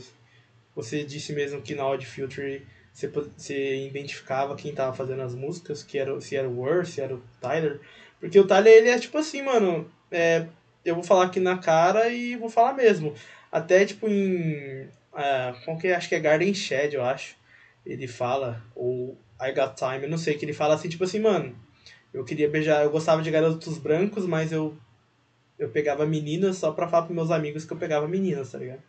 Você 0.76 1.02
disse 1.02 1.32
mesmo 1.32 1.60
que 1.60 1.74
na 1.74 1.88
Odd 1.88 2.06
Future 2.06 2.62
você, 2.92 3.08
você 3.08 3.86
identificava 3.86 4.54
quem 4.54 4.72
tava 4.72 4.94
fazendo 4.94 5.22
as 5.22 5.34
músicas, 5.34 5.82
que 5.82 5.98
era, 5.98 6.20
se 6.20 6.36
era 6.36 6.48
o 6.48 6.60
War, 6.60 6.86
se 6.86 7.00
era 7.00 7.14
o 7.14 7.22
Tyler. 7.40 7.80
Porque 8.20 8.38
o 8.38 8.46
Tyler, 8.46 8.72
ele 8.72 8.90
é 8.90 8.98
tipo 8.98 9.18
assim, 9.18 9.42
mano, 9.42 9.90
é, 10.10 10.46
eu 10.84 10.94
vou 10.94 11.02
falar 11.02 11.24
aqui 11.24 11.40
na 11.40 11.58
cara 11.58 12.08
e 12.10 12.36
vou 12.36 12.48
falar 12.48 12.74
mesmo. 12.74 13.12
Até, 13.50 13.84
tipo, 13.84 14.08
em 14.08 14.88
Uh, 15.18 15.64
como 15.64 15.78
que 15.78 15.88
é? 15.88 15.96
acho 15.96 16.08
que 16.08 16.14
é 16.14 16.20
Garden 16.20 16.54
Shed, 16.54 16.94
eu 16.94 17.04
acho. 17.04 17.34
Ele 17.84 18.06
fala, 18.06 18.62
ou 18.74 19.18
I 19.40 19.52
Got 19.52 19.74
Time, 19.76 20.04
eu 20.04 20.10
não 20.10 20.18
sei, 20.18 20.34
que 20.34 20.44
ele 20.44 20.52
fala 20.52 20.74
assim, 20.74 20.88
tipo 20.88 21.02
assim, 21.02 21.18
mano, 21.18 21.56
eu 22.14 22.24
queria 22.24 22.48
beijar, 22.48 22.84
eu 22.84 22.90
gostava 22.90 23.20
de 23.20 23.30
garotos 23.30 23.78
brancos, 23.78 24.26
mas 24.26 24.52
eu 24.52 24.76
eu 25.58 25.68
pegava 25.70 26.06
meninas 26.06 26.56
só 26.56 26.70
pra 26.70 26.86
falar 26.86 27.02
pros 27.02 27.16
meus 27.16 27.32
amigos 27.32 27.64
que 27.64 27.72
eu 27.72 27.76
pegava 27.76 28.06
meninas, 28.06 28.52
tá 28.52 28.58
ligado? 28.58 28.80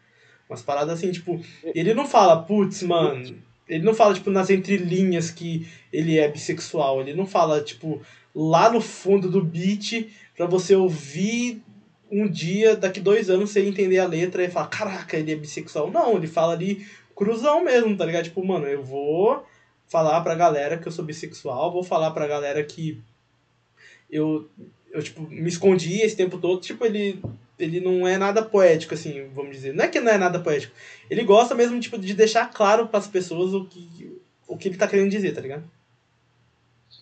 Umas 0.47 0.61
paradas 0.61 0.99
assim, 0.99 1.11
tipo, 1.11 1.43
ele 1.63 1.95
não 1.95 2.05
fala, 2.05 2.43
putz, 2.43 2.83
mano, 2.83 3.41
ele 3.67 3.83
não 3.83 3.95
fala, 3.95 4.13
tipo, 4.13 4.29
nas 4.29 4.51
entrelinhas 4.51 5.31
que 5.31 5.67
ele 5.91 6.19
é 6.19 6.27
bissexual, 6.27 7.01
ele 7.01 7.15
não 7.15 7.25
fala, 7.25 7.63
tipo, 7.63 8.03
lá 8.35 8.71
no 8.71 8.81
fundo 8.81 9.31
do 9.31 9.43
beat 9.43 10.11
pra 10.37 10.45
você 10.45 10.75
ouvir 10.75 11.63
um 12.11 12.27
dia, 12.27 12.75
daqui 12.75 12.99
dois 12.99 13.29
anos, 13.29 13.51
você 13.51 13.61
entender 13.61 13.99
a 13.99 14.07
letra 14.07 14.43
e 14.43 14.49
falar, 14.49 14.67
caraca, 14.67 15.17
ele 15.17 15.31
é 15.31 15.35
bissexual. 15.35 15.91
Não, 15.91 16.17
ele 16.17 16.27
fala 16.27 16.53
ali 16.53 16.85
cruzão 17.15 17.63
mesmo, 17.63 17.95
tá 17.97 18.05
ligado? 18.05 18.23
Tipo, 18.25 18.45
mano, 18.45 18.65
eu 18.65 18.83
vou 18.83 19.45
falar 19.87 20.21
pra 20.21 20.35
galera 20.35 20.77
que 20.77 20.87
eu 20.87 20.91
sou 20.91 21.03
bissexual, 21.03 21.71
vou 21.71 21.83
falar 21.83 22.11
pra 22.11 22.27
galera 22.27 22.63
que 22.63 23.01
eu, 24.09 24.47
eu 24.91 25.03
tipo, 25.03 25.21
me 25.21 25.49
escondi 25.49 26.01
esse 26.01 26.15
tempo 26.15 26.37
todo. 26.37 26.61
Tipo, 26.61 26.85
ele, 26.85 27.21
ele 27.57 27.79
não 27.79 28.07
é 28.07 28.17
nada 28.17 28.41
poético, 28.41 28.93
assim, 28.93 29.27
vamos 29.35 29.51
dizer. 29.51 29.73
Não 29.73 29.83
é 29.83 29.87
que 29.87 29.99
não 29.99 30.11
é 30.11 30.17
nada 30.17 30.39
poético. 30.39 30.73
Ele 31.09 31.23
gosta 31.23 31.53
mesmo, 31.53 31.79
tipo, 31.79 31.97
de 31.97 32.13
deixar 32.13 32.49
claro 32.51 32.87
para 32.87 32.99
as 32.99 33.07
pessoas 33.07 33.53
o 33.53 33.65
que, 33.65 34.19
o 34.47 34.57
que 34.57 34.69
ele 34.69 34.77
tá 34.77 34.87
querendo 34.87 35.11
dizer, 35.11 35.33
tá 35.33 35.41
ligado? 35.41 35.63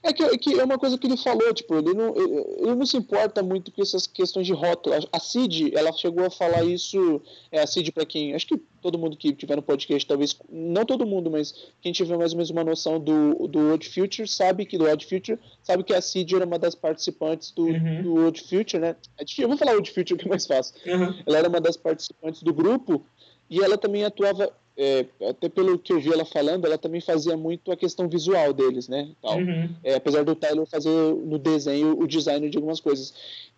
É 0.07 0.13
que, 0.13 0.23
é 0.23 0.37
que 0.37 0.57
é 0.57 0.63
uma 0.63 0.77
coisa 0.77 0.97
que 0.97 1.05
ele 1.05 1.17
falou, 1.17 1.53
tipo, 1.53 1.75
ele 1.75 1.93
não, 1.93 2.15
ele 2.15 2.75
não 2.75 2.85
se 2.85 2.95
importa 2.95 3.43
muito 3.43 3.71
com 3.73 3.81
essas 3.81 4.07
questões 4.07 4.47
de 4.47 4.53
rótulo. 4.53 4.95
A 5.11 5.19
Cid, 5.19 5.75
ela 5.75 5.91
chegou 5.91 6.25
a 6.25 6.29
falar 6.29 6.63
isso, 6.63 7.21
é 7.51 7.59
a 7.59 7.67
Cid 7.67 7.91
para 7.91 8.05
quem, 8.05 8.33
acho 8.33 8.47
que 8.47 8.57
todo 8.81 8.97
mundo 8.97 9.17
que 9.17 9.33
tiver 9.33 9.57
no 9.57 9.61
podcast, 9.61 10.07
talvez, 10.07 10.37
não 10.49 10.85
todo 10.85 11.05
mundo, 11.05 11.29
mas 11.29 11.53
quem 11.81 11.91
tiver 11.91 12.17
mais 12.17 12.31
ou 12.31 12.37
menos 12.37 12.49
uma 12.49 12.63
noção 12.63 13.01
do, 13.01 13.47
do 13.49 13.73
Odd 13.73 13.85
Future, 13.89 14.25
sabe 14.25 14.65
que, 14.65 14.77
do 14.77 14.85
Odd 14.85 15.05
Future, 15.05 15.37
sabe 15.61 15.83
que 15.83 15.93
a 15.93 15.99
Cid 15.99 16.35
era 16.35 16.45
uma 16.45 16.57
das 16.57 16.73
participantes 16.73 17.51
do, 17.51 17.65
uhum. 17.65 18.01
do 18.01 18.27
Odd 18.27 18.41
Future, 18.41 18.79
né? 18.79 18.95
É 19.19 19.25
eu 19.37 19.49
vou 19.49 19.57
falar 19.57 19.75
Odd 19.75 19.91
Future 19.91 20.17
que 20.17 20.25
é 20.25 20.29
mais 20.29 20.47
fácil. 20.47 20.73
Uhum. 20.85 21.21
Ela 21.25 21.39
era 21.39 21.49
uma 21.49 21.59
das 21.59 21.75
participantes 21.75 22.41
do 22.41 22.53
grupo, 22.53 23.03
e 23.49 23.59
ela 23.61 23.77
também 23.77 24.05
atuava 24.05 24.51
é, 24.77 25.05
até 25.27 25.49
pelo 25.49 25.79
que 25.79 25.91
eu 25.91 25.99
vi 25.99 26.13
ela 26.13 26.23
falando, 26.23 26.65
ela 26.65 26.77
também 26.77 27.01
fazia 27.01 27.35
muito 27.35 27.71
a 27.71 27.75
questão 27.75 28.07
visual 28.07 28.53
deles, 28.53 28.87
né? 28.87 29.09
Tal. 29.21 29.39
Uhum. 29.39 29.69
É, 29.83 29.95
apesar 29.95 30.23
do 30.23 30.35
Tyler 30.35 30.67
fazer 30.67 30.89
no 30.89 31.39
desenho 31.39 31.99
o 31.99 32.05
design 32.05 32.47
de 32.47 32.57
algumas 32.57 32.79
coisas. 32.79 33.11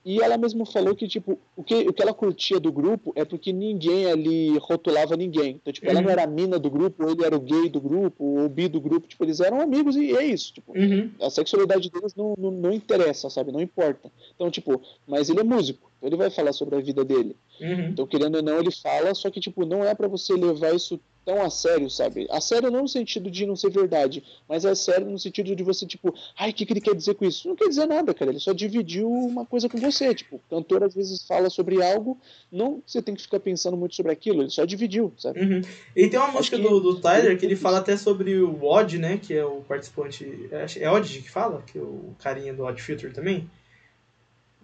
E 0.06 0.22
ela 0.22 0.38
mesma 0.38 0.66
falou 0.66 0.96
que, 0.96 1.10
tipo, 1.10 1.38
o 1.58 1.64
que, 1.64 1.76
o 1.76 1.92
que 1.92 2.02
ela 2.02 2.14
curtia 2.14 2.58
do 2.58 2.72
grupo 2.72 3.12
é 3.18 3.26
porque 3.26 3.52
ninguém 3.52 4.06
ali 4.06 4.58
rotulava 4.60 5.18
ninguém. 5.18 5.60
Então, 5.62 5.74
tipo, 5.74 5.88
uhum. 5.88 5.92
ela 5.92 6.02
não 6.02 6.10
era 6.10 6.24
a 6.24 6.28
mina 6.28 6.58
do 6.58 6.70
grupo, 6.70 7.04
ou 7.04 7.12
ele 7.12 7.26
era 7.26 7.36
o 7.36 7.42
gay 7.42 7.68
do 7.68 7.82
grupo, 7.82 8.24
ou 8.24 8.46
o 8.46 8.50
bi 8.50 8.70
do 8.70 8.80
grupo. 8.80 9.06
Tipo, 9.06 9.26
eles 9.26 9.42
eram 9.42 9.60
amigos 9.60 9.98
e 9.98 10.16
é 10.16 10.24
isso. 10.24 10.54
Tipo, 10.54 10.72
uhum. 10.72 11.12
a 11.22 11.30
sexualidade 11.30 11.90
deles 11.90 12.16
não, 12.16 12.34
não, 12.38 12.50
não 12.50 12.72
interessa, 12.72 13.30
sabe? 13.30 13.52
Não 13.52 13.60
importa. 13.60 14.10
Então, 14.36 14.50
tipo, 14.50 14.82
mas 15.06 15.30
ele 15.30 15.42
é 15.42 15.44
músico. 15.44 15.92
Então 15.98 16.08
ele 16.08 16.16
vai 16.16 16.30
falar 16.30 16.54
sobre 16.54 16.78
a 16.78 16.80
vida 16.80 17.04
dele. 17.04 17.36
Uhum. 17.60 17.90
Então, 17.90 18.08
querendo 18.08 18.36
ou 18.36 18.42
não, 18.42 18.58
ele 18.58 18.72
fala, 18.72 19.14
só 19.14 19.30
que, 19.30 19.42
tipo, 19.42 19.66
não 19.66 19.84
é 19.84 19.94
para 19.94 20.08
você 20.08 20.34
levar 20.34 20.74
isso 20.74 20.98
tão 21.30 21.44
a 21.44 21.50
sério, 21.52 21.88
sabe? 21.92 22.28
A 22.32 22.42
sério 22.42 22.72
não 22.72 22.82
no 22.82 22.88
sentido 22.88 23.30
de 23.30 23.46
não 23.46 23.56
ser 23.56 23.70
verdade, 23.70 24.24
mas 24.48 24.66
é 24.66 24.74
sério 24.74 25.06
no 25.06 25.20
sentido 25.20 25.56
de 25.56 25.62
você, 25.62 25.86
tipo, 25.86 26.12
ai, 26.36 26.50
o 26.50 26.54
que, 26.54 26.66
que 26.66 26.74
ele 26.74 26.82
quer 26.82 26.96
dizer 26.96 27.14
com 27.14 27.24
isso? 27.24 27.48
Não 27.48 27.56
quer 27.56 27.68
dizer 27.68 27.86
nada, 27.86 28.16
cara. 28.16 28.32
Ele 28.32 28.40
só 28.40 28.52
dividiu 28.52 29.08
uma 29.08 29.46
coisa 29.46 29.70
com 29.70 29.78
você. 29.78 30.16
Tipo, 30.16 30.38
o 30.38 30.42
cantor 30.50 30.84
às 30.84 30.96
vezes 30.96 31.24
fala 31.24 31.52
sobre 31.52 31.84
algo, 31.84 32.18
não 32.52 32.82
você 32.84 33.00
tem 33.00 33.14
que 33.14 33.22
ficar 33.22 33.40
pensando 33.40 33.78
muito 33.78 33.96
sobre 33.96 34.12
aquilo, 34.12 34.42
ele 34.42 34.50
só 34.50 34.66
dividiu, 34.66 35.14
sabe? 35.18 35.40
Uhum. 35.40 35.62
E 35.96 36.08
tem 36.08 36.20
uma 36.20 36.32
música 36.32 36.58
que... 36.58 36.64
do, 36.64 36.80
do 36.80 37.00
Tyler 37.00 37.38
que 37.38 37.46
ele 37.46 37.56
fala 37.56 37.78
até 37.78 37.96
sobre 37.96 38.40
o 38.40 38.64
Odd, 38.64 38.98
né? 38.98 39.20
Que 39.22 39.36
é 39.36 39.46
o 39.46 39.62
participante. 39.62 40.50
É, 40.52 40.66
é 40.80 40.90
Odd 40.90 41.22
que 41.22 41.30
fala? 41.30 41.62
Que 41.62 41.78
é 41.78 41.82
o 41.82 42.16
carinha 42.18 42.56
do 42.56 42.64
Odd 42.64 42.82
Filter 42.82 43.14
também? 43.14 43.48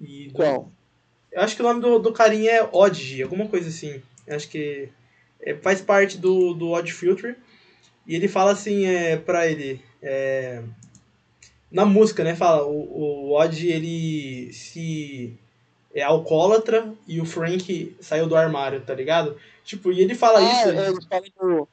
E 0.01 0.29
do... 0.29 0.33
Qual? 0.33 0.71
Eu 1.31 1.41
acho 1.41 1.55
que 1.55 1.61
o 1.61 1.65
nome 1.65 1.79
do, 1.79 1.99
do 1.99 2.11
carinha 2.11 2.49
é 2.49 2.69
Odd, 2.71 3.21
alguma 3.21 3.47
coisa 3.47 3.69
assim. 3.69 4.01
Eu 4.25 4.35
acho 4.35 4.49
que 4.49 4.89
é, 5.45 5.55
faz 5.55 5.79
parte 5.79 6.17
do, 6.17 6.53
do 6.53 6.71
Odd 6.71 6.91
Filter. 6.91 7.37
E 8.07 8.15
ele 8.15 8.27
fala 8.27 8.51
assim 8.51 8.85
é, 8.85 9.15
pra 9.15 9.47
ele. 9.47 9.79
É, 10.01 10.61
na 11.71 11.85
música, 11.85 12.23
né? 12.23 12.35
Fala, 12.35 12.65
o, 12.65 13.29
o 13.29 13.39
Odd 13.39 13.67
ele 13.67 14.51
se. 14.51 15.33
É 15.93 16.01
alcoólatra 16.01 16.93
e 17.07 17.21
o 17.21 17.25
Frank 17.25 17.95
saiu 18.01 18.27
do 18.27 18.35
armário, 18.35 18.81
tá 18.81 18.93
ligado? 18.93 19.37
Tipo, 19.63 19.93
e 19.93 20.01
ele 20.01 20.13
fala 20.13 20.39
ah, 20.39 20.43
isso. 20.43 20.69
É, 20.69 20.89
ele 20.89 21.01
fala 21.09 21.25
no. 21.41 21.67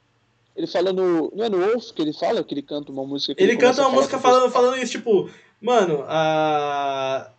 Ele 0.55 0.67
fala 0.67 0.93
no. 0.93 1.31
Não 1.35 1.43
é 1.43 1.49
no 1.49 1.59
Wolf 1.59 1.91
que 1.91 2.01
ele 2.01 2.13
fala 2.13 2.43
que 2.43 2.53
ele 2.53 2.61
canta 2.61 2.91
uma 2.91 3.05
música. 3.05 3.33
ele, 3.41 3.51
ele 3.51 3.59
canta 3.59 3.81
uma 3.81 3.89
música 3.89 4.17
falando, 4.19 4.51
falando 4.51 4.77
isso, 4.77 4.93
tipo, 4.93 5.29
mano, 5.61 6.05
a. 6.07 7.29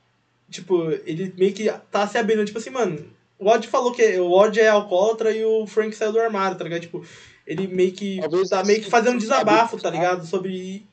Tipo, 0.50 0.90
ele 1.06 1.32
meio 1.38 1.54
que 1.54 1.72
tá 1.90 2.06
se 2.06 2.18
abrindo, 2.18 2.44
tipo 2.44 2.58
assim, 2.58 2.70
mano, 2.70 3.04
o 3.38 3.48
Odd 3.48 3.66
falou 3.68 3.92
que 3.92 4.18
o 4.18 4.30
Odd 4.30 4.60
é 4.60 4.68
alcoólatra 4.68 5.30
e 5.32 5.44
o 5.44 5.66
Frank 5.66 5.94
saiu 5.94 6.12
do 6.12 6.20
armário, 6.20 6.56
tá 6.56 6.64
ligado? 6.64 6.82
Tipo, 6.82 7.04
ele 7.46 7.66
meio 7.66 7.92
que 7.92 8.18
Talvez 8.20 8.48
tá 8.48 8.64
meio 8.64 8.82
que 8.82 8.90
fazendo 8.90 9.16
um 9.16 9.18
desabafo, 9.18 9.80
tá 9.80 9.90
ligado? 9.90 10.26
Sobre. 10.26 10.86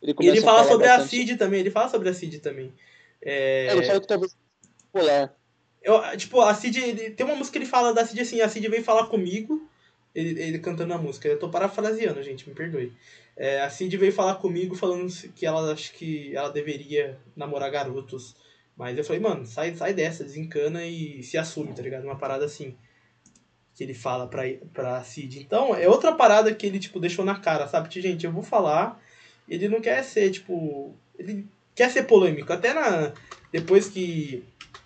Ele, 0.00 0.14
e 0.20 0.28
ele 0.28 0.40
fala 0.40 0.64
sobre 0.64 0.86
bastante. 0.86 1.06
a 1.06 1.08
Cid 1.08 1.36
também, 1.36 1.60
ele 1.60 1.70
fala 1.70 1.88
sobre 1.88 2.08
a 2.08 2.14
Cid 2.14 2.38
também. 2.40 2.72
É... 3.20 3.66
é 3.66 3.72
ele 3.72 3.86
fala 3.86 4.00
que 4.00 4.06
talvez 4.06 4.36
polar. 4.92 5.34
Eu, 5.82 6.00
tipo, 6.16 6.40
a 6.40 6.54
Cid, 6.54 6.78
ele, 6.78 7.10
tem 7.10 7.24
uma 7.24 7.34
música 7.34 7.58
que 7.58 7.64
ele 7.64 7.70
fala 7.70 7.92
da 7.92 8.04
Cid 8.04 8.20
assim, 8.20 8.40
a 8.40 8.48
Cid 8.48 8.68
veio 8.68 8.84
falar 8.84 9.06
comigo, 9.06 9.68
ele, 10.14 10.40
ele 10.40 10.58
cantando 10.58 10.94
a 10.94 10.98
música. 10.98 11.28
Eu 11.28 11.38
tô 11.38 11.48
parafraseando, 11.48 12.22
gente, 12.22 12.48
me 12.48 12.54
perdoe. 12.54 12.92
É, 13.36 13.62
a 13.62 13.70
Cid 13.70 13.96
veio 13.96 14.12
falar 14.12 14.36
comigo 14.36 14.74
falando 14.74 15.08
que 15.34 15.46
ela 15.46 15.72
acho 15.72 15.92
que 15.92 16.34
ela 16.36 16.50
deveria 16.50 17.18
namorar 17.36 17.70
garotos 17.70 18.34
mas 18.78 18.96
eu 18.96 19.02
falei, 19.02 19.20
mano, 19.20 19.44
sai, 19.44 19.74
sai 19.74 19.92
dessa, 19.92 20.22
desencana 20.22 20.86
e 20.86 21.20
se 21.24 21.36
assume, 21.36 21.74
tá 21.74 21.82
ligado? 21.82 22.04
Uma 22.04 22.16
parada 22.16 22.44
assim. 22.44 22.76
Que 23.74 23.82
ele 23.82 23.94
fala 23.94 24.28
pra, 24.28 24.42
pra 24.72 25.02
Cid. 25.02 25.40
Então, 25.40 25.74
é 25.74 25.88
outra 25.88 26.12
parada 26.12 26.54
que 26.54 26.64
ele, 26.64 26.78
tipo, 26.78 27.00
deixou 27.00 27.24
na 27.24 27.38
cara, 27.38 27.66
sabe? 27.66 27.88
Tipo, 27.88 28.06
gente, 28.06 28.24
eu 28.24 28.32
vou 28.32 28.42
falar. 28.42 29.02
Ele 29.48 29.68
não 29.68 29.80
quer 29.80 30.02
ser, 30.04 30.30
tipo. 30.30 30.94
Ele 31.18 31.44
quer 31.74 31.90
ser 31.90 32.04
polêmico. 32.04 32.52
Até 32.52 32.72
na. 32.72 33.12
Depois 33.50 33.88
que 33.88 34.44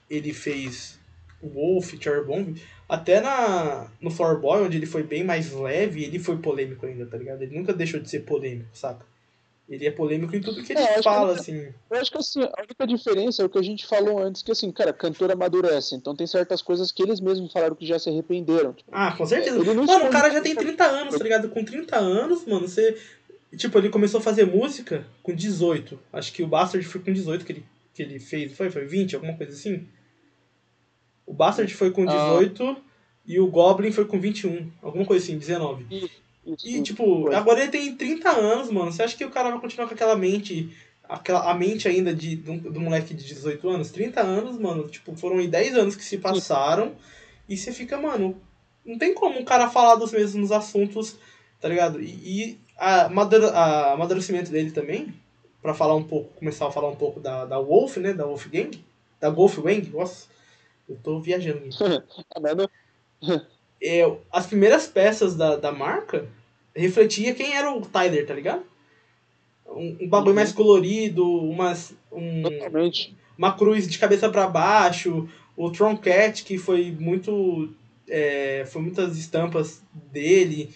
ele 0.08 0.32
fez 0.32 0.98
o 1.42 1.48
Wolf, 1.48 1.92
Bomb, 2.26 2.56
até 2.88 3.20
na, 3.20 3.90
no 4.00 4.10
Flower 4.10 4.38
Boy, 4.38 4.62
onde 4.62 4.76
ele 4.76 4.86
foi 4.86 5.02
bem 5.02 5.24
mais 5.24 5.52
leve, 5.52 6.04
ele 6.04 6.18
foi 6.18 6.36
polêmico 6.38 6.86
ainda, 6.86 7.04
tá 7.06 7.16
ligado? 7.16 7.42
Ele 7.42 7.58
nunca 7.58 7.72
deixou 7.72 7.98
de 7.98 8.08
ser 8.08 8.20
polêmico, 8.20 8.70
saca? 8.72 9.04
Ele 9.68 9.86
é 9.86 9.90
polêmico 9.90 10.34
em 10.34 10.40
tudo 10.40 10.62
que 10.62 10.72
ele 10.72 10.80
é, 10.80 11.02
fala, 11.02 11.34
que, 11.34 11.40
assim. 11.40 11.72
Eu 11.90 12.00
acho 12.00 12.10
que 12.10 12.18
assim, 12.18 12.42
a 12.42 12.62
única 12.62 12.86
diferença 12.86 13.42
é 13.42 13.46
o 13.46 13.48
que 13.48 13.58
a 13.58 13.62
gente 13.62 13.86
falou 13.86 14.18
antes, 14.18 14.42
que 14.42 14.50
assim, 14.50 14.70
cara, 14.70 14.92
cantor 14.92 15.30
amadurece. 15.30 15.94
Então 15.94 16.14
tem 16.14 16.26
certas 16.26 16.60
coisas 16.60 16.90
que 16.90 17.02
eles 17.02 17.20
mesmos 17.20 17.52
falaram 17.52 17.74
que 17.74 17.86
já 17.86 17.98
se 17.98 18.10
arrependeram. 18.10 18.72
Tipo, 18.72 18.90
ah, 18.92 19.12
com 19.16 19.24
certeza. 19.24 19.62
Mano, 19.62 19.82
o 19.84 20.10
cara 20.10 20.30
já 20.30 20.40
tem 20.40 20.54
30 20.54 20.84
anos, 20.84 21.16
tá 21.16 21.22
ligado? 21.22 21.48
Com 21.48 21.64
30 21.64 21.96
anos, 21.96 22.44
mano, 22.44 22.68
você. 22.68 22.98
Tipo, 23.56 23.78
ele 23.78 23.88
começou 23.88 24.18
a 24.18 24.22
fazer 24.22 24.44
música 24.44 25.06
com 25.22 25.34
18. 25.34 25.98
Acho 26.12 26.32
que 26.32 26.42
o 26.42 26.46
Bastard 26.46 26.86
foi 26.86 27.00
com 27.00 27.12
18 27.12 27.44
que 27.44 27.52
ele, 27.52 27.64
que 27.94 28.02
ele 28.02 28.18
fez. 28.18 28.52
Foi? 28.56 28.70
Foi 28.70 28.84
20? 28.84 29.14
Alguma 29.14 29.36
coisa 29.36 29.52
assim? 29.52 29.86
O 31.24 31.32
Bastard 31.32 31.72
foi 31.74 31.90
com 31.90 32.04
18 32.04 32.62
ah. 32.64 32.76
e 33.26 33.38
o 33.38 33.46
Goblin 33.46 33.92
foi 33.92 34.06
com 34.06 34.20
21. 34.20 34.70
Alguma 34.82 35.04
coisa 35.04 35.24
assim, 35.24 35.38
19. 35.38 36.10
Isso. 36.46 36.68
E, 36.68 36.82
tipo, 36.82 37.32
agora 37.32 37.62
ele 37.62 37.70
tem 37.70 37.94
30 37.94 38.30
anos, 38.30 38.70
mano. 38.70 38.90
Você 38.90 39.02
acha 39.02 39.16
que 39.16 39.24
o 39.24 39.30
cara 39.30 39.50
vai 39.50 39.60
continuar 39.60 39.86
com 39.86 39.94
aquela 39.94 40.16
mente 40.16 40.70
aquela, 41.08 41.50
a 41.50 41.54
mente 41.54 41.86
ainda 41.86 42.14
de, 42.14 42.36
do, 42.36 42.70
do 42.70 42.80
moleque 42.80 43.14
de 43.14 43.24
18 43.24 43.68
anos, 43.68 43.90
30 43.90 44.20
anos, 44.20 44.58
mano, 44.58 44.88
tipo, 44.88 45.14
foram 45.16 45.40
em 45.40 45.48
10 45.48 45.76
anos 45.76 45.96
que 45.96 46.04
se 46.04 46.18
passaram 46.18 46.92
e 47.48 47.56
você 47.56 47.72
fica, 47.72 47.98
mano, 47.98 48.40
não 48.84 48.98
tem 48.98 49.14
como 49.14 49.38
um 49.38 49.44
cara 49.44 49.68
falar 49.68 49.96
dos 49.96 50.12
mesmos 50.12 50.50
assuntos, 50.50 51.16
tá 51.60 51.68
ligado? 51.68 52.00
E, 52.00 52.06
e 52.06 52.60
a, 52.78 53.06
a 53.06 53.92
amadurecimento 53.92 54.50
dele 54.50 54.70
também, 54.70 55.14
para 55.60 55.74
falar 55.74 55.94
um 55.94 56.04
pouco, 56.04 56.32
começar 56.34 56.66
a 56.66 56.72
falar 56.72 56.88
um 56.88 56.96
pouco 56.96 57.20
da, 57.20 57.44
da 57.44 57.58
Wolf, 57.58 57.98
né, 57.98 58.12
da 58.12 58.24
Wolf 58.24 58.46
Gang, 58.48 58.82
da 59.20 59.30
Wolf 59.30 59.58
Wang, 59.58 59.88
nossa, 59.90 60.26
eu 60.88 60.96
tô 60.96 61.20
viajando 61.20 61.68
é, 61.84 62.02
as 64.32 64.46
primeiras 64.46 64.86
peças 64.86 65.34
da, 65.34 65.56
da 65.56 65.72
marca 65.72 66.28
refletia 66.74 67.34
quem 67.34 67.54
era 67.56 67.72
o 67.72 67.80
Tyler, 67.82 68.26
tá 68.26 68.34
ligado? 68.34 68.62
Um, 69.66 69.96
um 70.02 70.08
bagulho 70.08 70.30
uhum. 70.30 70.36
mais 70.36 70.52
colorido, 70.52 71.24
umas, 71.26 71.94
um, 72.10 72.42
Totalmente. 72.42 73.16
uma 73.36 73.56
cruz 73.56 73.88
de 73.88 73.98
cabeça 73.98 74.28
para 74.28 74.46
baixo, 74.46 75.28
o 75.56 75.70
Troncat, 75.70 76.44
que 76.44 76.58
foi 76.58 76.90
muito. 76.90 77.72
É, 78.08 78.64
foi 78.66 78.82
muitas 78.82 79.16
estampas 79.16 79.82
dele. 80.12 80.70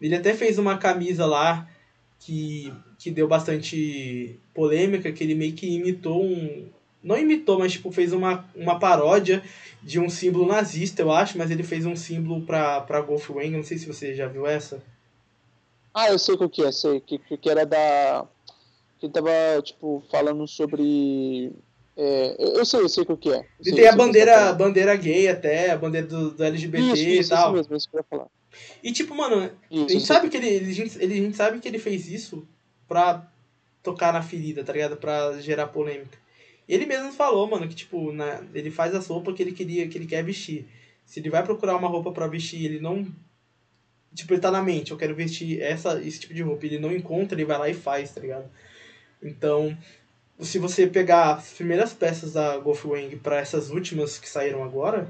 Ele 0.00 0.14
até 0.14 0.34
fez 0.34 0.58
uma 0.58 0.76
camisa 0.78 1.24
lá 1.24 1.68
que, 2.18 2.72
que 2.98 3.10
deu 3.10 3.28
bastante 3.28 4.38
polêmica, 4.52 5.12
que 5.12 5.22
ele 5.22 5.34
meio 5.34 5.52
que 5.52 5.66
imitou 5.66 6.22
um. 6.24 6.68
Não 7.02 7.18
imitou, 7.18 7.58
mas 7.58 7.72
tipo, 7.72 7.90
fez 7.90 8.12
uma, 8.12 8.48
uma 8.54 8.78
paródia 8.78 9.42
de 9.82 9.98
um 9.98 10.08
símbolo 10.08 10.46
nazista, 10.46 11.02
eu 11.02 11.10
acho, 11.10 11.36
mas 11.36 11.50
ele 11.50 11.62
fez 11.62 11.84
um 11.84 11.96
símbolo 11.96 12.42
pra, 12.42 12.80
pra 12.82 13.00
Golf 13.00 13.30
Wang, 13.30 13.50
não 13.50 13.64
sei 13.64 13.76
se 13.78 13.86
você 13.86 14.14
já 14.14 14.28
viu 14.28 14.46
essa. 14.46 14.82
Ah, 15.92 16.08
eu 16.08 16.18
sei 16.18 16.34
o 16.34 16.48
que 16.48 16.62
é, 16.64 16.72
sei. 16.72 17.00
Que, 17.00 17.18
que 17.18 17.50
era 17.50 17.66
da. 17.66 18.24
Que 18.98 19.06
ele 19.06 19.12
tava, 19.12 19.30
tipo, 19.62 20.02
falando 20.10 20.46
sobre. 20.46 21.52
É, 21.94 22.36
eu 22.38 22.64
sei, 22.64 22.80
eu 22.80 22.88
sei 22.88 23.04
o 23.06 23.16
que 23.16 23.30
é. 23.30 23.44
e 23.60 23.74
tem 23.74 23.86
a 23.86 23.94
bandeira, 23.94 24.48
a 24.48 24.52
bandeira 24.54 24.96
gay 24.96 25.28
até, 25.28 25.70
a 25.70 25.76
bandeira 25.76 26.06
do, 26.06 26.30
do 26.30 26.42
LGBT 26.42 26.84
isso, 26.84 26.96
isso, 26.96 27.32
e 27.32 27.36
tal. 27.36 27.48
Isso 27.48 27.56
mesmo, 27.56 27.76
isso 27.76 27.90
que 27.90 27.96
eu 27.96 28.00
ia 28.00 28.06
falar. 28.08 28.26
E 28.82 28.92
tipo, 28.92 29.14
mano, 29.14 29.50
isso, 29.70 29.84
a 29.84 29.88
gente 29.88 30.06
sabe 30.06 30.30
que 30.30 30.36
ele, 30.36 30.48
ele, 30.48 30.70
a 30.70 30.74
gente, 30.74 30.98
ele, 31.02 31.14
a 31.14 31.22
gente 31.22 31.36
sabe 31.36 31.60
que 31.60 31.68
ele 31.68 31.78
fez 31.78 32.08
isso 32.08 32.46
pra 32.88 33.28
tocar 33.82 34.12
na 34.12 34.22
ferida, 34.22 34.64
tá 34.64 34.72
ligado? 34.72 34.96
Pra 34.96 35.38
gerar 35.40 35.66
polêmica. 35.66 36.21
Ele 36.68 36.86
mesmo 36.86 37.12
falou, 37.12 37.48
mano, 37.48 37.68
que 37.68 37.74
tipo, 37.74 38.12
na, 38.12 38.42
ele 38.54 38.70
faz 38.70 38.94
as 38.94 39.06
roupas 39.06 39.34
que 39.34 39.42
ele 39.42 39.52
queria, 39.52 39.88
que 39.88 39.98
ele 39.98 40.06
quer 40.06 40.22
vestir. 40.22 40.66
Se 41.04 41.20
ele 41.20 41.30
vai 41.30 41.42
procurar 41.42 41.76
uma 41.76 41.88
roupa 41.88 42.12
para 42.12 42.26
vestir, 42.26 42.64
ele 42.64 42.80
não 42.80 43.06
Tipo, 44.14 44.34
ele 44.34 44.40
tá 44.40 44.50
na 44.50 44.62
mente, 44.62 44.90
eu 44.90 44.98
quero 44.98 45.14
vestir 45.14 45.60
essa, 45.62 46.00
esse 46.02 46.20
tipo 46.20 46.34
de 46.34 46.42
roupa. 46.42 46.66
Ele 46.66 46.78
não 46.78 46.92
encontra, 46.92 47.34
ele 47.34 47.46
vai 47.46 47.58
lá 47.58 47.68
e 47.68 47.74
faz, 47.74 48.12
tá 48.12 48.20
ligado? 48.20 48.44
Então, 49.22 49.76
se 50.38 50.58
você 50.58 50.86
pegar 50.86 51.36
as 51.36 51.52
primeiras 51.52 51.94
peças 51.94 52.34
da 52.34 52.58
Golf 52.58 52.84
Wang 52.84 53.16
pra 53.16 53.38
essas 53.38 53.70
últimas 53.70 54.18
que 54.18 54.28
saíram 54.28 54.62
agora, 54.62 55.08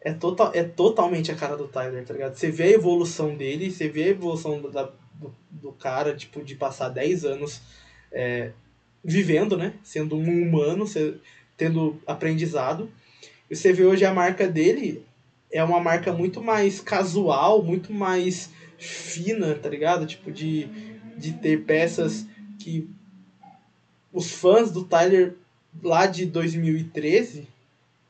é, 0.00 0.12
total, 0.12 0.50
é 0.54 0.64
totalmente 0.64 1.30
a 1.30 1.34
cara 1.34 1.56
do 1.56 1.68
Tyler, 1.68 2.04
tá 2.04 2.14
ligado? 2.14 2.34
Você 2.34 2.50
vê 2.50 2.64
a 2.64 2.70
evolução 2.70 3.36
dele, 3.36 3.70
você 3.70 3.88
vê 3.88 4.04
a 4.04 4.08
evolução 4.08 4.62
da, 4.70 4.84
do, 5.14 5.34
do 5.50 5.72
cara, 5.72 6.16
tipo, 6.16 6.42
de 6.42 6.54
passar 6.54 6.88
10 6.88 7.24
anos 7.24 7.60
é, 8.10 8.52
vivendo, 9.04 9.56
né? 9.56 9.74
Sendo 9.82 10.16
um 10.16 10.42
humano, 10.42 10.84
tendo 11.56 12.00
aprendizado. 12.06 12.90
E 13.50 13.56
você 13.56 13.72
vê 13.72 13.84
hoje 13.84 14.04
a 14.04 14.14
marca 14.14 14.48
dele, 14.48 15.04
é 15.50 15.62
uma 15.62 15.80
marca 15.80 16.12
muito 16.12 16.42
mais 16.42 16.80
casual, 16.80 17.62
muito 17.62 17.92
mais 17.92 18.50
fina, 18.78 19.54
tá 19.54 19.68
ligado? 19.68 20.06
Tipo, 20.06 20.30
de, 20.30 20.66
de 21.16 21.32
ter 21.34 21.64
peças 21.64 22.26
que 22.58 22.88
os 24.12 24.30
fãs 24.30 24.70
do 24.70 24.84
Tyler 24.84 25.34
lá 25.82 26.06
de 26.06 26.26
2013 26.26 27.48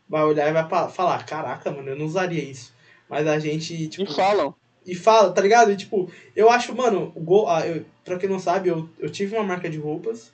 vai 0.08 0.24
olhar 0.24 0.48
e 0.48 0.52
vai 0.52 0.68
falar, 0.90 1.24
caraca, 1.24 1.70
mano, 1.70 1.90
eu 1.90 1.96
não 1.96 2.06
usaria 2.06 2.42
isso. 2.42 2.72
Mas 3.08 3.26
a 3.26 3.38
gente, 3.38 3.88
tipo... 3.88 4.10
E 4.10 4.14
falam. 4.14 4.54
E 4.84 4.94
fala, 4.94 5.32
tá 5.32 5.40
ligado? 5.40 5.70
E, 5.70 5.76
tipo, 5.76 6.10
eu 6.34 6.50
acho, 6.50 6.74
mano, 6.74 7.12
o 7.14 7.20
Go, 7.20 7.46
ah, 7.46 7.66
eu, 7.66 7.84
pra 8.04 8.18
quem 8.18 8.28
não 8.28 8.38
sabe, 8.38 8.68
eu, 8.68 8.88
eu 8.98 9.08
tive 9.10 9.34
uma 9.36 9.44
marca 9.44 9.70
de 9.70 9.78
roupas, 9.78 10.32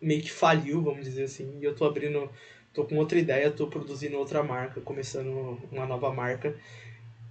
meio 0.00 0.22
que 0.22 0.30
faliu, 0.30 0.82
vamos 0.82 1.04
dizer 1.04 1.24
assim, 1.24 1.58
e 1.60 1.64
eu 1.64 1.74
tô 1.74 1.84
abrindo 1.84 2.30
tô 2.72 2.84
com 2.84 2.96
outra 2.96 3.18
ideia, 3.18 3.50
tô 3.50 3.66
produzindo 3.66 4.16
outra 4.16 4.42
marca, 4.42 4.80
começando 4.80 5.58
uma 5.70 5.86
nova 5.86 6.12
marca. 6.12 6.56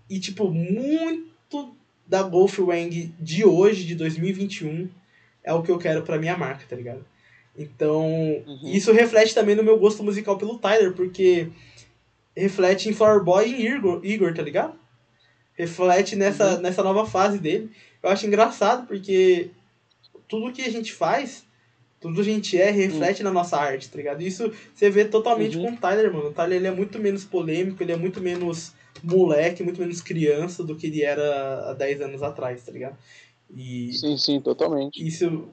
E, 0.09 0.20
tipo, 0.20 0.51
muito 0.51 1.76
da 2.05 2.24
Golf 2.24 2.59
Wang 2.59 3.13
de 3.20 3.45
hoje, 3.45 3.86
de 3.86 3.95
2021, 3.95 4.89
é 5.43 5.53
o 5.53 5.61
que 5.61 5.72
eu 5.72 5.78
quero 5.78 6.01
pra 6.01 6.17
minha 6.17 6.38
marca, 6.38 6.65
tá 6.67 6.76
ligado? 6.76 7.05
Então, 7.57 8.05
uhum. 8.05 8.59
isso 8.63 8.91
reflete 8.91 9.34
também 9.34 9.55
no 9.55 9.63
meu 9.63 9.78
gosto 9.78 10.03
musical 10.03 10.38
pelo 10.38 10.57
Tyler, 10.57 10.93
porque 10.93 11.49
reflete 12.36 12.89
em 12.89 12.93
Flower 12.93 13.24
Boy 13.24 13.49
e 13.49 13.67
Igor, 13.67 14.01
Igor 14.03 14.34
tá 14.34 14.41
ligado? 14.41 14.78
Reflete 15.53 16.15
nessa, 16.15 16.55
uhum. 16.55 16.61
nessa 16.61 16.84
nova 16.84 17.05
fase 17.05 17.38
dele. 17.38 17.70
Eu 18.01 18.09
acho 18.09 18.26
engraçado, 18.26 18.88
porque 18.88 19.51
tudo 20.28 20.53
que 20.53 20.61
a 20.61 20.72
gente 20.72 20.93
faz 20.93 21.45
tudo 22.00 22.16
que 22.16 22.22
a 22.22 22.24
gente 22.24 22.58
é 22.60 22.72
reflete 22.72 23.22
hum. 23.22 23.26
na 23.26 23.32
nossa 23.32 23.58
arte, 23.58 23.89
tá 23.89 23.97
ligado? 23.97 24.22
Isso 24.22 24.52
você 24.74 24.89
vê 24.89 25.06
totalmente 25.06 25.58
uhum. 25.58 25.66
com 25.66 25.72
o 25.74 25.78
Tyler, 25.78 26.14
mano. 26.14 26.30
O 26.30 26.34
Tyler 26.34 26.58
ele 26.58 26.68
é 26.68 26.72
muito 26.72 27.00
menos 27.00 27.24
polêmico, 27.24 27.82
ele 27.84 27.91
é 27.91 27.97
muito 27.97 28.22
menos 28.22 28.74
moleque, 29.04 29.64
muito 29.64 29.80
menos 29.80 30.02
criança 30.02 30.64
do 30.64 30.76
que 30.76 30.88
ele 30.88 31.04
era 31.04 31.70
há 31.70 31.74
10 31.74 32.02
anos 32.02 32.24
atrás, 32.24 32.64
tá 32.64 32.72
ligado? 32.72 32.97
E 33.54 33.91
sim, 33.93 34.18
sim, 34.18 34.39
totalmente. 34.39 35.06
Isso 35.06 35.50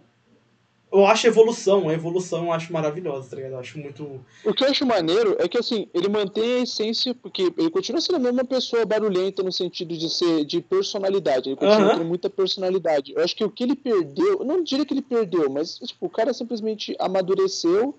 eu 0.93 1.05
acho 1.05 1.27
evolução, 1.27 1.89
a 1.89 1.93
evolução 1.93 2.45
eu 2.45 2.53
acho 2.53 2.73
maravilhosa, 2.73 3.31
tá 3.31 3.37
ligado? 3.37 3.53
Eu 3.53 3.59
acho 3.59 3.79
muito. 3.79 4.21
O 4.45 4.55
que 4.55 4.65
eu 4.65 4.69
acho 4.69 4.87
maneiro 4.87 5.37
é 5.39 5.49
que 5.49 5.59
assim, 5.59 5.89
ele 5.93 6.09
mantém 6.09 6.61
a 6.61 6.63
essência, 6.63 7.15
porque 7.15 7.53
ele 7.57 7.71
continua 7.71 8.01
sendo 8.01 8.17
a 8.17 8.21
mesma 8.21 8.45
pessoa 8.45 8.87
barulhenta 8.87 9.43
no 9.43 9.51
sentido 9.53 9.97
de 9.97 10.09
ser 10.09 10.45
de 10.45 10.61
personalidade. 10.61 11.49
Ele 11.49 11.57
continua 11.57 11.91
tendo 11.91 12.05
muita 12.05 12.31
personalidade. 12.31 13.13
Eu 13.17 13.23
acho 13.23 13.35
que 13.35 13.45
o 13.45 13.51
que 13.51 13.65
ele 13.65 13.75
perdeu, 13.75 14.39
eu 14.41 14.45
não 14.45 14.63
diria 14.63 14.87
que 14.87 14.95
ele 14.95 15.03
perdeu, 15.03 15.51
mas 15.51 15.79
tipo, 15.79 16.07
o 16.07 16.11
cara 16.11 16.33
simplesmente 16.33 16.95
amadureceu 16.99 17.95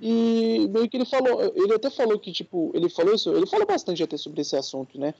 e 0.00 0.66
meio 0.70 0.88
que 0.88 0.96
ele 0.96 1.04
falou, 1.04 1.52
ele 1.54 1.74
até 1.74 1.90
falou 1.90 2.18
que, 2.18 2.32
tipo, 2.32 2.72
ele 2.74 2.88
falou 2.88 3.14
isso, 3.14 3.30
ele 3.32 3.46
falou 3.46 3.66
bastante 3.66 4.02
até 4.02 4.16
sobre 4.16 4.40
esse 4.40 4.56
assunto, 4.56 4.98
né? 4.98 5.14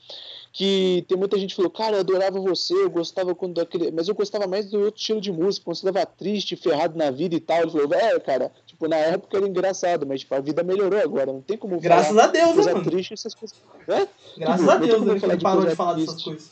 Que 0.53 1.05
tem 1.07 1.17
muita 1.17 1.39
gente 1.39 1.51
que 1.51 1.57
falou, 1.57 1.71
cara, 1.71 1.97
eu 1.97 2.01
adorava 2.01 2.41
você, 2.41 2.75
eu 2.75 2.91
gostava 2.91 3.35
quando 3.37 3.61
aquele. 3.61 3.93
Mas 3.93 4.09
eu 4.09 4.15
gostava 4.15 4.49
mais 4.49 4.67
do 4.69 4.81
outro 4.81 5.01
estilo 5.01 5.21
de 5.21 5.31
música, 5.31 5.65
quando 5.65 5.77
você 5.77 5.89
estava 5.89 6.05
triste, 6.05 6.57
ferrado 6.57 6.99
na 6.99 7.11
vida 7.11 7.37
e 7.37 7.41
tal. 7.41 7.63
Ele 7.63 7.71
falou, 7.71 7.89
velho, 7.89 8.21
cara, 8.21 8.51
tipo, 8.67 8.89
na 8.89 8.97
época 8.97 9.37
era 9.37 9.47
engraçado, 9.47 10.05
mas 10.05 10.21
tipo, 10.21 10.35
a 10.35 10.41
vida 10.41 10.65
melhorou 10.65 11.01
agora, 11.01 11.33
não 11.33 11.41
tem 11.41 11.57
como 11.57 11.79
Graças 11.79 12.19
a 12.19 12.27
Deus, 12.27 12.55
coisa 12.55 12.73
mano. 12.73 12.85
triste 12.85 13.15
essas 13.15 13.33
coisas. 13.33 13.57
É? 13.87 14.09
Graças 14.37 14.61
tipo, 14.61 14.71
a 14.71 14.77
Deus, 14.77 15.23
ele 15.23 15.37
de 15.37 15.43
parou 15.43 15.65
de 15.65 15.77
falar 15.77 15.95
dessas 15.95 16.23
coisas. 16.23 16.51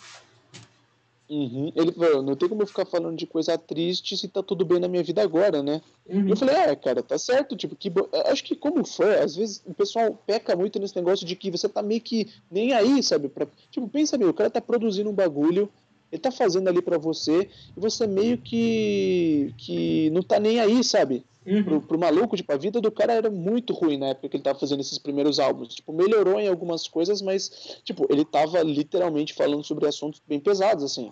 Uhum. 1.28 1.70
Ele 1.76 1.92
falou, 1.92 2.22
não 2.22 2.34
tem 2.34 2.48
como 2.48 2.62
eu 2.62 2.66
ficar 2.66 2.86
falando 2.86 3.16
de 3.16 3.26
coisa 3.26 3.58
triste 3.58 4.16
se 4.16 4.28
tá 4.28 4.42
tudo 4.42 4.64
bem 4.64 4.80
na 4.80 4.88
minha 4.88 5.02
vida 5.02 5.22
agora, 5.22 5.62
né? 5.62 5.82
Uhum. 6.08 6.28
Eu 6.28 6.36
falei, 6.36 6.56
é, 6.56 6.74
cara, 6.74 7.02
tá 7.02 7.18
certo, 7.18 7.54
tipo, 7.54 7.76
que 7.76 7.92
acho 8.26 8.42
que 8.42 8.56
como 8.56 8.84
fã, 8.84 9.22
às 9.22 9.36
vezes 9.36 9.62
o 9.66 9.74
pessoal 9.74 10.18
peca 10.26 10.56
muito 10.56 10.78
nesse 10.78 10.96
negócio 10.96 11.26
de 11.26 11.36
que 11.36 11.50
você 11.50 11.68
tá 11.68 11.82
meio 11.82 12.00
que 12.00 12.28
nem 12.50 12.72
aí, 12.72 13.02
sabe? 13.02 13.28
Pra... 13.28 13.46
Tipo, 13.70 13.86
pensa 13.88 14.16
meu, 14.16 14.30
o 14.30 14.34
cara 14.34 14.48
tá 14.48 14.60
produzindo 14.60 15.10
um 15.10 15.14
bagulho, 15.14 15.68
ele 16.10 16.20
tá 16.20 16.30
fazendo 16.30 16.68
ali 16.68 16.82
para 16.82 16.98
você 16.98 17.48
e 17.76 17.80
você 17.80 18.06
meio 18.06 18.38
que 18.38 19.54
que 19.58 20.10
não 20.10 20.22
tá 20.22 20.38
nem 20.40 20.60
aí, 20.60 20.82
sabe? 20.82 21.24
Uhum. 21.46 21.64
Pro, 21.64 21.80
pro 21.80 21.98
maluco, 21.98 22.36
tipo, 22.36 22.52
a 22.52 22.56
vida 22.56 22.78
do 22.78 22.90
cara 22.90 23.14
era 23.14 23.30
muito 23.30 23.72
ruim 23.72 23.96
na 23.96 24.08
época 24.08 24.28
que 24.28 24.36
ele 24.36 24.44
tava 24.44 24.58
fazendo 24.58 24.80
esses 24.80 24.98
primeiros 24.98 25.38
álbuns. 25.38 25.74
Tipo, 25.74 25.94
melhorou 25.94 26.38
em 26.38 26.46
algumas 26.46 26.86
coisas, 26.86 27.22
mas, 27.22 27.80
tipo, 27.84 28.06
ele 28.10 28.24
tava 28.24 28.62
literalmente 28.62 29.32
falando 29.32 29.64
sobre 29.64 29.86
assuntos 29.86 30.20
bem 30.26 30.38
pesados, 30.38 30.84
assim. 30.84 31.10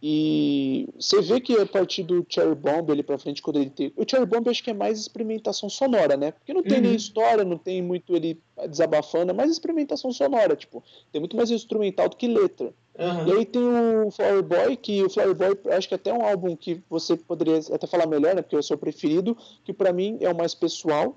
E 0.00 0.88
você 0.96 1.20
vê 1.20 1.40
que 1.40 1.58
a 1.58 1.66
partir 1.66 2.04
do 2.04 2.24
Cherry 2.28 2.54
Bomb 2.54 2.92
ali 2.92 3.02
pra 3.02 3.18
frente, 3.18 3.42
quando 3.42 3.56
ele 3.56 3.70
tem. 3.70 3.92
O 3.96 4.04
Cherry 4.08 4.26
Bomb 4.26 4.48
acho 4.48 4.62
que 4.62 4.70
é 4.70 4.74
mais 4.74 5.00
experimentação 5.00 5.68
sonora, 5.68 6.16
né? 6.16 6.30
Porque 6.30 6.54
não 6.54 6.62
tem 6.62 6.76
uhum. 6.76 6.84
nem 6.84 6.94
história, 6.94 7.44
não 7.44 7.58
tem 7.58 7.82
muito 7.82 8.14
ele 8.14 8.40
desabafando, 8.68 9.32
é 9.32 9.34
mais 9.34 9.50
experimentação 9.50 10.12
sonora, 10.12 10.54
tipo, 10.54 10.84
tem 11.10 11.20
muito 11.20 11.36
mais 11.36 11.50
instrumental 11.50 12.08
do 12.08 12.16
que 12.16 12.28
letra. 12.28 12.72
Uhum. 12.98 13.28
E 13.28 13.32
aí 13.32 13.46
tem 13.46 13.62
o 13.62 14.10
Flower 14.10 14.42
Boy, 14.42 14.76
que 14.76 15.04
o 15.04 15.08
Flower 15.08 15.34
Boy 15.34 15.56
acho 15.72 15.86
que 15.86 15.94
é 15.94 15.96
até 15.96 16.12
um 16.12 16.24
álbum 16.26 16.56
que 16.56 16.82
você 16.90 17.16
poderia 17.16 17.60
até 17.72 17.86
falar 17.86 18.06
melhor, 18.06 18.34
né? 18.34 18.42
Porque 18.42 18.56
é 18.56 18.58
o 18.58 18.62
seu 18.62 18.76
preferido, 18.76 19.36
que 19.64 19.72
para 19.72 19.92
mim 19.92 20.18
é 20.20 20.28
o 20.28 20.36
mais 20.36 20.52
pessoal, 20.52 21.16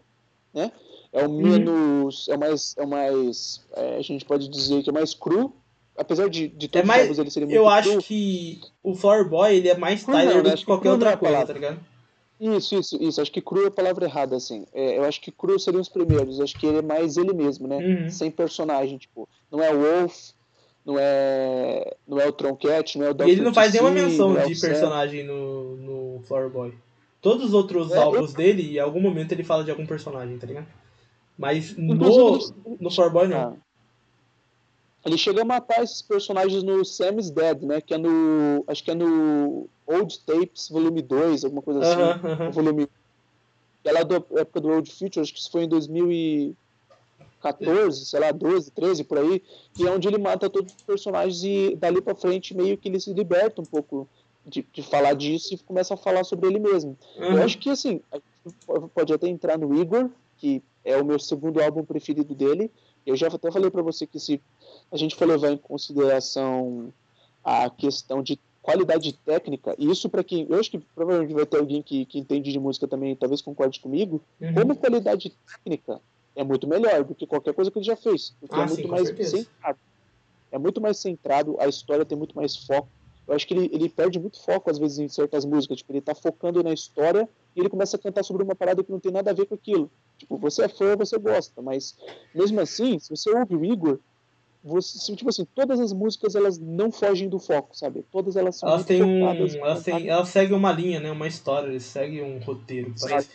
né? 0.53 0.71
É 1.11 1.25
o 1.25 1.29
uhum. 1.29 1.41
menos. 1.41 2.27
Uhum. 2.27 2.33
É 2.33 2.37
o 2.37 2.39
mais. 2.39 2.75
É 2.77 2.83
o 2.83 2.87
mais 2.87 3.65
é, 3.73 3.97
a 3.97 4.01
gente 4.01 4.23
pode 4.23 4.47
dizer 4.47 4.83
que 4.83 4.91
é 4.91 4.93
mais 4.93 5.15
cru, 5.15 5.53
apesar 5.97 6.29
de, 6.29 6.47
de 6.49 6.67
todos 6.67 6.87
é 6.87 6.87
mais, 6.87 7.09
os 7.09 7.17
ele 7.17 7.31
serem 7.31 7.47
muito 7.47 7.57
Eu 7.57 7.67
acho 7.67 7.97
que 7.99 8.61
o 8.83 8.93
Flower 8.93 9.27
Boy 9.27 9.55
ele 9.55 9.69
é 9.69 9.75
mais 9.75 10.03
Tyler 10.03 10.35
não, 10.35 10.43
do 10.43 10.55
que 10.55 10.65
qualquer 10.65 10.83
que 10.83 10.89
outra 10.89 11.17
coisa, 11.17 11.45
tá 11.47 11.53
ligado? 11.53 11.79
Isso, 12.39 12.75
isso, 12.75 12.97
isso. 13.01 13.21
Acho 13.21 13.31
que 13.31 13.41
cru 13.41 13.65
é 13.65 13.67
a 13.67 13.71
palavra 13.71 14.05
errada, 14.05 14.35
assim. 14.35 14.65
É, 14.73 14.97
eu 14.97 15.03
acho 15.03 15.21
que 15.21 15.31
cru 15.31 15.59
seriam 15.59 15.81
os 15.81 15.89
primeiros. 15.89 16.39
Acho 16.39 16.57
que 16.57 16.65
ele 16.65 16.79
é 16.79 16.81
mais 16.81 17.17
ele 17.17 17.33
mesmo, 17.33 17.67
né? 17.67 17.77
Uhum. 17.77 18.09
Sem 18.09 18.31
personagem, 18.31 18.97
tipo. 18.97 19.29
Não 19.51 19.63
é 19.63 19.71
o 19.71 19.79
Wolf, 19.79 20.31
não 20.85 20.97
é, 20.97 21.95
não 22.07 22.19
é 22.19 22.27
o 22.27 22.31
Tronquete, 22.31 22.97
não 22.97 23.05
é 23.05 23.09
o 23.11 23.13
Dr. 23.13 23.27
E 23.27 23.31
ele 23.31 23.41
não 23.41 23.53
faz 23.53 23.73
nenhuma 23.73 23.91
menção 23.91 24.37
é 24.37 24.45
de 24.45 24.59
personagem 24.59 25.23
no, 25.23 25.77
no 25.77 26.21
Flower 26.23 26.49
Boy. 26.49 26.73
Todos 27.21 27.47
os 27.47 27.53
outros 27.53 27.91
É, 27.91 27.97
álbuns 27.97 28.33
dele, 28.33 28.77
em 28.77 28.79
algum 28.79 28.99
momento 28.99 29.31
ele 29.31 29.43
fala 29.43 29.63
de 29.63 29.69
algum 29.69 29.85
personagem, 29.85 30.37
tá 30.37 30.47
ligado? 30.47 30.67
Mas 31.37 31.75
no, 31.77 31.95
no 32.79 32.91
Flower 32.91 33.29
não. 33.29 33.37
Ah. 33.37 33.53
Ele 35.05 35.17
chega 35.17 35.41
a 35.41 35.45
matar 35.45 35.83
esses 35.83 36.01
personagens 36.01 36.61
no 36.61 36.85
Sam's 36.85 37.31
Dead, 37.31 37.61
né? 37.63 37.81
Que 37.81 37.95
é 37.95 37.97
no. 37.97 38.63
Acho 38.67 38.83
que 38.83 38.91
é 38.91 38.95
no 38.95 39.67
Old 39.87 40.19
Tapes, 40.25 40.69
volume 40.69 41.01
2, 41.01 41.43
alguma 41.43 41.61
coisa 41.61 41.79
assim. 41.79 42.01
Aham, 42.01 42.31
aham. 42.31 42.49
O 42.49 42.51
volume. 42.51 42.87
Ela 43.83 43.99
é 43.99 44.05
da 44.05 44.15
época 44.15 44.61
do 44.61 44.69
Old 44.69 44.91
Future, 44.91 45.21
acho 45.21 45.33
que 45.33 45.39
isso 45.39 45.51
foi 45.51 45.63
em 45.63 45.69
2014, 47.41 48.05
sei 48.05 48.19
lá, 48.19 48.31
12, 48.31 48.71
13, 48.71 49.03
por 49.03 49.17
aí. 49.17 49.41
Que 49.75 49.87
é 49.87 49.91
onde 49.91 50.07
ele 50.07 50.17
mata 50.17 50.49
todos 50.49 50.73
os 50.73 50.83
personagens 50.83 51.43
e 51.43 51.75
dali 51.75 52.01
pra 52.01 52.15
frente 52.15 52.55
meio 52.55 52.77
que 52.77 52.87
ele 52.87 52.99
se 52.99 53.13
liberta 53.13 53.61
um 53.61 53.65
pouco 53.65 54.07
de, 54.45 54.65
de 54.73 54.81
falar 54.81 55.13
disso 55.13 55.53
e 55.53 55.57
começa 55.57 55.93
a 55.93 55.97
falar 55.97 56.23
sobre 56.23 56.47
ele 56.47 56.59
mesmo. 56.59 56.97
Eu 57.17 57.27
Aham. 57.27 57.43
acho 57.43 57.57
que 57.59 57.69
assim, 57.69 58.01
pode 58.93 59.13
até 59.13 59.27
entrar 59.27 59.57
no 59.57 59.79
Igor, 59.79 60.09
que 60.37 60.63
é 60.83 60.97
o 60.97 61.05
meu 61.05 61.19
segundo 61.19 61.61
álbum 61.61 61.83
preferido 61.83 62.33
dele. 62.33 62.71
Eu 63.05 63.15
já 63.15 63.27
até 63.27 63.51
falei 63.51 63.69
pra 63.69 63.81
você 63.81 64.05
que 64.05 64.19
se 64.19 64.41
a 64.91 64.97
gente 64.97 65.15
for 65.15 65.27
levar 65.27 65.51
em 65.51 65.57
consideração 65.57 66.93
a 67.43 67.69
questão 67.69 68.21
de 68.21 68.39
qualidade 68.61 69.13
técnica, 69.25 69.73
e 69.79 69.89
isso 69.89 70.07
para 70.07 70.23
quem. 70.23 70.45
Eu 70.47 70.59
acho 70.59 70.69
que 70.69 70.77
provavelmente 70.77 71.33
vai 71.33 71.47
ter 71.47 71.57
alguém 71.57 71.81
que, 71.81 72.05
que 72.05 72.19
entende 72.19 72.51
de 72.51 72.59
música 72.59 72.87
também, 72.87 73.15
talvez 73.15 73.41
concorde 73.41 73.79
comigo, 73.79 74.21
Uhum. 74.39 74.53
como 74.53 74.75
qualidade 74.75 75.35
técnica 75.47 75.99
é 76.35 76.43
muito 76.43 76.67
melhor 76.67 77.03
do 77.03 77.13
que 77.15 77.27
qualquer 77.27 77.53
coisa 77.53 77.69
que 77.71 77.79
ele 77.79 77.85
já 77.85 77.95
fez. 77.95 78.33
Porque 78.39 78.55
Ah, 78.55 78.63
é 78.63 78.67
sim, 78.67 78.73
muito 78.75 78.87
com 78.87 78.95
mais 78.95 79.07
certeza. 79.07 79.37
centrado. 79.37 79.79
É 80.51 80.57
muito 80.57 80.81
mais 80.81 80.97
centrado, 80.97 81.55
a 81.59 81.67
história 81.67 82.05
tem 82.05 82.17
muito 82.17 82.35
mais 82.35 82.55
foco. 82.55 82.89
Eu 83.27 83.35
acho 83.35 83.47
que 83.47 83.53
ele, 83.53 83.69
ele 83.71 83.87
perde 83.87 84.19
muito 84.19 84.41
foco, 84.43 84.69
às 84.69 84.77
vezes, 84.77 84.99
em 84.99 85.07
certas 85.07 85.45
músicas. 85.45 85.77
Tipo, 85.77 85.93
ele 85.93 86.01
tá 86.01 86.13
focando 86.13 86.61
na 86.61 86.73
história 86.73 87.29
e 87.55 87.59
ele 87.59 87.69
começa 87.69 87.95
a 87.95 87.99
cantar 87.99 88.23
sobre 88.23 88.43
uma 88.43 88.55
parada 88.55 88.83
que 88.83 88.91
não 88.91 88.99
tem 88.99 89.11
nada 89.11 89.31
a 89.31 89.33
ver 89.33 89.45
com 89.45 89.55
aquilo. 89.55 89.89
Tipo, 90.17 90.37
você 90.37 90.63
é 90.63 90.67
fã, 90.67 90.95
você 90.97 91.17
gosta, 91.17 91.61
mas 91.61 91.95
mesmo 92.35 92.59
assim, 92.59 92.99
se 92.99 93.09
você 93.09 93.29
ouve 93.31 93.55
o 93.55 93.63
Igor, 93.63 93.99
você, 94.63 95.15
tipo 95.15 95.29
assim, 95.29 95.45
todas 95.55 95.79
as 95.79 95.91
músicas 95.91 96.35
elas 96.35 96.59
não 96.59 96.91
fogem 96.91 97.27
do 97.27 97.39
foco, 97.39 97.75
sabe? 97.75 98.05
Todas 98.11 98.35
elas 98.35 98.57
são 98.57 98.69
Elas 98.69 98.85
têm 98.85 99.01
um. 99.03 99.25
Elas, 99.25 99.83
têm, 99.83 100.07
elas 100.07 100.29
seguem 100.29 100.55
uma 100.55 100.71
linha, 100.71 100.99
né? 100.99 101.11
Uma 101.11 101.27
história, 101.27 101.67
eles 101.67 101.83
seguem 101.83 102.21
um 102.21 102.37
roteiro. 102.39 102.93
Parece, 102.99 103.29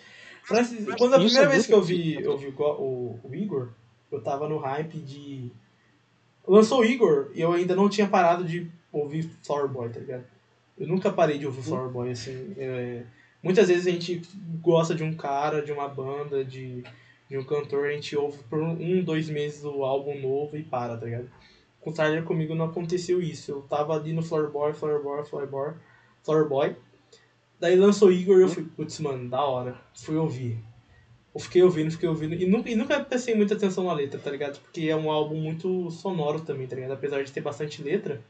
parece, 0.49 0.85
quando 0.97 1.15
a 1.15 1.19
primeira 1.19 1.49
vez 1.49 1.67
que 1.67 1.75
eu 1.75 1.83
vi, 1.83 2.23
eu 2.23 2.37
vi 2.37 2.55
o, 2.57 3.19
o 3.23 3.35
Igor, 3.35 3.69
eu 4.11 4.21
tava 4.21 4.49
no 4.49 4.59
hype 4.59 4.99
de. 4.99 5.51
Lançou 6.47 6.81
o 6.81 6.85
Igor 6.85 7.31
e 7.35 7.41
eu 7.41 7.53
ainda 7.53 7.75
não 7.75 7.89
tinha 7.89 8.09
parado 8.09 8.45
de 8.45 8.71
ouvir 8.93 9.29
Flower 9.43 9.69
Boy, 9.69 9.89
tá 9.89 9.99
ligado? 10.01 10.25
Eu 10.79 10.87
nunca 10.87 11.11
parei 11.11 11.39
de 11.39 11.47
ouvir 11.47 11.63
Flower 11.63 11.91
Boy, 11.91 12.11
assim. 12.11 12.55
é, 12.57 13.03
muitas 13.43 13.69
vezes 13.69 13.87
a 13.87 13.91
gente 13.91 14.23
gosta 14.61 14.95
de 14.95 15.03
um 15.03 15.15
cara, 15.15 15.63
de 15.63 15.73
uma 15.73 15.89
banda, 15.89 16.45
de, 16.45 16.85
de 17.29 17.37
um 17.37 17.45
cantor, 17.45 17.87
a 17.87 17.93
gente 17.93 18.17
ouve 18.17 18.43
por 18.45 18.61
um, 18.61 19.03
dois 19.03 19.29
meses 19.29 19.65
o 19.65 19.85
álbum 19.85 20.21
novo 20.21 20.57
e 20.57 20.63
para, 20.63 20.97
tá 20.97 21.05
ligado? 21.05 21.29
Com 21.81 21.91
o 21.91 21.93
Tyler 21.93 22.25
comigo 22.25 22.55
não 22.55 22.67
aconteceu 22.67 23.21
isso. 23.21 23.51
Eu 23.51 23.63
tava 23.63 23.95
ali 23.95 24.13
no 24.13 24.23
Flower 24.23 24.51
Boy, 24.51 24.73
Flower 24.73 25.03
Boy, 25.03 25.25
Flower 25.25 25.49
Boy, 25.49 25.75
Flower 26.23 26.49
Boy. 26.49 26.77
Daí 27.59 27.75
lançou 27.77 28.13
Igor 28.13 28.39
e 28.39 28.43
eu 28.43 28.49
fui, 28.49 28.65
putz, 28.65 28.99
mano, 29.01 29.29
da 29.29 29.43
hora. 29.43 29.81
Fui 29.95 30.17
ouvir. 30.17 30.59
Eu 31.35 31.41
fiquei 31.41 31.63
ouvindo, 31.63 31.91
fiquei 31.91 32.09
ouvindo. 32.09 32.35
E 32.35 32.47
nunca, 32.47 32.71
e 32.71 32.75
nunca 32.75 33.03
prestei 33.03 33.35
muita 33.35 33.55
atenção 33.55 33.85
na 33.85 33.93
letra, 33.93 34.21
tá 34.21 34.31
ligado? 34.31 34.59
Porque 34.61 34.89
é 34.89 34.97
um 34.97 35.11
álbum 35.11 35.37
muito 35.37 35.91
sonoro 35.91 36.41
também, 36.41 36.67
tá 36.67 36.77
ligado? 36.77 36.93
Apesar 36.93 37.23
de 37.23 37.33
ter 37.33 37.41
bastante 37.41 37.83
letra. 37.83 38.23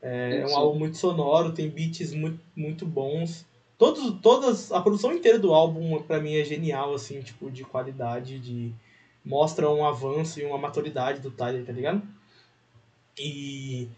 É, 0.00 0.40
é 0.40 0.46
um 0.46 0.56
álbum 0.56 0.78
muito 0.78 0.98
sonoro, 0.98 1.52
tem 1.52 1.68
beats 1.68 2.12
muito, 2.12 2.40
muito 2.54 2.84
bons. 2.86 3.46
Todos, 3.78 4.20
todas, 4.20 4.70
a 4.72 4.80
produção 4.80 5.12
inteira 5.12 5.38
do 5.38 5.52
álbum, 5.52 6.00
pra 6.02 6.20
mim, 6.20 6.34
é 6.36 6.44
genial, 6.44 6.94
assim, 6.94 7.20
tipo, 7.20 7.50
de 7.50 7.64
qualidade, 7.64 8.38
de... 8.38 8.72
Mostra 9.24 9.70
um 9.70 9.86
avanço 9.86 10.38
e 10.38 10.44
uma 10.44 10.58
maturidade 10.58 11.20
do 11.20 11.30
Tyler, 11.30 11.64
tá 11.64 11.72
ligado? 11.72 12.02
E... 13.18 13.88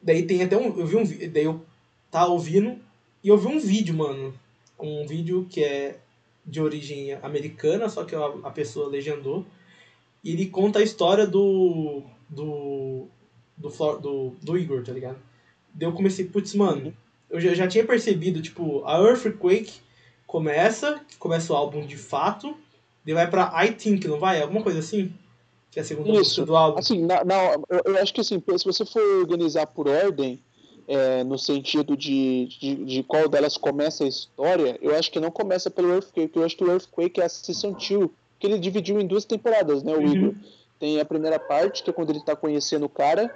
Daí 0.00 0.24
tem 0.24 0.42
até 0.42 0.56
um... 0.56 0.78
Eu 0.78 0.86
vi 0.86 0.96
um 0.96 1.04
Daí 1.04 1.44
eu 1.44 1.64
tava 2.10 2.30
ouvindo 2.30 2.80
e 3.22 3.28
eu 3.28 3.36
vi 3.38 3.46
um 3.48 3.58
vídeo, 3.60 3.94
mano. 3.94 4.34
Um 4.78 5.06
vídeo 5.06 5.46
que 5.50 5.62
é 5.62 5.98
de 6.46 6.60
origem 6.60 7.12
americana, 7.22 7.88
só 7.88 8.04
que 8.04 8.14
a, 8.14 8.24
a 8.44 8.50
pessoa 8.50 8.88
legendou. 8.88 9.44
E 10.24 10.32
ele 10.32 10.46
conta 10.46 10.78
a 10.78 10.82
história 10.82 11.26
do. 11.26 12.02
do. 12.28 13.06
do, 13.56 13.70
Flor- 13.70 14.00
do, 14.00 14.32
do 14.42 14.56
Igor, 14.58 14.82
tá 14.84 14.92
ligado? 14.92 15.18
Daí 15.72 15.88
eu 15.88 15.92
comecei, 15.92 16.24
putz, 16.24 16.54
mano, 16.54 16.92
eu 17.30 17.40
já, 17.40 17.54
já 17.54 17.68
tinha 17.68 17.84
percebido, 17.86 18.42
tipo, 18.42 18.82
a 18.84 18.98
Earthquake 18.98 19.74
começa, 20.26 21.00
começa 21.18 21.52
o 21.52 21.56
álbum 21.56 21.84
de 21.86 21.96
fato, 21.96 22.56
daí 23.04 23.14
vai 23.14 23.30
pra 23.30 23.52
I 23.64 23.72
Think, 23.72 24.06
não 24.08 24.18
vai? 24.18 24.40
Alguma 24.42 24.62
coisa 24.62 24.78
assim? 24.80 25.12
Que 25.70 25.78
é 25.78 25.82
a 25.82 25.84
segunda 25.84 26.08
Isso. 26.10 26.18
música 26.18 26.46
do 26.46 26.56
álbum. 26.56 26.78
Assim, 26.78 27.04
na, 27.04 27.24
na- 27.24 27.54
eu, 27.68 27.82
eu 27.84 27.96
acho 28.02 28.12
que 28.12 28.20
assim, 28.20 28.42
se 28.58 28.64
você 28.64 28.84
for 28.84 29.02
organizar 29.20 29.66
por 29.68 29.86
ordem, 29.88 30.40
é, 30.90 31.22
no 31.22 31.38
sentido 31.38 31.96
de, 31.96 32.46
de, 32.46 32.74
de 32.84 33.02
qual 33.04 33.28
delas 33.28 33.56
começa 33.56 34.02
a 34.02 34.08
história, 34.08 34.76
eu 34.82 34.92
acho 34.96 35.08
que 35.08 35.20
não 35.20 35.30
começa 35.30 35.70
pelo 35.70 35.94
Earthquake, 35.94 36.36
eu 36.36 36.44
acho 36.44 36.56
que 36.56 36.64
o 36.64 36.70
Earthquake 36.72 37.20
é 37.20 37.24
a 37.24 37.28
Season 37.28 37.70
2, 37.70 38.10
que 38.40 38.46
ele 38.48 38.58
dividiu 38.58 39.00
em 39.00 39.06
duas 39.06 39.24
temporadas, 39.24 39.84
né, 39.84 39.94
o 39.94 40.00
Uhum. 40.00 40.12
Igor. 40.12 40.34
Tem 40.80 40.98
a 40.98 41.04
primeira 41.04 41.38
parte, 41.38 41.84
que 41.84 41.90
é 41.90 41.92
quando 41.92 42.10
ele 42.10 42.20
tá 42.20 42.34
conhecendo 42.34 42.86
o 42.86 42.88
cara, 42.88 43.32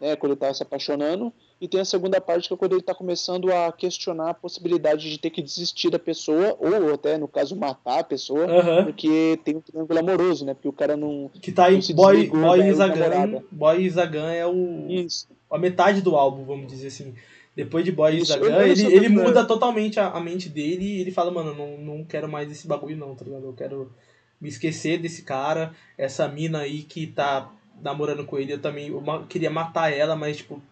né, 0.00 0.16
quando 0.16 0.32
ele 0.32 0.40
tá 0.40 0.52
se 0.52 0.60
apaixonando, 0.60 1.32
e 1.60 1.66
tem 1.66 1.80
a 1.80 1.84
segunda 1.84 2.20
parte, 2.20 2.46
que 2.46 2.54
é 2.54 2.56
quando 2.56 2.72
ele 2.74 2.82
tá 2.82 2.94
começando 2.94 3.52
a 3.52 3.72
questionar 3.72 4.30
a 4.30 4.34
possibilidade 4.34 5.10
de 5.10 5.18
ter 5.18 5.30
que 5.30 5.42
desistir 5.42 5.90
da 5.90 5.98
pessoa, 5.98 6.56
ou 6.60 6.94
até, 6.94 7.18
no 7.18 7.26
caso, 7.26 7.56
matar 7.56 8.00
a 8.00 8.04
pessoa, 8.04 8.44
Aham. 8.44 8.84
porque 8.84 9.38
tem 9.44 9.56
um 9.56 9.60
triângulo 9.60 9.98
amoroso, 9.98 10.44
né, 10.44 10.54
porque 10.54 10.68
o 10.68 10.72
cara 10.72 10.96
não... 10.96 11.30
Que 11.40 11.50
tá 11.50 11.66
aí, 11.66 11.80
Boy, 11.92 12.16
desligou 12.16 12.40
Boy 12.40 12.62
da 12.62 12.72
Zagan. 12.74 13.42
Boy 13.50 13.92
é 14.36 14.46
o, 14.46 14.86
Isso. 14.88 15.28
a 15.50 15.58
metade 15.58 16.00
do 16.00 16.14
álbum, 16.14 16.44
vamos 16.44 16.68
dizer 16.68 16.88
assim. 16.88 17.14
Depois 17.56 17.84
de 17.84 17.90
Boy 17.90 18.18
Isso, 18.18 18.26
Zagan, 18.26 18.64
ele, 18.64 18.94
ele 18.94 19.08
muda 19.08 19.44
totalmente 19.44 19.98
a, 19.98 20.10
a 20.10 20.20
mente 20.20 20.48
dele 20.48 20.84
e 20.84 21.00
ele 21.00 21.10
fala, 21.10 21.32
mano, 21.32 21.54
não, 21.54 21.76
não 21.76 22.04
quero 22.04 22.28
mais 22.28 22.50
esse 22.52 22.68
bagulho 22.68 22.96
não, 22.96 23.16
tá 23.16 23.24
ligado? 23.24 23.46
Eu 23.46 23.52
quero 23.52 23.90
me 24.40 24.48
esquecer 24.48 25.00
desse 25.00 25.22
cara, 25.22 25.74
essa 25.96 26.28
mina 26.28 26.60
aí 26.60 26.82
que 26.82 27.08
tá 27.08 27.50
namorando 27.82 28.24
com 28.24 28.38
ele, 28.38 28.52
eu 28.52 28.60
também 28.60 28.88
eu 28.88 29.02
queria 29.28 29.50
matar 29.50 29.92
ela, 29.92 30.14
mas, 30.14 30.36
tipo, 30.36 30.62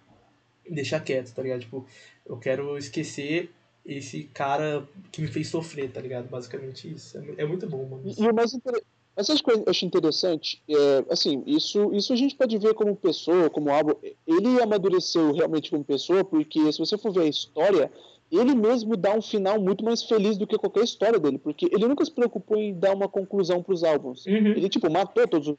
deixar 0.71 1.01
quieto, 1.01 1.35
tá 1.35 1.43
ligado? 1.43 1.61
Tipo, 1.61 1.87
eu 2.25 2.37
quero 2.37 2.77
esquecer 2.77 3.51
esse 3.85 4.25
cara 4.35 4.87
que 5.13 5.23
me 5.23 5.29
fez 5.29 5.49
sofrer, 5.49 5.91
tá 5.91 6.01
ligado? 6.01 6.29
Basicamente 6.29 6.93
isso. 6.93 7.19
É, 7.19 7.43
é 7.43 7.47
muito 7.47 7.69
bom, 7.69 7.87
mano. 7.89 8.03
E, 8.05 8.29
o 8.29 8.35
mais 8.35 8.53
interessante. 8.53 8.87
Essas 9.17 9.41
coisas 9.41 9.65
eu 9.65 9.71
acho 9.71 9.87
interessante, 9.87 10.63
é, 10.69 11.05
assim, 11.11 11.43
isso, 11.47 11.91
isso 11.95 12.13
a 12.13 12.17
gente 12.17 12.37
pode 12.37 12.59
ver 12.59 12.75
como 12.75 12.95
pessoa, 12.95 13.49
como 13.49 13.71
álbum. 13.71 13.95
Ele 14.27 14.61
amadureceu 14.61 15.33
realmente 15.33 15.71
como 15.71 15.83
pessoa, 15.83 16.23
porque 16.23 16.71
se 16.71 16.79
você 16.79 16.99
for 16.99 17.11
ver 17.11 17.23
a 17.23 17.27
história, 17.27 17.91
ele 18.31 18.55
mesmo 18.55 18.95
dá 18.95 19.15
um 19.15 19.23
final 19.23 19.59
muito 19.59 19.83
mais 19.83 20.03
feliz 20.03 20.37
do 20.37 20.47
que 20.47 20.59
qualquer 20.59 20.85
história 20.85 21.19
dele, 21.19 21.39
porque 21.39 21.65
ele 21.73 21.89
nunca 21.89 22.05
se 22.05 22.11
preocupou 22.11 22.59
em 22.59 22.75
dar 22.75 22.95
uma 22.95 23.09
conclusão 23.09 23.63
para 23.63 23.73
os 23.73 23.83
álbuns. 23.83 24.27
Uhum. 24.27 24.49
Ele, 24.49 24.69
tipo, 24.69 24.91
matou 24.91 25.27
todos 25.27 25.49
os. 25.49 25.57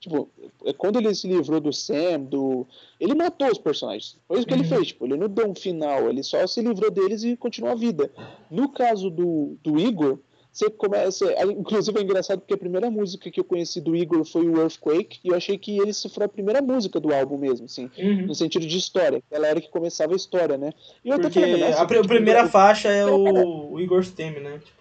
Tipo, 0.00 0.28
é 0.64 0.72
quando 0.72 0.98
ele 0.98 1.14
se 1.14 1.26
livrou 1.28 1.60
do 1.60 1.72
Sam, 1.72 2.20
do. 2.20 2.66
Ele 2.98 3.14
matou 3.14 3.48
os 3.48 3.58
personagens. 3.58 4.16
Foi 4.28 4.38
isso 4.38 4.46
que 4.46 4.54
ele 4.54 4.62
Uhum. 4.62 4.68
fez. 4.68 4.88
Tipo, 4.88 5.06
ele 5.06 5.16
não 5.16 5.28
deu 5.28 5.48
um 5.48 5.54
final, 5.54 6.08
ele 6.08 6.22
só 6.22 6.46
se 6.46 6.60
livrou 6.60 6.90
deles 6.90 7.22
e 7.24 7.36
continuou 7.36 7.72
a 7.72 7.76
vida. 7.76 8.10
No 8.50 8.68
caso 8.70 9.08
do, 9.10 9.56
do 9.62 9.78
Igor, 9.78 10.18
você 10.52 10.68
começa. 10.68 11.24
Inclusive 11.44 11.98
é 11.98 12.02
engraçado 12.02 12.40
porque 12.40 12.54
a 12.54 12.58
primeira 12.58 12.90
música 12.90 13.30
que 13.30 13.38
eu 13.38 13.44
conheci 13.44 13.80
do 13.80 13.94
Igor 13.94 14.24
foi 14.24 14.48
o 14.48 14.60
Earthquake, 14.60 15.20
e 15.24 15.28
eu 15.28 15.34
achei 15.36 15.56
que 15.56 15.78
ele 15.78 15.92
foi 15.94 16.24
a 16.24 16.28
primeira 16.28 16.60
música 16.60 16.98
do 16.98 17.14
álbum 17.14 17.38
mesmo, 17.38 17.66
assim. 17.66 17.88
Uhum. 17.96 18.26
No 18.26 18.34
sentido 18.34 18.66
de 18.66 18.76
história. 18.76 19.22
Ela 19.30 19.46
era 19.46 19.60
que 19.60 19.70
começava 19.70 20.12
a 20.12 20.16
história, 20.16 20.58
né? 20.58 20.72
E 21.04 21.08
eu 21.08 21.14
Porque 21.20 21.38
até 21.38 21.40
falei, 21.48 21.60
nossa, 21.64 21.78
a, 21.80 21.82
a 21.84 21.86
tipo, 21.86 22.08
primeira 22.08 22.40
eu- 22.40 22.48
faixa 22.48 22.88
é 22.88 23.06
o, 23.06 23.12
o 23.74 23.80
Igor 23.80 24.02
Stemme, 24.02 24.40
né? 24.40 24.58
Tipo, 24.64 24.79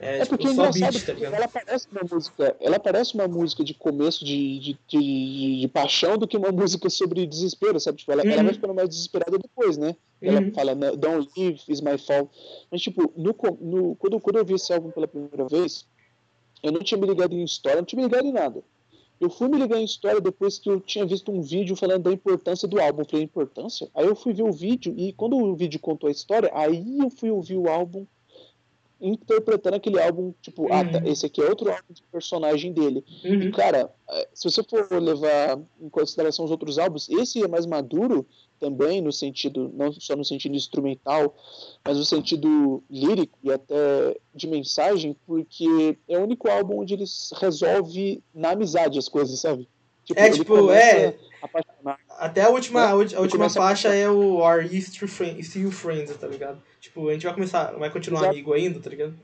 é, 0.00 0.18
É 0.20 0.24
porque 0.24 0.46
tipo, 0.46 0.48
é 0.48 0.52
engraçado, 0.68 0.92
beat, 0.92 1.04
tá 1.30 1.36
ela 1.36 1.48
parece 1.48 1.88
uma 1.90 2.00
música, 2.10 2.56
ela 2.60 2.78
parece 2.78 3.14
uma 3.14 3.26
música 3.28 3.64
de 3.64 3.74
começo 3.74 4.24
de, 4.24 4.58
de, 4.58 4.78
de, 4.88 5.60
de- 5.60 5.68
paixão 5.68 6.16
do 6.16 6.26
que 6.26 6.36
uma 6.36 6.50
música 6.52 6.88
sobre 6.88 7.26
desespero, 7.26 7.78
sabe? 7.80 7.98
Tipo, 7.98 8.12
ela, 8.12 8.22
ela 8.22 8.36
Uhum. 8.38 8.44
vai 8.44 8.54
ficando 8.54 8.74
mais 8.74 8.88
desesperada 8.88 9.38
depois, 9.38 9.76
né? 9.76 9.96
Ela 10.22 10.40
Uhum. 10.40 10.52
fala, 10.52 10.74
"No, 10.74 10.96
don't 10.96 11.28
leave, 11.36 11.60
is 11.68 11.80
my 11.80 11.98
fault. 11.98 12.30
Mas, 12.70 12.80
tipo, 12.80 13.12
no, 13.16 13.34
no, 13.60 13.96
quando, 13.96 14.20
quando 14.20 14.36
eu 14.36 14.44
vi 14.44 14.54
esse 14.54 14.72
álbum 14.72 14.90
pela 14.90 15.06
primeira 15.08 15.46
vez, 15.48 15.84
eu 16.62 16.72
não 16.72 16.80
tinha 16.80 17.00
me 17.00 17.06
ligado 17.06 17.34
em 17.34 17.42
história, 17.44 17.78
não 17.78 17.84
tinha 17.84 17.98
me 18.02 18.08
ligado 18.08 18.26
em 18.26 18.32
nada. 18.32 18.62
Eu 19.20 19.28
fui 19.30 19.48
me 19.48 19.58
ligar 19.58 19.78
em 19.80 19.84
história 19.84 20.20
depois 20.20 20.60
que 20.60 20.70
eu 20.70 20.80
tinha 20.80 21.04
visto 21.04 21.32
um 21.32 21.40
vídeo 21.40 21.74
falando 21.74 22.04
da 22.04 22.12
importância 22.12 22.68
do 22.68 22.80
álbum. 22.80 23.02
Eu 23.02 23.06
falei, 23.08 23.24
importância? 23.24 23.88
Aí 23.94 24.06
eu 24.06 24.14
fui 24.14 24.32
ver 24.32 24.44
o 24.44 24.52
vídeo, 24.52 24.94
e 24.96 25.12
quando 25.12 25.36
o 25.36 25.56
vídeo 25.56 25.80
contou 25.80 26.06
a 26.08 26.12
história, 26.12 26.50
aí 26.54 26.98
eu 27.00 27.10
fui 27.10 27.28
ouvir 27.30 27.56
o 27.56 27.68
álbum 27.68 28.06
interpretando 29.00 29.74
aquele 29.74 30.00
álbum, 30.00 30.32
tipo, 30.42 30.62
Uhum. 30.64 30.72
ah, 30.72 30.84
tá, 30.84 31.02
esse 31.04 31.26
aqui 31.26 31.40
é 31.40 31.48
outro 31.48 31.70
álbum 31.70 31.92
de 31.92 32.02
personagem 32.10 32.72
dele. 32.72 33.04
E, 33.22 33.28
Uhum. 33.30 33.50
cara, 33.52 33.92
é, 34.10 34.28
se 34.34 34.50
você 34.50 34.62
for 34.62 34.86
levar 35.00 35.58
em 35.80 35.88
consideração 35.88 36.44
os 36.44 36.50
outros 36.50 36.78
álbuns, 36.78 37.08
esse 37.08 37.42
é 37.42 37.48
mais 37.48 37.64
maduro 37.66 38.26
também 38.58 39.00
no 39.00 39.12
sentido, 39.12 39.70
não 39.72 39.92
só 39.92 40.16
no 40.16 40.24
sentido 40.24 40.56
instrumental, 40.56 41.34
mas 41.84 41.96
no 41.96 42.04
sentido 42.04 42.82
lírico 42.90 43.38
e 43.42 43.52
até 43.52 44.16
de 44.34 44.48
mensagem, 44.48 45.16
porque 45.26 45.96
é 46.08 46.18
o 46.18 46.24
único 46.24 46.48
álbum 46.50 46.80
onde 46.80 46.94
eles 46.94 47.30
resolve 47.36 48.20
na 48.34 48.50
amizade 48.50 48.98
as 48.98 49.08
coisas, 49.08 49.38
sabe? 49.38 49.68
É, 50.16 50.26
ele 50.26 50.36
tipo, 50.38 50.70
é. 50.70 51.08
a 51.40 51.46
apaixonar. 51.46 51.98
Até 52.18 52.42
a 52.42 52.48
última, 52.50 52.82
a 52.84 52.94
ulti- 52.96 53.14
a 53.14 53.20
última 53.20 53.38
começa 53.44 53.60
a 53.60 53.62
faixa 53.62 53.94
é 53.94 54.10
o 54.10 54.42
Are 54.44 54.66
You 54.66 54.82
Still 54.82 55.06
Friends, 55.08 55.46
Still 55.48 55.70
Friends, 55.70 56.16
tá 56.16 56.26
ligado? 56.26 56.60
Tipo, 56.80 57.08
a 57.08 57.12
gente 57.12 57.24
vai 57.24 57.34
começar, 57.34 57.72
vai 57.78 57.90
continuar 57.90 58.20
Exato. 58.22 58.34
amigo 58.34 58.52
ainda, 58.52 58.80
tá 58.80 58.90
ligado? 58.90 59.14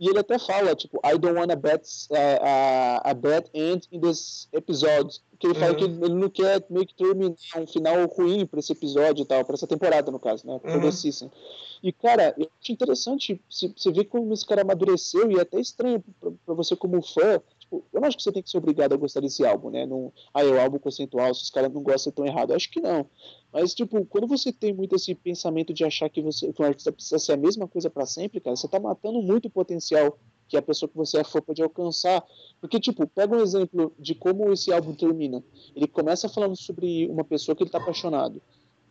E 0.00 0.08
ele 0.08 0.18
até 0.18 0.38
fala, 0.40 0.74
tipo, 0.74 0.98
I 1.04 1.16
don't 1.16 1.38
want 1.38 1.50
a 1.52 1.56
bad, 1.56 1.80
a, 3.04 3.14
bad 3.14 3.48
end 3.54 3.86
in 3.92 4.00
this 4.00 4.48
episode. 4.52 5.20
Que 5.38 5.46
ele 5.48 5.54
fala 5.54 5.72
Uhum. 5.72 5.76
que 5.78 5.84
ele 5.84 6.14
não 6.14 6.30
quer 6.30 6.64
meio 6.70 6.86
que 6.86 6.94
terminar 6.94 7.34
um 7.56 7.66
final 7.66 8.06
ruim 8.06 8.46
pra 8.46 8.60
esse 8.60 8.72
episódio 8.72 9.22
e 9.22 9.26
tal, 9.26 9.44
pra 9.44 9.54
essa 9.54 9.66
temporada, 9.66 10.10
no 10.10 10.18
caso, 10.18 10.46
né? 10.46 10.60
Uhum. 10.64 10.90
season. 10.92 11.30
E, 11.82 11.92
cara, 11.92 12.34
eu 12.38 12.48
acho 12.60 12.72
interessante 12.72 13.40
você 13.50 13.92
ver 13.92 14.04
como 14.04 14.32
esse 14.32 14.46
cara 14.46 14.62
amadureceu 14.62 15.30
e 15.30 15.36
é 15.38 15.42
até 15.42 15.60
estranho 15.60 16.02
pra, 16.20 16.30
pra 16.46 16.54
você 16.54 16.74
como 16.74 17.00
fã. 17.02 17.40
Tipo, 17.74 17.84
eu 17.92 18.04
acho 18.04 18.16
que 18.16 18.22
você 18.22 18.30
tem 18.30 18.42
que 18.42 18.50
ser 18.50 18.58
obrigado 18.58 18.92
a 18.92 18.96
gostar 18.96 19.20
desse 19.20 19.44
álbum, 19.44 19.70
né? 19.70 19.86
Não, 19.86 20.12
ah, 20.32 20.42
é 20.42 20.46
o 20.46 20.60
álbum 20.60 20.78
conceitual, 20.78 21.34
se 21.34 21.42
os 21.42 21.50
caras 21.50 21.72
não 21.72 21.82
gostam, 21.82 22.12
tão 22.12 22.26
errado. 22.26 22.50
Eu 22.50 22.56
acho 22.56 22.70
que 22.70 22.80
não. 22.80 23.06
Mas, 23.52 23.74
tipo, 23.74 24.04
quando 24.06 24.26
você 24.26 24.52
tem 24.52 24.72
muito 24.72 24.94
esse 24.94 25.14
pensamento 25.14 25.72
de 25.72 25.84
achar 25.84 26.08
que 26.08 26.22
você 26.22 26.52
que 26.52 26.62
um 26.62 26.66
artista 26.66 26.92
precisa 26.92 27.18
ser 27.18 27.32
a 27.32 27.36
mesma 27.36 27.66
coisa 27.66 27.90
pra 27.90 28.06
sempre, 28.06 28.40
cara, 28.40 28.54
você 28.54 28.68
tá 28.68 28.78
matando 28.78 29.20
muito 29.22 29.46
o 29.46 29.50
potencial 29.50 30.18
que 30.46 30.56
a 30.56 30.62
pessoa 30.62 30.88
que 30.88 30.96
você 30.96 31.18
é 31.18 31.24
fã 31.24 31.40
pode 31.40 31.62
alcançar. 31.62 32.24
Porque, 32.60 32.78
tipo, 32.78 33.06
pega 33.06 33.36
um 33.36 33.40
exemplo 33.40 33.92
de 33.98 34.14
como 34.14 34.52
esse 34.52 34.72
álbum 34.72 34.94
termina. 34.94 35.42
Ele 35.74 35.86
começa 35.86 36.28
falando 36.28 36.56
sobre 36.56 37.08
uma 37.08 37.24
pessoa 37.24 37.56
que 37.56 37.62
ele 37.62 37.70
tá 37.70 37.78
apaixonado. 37.78 38.40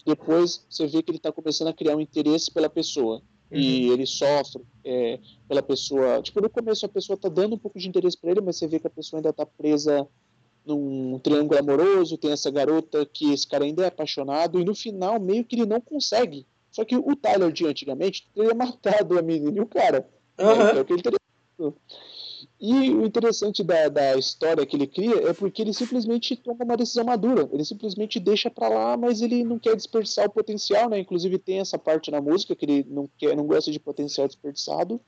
Depois 0.05 0.65
você 0.69 0.85
vê 0.87 1.01
que 1.01 1.11
ele 1.11 1.19
tá 1.19 1.31
começando 1.31 1.69
a 1.69 1.73
criar 1.73 1.95
um 1.95 2.01
interesse 2.01 2.51
pela 2.51 2.69
pessoa. 2.69 3.21
E 3.53 3.89
ele 3.89 4.05
sofre 4.05 4.61
é, 4.83 5.19
pela 5.47 5.61
pessoa. 5.61 6.21
Tipo, 6.21 6.41
no 6.41 6.49
começo 6.49 6.85
a 6.85 6.89
pessoa 6.89 7.17
tá 7.17 7.29
dando 7.29 7.55
um 7.55 7.57
pouco 7.57 7.79
de 7.79 7.87
interesse 7.87 8.17
pra 8.17 8.31
ele, 8.31 8.41
mas 8.41 8.57
você 8.57 8.67
vê 8.67 8.79
que 8.79 8.87
a 8.87 8.89
pessoa 8.89 9.19
ainda 9.19 9.31
tá 9.31 9.45
presa 9.45 10.07
num 10.65 11.19
triângulo 11.19 11.59
amoroso, 11.59 12.17
tem 12.17 12.31
essa 12.31 12.49
garota 12.49 13.05
que 13.05 13.33
esse 13.33 13.47
cara 13.47 13.65
ainda 13.65 13.83
é 13.83 13.87
apaixonado, 13.87 14.59
e 14.59 14.65
no 14.65 14.73
final 14.73 15.19
meio 15.19 15.43
que 15.43 15.55
ele 15.55 15.65
não 15.65 15.81
consegue. 15.81 16.45
Só 16.71 16.83
que 16.83 16.95
o 16.95 17.15
Tyler 17.15 17.51
de 17.51 17.67
antigamente 17.67 18.27
teria 18.33 18.53
matado 18.55 19.17
a 19.17 19.21
menina 19.21 19.57
e 19.57 19.61
o 19.61 19.67
cara. 19.67 20.07
Aham. 20.39 20.69
É, 20.69 20.81
o 20.81 20.85
que 20.85 20.93
ele 20.93 21.01
teria. 21.01 21.19
E 22.59 22.89
o 22.89 23.05
interessante 23.05 23.63
da, 23.63 23.89
da 23.89 24.15
história 24.15 24.65
que 24.65 24.75
ele 24.75 24.87
cria 24.87 25.29
é 25.29 25.33
porque 25.33 25.61
ele 25.61 25.73
simplesmente 25.73 26.35
toma 26.35 26.63
uma 26.63 26.77
decisão 26.77 27.03
madura. 27.03 27.49
Ele 27.51 27.65
simplesmente 27.65 28.19
deixa 28.19 28.49
pra 28.49 28.69
lá, 28.69 28.97
mas 28.97 29.21
ele 29.21 29.43
não 29.43 29.59
quer 29.59 29.75
desperdiçar 29.75 30.25
o 30.25 30.31
potencial, 30.31 30.89
né? 30.89 30.99
Inclusive 30.99 31.37
tem 31.37 31.59
essa 31.59 31.77
parte 31.77 32.09
na 32.09 32.21
música 32.21 32.55
que 32.55 32.65
ele 32.65 32.85
não 32.89 33.09
quer, 33.17 33.35
não 33.35 33.45
gosta 33.45 33.71
de 33.71 33.79
potencial 33.79 34.27
desperdiçado. 34.27 34.99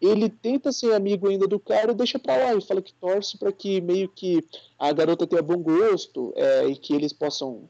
Ele 0.00 0.28
tenta 0.28 0.72
ser 0.72 0.94
amigo 0.94 1.28
ainda 1.28 1.46
do 1.46 1.58
cara 1.58 1.92
e 1.92 1.94
deixa 1.94 2.18
pra 2.18 2.36
lá. 2.36 2.54
E 2.54 2.60
fala 2.60 2.82
que 2.82 2.94
torce 2.94 3.38
pra 3.38 3.52
que 3.52 3.80
meio 3.80 4.08
que 4.08 4.44
a 4.78 4.92
garota 4.92 5.26
tenha 5.26 5.42
bom 5.42 5.58
gosto 5.58 6.32
é, 6.36 6.66
e 6.68 6.76
que 6.76 6.94
eles 6.94 7.12
possam 7.12 7.68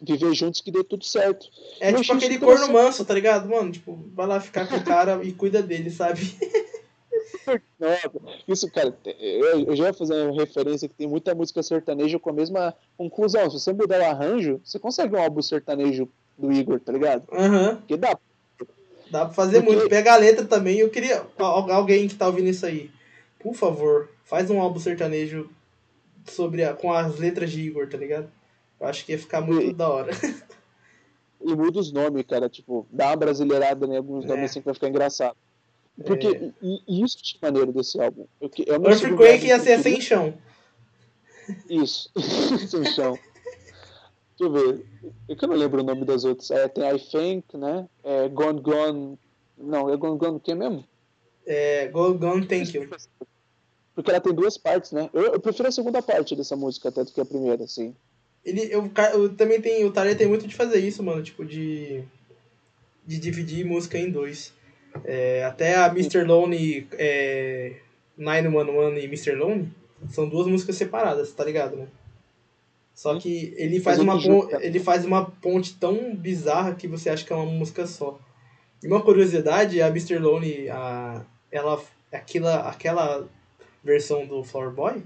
viver 0.00 0.34
juntos 0.34 0.60
que 0.60 0.70
dê 0.70 0.84
tudo 0.84 1.04
certo. 1.04 1.48
É 1.80 1.90
Eu 1.90 2.00
tipo 2.00 2.14
aquele 2.14 2.38
corno 2.38 2.72
manso, 2.72 3.04
tá 3.04 3.14
ligado? 3.14 3.48
Mano, 3.48 3.72
tipo, 3.72 3.98
vai 4.14 4.26
lá 4.26 4.40
ficar 4.40 4.68
com 4.68 4.76
o 4.76 4.84
cara 4.84 5.24
e 5.24 5.32
cuida 5.32 5.62
dele, 5.62 5.90
sabe? 5.90 6.20
Nossa, 7.78 8.10
isso, 8.46 8.70
cara, 8.70 8.96
eu, 9.18 9.66
eu 9.66 9.76
já 9.76 9.86
ia 9.86 9.92
fazer 9.92 10.14
uma 10.26 10.40
referência 10.40 10.88
que 10.88 10.94
tem 10.94 11.06
muita 11.06 11.34
música 11.34 11.62
sertaneja 11.62 12.18
com 12.18 12.30
a 12.30 12.32
mesma 12.32 12.74
conclusão. 12.96 13.50
Se 13.50 13.58
você 13.60 13.72
mudar 13.72 14.00
o 14.00 14.04
arranjo, 14.04 14.60
você 14.64 14.78
consegue 14.78 15.14
um 15.14 15.20
álbum 15.22 15.42
sertanejo 15.42 16.08
do 16.36 16.52
Igor, 16.52 16.80
tá 16.80 16.92
ligado? 16.92 17.24
Aham. 17.32 17.76
Porque 17.76 17.96
dá. 17.96 18.16
Dá 19.10 19.24
pra 19.24 19.34
fazer 19.34 19.62
Porque- 19.62 19.76
muito. 19.76 19.88
Pega 19.88 20.12
a 20.12 20.16
letra 20.16 20.44
também. 20.44 20.78
Eu 20.78 20.90
queria. 20.90 21.24
al- 21.38 21.70
Alguém 21.72 22.06
que 22.08 22.14
tá 22.14 22.26
ouvindo 22.26 22.48
isso 22.48 22.66
aí, 22.66 22.90
por 23.38 23.54
favor, 23.54 24.10
faz 24.24 24.50
um 24.50 24.60
álbum 24.60 24.78
sertanejo 24.78 25.48
sobre 26.26 26.62
a- 26.64 26.74
com 26.74 26.92
as 26.92 27.18
letras 27.18 27.50
de 27.50 27.60
Igor, 27.62 27.88
tá 27.88 27.96
ligado? 27.96 28.30
Eu 28.78 28.86
acho 28.86 29.04
que 29.04 29.12
ia 29.12 29.18
ficar 29.18 29.40
muito 29.40 29.70
E- 29.70 29.72
da 29.72 29.88
hora. 29.88 30.10
E 31.40 31.54
muda 31.54 31.78
os 31.78 31.92
nomes, 31.92 32.24
cara. 32.26 32.48
Tipo, 32.48 32.84
dá 32.90 33.06
uma 33.10 33.16
brasileirada 33.16 33.86
em 33.86 33.96
alguns 33.96 34.24
É. 34.24 34.28
nomes 34.28 34.50
assim 34.50 34.58
que 34.58 34.64
vai 34.64 34.74
ficar 34.74 34.88
engraçado. 34.88 35.36
Porque 36.04 36.52
e, 36.62 36.82
e 36.86 37.02
isso 37.02 37.18
que 37.18 37.38
é 37.40 37.46
maneiro 37.46 37.72
desse 37.72 38.00
álbum. 38.00 38.26
Eu, 38.40 38.48
que- 38.48 38.62
é 38.68 38.74
Earthquake 38.74 39.46
ia 39.46 39.58
que 39.58 39.64
ser 39.64 39.82
sem 39.82 40.00
chão. 40.00 40.34
Isso. 41.68 42.10
Sem 42.68 42.84
chão. 42.84 43.18
Deixa 44.38 44.40
eu 44.40 44.52
ver. 44.52 44.84
É 45.28 45.34
que 45.34 45.44
eu 45.44 45.48
não 45.48 45.56
lembro 45.56 45.80
o 45.80 45.84
nome 45.84 46.04
das 46.04 46.22
outras. 46.24 46.50
É, 46.50 46.68
tem 46.68 46.84
I 46.84 46.98
Think, 46.98 47.56
né? 47.56 47.88
É 48.04 48.28
Gone 48.28 48.60
Gone. 48.60 49.18
Não, 49.56 49.88
é 49.92 49.96
Gone 49.96 50.18
Gone 50.18 50.36
o 50.36 50.40
que 50.40 50.54
mesmo? 50.54 50.84
É, 51.46 51.88
Go 51.88 52.12
Gone 52.14 52.46
Thank 52.46 52.76
You. 52.76 52.88
Porque 53.94 54.10
ela 54.10 54.20
tem 54.20 54.34
duas 54.34 54.58
partes, 54.58 54.92
né? 54.92 55.08
Eu, 55.12 55.32
eu 55.32 55.40
prefiro 55.40 55.68
a 55.68 55.72
segunda 55.72 56.02
parte 56.02 56.36
dessa 56.36 56.54
música 56.54 56.90
até 56.90 57.02
do 57.02 57.10
que 57.10 57.20
a 57.20 57.24
primeira, 57.24 57.64
assim. 57.64 57.96
Ele, 58.44 58.62
eu, 58.70 58.88
eu 59.14 59.34
também 59.34 59.60
tem, 59.60 59.84
o 59.84 59.90
Tyler 59.90 60.16
tem 60.16 60.28
muito 60.28 60.46
de 60.46 60.54
fazer 60.54 60.78
isso, 60.78 61.02
mano, 61.02 61.22
tipo 61.22 61.44
de 61.44 62.04
de 63.04 63.18
dividir 63.18 63.64
música 63.64 63.96
em 63.98 64.10
dois. 64.10 64.52
É, 65.04 65.44
até 65.44 65.76
a 65.76 65.86
Mr. 65.86 66.24
Lonely, 66.24 66.86
é, 66.92 67.74
911 68.16 69.00
e 69.00 69.04
Mr. 69.04 69.32
Lonely 69.34 69.68
são 70.10 70.28
duas 70.28 70.46
músicas 70.46 70.76
separadas, 70.76 71.32
tá 71.32 71.44
ligado, 71.44 71.76
né? 71.76 71.86
Só 72.94 73.18
que 73.18 73.54
ele 73.56 73.78
faz 73.80 73.98
uma 74.00 74.14
ele 74.14 74.22
pon- 74.24 74.42
junta. 74.42 74.64
ele 74.64 74.80
faz 74.80 75.04
uma 75.04 75.24
ponte 75.30 75.74
tão 75.76 76.14
bizarra 76.16 76.74
que 76.74 76.88
você 76.88 77.08
acha 77.10 77.24
que 77.24 77.32
é 77.32 77.36
uma 77.36 77.46
música 77.46 77.86
só. 77.86 78.18
E 78.82 78.86
uma 78.88 79.00
curiosidade, 79.02 79.80
a 79.80 79.88
Mr. 79.88 80.18
Lonely, 80.18 80.68
a 80.70 81.24
ela 81.50 81.80
aquela 82.12 82.68
aquela 82.68 83.28
versão 83.84 84.26
do 84.26 84.42
Flower 84.42 84.70
Boy 84.72 85.02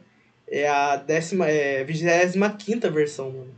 é 0.48 0.68
a 0.68 0.96
décima, 0.96 1.48
é, 1.48 1.84
25 1.84 2.90
versão, 2.90 3.30
mano. 3.30 3.54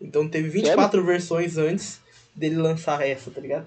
Então 0.00 0.28
teve 0.28 0.48
24 0.48 1.02
versões 1.04 1.56
antes 1.56 2.00
dele 2.34 2.56
lançar 2.56 3.06
essa, 3.06 3.30
tá 3.30 3.40
ligado? 3.40 3.66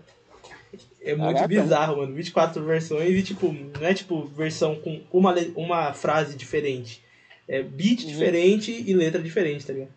É 1.05 1.15
muito 1.15 1.35
Caraca. 1.35 1.47
bizarro, 1.47 1.97
mano. 1.97 2.13
24 2.15 2.63
versões 2.63 3.09
e, 3.11 3.21
tipo, 3.23 3.53
não 3.53 3.85
é 3.87 3.93
tipo 3.93 4.25
versão 4.25 4.75
com 4.75 5.01
uma, 5.11 5.35
uma 5.55 5.93
frase 5.93 6.35
diferente. 6.35 7.01
É 7.47 7.61
beat 7.61 8.01
Uhum. 8.01 8.07
diferente 8.07 8.83
e 8.87 8.93
letra 8.93 9.21
diferente, 9.21 9.65
tá 9.65 9.73
ligado? 9.73 9.91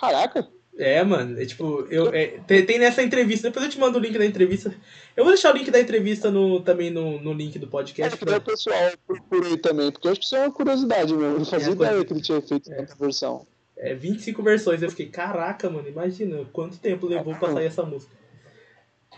Caraca! 0.00 0.48
É, 0.78 1.02
mano, 1.04 1.38
é 1.38 1.44
tipo, 1.44 1.86
eu, 1.90 2.08
é, 2.14 2.38
tem, 2.46 2.64
tem 2.64 2.78
nessa 2.78 3.02
entrevista, 3.02 3.48
depois 3.48 3.66
eu 3.66 3.70
te 3.70 3.78
mando 3.78 3.98
o 3.98 4.00
link 4.00 4.16
da 4.16 4.24
entrevista. 4.24 4.74
Eu 5.14 5.24
vou 5.24 5.32
deixar 5.34 5.52
o 5.54 5.58
link 5.58 5.70
da 5.70 5.78
entrevista 5.78 6.30
no, 6.30 6.60
também 6.60 6.88
no, 6.90 7.20
no 7.20 7.34
link 7.34 7.58
do 7.58 7.66
É, 7.66 7.68
podcast. 7.68 8.16
que 8.18 8.24
daí 8.24 8.38
o 8.38 8.40
pra- 8.40 8.52
pessoal 8.52 8.90
procura 9.06 9.48
aí 9.48 9.58
também, 9.58 9.92
porque 9.92 10.06
eu 10.08 10.12
acho 10.12 10.20
que 10.20 10.26
isso 10.26 10.36
é 10.36 10.40
uma 10.46 10.50
curiosidade 10.52 11.12
mesmo. 11.12 11.34
Eu 11.34 11.38
não 11.40 11.44
fazia 11.44 11.68
É, 11.68 11.72
ideia 11.72 12.04
que 12.04 12.12
ele 12.14 12.22
tinha 12.22 12.40
feito 12.40 12.70
tanta 12.70 12.94
versão. 12.98 13.46
É 13.76 13.94
25 13.94 14.42
versões. 14.42 14.80
Eu 14.82 14.88
fiquei, 14.88 15.06
caraca, 15.06 15.68
mano, 15.68 15.86
imagina 15.88 16.46
quanto 16.50 16.78
tempo 16.78 17.06
levou 17.06 17.34
pra 17.34 17.52
sair 17.52 17.66
essa 17.66 17.82
música. 17.82 18.12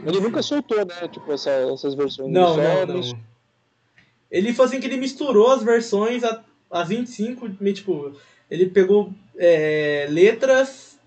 Ele 0.00 0.20
nunca 0.20 0.42
soltou, 0.42 0.78
né? 0.84 1.08
Tipo, 1.08 1.32
essa- 1.32 1.50
essas 1.50 1.94
versões. 1.94 2.30
Não, 2.32 2.56
não, 2.56 2.86
não. 2.86 3.18
Ele 4.30 4.52
foi 4.54 4.64
assim 4.64 4.80
que 4.80 4.86
ele 4.86 4.96
misturou 4.96 5.50
as 5.52 5.62
versões, 5.62 6.24
a- 6.24 6.42
as 6.70 6.88
25, 6.88 7.50
meio, 7.60 7.74
tipo, 7.76 8.12
ele 8.50 8.66
pegou 8.66 9.12
é, 9.38 10.06
letras 10.10 10.98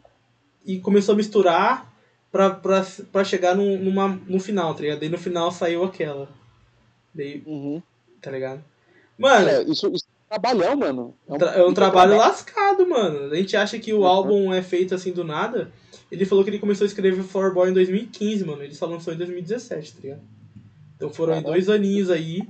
e 0.65 0.79
começou 0.79 1.13
a 1.13 1.15
misturar 1.15 1.93
pra, 2.31 2.49
pra, 2.49 2.85
pra 3.11 3.23
chegar 3.23 3.55
num, 3.55 3.77
numa, 3.77 4.07
no 4.27 4.39
final, 4.39 4.73
tá 4.73 4.81
ligado? 4.81 4.99
Daí 4.99 5.09
no 5.09 5.17
final 5.17 5.51
saiu 5.51 5.83
aquela. 5.83 6.27
Daí, 7.13 7.43
Uhum. 7.45 7.81
tá 8.21 8.31
ligado? 8.31 8.63
Mano, 9.17 9.47
É, 9.47 9.63
isso, 9.63 9.87
isso 9.93 10.05
é 10.07 10.35
um 10.35 10.39
trabalhão, 10.39 10.75
mano. 10.75 11.15
É 11.29 11.33
um, 11.33 11.37
Tra- 11.37 11.51
é 11.55 11.63
um 11.65 11.73
trabalho 11.73 12.17
lascado, 12.17 12.85
mano. 12.87 13.31
A 13.31 13.35
gente 13.35 13.55
acha 13.55 13.77
que 13.79 13.93
o 13.93 13.99
Uhum. 13.99 14.05
álbum 14.07 14.53
é 14.53 14.61
feito 14.63 14.93
assim 14.95 15.11
do 15.11 15.23
nada. 15.23 15.71
Ele 16.15 16.25
falou 16.25 16.43
que 16.43 16.49
ele 16.49 16.59
começou 16.59 16.85
a 16.85 16.87
escrever 16.87 17.21
Flower 17.23 17.53
Boy 17.53 17.69
em 17.69 17.73
2015, 17.73 18.45
mano. 18.45 18.63
Ele 18.63 18.73
só 18.73 18.85
lançou 18.85 19.13
em 19.13 19.17
2017, 19.17 19.93
tá 19.93 19.99
ligado? 20.01 20.21
Então 20.95 21.09
foram 21.09 21.33
Caraca. 21.33 21.51
dois 21.51 21.69
aninhos 21.69 22.09
aí. 22.09 22.41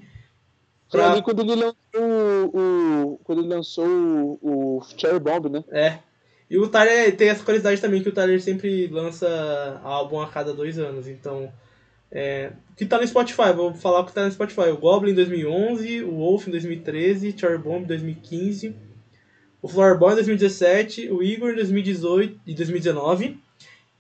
Foi 0.90 1.00
pra- 1.00 1.14
ali 1.14 1.22
quando 1.24 1.42
ele 1.42 1.56
lançou 1.56 2.52
o, 2.54 3.20
quando 3.24 3.40
ele 3.42 3.48
lançou 3.48 3.88
o, 3.88 4.78
o 4.78 4.82
Cherry 4.98 5.20
Bomb, 5.20 5.50
né? 5.50 5.64
É. 5.72 5.98
E 6.50 6.58
o 6.60 6.68
Tyler 6.68 7.16
tem 7.18 7.30
essa 7.30 7.44
curiosidade 7.44 7.82
também 7.82 8.04
que 8.04 8.10
o 8.10 8.14
Tyler 8.14 8.40
sempre 8.40 8.88
lança 8.88 9.82
álbum 9.84 10.22
a 10.22 10.28
cada 10.28 10.54
dois 10.54 10.78
anos. 10.78 11.08
Então, 11.08 11.52
é, 12.12 12.52
o 12.72 12.76
que 12.76 12.86
tá 12.86 13.00
no 13.00 13.08
Spotify, 13.08 13.52
vou 13.56 13.74
falar 13.74 14.02
o 14.02 14.06
que 14.06 14.14
tá 14.14 14.26
no 14.26 14.32
Spotify. 14.32 14.70
O 14.70 14.78
Goblin 14.78 15.12
em 15.12 15.16
2011, 15.16 16.04
o 16.04 16.18
Wolf 16.18 16.48
em 16.48 16.52
2013, 16.52 17.34
Cherry 17.36 17.58
Bomb 17.58 17.84
em 17.84 17.88
2015, 17.88 18.76
o 19.60 19.68
Flower 19.68 19.98
Boy 19.98 20.12
em 20.12 20.16
2017, 20.18 21.10
o 21.10 21.24
Igor 21.24 21.50
em 21.50 21.56
2018 21.56 22.40
e 22.46 22.54
2019. 22.54 23.40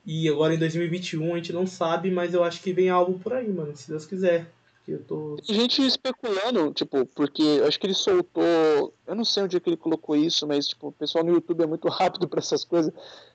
E 0.05 0.29
agora 0.29 0.53
em 0.53 0.59
2021 0.59 1.33
a 1.33 1.37
gente 1.37 1.53
não 1.53 1.65
sabe, 1.65 2.11
mas 2.11 2.33
eu 2.33 2.43
acho 2.43 2.61
que 2.61 2.71
vem 2.71 2.89
álbum 2.89 3.17
por 3.17 3.33
aí, 3.33 3.47
mano, 3.51 3.75
se 3.75 3.89
Deus 3.89 4.05
quiser. 4.05 4.51
Eu 4.87 5.03
tô. 5.03 5.35
Tem 5.37 5.55
gente 5.55 5.81
especulando, 5.83 6.71
tipo, 6.71 7.07
porque 7.07 7.63
acho 7.67 7.79
que 7.79 7.87
ele 7.87 7.95
soltou. 7.95 8.93
Eu 9.07 9.15
não 9.15 9.25
sei 9.25 9.43
onde 9.43 9.57
é 9.57 9.59
que 9.59 9.67
ele 9.67 9.77
colocou 9.77 10.15
isso, 10.15 10.45
mas, 10.45 10.67
tipo, 10.67 10.89
o 10.89 10.91
pessoal 10.91 11.23
no 11.23 11.33
YouTube 11.33 11.63
é 11.63 11.65
muito 11.65 11.87
rápido 11.89 12.27
para 12.27 12.39
essas 12.39 12.63
coisas. 12.63 12.93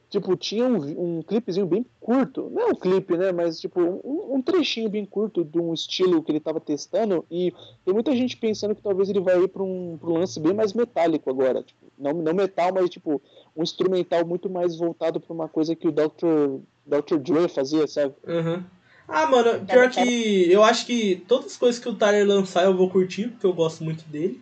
Tipo, 0.08 0.36
tinha 0.36 0.64
um, 0.64 1.18
um 1.18 1.22
clipezinho 1.22 1.66
bem 1.66 1.86
curto, 2.00 2.50
não 2.50 2.62
é 2.62 2.66
um 2.66 2.74
clipe, 2.74 3.16
né? 3.16 3.30
Mas, 3.30 3.60
tipo, 3.60 3.80
um, 3.80 4.34
um, 4.34 4.42
trechinho 4.42 4.88
bem 4.88 5.04
curto 5.04 5.44
de 5.44 5.58
um 5.58 5.72
estilo 5.72 6.22
que 6.22 6.32
ele 6.32 6.40
tava 6.40 6.60
testando. 6.60 7.24
E 7.30 7.52
tem 7.84 7.94
muita 7.94 8.14
gente 8.14 8.36
pensando 8.36 8.74
que 8.74 8.82
talvez 8.82 9.08
ele 9.08 9.20
vai 9.20 9.40
ir 9.40 9.48
pra 9.48 9.62
um, 9.62 9.96
pra 10.00 10.10
um 10.10 10.18
lance 10.18 10.38
bem 10.40 10.52
mais 10.52 10.72
metálico 10.72 11.30
agora. 11.30 11.62
Tipo, 11.62 11.86
não, 11.96 12.12
não 12.12 12.34
metal, 12.34 12.72
mas, 12.72 12.90
tipo, 12.90 13.22
um 13.56 13.62
instrumental 13.62 14.26
muito 14.26 14.48
mais 14.48 14.76
voltado 14.76 15.20
pra 15.20 15.32
uma 15.32 15.48
coisa 15.48 15.74
que 15.74 15.88
o 15.88 15.92
Dr. 15.92 16.60
Dr. 16.86 17.18
Dre 17.18 17.48
fazia, 17.48 17.86
sabe? 17.86 18.14
Uhum. 18.26 18.62
Ah, 19.06 19.26
mano, 19.26 19.66
pior 19.66 19.90
que 19.90 20.50
eu 20.50 20.62
acho 20.62 20.86
que 20.86 21.24
todas 21.26 21.46
as 21.46 21.56
coisas 21.56 21.80
que 21.80 21.88
o 21.88 21.94
Tyler 21.94 22.26
lançar 22.26 22.64
eu 22.64 22.76
vou 22.76 22.88
curtir, 22.88 23.28
porque 23.28 23.46
eu 23.46 23.52
gosto 23.52 23.82
muito 23.82 24.04
dele. 24.04 24.40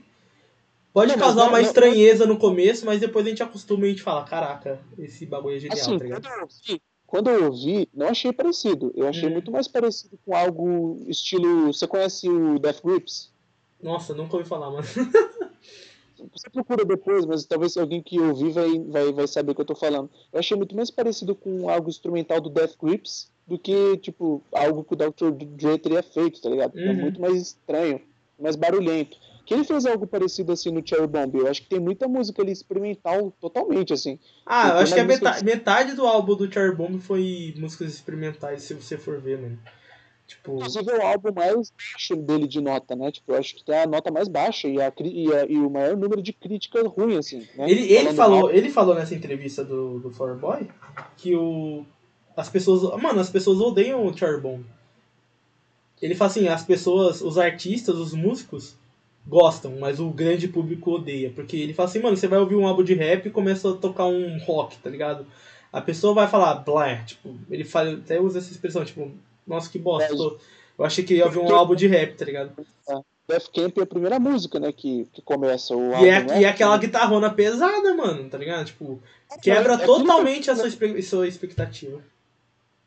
Pode 0.92 1.12
não, 1.12 1.18
causar 1.18 1.42
não, 1.42 1.48
uma 1.48 1.58
não, 1.58 1.66
estranheza 1.66 2.26
no 2.26 2.38
começo, 2.38 2.84
mas 2.84 3.00
depois 3.00 3.24
a 3.24 3.28
gente 3.30 3.42
acostuma 3.42 3.84
e 3.84 3.86
a 3.86 3.90
gente 3.90 4.02
fala, 4.02 4.24
caraca, 4.24 4.80
esse 4.98 5.24
bagulho 5.24 5.56
é 5.56 5.60
genial, 5.60 5.78
assim, 5.78 5.98
tá 5.98 6.04
ligado? 6.04 6.22
Quando 6.22 6.34
eu, 6.34 6.42
ouvi, 6.42 6.82
quando 7.06 7.30
eu 7.30 7.44
ouvi, 7.46 7.88
não 7.94 8.08
achei 8.08 8.32
parecido. 8.32 8.92
Eu 8.94 9.08
achei 9.08 9.28
hum. 9.28 9.32
muito 9.32 9.50
mais 9.50 9.68
parecido 9.68 10.18
com 10.24 10.34
algo 10.34 10.98
estilo. 11.06 11.72
Você 11.72 11.86
conhece 11.86 12.28
o 12.28 12.58
Death 12.58 12.82
Grips? 12.84 13.32
Nossa, 13.82 14.12
nunca 14.14 14.36
ouvi 14.36 14.48
falar, 14.48 14.70
mano. 14.70 14.84
Você 16.32 16.50
procura 16.50 16.84
depois, 16.84 17.24
mas 17.24 17.44
talvez 17.44 17.76
alguém 17.76 18.02
que 18.02 18.20
ouvir 18.20 18.50
vai, 18.50 18.78
vai, 18.78 19.12
vai 19.12 19.26
saber 19.26 19.52
o 19.52 19.54
que 19.54 19.60
eu 19.60 19.66
tô 19.66 19.74
falando. 19.74 20.10
Eu 20.32 20.38
achei 20.38 20.56
muito 20.56 20.74
mais 20.74 20.90
parecido 20.90 21.34
com 21.34 21.68
algo 21.68 21.88
instrumental 21.88 22.40
do 22.40 22.50
Death 22.50 22.76
Grips 22.82 23.30
do 23.46 23.58
que, 23.58 23.96
tipo, 23.98 24.42
algo 24.52 24.84
que 24.84 24.92
o 24.92 24.96
Dr. 24.96 25.30
Dre 25.30 25.78
teria 25.78 26.02
feito, 26.02 26.40
tá 26.40 26.50
ligado? 26.50 26.78
É 26.78 26.82
uhum. 26.82 26.90
É 26.90 26.94
muito 26.94 27.20
mais 27.20 27.34
estranho, 27.34 28.00
mais 28.38 28.56
barulhento 28.56 29.16
que 29.48 29.54
ele 29.54 29.64
fez 29.64 29.86
algo 29.86 30.06
parecido 30.06 30.52
assim 30.52 30.70
no 30.70 30.86
Cherry 30.86 31.06
Bomb. 31.06 31.34
Eu 31.34 31.46
acho 31.46 31.62
que 31.62 31.70
tem 31.70 31.80
muita 31.80 32.06
música 32.06 32.42
ali 32.42 32.52
experimental 32.52 33.32
totalmente, 33.40 33.94
assim. 33.94 34.18
Ah, 34.44 34.68
eu 34.68 34.76
acho 34.80 34.92
que 34.92 35.00
a 35.00 35.04
metade, 35.04 35.42
metade 35.42 35.94
do 35.94 36.06
álbum 36.06 36.36
do 36.36 36.52
Cherry 36.52 36.76
Bomb 36.76 37.00
foi 37.00 37.54
músicas 37.56 37.94
experimentais, 37.94 38.64
se 38.64 38.74
você 38.74 38.98
for 38.98 39.18
ver, 39.18 39.40
mano. 39.40 39.58
Tipo... 40.28 40.56
Inclusive 40.56 40.90
é 40.90 40.98
o 40.98 41.06
álbum 41.06 41.32
mais 41.32 41.72
baixo 41.72 42.14
dele 42.14 42.46
de 42.46 42.60
nota, 42.60 42.94
né? 42.94 43.10
Tipo, 43.10 43.32
eu 43.32 43.38
acho 43.38 43.56
que 43.56 43.64
tem 43.64 43.78
a 43.78 43.86
nota 43.86 44.10
mais 44.10 44.28
baixa 44.28 44.68
e, 44.68 44.78
a, 44.78 44.92
e, 45.00 45.32
a, 45.32 45.46
e 45.46 45.56
o 45.56 45.70
maior 45.70 45.96
número 45.96 46.20
de 46.20 46.34
críticas 46.34 46.86
ruim, 46.86 47.16
assim. 47.16 47.48
Né? 47.56 47.70
Ele, 47.70 47.90
ele, 47.90 48.12
falou, 48.12 48.50
ele 48.50 48.68
falou 48.68 48.94
nessa 48.94 49.14
entrevista 49.14 49.64
do, 49.64 49.98
do 49.98 50.10
Flower 50.10 50.36
Boy 50.36 50.68
que 51.16 51.34
o. 51.34 51.82
As 52.36 52.50
pessoas. 52.50 53.00
Mano, 53.02 53.20
as 53.20 53.30
pessoas 53.30 53.58
odeiam 53.58 54.06
o 54.06 54.16
Cherry 54.16 54.38
Bomb. 54.38 54.64
Ele 56.00 56.14
fala 56.14 56.30
assim, 56.30 56.46
as 56.46 56.62
pessoas, 56.62 57.22
os 57.22 57.38
artistas, 57.38 57.96
os 57.96 58.12
músicos, 58.12 58.76
gostam, 59.26 59.76
mas 59.80 59.98
o 59.98 60.10
grande 60.10 60.46
público 60.46 60.92
odeia. 60.92 61.32
Porque 61.34 61.56
ele 61.56 61.72
fala 61.72 61.88
assim, 61.88 62.00
mano, 62.00 62.18
você 62.18 62.28
vai 62.28 62.38
ouvir 62.38 62.54
um 62.54 62.66
álbum 62.66 62.84
de 62.84 62.94
rap 62.94 63.26
e 63.26 63.30
começa 63.30 63.70
a 63.70 63.74
tocar 63.74 64.04
um 64.04 64.38
rock, 64.44 64.76
tá 64.78 64.90
ligado? 64.90 65.26
A 65.72 65.80
pessoa 65.80 66.14
vai 66.14 66.28
falar, 66.28 66.54
blá, 66.56 66.96
tipo, 66.98 67.34
ele 67.50 67.64
fala, 67.64 67.94
até 67.94 68.20
usa 68.20 68.38
essa 68.38 68.52
expressão, 68.52 68.84
tipo, 68.84 69.10
nossa, 69.48 69.70
que 69.70 69.78
bosta. 69.78 70.14
Eu 70.14 70.84
achei 70.84 71.02
que 71.02 71.14
ia 71.14 71.24
ouvir 71.24 71.38
um 71.38 71.54
álbum 71.54 71.74
de 71.74 71.86
rap, 71.86 72.14
tá 72.14 72.24
ligado? 72.24 72.52
É. 72.88 73.00
Death 73.28 73.48
Camp 73.54 73.76
é 73.76 73.82
a 73.82 73.86
primeira 73.86 74.18
música, 74.18 74.58
né, 74.58 74.72
que, 74.72 75.06
que 75.12 75.20
começa 75.20 75.76
o 75.76 75.92
álbum. 75.92 76.06
E 76.06 76.08
é, 76.08 76.24
né? 76.24 76.40
e 76.40 76.44
é 76.44 76.48
aquela 76.48 76.78
guitarrona 76.78 77.30
pesada, 77.30 77.94
mano, 77.94 78.28
tá 78.30 78.38
ligado? 78.38 78.66
Tipo, 78.66 79.02
quebra 79.42 79.74
é, 79.74 79.78
totalmente 79.78 80.50
a 80.50 80.56
sua, 80.56 80.70
sua 81.02 81.28
expectativa. 81.28 82.02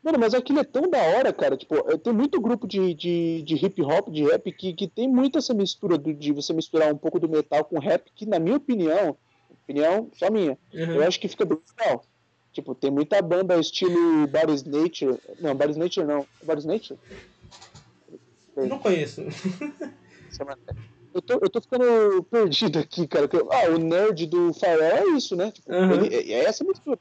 Mano, 0.02 0.18
mas 0.18 0.34
aquilo 0.34 0.58
é 0.58 0.64
tão 0.64 0.90
da 0.90 0.98
hora, 0.98 1.32
cara. 1.32 1.56
Tipo, 1.56 1.76
tem 1.98 2.12
muito 2.12 2.40
grupo 2.40 2.66
de, 2.66 2.92
de, 2.92 3.42
de 3.42 3.54
hip 3.54 3.80
hop, 3.82 4.08
de 4.08 4.24
rap, 4.24 4.50
que, 4.50 4.72
que 4.72 4.88
tem 4.88 5.08
muito 5.08 5.38
essa 5.38 5.54
mistura 5.54 5.96
do, 5.96 6.12
de 6.12 6.32
você 6.32 6.52
misturar 6.52 6.92
um 6.92 6.98
pouco 6.98 7.20
do 7.20 7.28
metal 7.28 7.64
com 7.64 7.78
rap, 7.78 8.10
que 8.12 8.26
na 8.26 8.40
minha 8.40 8.56
opinião, 8.56 9.16
opinião 9.48 10.10
só 10.12 10.28
minha, 10.28 10.58
uhum. 10.74 10.94
eu 10.94 11.02
acho 11.04 11.20
que 11.20 11.28
fica 11.28 11.44
bem 11.44 11.58
legal. 11.78 12.04
Tipo, 12.52 12.74
tem 12.74 12.90
muita 12.90 13.20
banda 13.22 13.58
estilo 13.58 14.26
Body's 14.26 14.62
Nature. 14.64 15.18
Não, 15.40 15.54
Body's 15.54 15.76
Nature 15.76 16.06
não. 16.06 16.26
Body's 16.44 16.64
Nature? 16.64 16.98
Não 18.56 18.78
conheço. 18.78 19.22
Eu 21.14 21.20
tô, 21.20 21.34
eu 21.34 21.50
tô 21.50 21.60
ficando 21.60 22.22
perdido 22.30 22.78
aqui, 22.78 23.06
cara. 23.06 23.28
Ah, 23.50 23.70
o 23.70 23.78
nerd 23.78 24.26
do 24.26 24.52
Farol 24.54 24.82
é 24.82 25.04
isso, 25.10 25.36
né? 25.36 25.50
Tipo, 25.50 25.70
uhum. 25.70 25.92
ele, 26.04 26.14
é, 26.14 26.32
é 26.32 26.44
essa 26.44 26.64
mistura 26.64 26.98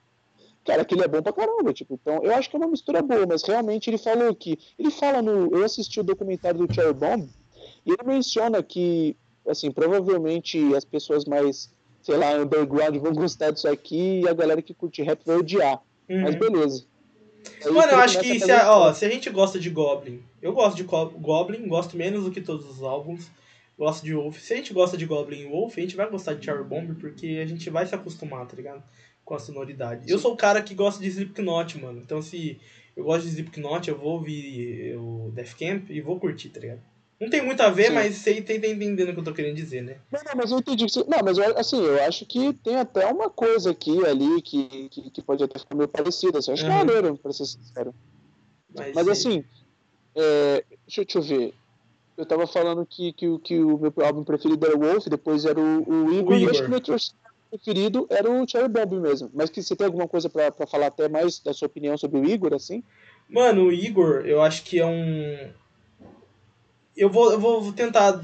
cara, 0.64 0.86
que 0.86 0.94
ele 0.94 1.04
é 1.04 1.08
bom 1.08 1.22
pra 1.22 1.34
caramba, 1.34 1.74
tipo, 1.74 1.94
então 1.94 2.24
eu 2.24 2.34
acho 2.36 2.50
que 2.50 2.56
é 2.56 2.60
uma 2.60 2.68
mistura 2.68 3.02
boa, 3.02 3.26
mas 3.26 3.44
realmente 3.44 3.90
ele 3.90 3.98
falou 3.98 4.34
que, 4.36 4.58
ele 4.78 4.92
fala 4.92 5.22
no, 5.22 5.56
eu 5.56 5.64
assisti 5.64 6.00
o 6.00 6.04
documentário 6.04 6.66
do 6.66 6.74
Cherry 6.74 6.94
Bomb, 6.94 7.28
e 7.86 7.92
ele 7.92 8.04
menciona 8.06 8.62
que, 8.62 9.16
assim, 9.48 9.72
provavelmente 9.72 10.76
as 10.76 10.86
pessoas 10.86 11.26
mais, 11.26 11.72
sei 12.02 12.18
lá, 12.18 12.34
underground 12.36 12.96
vão 12.98 13.14
gostar 13.14 13.52
disso 13.52 13.68
aqui, 13.68 14.22
e 14.22 14.28
a 14.28 14.34
galera 14.34 14.62
que 14.62 14.74
curte 14.74 15.02
rap 15.02 15.22
vai 15.26 15.38
odiar, 15.38 15.82
uhum. 16.10 16.22
mas 16.22 16.36
beleza. 16.36 16.86
Aí 17.66 17.72
Mano, 17.72 17.92
eu 17.92 17.98
acho 18.00 18.20
que 18.20 18.40
se 18.40 18.52
a, 18.52 18.76
ó, 18.76 18.94
se 18.94 19.04
a 19.06 19.10
gente 19.10 19.30
gosta 19.30 19.60
de 19.60 19.70
Goblin, 19.70 20.22
eu 20.42 20.54
gosto 20.54 20.78
de 20.78 20.84
Goblin, 20.84 21.68
gosto 21.68 21.98
menos 21.98 22.24
do 22.24 22.32
que 22.32 22.42
todos 22.42 22.70
os 22.70 22.84
álbuns, 22.84 23.30
gosto 23.78 24.04
de 24.04 24.14
Wolf. 24.14 24.40
Se 24.40 24.54
a 24.54 24.58
gente 24.58 24.74
gosta 24.74 24.96
de 24.96 25.06
Goblin 25.06 25.40
e 25.40 25.48
Wolf, 25.48 25.78
a 25.78 25.82
gente 25.82 25.96
vai 25.96 26.08
gostar 26.10 26.34
de 26.34 26.46
Cherry 26.46 26.64
Bomb 26.64 26.94
porque 27.00 27.42
a 27.44 27.48
gente 27.48 27.68
vai 27.70 27.86
se 27.86 27.96
acostumar, 27.96 28.46
tá 28.46 28.56
ligado? 28.56 28.84
com 29.24 29.36
a 29.36 29.40
sonoridade. 29.40 30.06
Sim. 30.06 30.12
Eu 30.12 30.20
sou 30.20 30.34
o 30.34 30.38
cara 30.38 30.62
que 30.62 30.76
gosta 30.76 31.02
de 31.02 31.08
Slipknot, 31.08 31.80
mano. 31.80 32.02
Então 32.02 32.22
se 32.22 32.60
eu 32.96 33.04
gosto 33.04 33.24
de 33.24 33.30
Slipknot, 33.30 33.90
eu 33.90 33.98
vou 33.98 34.14
ouvir 34.14 34.96
o 34.98 35.32
Death 35.34 35.56
Camp 35.58 35.90
e 35.90 36.02
vou 36.02 36.20
curtir, 36.20 36.50
tá 36.50 36.60
ligado? 36.60 36.82
Não 37.22 37.30
tem 37.30 37.46
muito 37.46 37.62
a 37.62 37.70
ver, 37.70 37.90
Sim. 37.90 37.94
mas 37.94 38.16
você 38.16 38.42
tá 38.42 38.52
entendendo 38.52 39.10
o 39.10 39.14
que 39.14 39.20
eu 39.20 39.24
tô 39.24 39.32
querendo 39.32 39.56
dizer, 39.56 39.84
né? 39.84 39.98
Não, 40.12 40.20
não 40.24 40.32
mas 40.36 40.52
eu 40.52 40.58
entendi. 40.58 40.88
Não, 41.08 41.20
mas 41.24 41.38
eu, 41.38 41.56
assim, 41.56 41.80
eu 41.80 42.04
acho 42.04 42.26
que 42.26 42.52
tem 42.52 42.78
até 42.78 43.06
uma 43.06 43.30
coisa 43.30 43.70
aqui 43.70 44.04
ali 44.08 44.42
que, 44.42 44.90
que, 44.90 45.12
que 45.12 45.22
pode 45.22 45.44
até 45.44 45.60
ficar 45.60 45.76
meio 45.76 45.88
parecida. 45.88 46.40
Assim. 46.40 46.52
Acho 46.52 46.64
uhum. 46.64 46.70
que 46.70 46.76
é 46.76 46.84
maneiro, 46.84 47.18
pra 47.18 47.32
ser 47.32 47.46
sincero. 47.46 47.94
Mas, 48.74 48.94
mas 48.96 49.08
assim, 49.08 49.44
é, 50.16 50.64
deixa, 50.88 51.04
deixa 51.04 51.20
eu 51.20 51.22
ver. 51.22 51.54
Eu 52.18 52.26
tava 52.26 52.48
falando 52.48 52.84
que, 52.88 53.14
que, 53.14 53.38
que 53.38 53.60
o 53.60 53.78
meu 53.78 53.94
álbum 54.04 54.24
preferido 54.24 54.66
era 54.66 54.76
o 54.76 54.80
Wolf, 54.80 55.06
depois 55.06 55.46
era 55.46 55.60
o, 55.60 55.88
o 55.88 56.14
Igor, 56.14 56.34
o 56.34 56.40
Igor. 56.40 56.50
acho 56.50 56.64
que 56.64 56.92
o 56.92 57.50
preferido 57.52 58.08
era 58.10 58.32
o 58.32 58.48
Cherry 58.48 58.68
Bomb 58.68 59.00
mesmo. 59.00 59.30
Mas 59.32 59.52
que 59.52 59.62
você 59.62 59.76
tem 59.76 59.86
alguma 59.86 60.08
coisa 60.08 60.28
para 60.28 60.52
falar 60.66 60.88
até 60.88 61.08
mais 61.08 61.38
da 61.38 61.54
sua 61.54 61.68
opinião 61.68 61.96
sobre 62.00 62.20
o 62.20 62.26
Igor, 62.26 62.52
assim? 62.56 62.84
Mano, 63.30 63.66
o 63.66 63.72
Igor, 63.72 64.26
eu 64.26 64.42
acho 64.42 64.64
que 64.64 64.80
é 64.80 64.86
um. 64.88 65.61
Eu 66.96 67.10
vou, 67.10 67.32
eu 67.32 67.40
vou 67.40 67.72
tentar, 67.74 68.24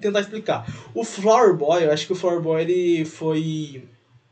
tentar 0.00 0.20
explicar. 0.20 0.66
O 0.94 1.04
Flower 1.04 1.56
Boy, 1.56 1.84
eu 1.84 1.92
acho 1.92 2.06
que 2.06 2.12
o 2.12 2.16
Flower 2.16 2.40
Boy 2.40 2.62
ele 2.62 3.04
foi 3.04 3.84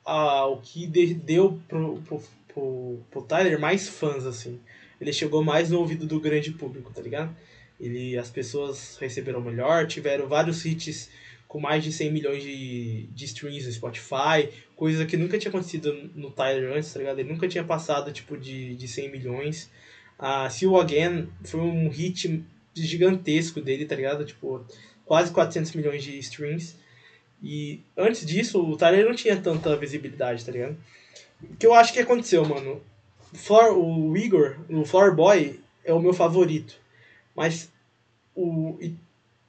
a, 0.04 0.46
o 0.46 0.58
que 0.58 0.86
deu 0.86 1.60
pro, 1.68 1.98
pro, 2.02 2.22
pro, 2.52 2.98
pro 3.10 3.22
Tyler 3.22 3.58
mais 3.58 3.88
fãs, 3.88 4.26
assim. 4.26 4.60
Ele 5.00 5.12
chegou 5.12 5.42
mais 5.42 5.70
no 5.70 5.78
ouvido 5.78 6.06
do 6.06 6.20
grande 6.20 6.50
público, 6.50 6.92
tá 6.92 7.00
ligado? 7.00 7.34
Ele, 7.80 8.18
as 8.18 8.30
pessoas 8.30 8.98
receberam 9.00 9.40
melhor, 9.40 9.86
tiveram 9.86 10.28
vários 10.28 10.64
hits 10.66 11.08
com 11.48 11.58
mais 11.58 11.82
de 11.82 11.90
100 11.90 12.12
milhões 12.12 12.42
de, 12.42 13.08
de 13.12 13.24
streams 13.24 13.66
no 13.66 13.72
Spotify, 13.72 14.48
coisa 14.76 15.04
que 15.04 15.16
nunca 15.16 15.36
tinha 15.36 15.48
acontecido 15.48 16.10
no 16.14 16.30
Tyler 16.30 16.76
antes, 16.76 16.92
tá 16.92 17.00
ligado? 17.00 17.18
Ele 17.18 17.32
nunca 17.32 17.48
tinha 17.48 17.64
passado, 17.64 18.12
tipo, 18.12 18.36
de, 18.36 18.76
de 18.76 18.86
100 18.86 19.10
milhões. 19.10 19.70
A 20.16 20.48
See 20.50 20.66
You 20.66 20.76
Again 20.78 21.28
foi 21.42 21.60
um 21.60 21.88
hit 21.88 22.44
gigantesco 22.86 23.60
dele, 23.60 23.84
tá 23.84 23.94
ligado? 23.94 24.24
Tipo, 24.24 24.64
quase 25.04 25.32
400 25.32 25.72
milhões 25.72 26.02
de 26.02 26.18
streams. 26.18 26.76
E 27.42 27.80
antes 27.96 28.24
disso, 28.24 28.62
o 28.62 28.76
Tyler 28.76 29.04
não 29.04 29.14
tinha 29.14 29.36
tanta 29.40 29.76
visibilidade, 29.76 30.44
tá 30.44 30.52
ligado? 30.52 30.76
O 31.42 31.56
que 31.56 31.66
eu 31.66 31.74
acho 31.74 31.92
que 31.92 32.00
aconteceu, 32.00 32.44
mano? 32.44 32.80
Floor, 33.32 33.78
o 33.78 34.16
Igor, 34.16 34.58
o 34.68 34.84
Floor 34.84 35.14
Boy, 35.14 35.60
é 35.84 35.92
o 35.92 36.00
meu 36.00 36.12
favorito. 36.12 36.76
Mas 37.34 37.70
o, 38.34 38.78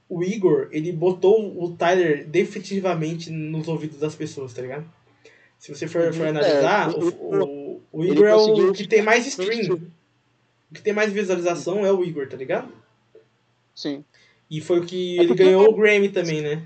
o 0.08 0.24
Igor, 0.24 0.70
ele 0.72 0.92
botou 0.92 1.64
o 1.64 1.76
Tyler 1.76 2.26
definitivamente 2.28 3.30
nos 3.30 3.68
ouvidos 3.68 4.00
das 4.00 4.16
pessoas, 4.16 4.54
tá 4.54 4.62
ligado? 4.62 4.86
Se 5.60 5.74
você 5.74 5.88
for, 5.88 6.14
for 6.14 6.24
uhum. 6.24 6.30
analisar, 6.30 6.90
é, 6.90 6.94
o, 6.96 7.08
o, 7.10 7.82
o, 7.92 8.06
Igor 8.06 8.28
é 8.28 8.36
o 8.36 8.74
que 8.74 8.88
tem 8.88 9.02
mais 9.02 9.26
stream. 9.28 9.76
O 10.70 10.74
que 10.74 10.82
tem 10.82 10.94
mais 10.94 11.12
visualização 11.12 11.86
é 11.86 11.92
o 11.92 12.04
Igor, 12.04 12.28
tá 12.28 12.38
ligado? 12.38 12.72
Sim. 13.82 14.04
E 14.50 14.62
foi 14.62 14.80
o 14.80 14.86
que 14.86 15.18
é 15.20 15.24
ele 15.24 15.34
ganhou 15.34 15.70
o 15.70 15.74
Grammy 15.74 16.10
também, 16.10 16.42
né? 16.42 16.64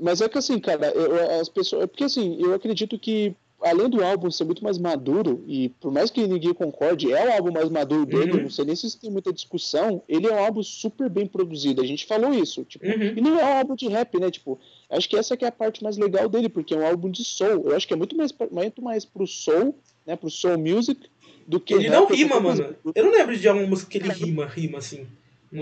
Mas 0.00 0.20
é 0.20 0.28
que 0.28 0.38
assim, 0.38 0.58
cara, 0.58 0.88
eu, 0.88 1.40
as 1.40 1.48
pessoas. 1.48 1.84
É 1.84 1.86
porque 1.86 2.04
assim, 2.04 2.36
eu 2.38 2.54
acredito 2.54 2.98
que 2.98 3.34
além 3.62 3.88
do 3.88 4.04
álbum 4.04 4.30
ser 4.30 4.44
muito 4.44 4.62
mais 4.62 4.78
maduro, 4.78 5.42
e 5.46 5.70
por 5.80 5.90
mais 5.90 6.10
que 6.10 6.26
ninguém 6.26 6.52
concorde, 6.52 7.12
é 7.12 7.26
o 7.26 7.32
álbum 7.32 7.50
mais 7.50 7.70
maduro 7.70 8.04
dele, 8.04 8.32
uhum. 8.32 8.42
não 8.42 8.50
sei 8.50 8.66
nem 8.66 8.76
se 8.76 8.98
tem 8.98 9.10
muita 9.10 9.32
discussão, 9.32 10.02
ele 10.06 10.26
é 10.26 10.32
um 10.32 10.38
álbum 10.38 10.62
super 10.62 11.08
bem 11.08 11.26
produzido, 11.26 11.80
a 11.80 11.86
gente 11.86 12.04
falou 12.04 12.34
isso, 12.34 12.64
tipo, 12.64 12.86
uhum. 12.86 13.14
e 13.16 13.20
não 13.20 13.40
é 13.40 13.44
um 13.44 13.56
álbum 13.58 13.74
de 13.74 13.88
rap, 13.88 14.20
né, 14.20 14.30
tipo, 14.30 14.60
acho 14.90 15.08
que 15.08 15.16
essa 15.16 15.36
que 15.36 15.44
é 15.44 15.48
a 15.48 15.52
parte 15.52 15.82
mais 15.82 15.96
legal 15.96 16.28
dele, 16.28 16.50
porque 16.50 16.74
é 16.74 16.76
um 16.76 16.86
álbum 16.86 17.10
de 17.10 17.24
soul, 17.24 17.64
eu 17.64 17.74
acho 17.74 17.88
que 17.88 17.94
é 17.94 17.96
muito 17.96 18.14
mais, 18.14 18.32
muito 18.50 18.82
mais 18.82 19.04
pro 19.06 19.26
soul, 19.26 19.74
né, 20.06 20.14
pro 20.16 20.30
soul 20.30 20.58
music, 20.58 21.08
do 21.46 21.58
que 21.58 21.74
Ele 21.74 21.88
não 21.88 22.06
rima, 22.06 22.40
mano, 22.40 22.76
eu 22.94 23.04
não 23.04 23.12
lembro 23.12 23.36
de 23.36 23.48
alguma 23.48 23.66
música 23.66 23.90
que 23.90 23.98
ele 23.98 24.12
rima, 24.12 24.46
rima 24.46 24.78
assim. 24.78 25.06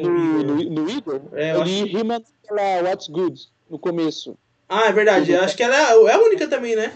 No, 0.03 0.11
No, 0.11 0.41
Igor. 0.41 0.45
no, 0.45 0.71
no 0.71 0.91
Igor? 0.91 1.21
É, 1.33 1.53
eu 1.55 1.63
ele 1.63 1.85
rima 1.85 2.19
naquela 2.19 2.83
What's 2.91 3.09
Good 3.09 3.41
no 3.71 3.79
começo. 3.79 4.37
Ah, 4.69 4.87
é 4.89 4.93
verdade. 4.93 5.33
Eu 5.33 5.41
acho 5.43 5.57
que 5.57 5.63
ela 5.63 5.77
é 5.77 6.13
a 6.13 6.19
única 6.19 6.49
também, 6.49 6.75
né? 6.77 6.93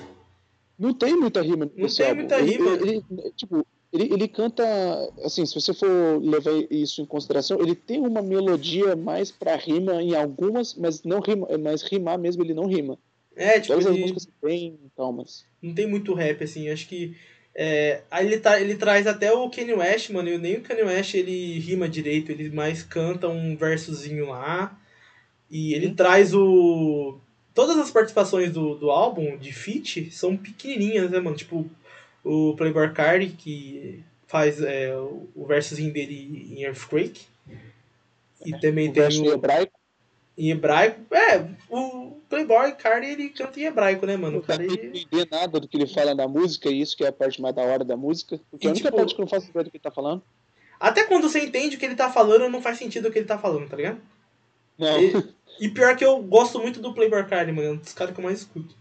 Não 0.78 0.94
tem 0.94 1.16
muita 1.16 1.40
rima 1.42 1.68
Não 1.76 1.88
tem 1.88 2.06
álbum. 2.06 2.20
muita 2.20 2.38
rima. 2.40 2.70
Ele, 2.70 3.04
ele- 3.10 3.32
tipo, 3.36 3.66
ele, 3.92 4.12
ele 4.14 4.28
canta, 4.28 4.64
assim, 5.24 5.44
se 5.44 5.54
você 5.54 5.74
for 5.74 6.20
levar 6.22 6.52
isso 6.70 7.02
em 7.02 7.06
consideração, 7.06 7.58
ele 7.60 7.74
tem 7.74 8.00
uma 8.00 8.22
melodia 8.22 8.94
mais 8.94 9.30
pra 9.30 9.56
rima 9.56 10.00
em 10.02 10.14
algumas, 10.14 10.74
mas 10.74 11.02
não 11.02 11.20
rima, 11.20 11.48
mas 11.58 11.82
rimar 11.82 12.18
mesmo 12.18 12.42
ele 12.42 12.54
não 12.54 12.66
rima. 12.66 12.96
É, 13.34 13.60
tipo, 13.60 13.68
Todas 13.74 13.86
as 13.86 13.92
ele 13.92 14.02
músicas 14.02 14.22
são 14.24 14.32
bem 14.42 14.78
calmas. 14.96 15.44
não 15.62 15.74
tem 15.74 15.86
muito 15.86 16.14
rap, 16.14 16.42
assim. 16.44 16.68
Acho 16.70 16.86
que. 16.88 17.16
É, 17.60 18.02
aí 18.08 18.24
ele, 18.24 18.38
tá, 18.38 18.60
ele 18.60 18.76
traz 18.76 19.04
até 19.08 19.32
o 19.32 19.50
Kanye 19.50 19.74
West, 19.74 20.10
mano. 20.10 20.28
E 20.28 20.38
nem 20.38 20.58
o 20.58 20.62
Kanye 20.62 20.84
West 20.84 21.14
ele 21.14 21.58
rima 21.58 21.88
direito, 21.88 22.30
ele 22.30 22.50
mais 22.50 22.84
canta 22.84 23.26
um 23.28 23.56
versozinho 23.56 24.28
lá. 24.28 24.78
E 25.50 25.74
ele 25.74 25.88
Uhum. 25.88 25.94
traz 25.96 26.32
o. 26.34 27.18
Todas 27.54 27.76
as 27.78 27.90
participações 27.90 28.52
do, 28.52 28.76
do 28.76 28.90
álbum 28.92 29.36
de 29.36 29.52
feat 29.52 30.08
são 30.12 30.36
pequenininhas, 30.36 31.10
né, 31.10 31.18
mano? 31.18 31.36
Tipo, 31.36 31.68
o 32.22 32.54
Playboy 32.56 32.92
Cardi, 32.92 33.30
que 33.30 34.04
faz 34.28 34.62
é, 34.62 34.94
o, 34.96 35.44
versozinho 35.46 35.92
dele 35.92 36.48
em 36.56 36.62
Earthquake. 36.62 37.26
E 38.44 38.52
também 38.60 38.88
O 38.88 38.92
tem 38.92 39.02
o, 39.20 39.32
hebraico, 39.32 39.77
em 40.38 40.50
hebraico. 40.50 41.00
É, 41.12 41.44
o 41.68 42.12
Playboy 42.28 42.72
Cardi 42.76 43.08
ele 43.08 43.28
canta 43.30 43.58
em 43.58 43.64
hebraico, 43.64 44.06
né, 44.06 44.16
mano? 44.16 44.34
não 44.34 44.38
O 44.38 44.42
cara 44.42 44.62
ele... 44.62 44.74
entender 44.86 45.28
nada 45.28 45.58
do 45.58 45.66
que 45.66 45.76
ele 45.76 45.86
fala 45.88 46.14
na 46.14 46.28
música, 46.28 46.70
e 46.70 46.80
isso 46.80 46.96
que 46.96 47.04
é 47.04 47.08
a 47.08 47.12
parte 47.12 47.42
mais 47.42 47.54
da 47.54 47.62
hora 47.62 47.84
da 47.84 47.96
música. 47.96 48.40
Porque 48.48 48.66
E, 48.66 48.68
a 48.68 48.70
única 48.70 48.86
tipo, 48.86 48.96
parte 48.96 49.14
que 49.14 49.20
eu 49.20 49.24
não 49.24 49.28
faço 49.28 49.50
ideia 49.50 49.64
do 49.64 49.70
que 49.70 49.76
ele 49.76 49.82
tá 49.82 49.90
falando. 49.90 50.22
Até 50.78 51.04
quando 51.04 51.28
você 51.28 51.40
entende 51.40 51.74
o 51.74 51.78
que 51.78 51.84
ele 51.84 51.96
tá 51.96 52.08
falando, 52.08 52.48
não 52.48 52.62
faz 52.62 52.78
sentido 52.78 53.08
o 53.08 53.10
que 53.10 53.18
ele 53.18 53.26
tá 53.26 53.36
falando, 53.36 53.68
tá 53.68 53.76
ligado? 53.76 54.00
Não. 54.78 55.02
E, 55.02 55.12
e 55.60 55.68
pior 55.68 55.96
que 55.96 56.04
eu 56.04 56.22
gosto 56.22 56.60
muito 56.60 56.80
do 56.80 56.94
Playboy 56.94 57.26
Cardi, 57.26 57.50
mano. 57.50 57.68
É 57.68 57.72
um 57.72 57.76
dos 57.76 57.92
caras 57.92 58.14
que 58.14 58.20
eu 58.20 58.24
mais 58.24 58.38
escuto. 58.38 58.76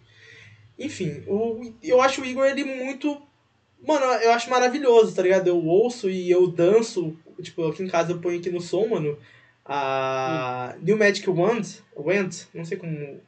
Enfim, 0.78 1.24
o, 1.26 1.74
eu 1.82 2.00
acho 2.00 2.22
o 2.22 2.26
Igor 2.26 2.46
ele 2.46 2.64
muito. 2.64 3.20
Mano, 3.84 4.06
eu 4.06 4.32
acho 4.32 4.48
maravilhoso, 4.48 5.16
tá 5.16 5.24
ligado? 5.24 5.48
Eu 5.48 5.66
ouço 5.66 6.08
e 6.08 6.30
eu 6.30 6.46
danço. 6.46 7.18
Tipo, 7.42 7.68
aqui 7.68 7.82
em 7.82 7.88
casa 7.88 8.12
eu 8.12 8.20
ponho 8.20 8.38
aqui 8.38 8.52
no 8.52 8.62
som, 8.62 8.86
mano. 8.88 9.18
A 9.68 10.76
New 10.82 10.98
Magic 10.98 11.30
Wand. 11.30 11.64
Wand, 11.96 12.30
não 12.54 12.64
sei 12.64 12.78
como 12.78 13.20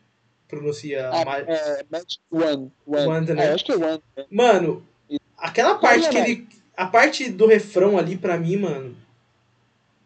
pronuncia. 0.48 1.10
Ah, 1.10 1.26
ma- 1.26 1.40
é, 1.40 1.84
Magic 1.92 2.20
One. 2.32 2.72
One. 2.88 3.08
Wanda, 3.08 3.34
Ah, 3.34 3.36
né? 3.36 3.50
eu 3.52 3.56
acho 3.56 3.66
que 3.66 3.72
é 3.72 3.76
One. 3.76 4.02
né? 4.18 4.26
Mano, 4.32 4.86
aquela 5.38 5.76
parte 5.76 6.04
Não, 6.06 6.10
que 6.10 6.18
ele. 6.18 6.48
A 6.78 6.86
parte 6.86 7.30
do 7.30 7.46
refrão 7.46 7.98
ali, 7.98 8.16
pra 8.18 8.38
mim, 8.38 8.56
mano, 8.56 8.96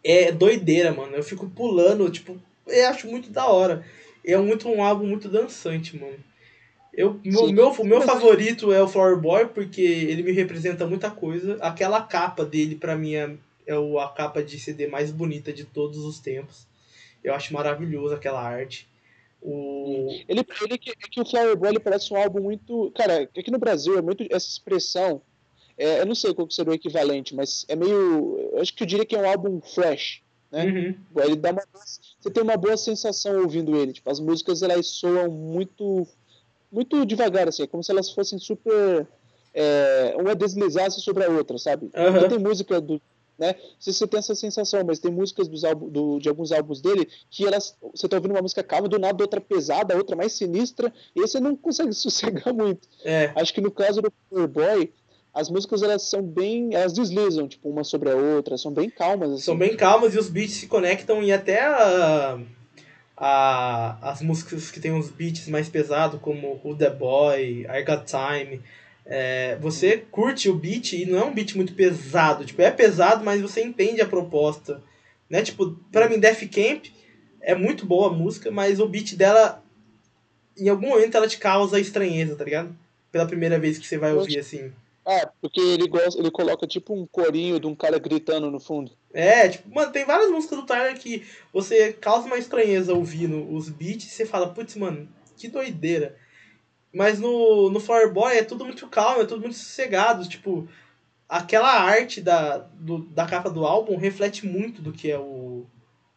é 0.03 0.31
doideira, 0.31 0.91
mano. 0.91 1.15
Eu 1.15 1.23
fico 1.23 1.47
pulando, 1.47 2.09
tipo, 2.09 2.36
eu 2.67 2.88
acho 2.89 3.07
muito 3.07 3.29
da 3.29 3.45
hora. 3.45 3.86
É 4.25 4.36
muito 4.38 4.67
um 4.69 4.84
álbum 4.84 5.05
muito 5.05 5.29
dançante, 5.29 5.95
mano. 5.97 6.17
Eu, 6.91 7.19
meu, 7.23 7.47
Sim. 7.47 7.53
meu, 7.53 7.69
o 7.71 7.84
meu 7.86 8.01
favorito 8.01 8.71
é 8.71 8.81
o 8.81 8.88
Flower 8.88 9.17
Boy, 9.17 9.47
porque 9.47 9.81
ele 9.81 10.23
me 10.23 10.31
representa 10.31 10.86
muita 10.88 11.11
coisa. 11.11 11.57
Aquela 11.61 12.01
capa 12.01 12.43
dele, 12.45 12.75
pra 12.75 12.95
mim, 12.95 13.13
é, 13.15 13.31
é 13.68 13.78
o- 13.78 13.99
a 13.99 14.09
capa 14.09 14.43
de 14.43 14.59
CD 14.59 14.88
mais 14.88 15.11
bonita 15.11 15.51
de 15.53 15.64
todos 15.64 15.99
os 15.99 16.20
tempos. 16.20 16.66
Eu 17.24 17.34
acho 17.34 17.53
maravilhoso 17.53 18.14
aquela 18.14 18.41
arte. 18.41 18.88
O... 19.41 20.07
Ele, 20.28 20.45
ele 20.61 20.78
que, 20.78 20.91
é 20.91 20.93
que 20.95 21.20
o 21.22 21.26
Flower 21.26 21.55
Boy 21.57 21.70
ele 21.70 21.80
parece 21.80 22.14
um 22.14 22.18
álbum 22.18 22.41
muito. 22.41 22.91
Cara, 22.95 23.24
aqui 23.38 23.51
no 23.51 23.57
Brasil 23.59 23.97
é 23.97 24.01
muito 24.01 24.24
essa 24.30 24.47
expressão. 24.47 25.22
é, 25.78 25.99
eu 26.01 26.05
não 26.05 26.16
sei 26.16 26.34
qual 26.34 26.47
que 26.47 26.53
seria 26.53 26.72
o 26.72 26.76
equivalente, 26.76 27.36
mas 27.36 27.66
é 27.68 27.76
meio. 27.76 28.38
Eu 28.53 28.61
acho 28.61 28.74
que 28.74 28.84
eu 28.84 28.88
diria 28.88 29.05
que 29.05 29.16
é 29.16 29.20
um 29.20 29.30
álbum 29.30 29.59
fresh. 29.61 30.22
né? 30.51 30.66
Uhum. 30.66 31.24
Ele 31.24 31.36
dá 31.36 31.51
uma, 31.51 31.61
você 32.20 32.30
tem 32.32 32.43
uma 32.43 32.55
boa 32.57 32.78
sensação 32.78 33.41
ouvindo 33.41 33.76
ele. 33.76 33.91
Tipo, 33.93 34.09
as 34.09 34.20
músicas 34.20 34.61
elas 34.64 34.88
soam 34.88 35.30
muito, 35.30 36.07
muito 36.72 37.05
devagar, 37.05 37.47
assim, 37.47 37.64
é 37.64 37.68
como 37.68 37.84
se 37.84 37.91
elas 37.91 38.11
fossem 38.11 38.39
super. 38.39 39.05
É, 39.55 40.16
uma 40.18 40.34
deslizasse 40.36 40.99
sobre 41.01 41.24
a 41.24 41.30
outra, 41.30 41.57
sabe? 41.59 41.89
Aham. 41.93 42.18
Então 42.18 42.30
tem 42.30 42.39
música 42.39 42.80
do. 42.82 42.99
Né? 43.38 43.55
Se 43.79 43.91
você 43.91 44.05
tem 44.07 44.19
essa 44.19 44.36
sensação, 44.36 44.84
mas 44.86 44.99
tem 44.99 45.11
músicas 45.11 45.47
dos 45.47 45.63
álbum, 45.63 45.89
do, 45.89 46.19
de 46.19 46.29
alguns 46.29 46.51
álbuns 46.51 46.81
dele 46.81 47.07
que 47.31 47.45
elas. 47.45 47.75
Você 47.93 48.07
tá 48.07 48.17
ouvindo 48.17 48.31
uma 48.31 48.41
música 48.41 48.63
calma, 48.63 48.88
do 48.88 48.99
nada 48.99 49.23
outra 49.23 49.41
pesada, 49.41 49.97
outra 49.97 50.15
mais 50.15 50.34
sinistra, 50.34 50.93
e 51.15 51.21
aí 51.21 51.27
você 51.27 51.39
não 51.39 51.55
consegue 51.55 51.91
sossegar 51.93 52.53
muito. 52.53 52.88
É. 53.03 53.31
Acho 53.36 53.53
que 53.53 53.59
no 53.61 53.71
caso 53.71 54.01
do 54.01 54.47
Boy, 54.47 54.91
as 55.34 55.49
músicas 55.49 55.81
elas 55.81 56.03
são 56.03 56.21
bem. 56.21 56.75
Elas 56.75 56.93
deslizam, 56.93 57.47
tipo, 57.47 57.67
uma 57.69 57.84
sobre 57.84 58.11
a 58.11 58.15
outra, 58.15 58.55
são 58.57 58.71
bem 58.71 58.89
calmas. 58.89 59.31
Assim. 59.31 59.41
São 59.41 59.57
bem 59.57 59.75
calmas 59.75 60.13
e 60.13 60.19
os 60.19 60.29
beats 60.29 60.53
se 60.57 60.67
conectam 60.67 61.23
e 61.23 61.31
até 61.31 61.59
a, 61.65 62.39
a- 63.17 63.97
as 64.11 64.21
músicas 64.21 64.69
que 64.71 64.79
tem 64.79 64.91
uns 64.91 65.09
beats 65.09 65.47
mais 65.47 65.69
pesados, 65.69 66.19
como 66.21 66.59
Who 66.63 66.75
The 66.77 66.89
Boy, 66.91 67.65
I 67.65 67.84
Got 67.84 68.05
Time, 68.05 68.61
é, 69.06 69.58
você 69.58 69.97
curte 69.97 70.49
o 70.49 70.56
beat 70.56 70.93
e 70.93 71.06
não 71.06 71.20
é 71.20 71.26
um 71.26 71.34
beat 71.34 71.56
muito 71.56 71.74
pesado. 71.74 72.45
Tipo, 72.45 72.62
é 72.62 72.72
pesado, 72.72 73.24
mas 73.24 73.41
você 73.41 73.62
entende 73.62 74.01
a 74.01 74.08
proposta. 74.08 74.82
Né? 75.30 75.41
Tipo, 75.41 75.72
pra 75.91 76.10
mim, 76.10 76.20
Def 76.20 76.41
Camp 76.49 76.86
é 77.41 77.54
muito 77.54 77.86
boa 77.86 78.10
a 78.10 78.14
música, 78.14 78.49
mas 78.49 78.80
o 78.80 78.88
beat 78.88 79.16
dela, 79.16 79.64
em 80.58 80.70
algum 80.70 80.89
momento, 80.89 81.16
ela 81.16 81.28
te 81.28 81.38
causa 81.38 81.80
estranheza, 81.80 82.36
tá 82.36 82.43
ligado? 82.43 82.76
Pela 83.12 83.26
primeira 83.26 83.60
vez 83.60 83.78
que 83.78 83.88
você 83.88 83.97
vai 83.97 84.14
ouvir 84.14 84.39
assim. 84.39 84.72
Ah, 85.06 85.30
porque 85.41 85.60
ele 85.60 85.88
gosta, 85.88 86.18
ele 86.18 86.32
coloca 86.32 86.66
tipo 86.66 86.93
um 86.93 87.06
corinho 87.06 87.60
de 87.60 87.68
um 87.68 87.76
cara 87.76 87.99
gritando 87.99 88.49
no 88.49 88.60
fundo. 88.60 88.91
É, 89.14 89.49
tipo, 89.49 89.70
mano, 89.74 89.91
tem 89.91 90.06
várias 90.06 90.32
músicas 90.32 90.60
do 90.60 90.66
Tyler 90.66 90.97
que 90.97 91.24
você 91.51 91.91
causa 91.91 92.26
uma 92.26 92.38
estranheza 92.38 92.93
ouvindo 92.93 93.54
os 93.54 93.68
beats 93.70 94.08
e 94.08 94.10
você 94.10 94.26
fala, 94.26 94.54
putz, 94.54 94.76
mano, 94.76 95.10
que 95.38 95.49
doideira. 95.49 96.16
Mas 96.94 97.20
no, 97.20 97.72
no 97.72 97.80
Flower 97.80 98.14
Boy 98.14 98.38
é 98.38 98.44
tudo 98.44 98.64
muito 98.64 98.88
calmo, 98.88 99.22
é 99.22 99.26
tudo 99.26 99.41
muito 99.41 99.58
sossegado. 99.58 100.28
Tipo, 100.30 100.68
aquela 101.28 101.82
arte 101.82 102.22
da, 102.22 102.60
do, 102.60 103.00
da 103.00 103.26
capa 103.26 103.50
do 103.50 103.66
álbum 103.66 103.98
reflete 103.98 104.46
muito 104.46 104.82
do 104.82 104.91
que 104.94 105.10
é 105.10 105.18
o, 105.18 105.66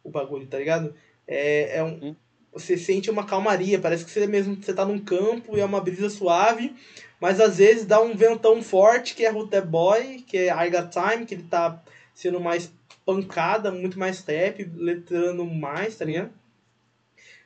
o 0.03 0.09
bagulho, 0.09 0.45
tá 0.45 0.59
ligado? 0.59 0.93
É, 1.27 1.77
é 1.77 1.83
um, 1.83 1.99
Uhum. 1.99 2.15
você 2.53 2.77
sente 2.77 3.09
uma 3.09 3.25
calmaria, 3.25 3.79
parece 3.79 4.05
que 4.05 4.11
você 4.11 4.27
mesmo 4.27 4.55
você 4.55 4.73
tá 4.73 4.85
num 4.85 4.99
campo 4.99 5.57
e 5.57 5.59
é 5.59 5.65
uma 5.65 5.81
brisa 5.81 6.09
suave, 6.09 6.75
mas 7.19 7.39
às 7.39 7.57
vezes 7.57 7.85
dá 7.85 7.99
um 7.99 8.15
ventão 8.15 8.61
forte, 8.61 9.15
que 9.15 9.25
é 9.25 9.33
The 9.47 9.61
Boy, 9.61 10.19
que 10.27 10.37
é 10.37 10.47
I 10.49 10.69
Got 10.69 10.91
Time, 10.91 11.25
que 11.25 11.33
ele 11.33 11.43
tá 11.43 11.81
sendo 12.13 12.39
mais 12.39 12.71
pancada, 13.03 13.71
muito 13.71 13.97
mais 13.97 14.23
rap, 14.23 14.63
letrando 14.75 15.43
mais, 15.45 15.95
tá 15.95 16.05
ligado? 16.05 16.31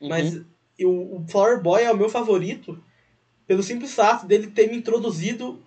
Uhum. 0.00 0.08
Mas 0.08 0.40
e 0.78 0.84
o, 0.84 1.16
o 1.16 1.24
Flower 1.28 1.62
Boy 1.62 1.82
é 1.82 1.90
o 1.90 1.96
meu 1.96 2.10
favorito 2.10 2.82
pelo 3.46 3.62
simples 3.62 3.94
fato 3.94 4.26
dele 4.26 4.46
ter 4.48 4.68
me 4.70 4.76
introduzido 4.76 5.60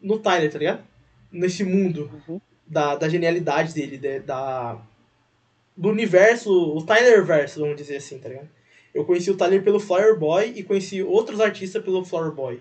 no 0.00 0.18
Tyler, 0.18 0.50
tá 0.50 0.58
ligado? 0.58 0.84
Nesse 1.30 1.64
mundo 1.64 2.10
Uhum. 2.28 2.40
da, 2.66 2.96
da 2.96 3.08
genialidade 3.08 3.72
dele, 3.74 3.96
de- 3.96 4.20
da, 4.20 4.80
do 5.76 5.88
universo, 5.88 6.50
o 6.52 6.84
Tyler 6.84 7.24
verso, 7.24 7.60
vamos 7.60 7.76
dizer 7.76 7.96
assim, 7.96 8.18
tá 8.18 8.28
ligado? 8.28 8.48
Eu 8.94 9.04
conheci 9.04 9.30
o 9.30 9.36
Tyler 9.36 9.62
pelo 9.62 9.80
Flower 9.80 10.18
Boy 10.18 10.52
e 10.54 10.62
conheci 10.62 11.02
outros 11.02 11.40
artistas 11.40 11.82
pelo 11.82 12.04
Flower 12.04 12.32
Boy. 12.32 12.60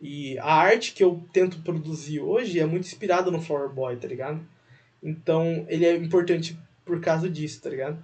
E 0.00 0.38
a 0.38 0.54
arte 0.54 0.92
que 0.94 1.04
eu 1.04 1.20
tento 1.32 1.58
produzir 1.60 2.20
hoje 2.20 2.58
é 2.60 2.64
muito 2.64 2.86
inspirada 2.86 3.30
no 3.30 3.42
Flower 3.42 3.68
Boy, 3.68 3.96
tá 3.96 4.06
ligado? 4.08 4.40
Então 5.02 5.66
ele 5.68 5.84
é 5.84 5.94
importante 5.96 6.56
por 6.84 7.00
causa 7.00 7.28
disso, 7.28 7.60
tá 7.60 7.68
ligado? 7.68 7.98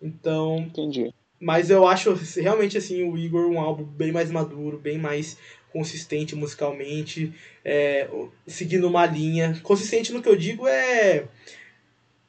Então, 0.00 0.58
Entendi. 0.58 1.12
Mas 1.40 1.70
eu 1.70 1.86
acho 1.86 2.12
realmente 2.36 2.76
assim 2.78 3.02
o 3.04 3.16
Igor 3.16 3.46
um 3.48 3.60
álbum 3.60 3.84
bem 3.84 4.12
mais 4.12 4.30
maduro, 4.30 4.78
bem 4.78 4.98
mais 4.98 5.36
consistente 5.72 6.34
musicalmente, 6.34 7.32
é, 7.64 8.08
seguindo 8.46 8.86
uma 8.88 9.06
linha. 9.06 9.58
Consistente 9.62 10.12
no 10.12 10.22
que 10.22 10.28
eu 10.28 10.36
digo 10.36 10.66
é 10.66 11.24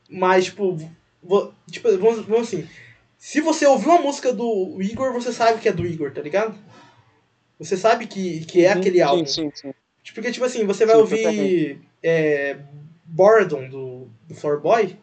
mais 0.09 0.45
tipo, 0.45 0.77
vo- 1.21 1.53
tipo 1.69 1.89
vamos, 1.97 2.25
vamos 2.25 2.47
assim, 2.47 2.67
se 3.17 3.41
você 3.41 3.65
ouviu 3.65 3.91
a 3.91 4.01
música 4.01 4.31
do 4.33 4.81
Igor, 4.81 5.13
você 5.13 5.31
sabe 5.31 5.59
que 5.59 5.69
é 5.69 5.73
do 5.73 5.85
Igor, 5.85 6.11
tá 6.11 6.21
ligado? 6.21 6.57
Você 7.59 7.75
sabe 7.75 8.07
que, 8.07 8.45
que 8.45 8.63
é 8.65 8.71
Uhum. 8.71 8.79
aquele 8.79 9.01
álbum. 9.01 9.25
Sim, 9.25 9.51
sim, 9.51 9.51
sim. 9.53 9.73
Porque, 10.13 10.31
tipo 10.31 10.45
assim, 10.45 10.65
você 10.65 10.85
vai 10.85 10.95
Sim, 10.95 11.01
ouvir 11.01 11.81
é, 12.01 12.57
Boredom, 13.05 13.67
do, 13.69 14.07
do 14.27 14.33
Floor 14.35 14.59
Boy, 14.61 14.97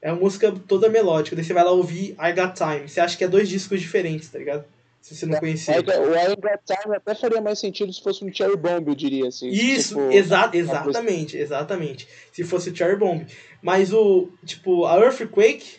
é 0.00 0.12
uma 0.12 0.20
música 0.20 0.52
toda 0.66 0.88
melódica. 0.88 1.34
Daí 1.36 1.44
você 1.44 1.52
vai 1.52 1.64
lá 1.64 1.70
ouvir 1.70 2.16
I 2.20 2.32
Got 2.32 2.54
Time. 2.54 2.88
Você 2.88 3.00
acha 3.00 3.16
que 3.16 3.24
é 3.24 3.28
dois 3.28 3.48
discos 3.48 3.80
diferentes, 3.80 4.28
tá 4.28 4.38
ligado? 4.38 4.64
Se 5.00 5.14
você 5.14 5.26
não 5.26 5.38
conhecia. 5.38 5.74
O 5.76 5.78
I 5.78 6.36
Got 6.36 6.60
Time 6.66 6.96
até 6.96 7.14
faria 7.14 7.40
mais 7.40 7.58
sentido 7.58 7.92
se 7.92 8.02
fosse 8.02 8.24
um 8.24 8.32
Cherry 8.32 8.56
Bomb, 8.56 8.88
eu 8.88 8.94
diria 8.94 9.28
assim. 9.28 9.48
Isso, 9.48 9.94
for- 9.94 10.12
exa 10.12 10.50
exatamente, 10.52 11.36
exatamente. 11.36 12.08
Se 12.32 12.44
fosse 12.44 12.70
o 12.70 12.76
Cherry 12.76 12.96
Bomb. 12.96 13.24
Mas 13.62 13.92
o, 13.92 14.28
tipo, 14.44 14.84
a 14.86 14.96
Earthquake, 14.98 15.76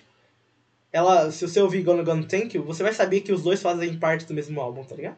ela, 0.92 1.32
se 1.32 1.48
você 1.48 1.62
ouvir 1.62 1.84
Gonna 1.84 2.04
Gonna 2.04 2.26
Thank 2.26 2.58
You, 2.58 2.64
você 2.64 2.82
vai 2.82 2.94
saber 2.94 3.22
que 3.22 3.32
os 3.32 3.44
dois 3.44 3.62
fazem 3.62 3.98
parte 3.98 4.26
do 4.26 4.34
mesmo 4.34 4.60
álbum, 4.60 4.84
tá 4.84 4.96
ligado? 4.96 5.18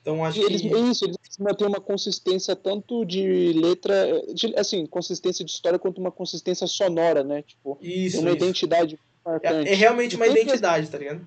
Então 0.00 0.24
acho 0.24 0.38
E 0.38 0.42
eles, 0.42 0.60
que... 0.62 0.68
isso, 0.68 1.04
eles 1.04 1.18
mantêm 1.38 1.66
uma 1.66 1.80
consistência 1.80 2.56
tanto 2.56 3.04
de 3.04 3.52
letra, 3.52 3.94
de, 4.32 4.54
assim, 4.56 4.86
consistência 4.86 5.44
de 5.44 5.50
história 5.50 5.78
quanto 5.78 6.00
uma 6.00 6.10
consistência 6.10 6.66
sonora, 6.66 7.22
né? 7.22 7.42
Tipo, 7.42 7.78
Isso, 7.80 8.20
uma 8.20 8.30
isso. 8.30 8.36
identidade 8.36 8.98
É, 9.42 9.72
é 9.72 9.74
realmente 9.74 10.16
uma 10.16 10.26
identidade, 10.26 10.88
tá 10.88 10.98
ligado? 10.98 11.26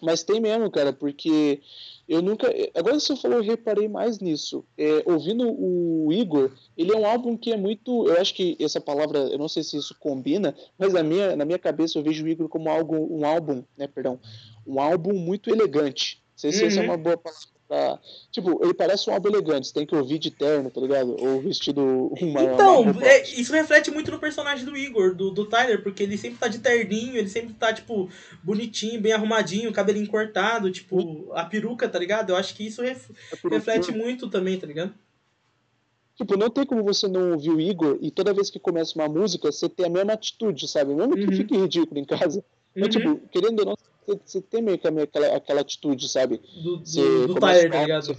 Mas 0.00 0.22
tem 0.22 0.40
mesmo, 0.40 0.70
cara, 0.70 0.92
porque 0.92 1.60
eu 2.08 2.22
nunca. 2.22 2.52
Agora 2.74 2.98
você 2.98 3.16
falou, 3.16 3.38
eu 3.38 3.44
reparei 3.44 3.88
mais 3.88 4.20
nisso. 4.20 4.64
É, 4.76 5.02
ouvindo 5.04 5.50
o 5.50 6.12
Igor, 6.12 6.52
ele 6.76 6.92
é 6.92 6.96
um 6.96 7.04
álbum 7.04 7.36
que 7.36 7.52
é 7.52 7.56
muito. 7.56 8.06
Eu 8.06 8.20
acho 8.20 8.32
que 8.34 8.56
essa 8.60 8.80
palavra, 8.80 9.18
eu 9.18 9.38
não 9.38 9.48
sei 9.48 9.62
se 9.62 9.76
isso 9.76 9.96
combina, 9.98 10.54
mas 10.78 10.92
na 10.92 11.02
minha, 11.02 11.36
na 11.36 11.44
minha 11.44 11.58
cabeça 11.58 11.98
eu 11.98 12.02
vejo 12.02 12.24
o 12.24 12.28
Igor 12.28 12.48
como 12.48 12.70
algo, 12.70 12.96
um 12.96 13.26
álbum, 13.26 13.64
né, 13.76 13.88
perdão, 13.88 14.20
um 14.66 14.80
álbum 14.80 15.14
muito 15.14 15.50
elegante. 15.50 16.22
Não 16.38 16.50
sei 16.50 16.52
se 16.52 16.62
uhum. 16.62 16.68
essa 16.68 16.80
é 16.80 16.84
uma 16.84 16.96
boa 16.96 17.16
palavra 17.16 17.58
Pra... 17.68 17.98
Tipo, 18.32 18.64
ele 18.64 18.72
parece 18.72 19.10
um 19.10 19.12
álbum 19.12 19.28
elegante, 19.28 19.68
você 19.68 19.74
tem 19.74 19.84
que 19.84 19.94
ouvir 19.94 20.18
de 20.18 20.30
terno, 20.30 20.70
tá 20.70 20.80
ligado? 20.80 21.14
Ou 21.20 21.38
vestido 21.42 22.10
uma. 22.18 22.42
Então, 22.42 22.80
uma 22.80 23.06
é, 23.06 23.22
isso 23.24 23.52
reflete 23.52 23.90
muito 23.90 24.10
no 24.10 24.18
personagem 24.18 24.64
do 24.64 24.74
Igor, 24.74 25.14
do, 25.14 25.30
do 25.30 25.44
Tyler, 25.44 25.82
porque 25.82 26.02
ele 26.02 26.16
sempre 26.16 26.38
tá 26.38 26.48
de 26.48 26.60
terninho, 26.60 27.16
ele 27.16 27.28
sempre 27.28 27.52
tá, 27.52 27.70
tipo, 27.70 28.08
bonitinho, 28.42 29.02
bem 29.02 29.12
arrumadinho, 29.12 29.70
cabelinho 29.70 30.08
cortado, 30.08 30.70
tipo, 30.70 31.30
a 31.34 31.44
peruca, 31.44 31.86
tá 31.86 31.98
ligado? 31.98 32.30
Eu 32.30 32.36
acho 32.36 32.54
que 32.54 32.66
isso 32.66 32.80
ref... 32.80 33.10
reflete 33.50 33.92
muito 33.92 34.30
também, 34.30 34.58
tá 34.58 34.66
ligado? 34.66 34.94
Tipo, 36.16 36.38
não 36.38 36.48
tem 36.48 36.64
como 36.64 36.82
você 36.82 37.06
não 37.06 37.32
ouvir 37.32 37.50
o 37.50 37.60
Igor 37.60 37.98
e 38.00 38.10
toda 38.10 38.34
vez 38.34 38.48
que 38.50 38.58
começa 38.58 38.98
uma 38.98 39.08
música, 39.08 39.52
você 39.52 39.68
ter 39.68 39.84
a 39.84 39.90
mesma 39.90 40.14
atitude, 40.14 40.66
sabe? 40.66 40.94
Mesmo 40.94 41.14
que 41.14 41.24
uhum. 41.26 41.32
fique 41.32 41.56
ridículo 41.56 42.00
em 42.00 42.04
casa. 42.04 42.42
Uhum. 42.78 42.84
Mas, 42.84 42.88
tipo, 42.88 43.16
querendo 43.28 43.60
ou 43.60 43.66
não, 43.66 43.76
você 44.24 44.40
tem 44.40 44.62
meio 44.62 44.78
que 44.78 44.86
aquela, 44.86 45.36
aquela 45.36 45.60
atitude, 45.60 46.08
sabe? 46.08 46.40
Do, 46.62 46.76
do, 46.78 47.26
do 47.26 47.34
Tyler, 47.34 47.70
tá 47.70 47.80
ligado? 47.82 48.16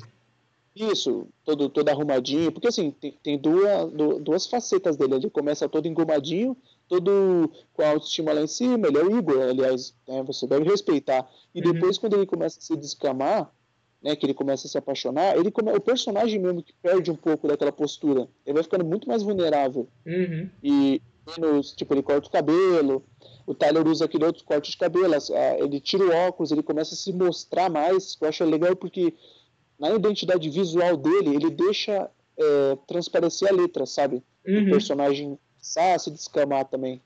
Isso, 0.75 1.27
todo, 1.43 1.67
todo 1.67 1.89
arrumadinho. 1.89 2.51
Porque 2.51 2.67
assim, 2.67 2.91
tem, 2.91 3.17
tem 3.23 3.37
duas, 3.37 3.91
duas 4.21 4.47
facetas 4.47 4.95
dele. 4.95 5.15
Ele 5.15 5.29
começa 5.29 5.67
todo 5.67 5.87
engomadinho, 5.87 6.55
todo 6.87 7.51
com 7.73 7.81
a 7.81 7.89
autoestima 7.89 8.31
lá 8.31 8.41
em 8.41 8.47
cima. 8.47 8.87
Ele 8.87 8.97
é 8.97 9.03
o 9.03 9.17
Igor, 9.17 9.41
aliás, 9.41 9.93
né, 10.07 10.23
você 10.23 10.45
deve 10.47 10.69
respeitar. 10.69 11.29
E 11.53 11.61
uhum. 11.61 11.73
depois, 11.73 11.97
quando 11.97 12.15
ele 12.15 12.25
começa 12.25 12.59
a 12.59 12.61
se 12.61 12.75
descamar, 12.77 13.51
né, 14.01 14.15
que 14.15 14.25
ele 14.25 14.33
começa 14.33 14.67
a 14.67 14.69
se 14.69 14.77
apaixonar, 14.77 15.35
ele 15.37 15.51
come... 15.51 15.71
o 15.73 15.81
personagem 15.81 16.39
mesmo 16.39 16.63
que 16.63 16.73
perde 16.81 17.11
um 17.11 17.15
pouco 17.15 17.47
daquela 17.47 17.71
postura. 17.71 18.27
Ele 18.45 18.53
vai 18.53 18.63
ficando 18.63 18.85
muito 18.85 19.07
mais 19.07 19.23
vulnerável. 19.23 19.87
Uhum. 20.05 20.49
E, 20.63 21.01
menos, 21.37 21.71
tipo, 21.73 21.93
ele 21.93 22.03
corta 22.03 22.27
o 22.27 22.31
cabelo, 22.31 23.03
o 23.45 23.53
Tyler 23.53 23.85
usa 23.87 24.05
aquele 24.05 24.25
outro 24.25 24.43
corte 24.43 24.71
de 24.71 24.77
cabelo, 24.77 25.13
ele 25.59 25.79
tira 25.79 26.03
o 26.03 26.11
óculos, 26.27 26.51
ele 26.51 26.63
começa 26.63 26.93
a 26.93 26.97
se 26.97 27.11
mostrar 27.11 27.69
mais, 27.69 28.17
eu 28.19 28.27
acho 28.27 28.43
legal 28.45 28.75
porque 28.75 29.13
na 29.79 29.91
identidade 29.91 30.49
visual 30.49 30.97
dele, 30.97 31.35
ele 31.35 31.49
deixa 31.49 32.09
é, 32.37 32.77
transparecer 32.87 33.49
a 33.49 33.53
letra, 33.53 33.85
sabe? 33.85 34.23
Uhum. 34.45 34.67
O 34.67 34.71
personagem 34.71 35.39
a 35.77 35.99
se 35.99 36.09
descamar 36.11 36.65
também. 36.65 37.01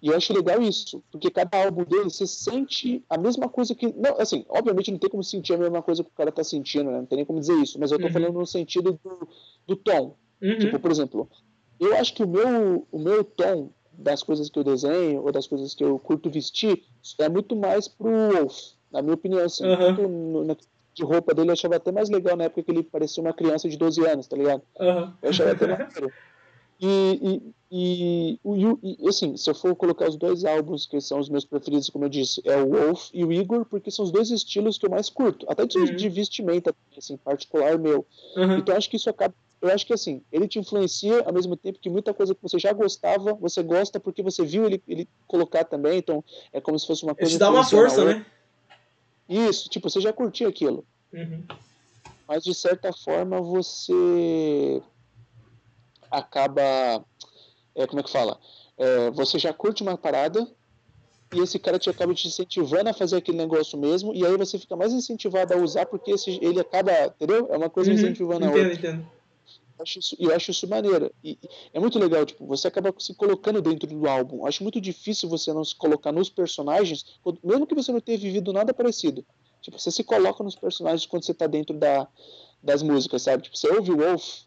E 0.00 0.08
eu 0.08 0.16
acho 0.16 0.32
legal 0.32 0.60
isso, 0.62 1.02
porque 1.10 1.30
cada 1.30 1.64
álbum 1.64 1.84
dele 1.84 2.04
você 2.04 2.26
sente 2.26 3.04
a 3.08 3.18
mesma 3.18 3.48
coisa 3.48 3.74
que. 3.74 3.86
Não, 3.86 4.18
assim, 4.18 4.44
obviamente 4.48 4.90
não 4.90 4.98
tem 4.98 5.10
como 5.10 5.22
sentir 5.22 5.54
a 5.54 5.58
mesma 5.58 5.82
coisa 5.82 6.02
que 6.02 6.10
o 6.10 6.14
cara 6.14 6.32
tá 6.32 6.42
sentindo, 6.42 6.90
né? 6.90 6.98
Não 6.98 7.06
tem 7.06 7.16
nem 7.16 7.24
como 7.24 7.38
dizer 7.38 7.54
isso, 7.54 7.78
mas 7.78 7.92
eu 7.92 7.98
tô 7.98 8.06
uhum. 8.06 8.12
falando 8.12 8.38
no 8.38 8.46
sentido 8.46 8.98
do, 9.04 9.28
do 9.66 9.76
tom. 9.76 10.16
Uhum. 10.40 10.58
Tipo, 10.58 10.80
por 10.80 10.90
exemplo, 10.90 11.28
eu 11.84 11.96
acho 11.96 12.14
que 12.14 12.22
o 12.22 12.28
meu, 12.28 12.86
o 12.90 12.98
meu 12.98 13.24
tom 13.24 13.70
das 13.92 14.22
coisas 14.22 14.48
que 14.48 14.58
eu 14.58 14.64
desenho 14.64 15.22
ou 15.22 15.32
das 15.32 15.46
coisas 15.46 15.74
que 15.74 15.84
eu 15.84 15.98
curto 15.98 16.30
vestir 16.30 16.82
é 17.18 17.28
muito 17.28 17.54
mais 17.56 17.88
pro 17.88 18.10
Wolf, 18.10 18.72
na 18.90 19.02
minha 19.02 19.14
opinião. 19.14 19.44
Assim, 19.44 19.64
uhum. 19.64 20.44
no, 20.44 20.56
de 20.94 21.02
roupa 21.02 21.34
dele 21.34 21.48
eu 21.48 21.52
achava 21.54 21.76
até 21.76 21.90
mais 21.90 22.10
legal 22.10 22.36
na 22.36 22.44
época 22.44 22.62
que 22.62 22.70
ele 22.70 22.82
parecia 22.82 23.22
uma 23.22 23.32
criança 23.32 23.68
de 23.68 23.76
12 23.76 24.06
anos, 24.06 24.26
tá 24.26 24.36
ligado? 24.36 24.62
Uhum. 24.78 25.12
Eu 25.22 25.30
achava 25.30 25.52
até 25.52 25.66
mais 25.66 25.94
E, 26.80 27.42
e, 27.70 28.38
e, 28.44 28.98
e, 29.00 29.08
assim, 29.08 29.36
se 29.36 29.48
eu 29.48 29.54
for 29.54 29.74
colocar 29.74 30.08
os 30.08 30.16
dois 30.16 30.44
álbuns 30.44 30.84
que 30.84 31.00
são 31.00 31.18
os 31.18 31.30
meus 31.30 31.44
preferidos, 31.44 31.88
como 31.88 32.04
eu 32.04 32.08
disse, 32.10 32.42
é 32.44 32.56
o 32.58 32.68
Wolf 32.68 33.08
e 33.14 33.24
o 33.24 33.32
Igor, 33.32 33.64
porque 33.64 33.90
são 33.90 34.04
os 34.04 34.10
dois 34.10 34.30
estilos 34.30 34.76
que 34.76 34.84
eu 34.84 34.90
mais 34.90 35.08
curto, 35.08 35.46
até 35.48 35.66
de, 35.66 35.78
uhum. 35.78 35.96
de 35.96 36.08
vestimenta, 36.10 36.74
assim, 36.96 37.16
particular 37.16 37.78
meu. 37.78 38.04
Uhum. 38.36 38.58
Então 38.58 38.76
acho 38.76 38.90
que 38.90 38.96
isso 38.96 39.08
acaba 39.08 39.34
eu 39.62 39.70
acho 39.70 39.86
que 39.86 39.92
assim, 39.92 40.20
ele 40.32 40.48
te 40.48 40.58
influencia 40.58 41.22
ao 41.24 41.32
mesmo 41.32 41.56
tempo 41.56 41.78
que 41.78 41.88
muita 41.88 42.12
coisa 42.12 42.34
que 42.34 42.42
você 42.42 42.58
já 42.58 42.72
gostava, 42.72 43.32
você 43.34 43.62
gosta 43.62 44.00
porque 44.00 44.20
você 44.20 44.44
viu 44.44 44.66
ele, 44.66 44.82
ele 44.88 45.08
colocar 45.28 45.62
também, 45.62 45.98
então 45.98 46.22
é 46.52 46.60
como 46.60 46.76
se 46.76 46.84
fosse 46.84 47.04
uma 47.04 47.14
coisa. 47.14 47.30
Te 47.30 47.38
dá 47.38 47.48
uma 47.48 47.64
força, 47.64 48.04
né? 48.04 48.26
Isso, 49.28 49.70
tipo, 49.70 49.88
você 49.88 50.00
já 50.00 50.12
curtia 50.12 50.48
aquilo. 50.48 50.84
Uhum. 51.12 51.44
Mas 52.26 52.42
de 52.42 52.52
certa 52.52 52.92
forma 52.92 53.40
você 53.40 54.82
acaba. 56.10 57.04
É, 57.76 57.86
como 57.86 58.00
é 58.00 58.02
que 58.02 58.10
fala? 58.10 58.40
É, 58.76 59.10
você 59.12 59.38
já 59.38 59.52
curte 59.52 59.84
uma 59.84 59.96
parada 59.96 60.44
e 61.32 61.38
esse 61.38 61.56
cara 61.58 61.78
te 61.78 61.88
acaba 61.88 62.12
te 62.14 62.26
incentivando 62.26 62.90
a 62.90 62.92
fazer 62.92 63.16
aquele 63.16 63.38
negócio 63.38 63.78
mesmo, 63.78 64.12
e 64.12 64.26
aí 64.26 64.36
você 64.36 64.58
fica 64.58 64.74
mais 64.74 64.92
incentivado 64.92 65.54
a 65.54 65.56
usar 65.56 65.86
porque 65.86 66.10
esse, 66.10 66.38
ele 66.42 66.58
acaba, 66.58 66.92
entendeu? 67.06 67.46
É 67.48 67.56
uma 67.56 67.70
coisa 67.70 67.90
uhum. 67.90 67.96
incentivando 67.96 68.44
a 68.44 68.48
outra. 68.48 68.74
Entendo 68.74 69.21
acho 69.82 69.98
isso, 69.98 70.16
eu 70.18 70.34
acho 70.34 70.50
isso 70.50 70.68
maneiro. 70.68 71.12
E 71.22 71.38
é 71.72 71.80
muito 71.80 71.98
legal, 71.98 72.24
tipo, 72.24 72.46
você 72.46 72.68
acaba 72.68 72.94
se 72.98 73.14
colocando 73.14 73.60
dentro 73.60 73.86
do 73.86 74.08
álbum. 74.08 74.46
Acho 74.46 74.62
muito 74.62 74.80
difícil 74.80 75.28
você 75.28 75.52
não 75.52 75.64
se 75.64 75.74
colocar 75.74 76.12
nos 76.12 76.30
personagens, 76.30 77.04
mesmo 77.42 77.66
que 77.66 77.74
você 77.74 77.92
não 77.92 78.00
tenha 78.00 78.18
vivido 78.18 78.52
nada 78.52 78.72
parecido. 78.72 79.24
Tipo, 79.60 79.78
você 79.78 79.90
se 79.90 80.02
coloca 80.02 80.42
nos 80.42 80.56
personagens 80.56 81.06
quando 81.06 81.24
você 81.24 81.34
tá 81.34 81.46
dentro 81.46 81.76
da, 81.76 82.08
das 82.62 82.82
músicas, 82.82 83.22
sabe? 83.22 83.44
Tipo, 83.44 83.56
você 83.56 83.68
ouve 83.68 83.92
o 83.92 83.98
Wolf, 83.98 84.42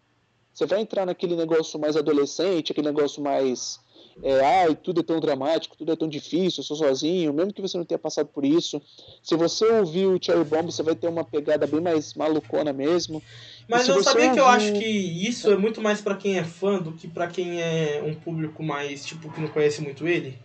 você 0.53 0.65
vai 0.65 0.81
entrar 0.81 1.05
naquele 1.05 1.35
negócio 1.35 1.79
mais 1.79 1.95
adolescente, 1.95 2.71
aquele 2.71 2.87
negócio 2.87 3.21
mais 3.21 3.79
é, 4.23 4.39
ai, 4.39 4.75
tudo 4.75 5.01
é 5.01 5.03
tão 5.03 5.19
dramático, 5.19 5.75
tudo 5.75 5.91
é 5.91 5.95
tão 5.95 6.07
difícil, 6.07 6.61
eu 6.61 6.63
sou 6.63 6.77
sozinho, 6.77 7.33
mesmo 7.33 7.53
que 7.53 7.61
você 7.61 7.77
não 7.77 7.83
tenha 7.83 7.99
passado 7.99 8.27
por 8.27 8.45
isso. 8.45 8.81
Se 9.21 9.35
você 9.35 9.65
ouvir 9.65 10.05
o 10.05 10.17
Cherry 10.21 10.43
Bomb, 10.43 10.71
você 10.71 10.81
vai 10.81 10.95
ter 10.95 11.07
uma 11.07 11.23
pegada 11.23 11.67
bem 11.67 11.81
mais 11.81 12.13
malucona 12.13 12.71
mesmo. 12.71 13.21
Mas 13.67 13.87
eu 13.87 14.03
sabia 14.03 14.31
que 14.31 14.39
eu 14.39 14.45
acho 14.45 14.73
que 14.73 14.85
isso 14.85 15.51
é 15.51 15.57
muito 15.57 15.81
mais 15.81 16.01
para 16.01 16.15
quem 16.15 16.37
é 16.37 16.43
fã 16.43 16.79
do 16.79 16.91
que 16.91 17.07
para 17.07 17.27
quem 17.27 17.61
é 17.61 18.03
um 18.05 18.13
público 18.13 18.61
mais, 18.61 19.05
tipo, 19.05 19.31
que 19.31 19.41
não 19.41 19.47
conhece 19.47 19.81
muito 19.81 20.07
ele. 20.07 20.37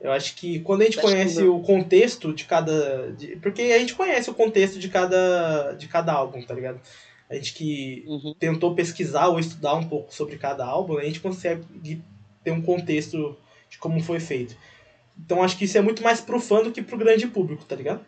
Eu 0.00 0.12
acho 0.12 0.36
que 0.36 0.60
quando 0.60 0.82
a 0.82 0.84
gente 0.84 0.98
acho 0.98 1.06
conhece 1.06 1.42
o 1.42 1.60
contexto 1.60 2.32
de 2.32 2.44
cada. 2.44 3.12
De, 3.12 3.36
porque 3.36 3.62
a 3.62 3.78
gente 3.78 3.94
conhece 3.94 4.28
o 4.30 4.34
contexto 4.34 4.78
de 4.78 4.88
cada, 4.88 5.72
de 5.72 5.88
cada 5.88 6.12
álbum, 6.12 6.42
tá 6.42 6.54
ligado? 6.54 6.80
A 7.28 7.34
gente 7.34 7.54
que 7.54 8.04
uhum. 8.06 8.34
tentou 8.38 8.74
pesquisar 8.74 9.28
ou 9.28 9.38
estudar 9.38 9.74
um 9.74 9.88
pouco 9.88 10.14
sobre 10.14 10.36
cada 10.36 10.64
álbum, 10.64 10.98
a 10.98 11.04
gente 11.04 11.20
consegue 11.20 12.02
ter 12.44 12.50
um 12.50 12.60
contexto 12.60 13.36
de 13.68 13.78
como 13.78 14.00
foi 14.02 14.20
feito. 14.20 14.54
Então 15.18 15.42
acho 15.42 15.56
que 15.56 15.64
isso 15.64 15.78
é 15.78 15.80
muito 15.80 16.02
mais 16.02 16.20
pro 16.20 16.38
fã 16.38 16.62
do 16.62 16.70
que 16.70 16.82
pro 16.82 16.98
grande 16.98 17.26
público, 17.26 17.64
tá 17.64 17.74
ligado? 17.74 18.04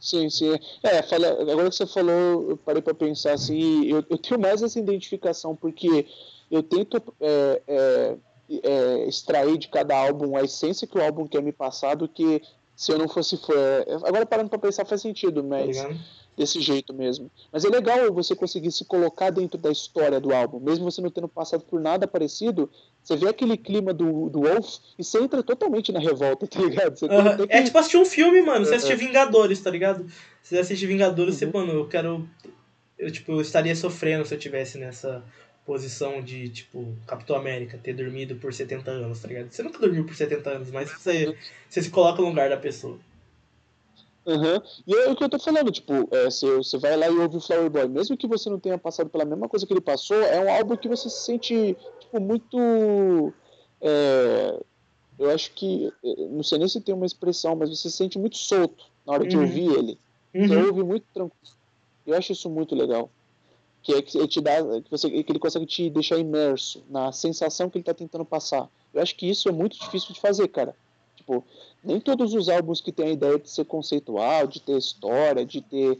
Sim, 0.00 0.30
sim. 0.30 0.56
É, 0.82 1.02
fala, 1.02 1.28
agora 1.28 1.68
que 1.68 1.76
você 1.76 1.86
falou, 1.86 2.50
eu 2.50 2.56
parei 2.56 2.80
para 2.80 2.94
pensar 2.94 3.32
assim, 3.32 3.84
eu, 3.84 4.04
eu 4.08 4.18
tenho 4.18 4.40
mais 4.40 4.62
essa 4.62 4.78
identificação, 4.78 5.56
porque 5.56 6.06
eu 6.50 6.62
tento 6.62 7.02
é, 7.20 7.62
é, 7.66 8.16
é, 8.62 9.08
extrair 9.08 9.58
de 9.58 9.68
cada 9.68 9.96
álbum 9.96 10.36
a 10.36 10.42
essência 10.42 10.86
que 10.86 10.96
o 10.96 11.02
álbum 11.02 11.26
quer 11.26 11.42
me 11.42 11.52
passar 11.52 11.96
do 11.96 12.08
que 12.08 12.40
se 12.76 12.92
eu 12.92 12.98
não 12.98 13.08
fosse 13.08 13.36
fã. 13.36 13.52
Agora 14.04 14.24
parando 14.24 14.48
para 14.48 14.58
pensar 14.58 14.84
faz 14.84 15.02
sentido, 15.02 15.42
mas 15.42 15.76
tá 15.76 15.90
desse 16.38 16.60
jeito 16.60 16.94
mesmo. 16.94 17.28
Mas 17.52 17.64
é 17.64 17.68
legal 17.68 18.12
você 18.12 18.34
conseguir 18.34 18.70
se 18.70 18.84
colocar 18.84 19.30
dentro 19.30 19.58
da 19.58 19.70
história 19.70 20.20
do 20.20 20.32
álbum, 20.32 20.60
mesmo 20.60 20.88
você 20.88 21.00
não 21.00 21.10
tendo 21.10 21.28
passado 21.28 21.64
por 21.64 21.80
nada 21.80 22.06
parecido, 22.06 22.70
você 23.08 23.16
vê 23.16 23.28
aquele 23.28 23.56
clima 23.56 23.94
do, 23.94 24.28
do 24.28 24.42
Wolf 24.42 24.80
e 24.98 25.02
você 25.02 25.18
entra 25.18 25.42
totalmente 25.42 25.90
na 25.90 25.98
revolta, 25.98 26.44
tá 26.46 26.60
ligado? 26.60 26.94
Que... 26.94 27.06
É 27.48 27.62
tipo 27.62 27.78
assistir 27.78 27.96
um 27.96 28.04
filme, 28.04 28.42
mano. 28.42 28.66
Você 28.66 28.74
assistir 28.74 28.96
Vingadores, 28.96 29.62
tá 29.62 29.70
ligado? 29.70 30.06
Você 30.42 30.58
assistir 30.58 30.86
Vingadores, 30.86 31.34
uhum. 31.34 31.38
você, 31.38 31.46
mano, 31.46 31.72
eu 31.72 31.88
quero. 31.88 32.28
Eu, 32.98 33.10
tipo, 33.10 33.32
eu 33.32 33.40
estaria 33.40 33.74
sofrendo 33.74 34.26
se 34.26 34.34
eu 34.34 34.38
tivesse 34.38 34.76
nessa 34.76 35.24
posição 35.64 36.20
de, 36.20 36.50
tipo, 36.50 36.94
Capitão 37.06 37.36
América, 37.36 37.78
ter 37.82 37.94
dormido 37.94 38.36
por 38.36 38.52
70 38.52 38.90
anos, 38.90 39.20
tá 39.20 39.28
ligado? 39.28 39.50
Você 39.50 39.62
nunca 39.62 39.78
dormiu 39.78 40.04
por 40.04 40.14
70 40.14 40.50
anos, 40.50 40.70
mas 40.70 40.90
você, 40.90 41.34
você 41.66 41.82
se 41.82 41.90
coloca 41.90 42.20
no 42.20 42.28
lugar 42.28 42.50
da 42.50 42.58
pessoa. 42.58 42.98
Uhum. 44.28 44.60
E 44.86 44.94
é 44.94 45.08
o 45.08 45.16
que 45.16 45.24
eu 45.24 45.28
tô 45.28 45.38
falando, 45.38 45.72
tipo, 45.72 46.06
é, 46.10 46.26
você, 46.26 46.54
você 46.56 46.76
vai 46.76 46.94
lá 46.98 47.08
e 47.08 47.16
ouve 47.16 47.38
o 47.38 47.40
Flower 47.40 47.70
Boy, 47.70 47.88
mesmo 47.88 48.14
que 48.14 48.26
você 48.26 48.50
não 48.50 48.60
tenha 48.60 48.76
passado 48.76 49.08
pela 49.08 49.24
mesma 49.24 49.48
coisa 49.48 49.66
que 49.66 49.72
ele 49.72 49.80
passou, 49.80 50.20
é 50.20 50.38
um 50.38 50.52
álbum 50.52 50.76
que 50.76 50.86
você 50.86 51.08
se 51.08 51.20
sente, 51.20 51.74
tipo, 51.98 52.20
muito. 52.20 53.32
É, 53.80 54.60
eu 55.18 55.30
acho 55.30 55.52
que. 55.52 55.90
É, 56.04 56.26
não 56.28 56.42
sei 56.42 56.58
nem 56.58 56.68
se 56.68 56.78
tem 56.78 56.94
uma 56.94 57.06
expressão, 57.06 57.56
mas 57.56 57.70
você 57.70 57.88
se 57.88 57.96
sente 57.96 58.18
muito 58.18 58.36
solto 58.36 58.84
na 59.06 59.14
hora 59.14 59.26
de 59.26 59.34
uhum. 59.34 59.44
ouvir 59.44 59.72
ele. 59.72 59.98
Uhum. 60.34 60.46
Você 60.46 60.56
ouve 60.56 60.82
muito 60.82 61.06
tranquilo. 61.14 61.56
Eu 62.06 62.14
acho 62.14 62.32
isso 62.32 62.50
muito 62.50 62.74
legal. 62.74 63.10
Que 63.82 63.94
é 63.94 64.02
que 64.02 64.18
ele 64.18 64.28
te 64.28 64.42
dá. 64.42 64.56
Que, 64.82 64.90
você, 64.90 65.08
que 65.08 65.32
ele 65.32 65.38
consegue 65.38 65.64
te 65.64 65.88
deixar 65.88 66.18
imerso 66.18 66.82
na 66.90 67.12
sensação 67.12 67.70
que 67.70 67.78
ele 67.78 67.84
tá 67.84 67.94
tentando 67.94 68.26
passar. 68.26 68.68
Eu 68.92 69.00
acho 69.00 69.16
que 69.16 69.26
isso 69.26 69.48
é 69.48 69.52
muito 69.52 69.78
difícil 69.78 70.12
de 70.12 70.20
fazer, 70.20 70.48
cara. 70.48 70.76
Tipo, 71.16 71.42
nem 71.82 72.00
todos 72.00 72.34
os 72.34 72.48
álbuns 72.48 72.80
que 72.80 72.92
têm 72.92 73.06
a 73.06 73.12
ideia 73.12 73.38
de 73.38 73.50
ser 73.50 73.64
conceitual, 73.64 74.46
de 74.46 74.60
ter 74.60 74.76
história, 74.76 75.44
de 75.44 75.60
ter 75.60 75.98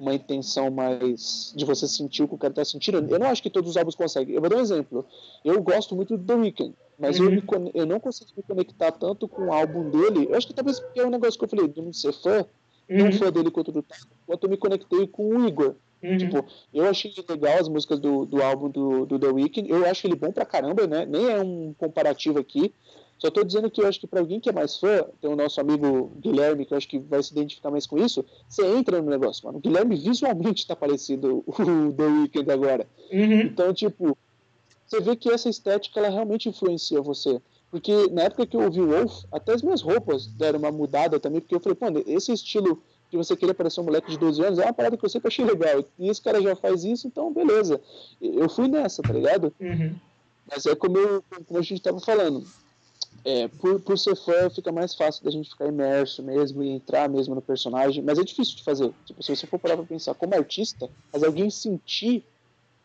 uma 0.00 0.14
intenção 0.14 0.70
mais 0.70 1.52
de 1.54 1.64
você 1.64 1.86
sentir 1.86 2.22
o 2.22 2.28
que 2.28 2.34
o 2.34 2.38
cara 2.38 2.54
tá 2.54 2.64
sentindo. 2.64 2.98
Eu 2.98 3.18
não 3.18 3.26
acho 3.26 3.42
que 3.42 3.50
todos 3.50 3.70
os 3.70 3.76
álbuns 3.76 3.94
conseguem. 3.94 4.34
Eu 4.34 4.40
vou 4.40 4.48
dar 4.48 4.56
um 4.56 4.60
exemplo. 4.60 5.04
Eu 5.44 5.62
gosto 5.62 5.94
muito 5.94 6.16
do 6.16 6.24
The 6.24 6.34
Weeknd, 6.34 6.74
mas 6.98 7.20
uhum. 7.20 7.26
eu, 7.26 7.60
me, 7.60 7.70
eu 7.74 7.86
não 7.86 8.00
consegui 8.00 8.32
me 8.34 8.42
conectar 8.42 8.92
tanto 8.92 9.28
com 9.28 9.46
o 9.46 9.52
álbum 9.52 9.90
dele. 9.90 10.26
Eu 10.30 10.36
acho 10.36 10.46
que 10.46 10.54
talvez 10.54 10.80
porque 10.80 11.00
é 11.00 11.06
um 11.06 11.10
negócio 11.10 11.38
que 11.38 11.44
eu 11.44 11.48
falei, 11.48 11.68
de 11.68 11.82
não 11.82 11.92
ser 11.92 12.14
fã, 12.14 12.46
uhum. 12.88 12.98
não 12.98 13.12
fã 13.12 13.30
dele 13.30 13.50
quanto 13.50 13.70
do 13.70 13.84
quanto 14.26 14.44
eu 14.44 14.50
me 14.50 14.56
conectei 14.56 15.06
com 15.06 15.36
o 15.36 15.46
Igor. 15.46 15.74
Uhum. 16.02 16.16
Tipo, 16.16 16.46
eu 16.72 16.88
achei 16.88 17.12
legal 17.28 17.58
as 17.58 17.68
músicas 17.68 17.98
do, 17.98 18.24
do 18.24 18.42
álbum 18.42 18.70
do, 18.70 19.04
do 19.04 19.18
The 19.18 19.28
Weeknd, 19.28 19.70
eu 19.70 19.84
acho 19.84 20.06
ele 20.06 20.16
bom 20.16 20.32
pra 20.32 20.46
caramba, 20.46 20.86
né? 20.86 21.04
Nem 21.04 21.30
é 21.30 21.40
um 21.42 21.74
comparativo 21.74 22.38
aqui. 22.38 22.72
Só 23.20 23.30
tô 23.30 23.44
dizendo 23.44 23.70
que 23.70 23.82
eu 23.82 23.86
acho 23.86 24.00
que 24.00 24.06
para 24.06 24.20
alguém 24.20 24.40
que 24.40 24.48
é 24.48 24.52
mais 24.52 24.78
fã, 24.78 25.04
tem 25.20 25.30
o 25.30 25.36
nosso 25.36 25.60
amigo 25.60 26.10
Guilherme, 26.20 26.64
que 26.64 26.72
eu 26.72 26.78
acho 26.78 26.88
que 26.88 26.98
vai 26.98 27.22
se 27.22 27.32
identificar 27.32 27.70
mais 27.70 27.86
com 27.86 27.98
isso, 27.98 28.24
você 28.48 28.66
entra 28.66 29.00
no 29.02 29.10
negócio, 29.10 29.44
mano. 29.44 29.58
O 29.58 29.60
Guilherme 29.60 29.94
visualmente 29.94 30.66
tá 30.66 30.74
parecido 30.74 31.44
o 31.46 31.92
The 31.92 32.06
Weeknd 32.06 32.50
agora. 32.50 32.86
Uhum. 33.12 33.40
Então, 33.42 33.74
tipo, 33.74 34.16
você 34.86 35.00
vê 35.02 35.14
que 35.14 35.30
essa 35.30 35.50
estética 35.50 36.00
ela 36.00 36.08
realmente 36.08 36.48
influencia 36.48 37.02
você. 37.02 37.40
Porque 37.70 38.08
na 38.10 38.22
época 38.22 38.46
que 38.46 38.56
eu 38.56 38.62
ouvi 38.62 38.80
o 38.80 38.88
Wolf, 38.88 39.24
até 39.30 39.52
as 39.52 39.62
minhas 39.62 39.82
roupas 39.82 40.26
deram 40.26 40.58
uma 40.58 40.72
mudada 40.72 41.20
também, 41.20 41.42
porque 41.42 41.54
eu 41.54 41.60
falei, 41.60 41.76
pô, 41.76 41.86
esse 42.10 42.32
estilo 42.32 42.82
de 43.10 43.18
você 43.18 43.36
querer 43.36 43.52
parecer 43.52 43.80
um 43.80 43.84
moleque 43.84 44.10
de 44.10 44.18
12 44.18 44.42
anos, 44.42 44.58
é 44.58 44.64
uma 44.64 44.72
parada 44.72 44.96
que 44.96 45.04
eu 45.04 45.10
sempre 45.10 45.28
achei 45.28 45.44
legal. 45.44 45.84
E 45.98 46.08
esse 46.08 46.22
cara 46.22 46.40
já 46.40 46.56
faz 46.56 46.84
isso, 46.84 47.06
então 47.06 47.30
beleza. 47.32 47.78
Eu 48.20 48.48
fui 48.48 48.66
nessa, 48.66 49.02
tá 49.02 49.12
ligado? 49.12 49.52
Uhum. 49.60 49.94
Mas 50.50 50.64
é 50.64 50.74
como, 50.74 50.96
eu, 50.96 51.22
como 51.46 51.58
a 51.58 51.62
gente 51.62 51.82
tava 51.82 52.00
falando. 52.00 52.46
É, 53.24 53.48
por, 53.48 53.80
por 53.80 53.98
ser 53.98 54.16
fã, 54.16 54.48
fica 54.48 54.72
mais 54.72 54.94
fácil 54.94 55.22
da 55.22 55.30
gente 55.30 55.50
ficar 55.50 55.66
imerso 55.66 56.22
mesmo 56.22 56.62
e 56.62 56.70
entrar 56.70 57.08
mesmo 57.08 57.34
no 57.34 57.42
personagem, 57.42 58.02
mas 58.02 58.18
é 58.18 58.24
difícil 58.24 58.56
de 58.56 58.64
fazer. 58.64 58.92
Tipo, 59.04 59.22
se 59.22 59.36
você 59.36 59.46
for 59.46 59.58
parar 59.58 59.76
pra 59.76 59.84
pensar 59.84 60.14
como 60.14 60.34
artista, 60.34 60.88
mas 61.12 61.22
alguém 61.22 61.50
sentir 61.50 62.24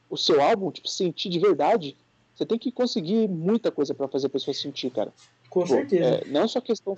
o 0.09 0.17
seu 0.17 0.41
álbum, 0.41 0.71
tipo, 0.71 0.89
sentir 0.89 1.29
de 1.29 1.39
verdade, 1.39 1.95
você 2.35 2.45
tem 2.45 2.59
que 2.59 2.71
conseguir 2.71 3.29
muita 3.29 3.71
coisa 3.71 3.93
para 3.93 4.09
fazer 4.09 4.27
a 4.27 4.29
pessoa 4.29 4.53
sentir, 4.53 4.89
cara. 4.91 5.13
Com 5.49 5.61
Pô, 5.61 5.67
certeza. 5.67 6.03
É, 6.03 6.25
não 6.27 6.47
só 6.47 6.59
questão 6.59 6.95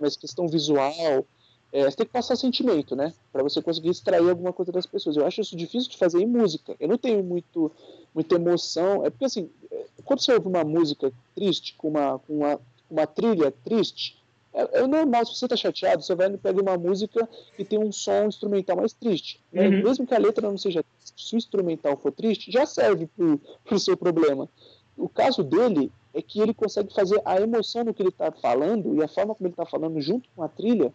mas 0.00 0.16
questão 0.16 0.48
visual, 0.48 1.26
é, 1.72 1.84
você 1.84 1.96
tem 1.98 2.06
que 2.06 2.12
passar 2.12 2.36
sentimento, 2.36 2.96
né? 2.96 3.12
Para 3.32 3.42
você 3.42 3.60
conseguir 3.60 3.90
extrair 3.90 4.28
alguma 4.28 4.52
coisa 4.52 4.72
das 4.72 4.86
pessoas. 4.86 5.16
Eu 5.16 5.26
acho 5.26 5.40
isso 5.40 5.56
difícil 5.56 5.90
de 5.90 5.98
fazer 5.98 6.20
em 6.20 6.26
música. 6.26 6.74
Eu 6.80 6.88
não 6.88 6.96
tenho 6.96 7.22
muito, 7.22 7.70
muita 8.14 8.36
emoção. 8.36 9.04
É 9.04 9.10
porque, 9.10 9.26
assim, 9.26 9.50
é, 9.70 9.84
quando 10.04 10.20
você 10.20 10.32
ouve 10.32 10.48
uma 10.48 10.64
música 10.64 11.12
triste, 11.34 11.74
com 11.76 11.88
uma, 11.88 12.18
com 12.20 12.38
uma, 12.38 12.60
uma 12.90 13.06
trilha 13.06 13.52
triste, 13.64 14.18
é, 14.54 14.80
é, 14.80 14.86
normal. 14.86 15.26
Se 15.26 15.36
você 15.36 15.46
tá 15.46 15.56
chateado, 15.56 16.02
você 16.02 16.14
vai 16.14 16.32
e 16.32 16.38
pega 16.38 16.60
uma 16.60 16.78
música 16.78 17.28
que 17.54 17.64
tem 17.64 17.78
um 17.78 17.92
som 17.92 18.24
instrumental 18.24 18.76
mais 18.76 18.94
triste. 18.94 19.38
Né? 19.52 19.68
Uhum. 19.68 19.82
Mesmo 19.82 20.06
que 20.06 20.14
a 20.14 20.18
letra 20.18 20.48
não 20.48 20.56
seja 20.56 20.82
triste, 20.82 21.28
se 21.28 21.34
o 21.34 21.36
instrumental 21.36 21.98
for 21.98 22.12
triste, 22.12 22.50
já 22.50 22.64
serve 22.64 23.06
pro, 23.08 23.38
pro 23.64 23.78
seu 23.78 23.96
problema. 23.96 24.48
O 24.96 25.08
caso 25.08 25.44
dele 25.44 25.92
é 26.14 26.22
que 26.22 26.40
ele 26.40 26.54
consegue 26.54 26.92
fazer 26.94 27.20
a 27.26 27.38
emoção 27.38 27.84
do 27.84 27.92
que 27.92 28.02
ele 28.02 28.08
está 28.08 28.32
falando 28.32 28.96
e 28.96 29.02
a 29.02 29.06
forma 29.06 29.34
como 29.34 29.46
ele 29.46 29.52
está 29.52 29.66
falando 29.66 30.00
junto 30.00 30.28
com 30.34 30.42
a 30.42 30.48
trilha 30.48 30.92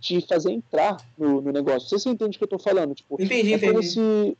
te 0.00 0.20
fazer 0.26 0.52
entrar 0.52 0.96
no, 1.18 1.40
no 1.40 1.52
negócio. 1.52 1.88
Você, 1.88 1.98
você 1.98 2.08
entende 2.08 2.36
o 2.36 2.38
que 2.38 2.44
eu 2.44 2.48
tô 2.48 2.58
falando? 2.58 2.94
Tipo, 2.94 3.20
entendi, 3.20 3.52
é 3.52 3.56
entendi. 3.56 3.86
Se 3.86 4.36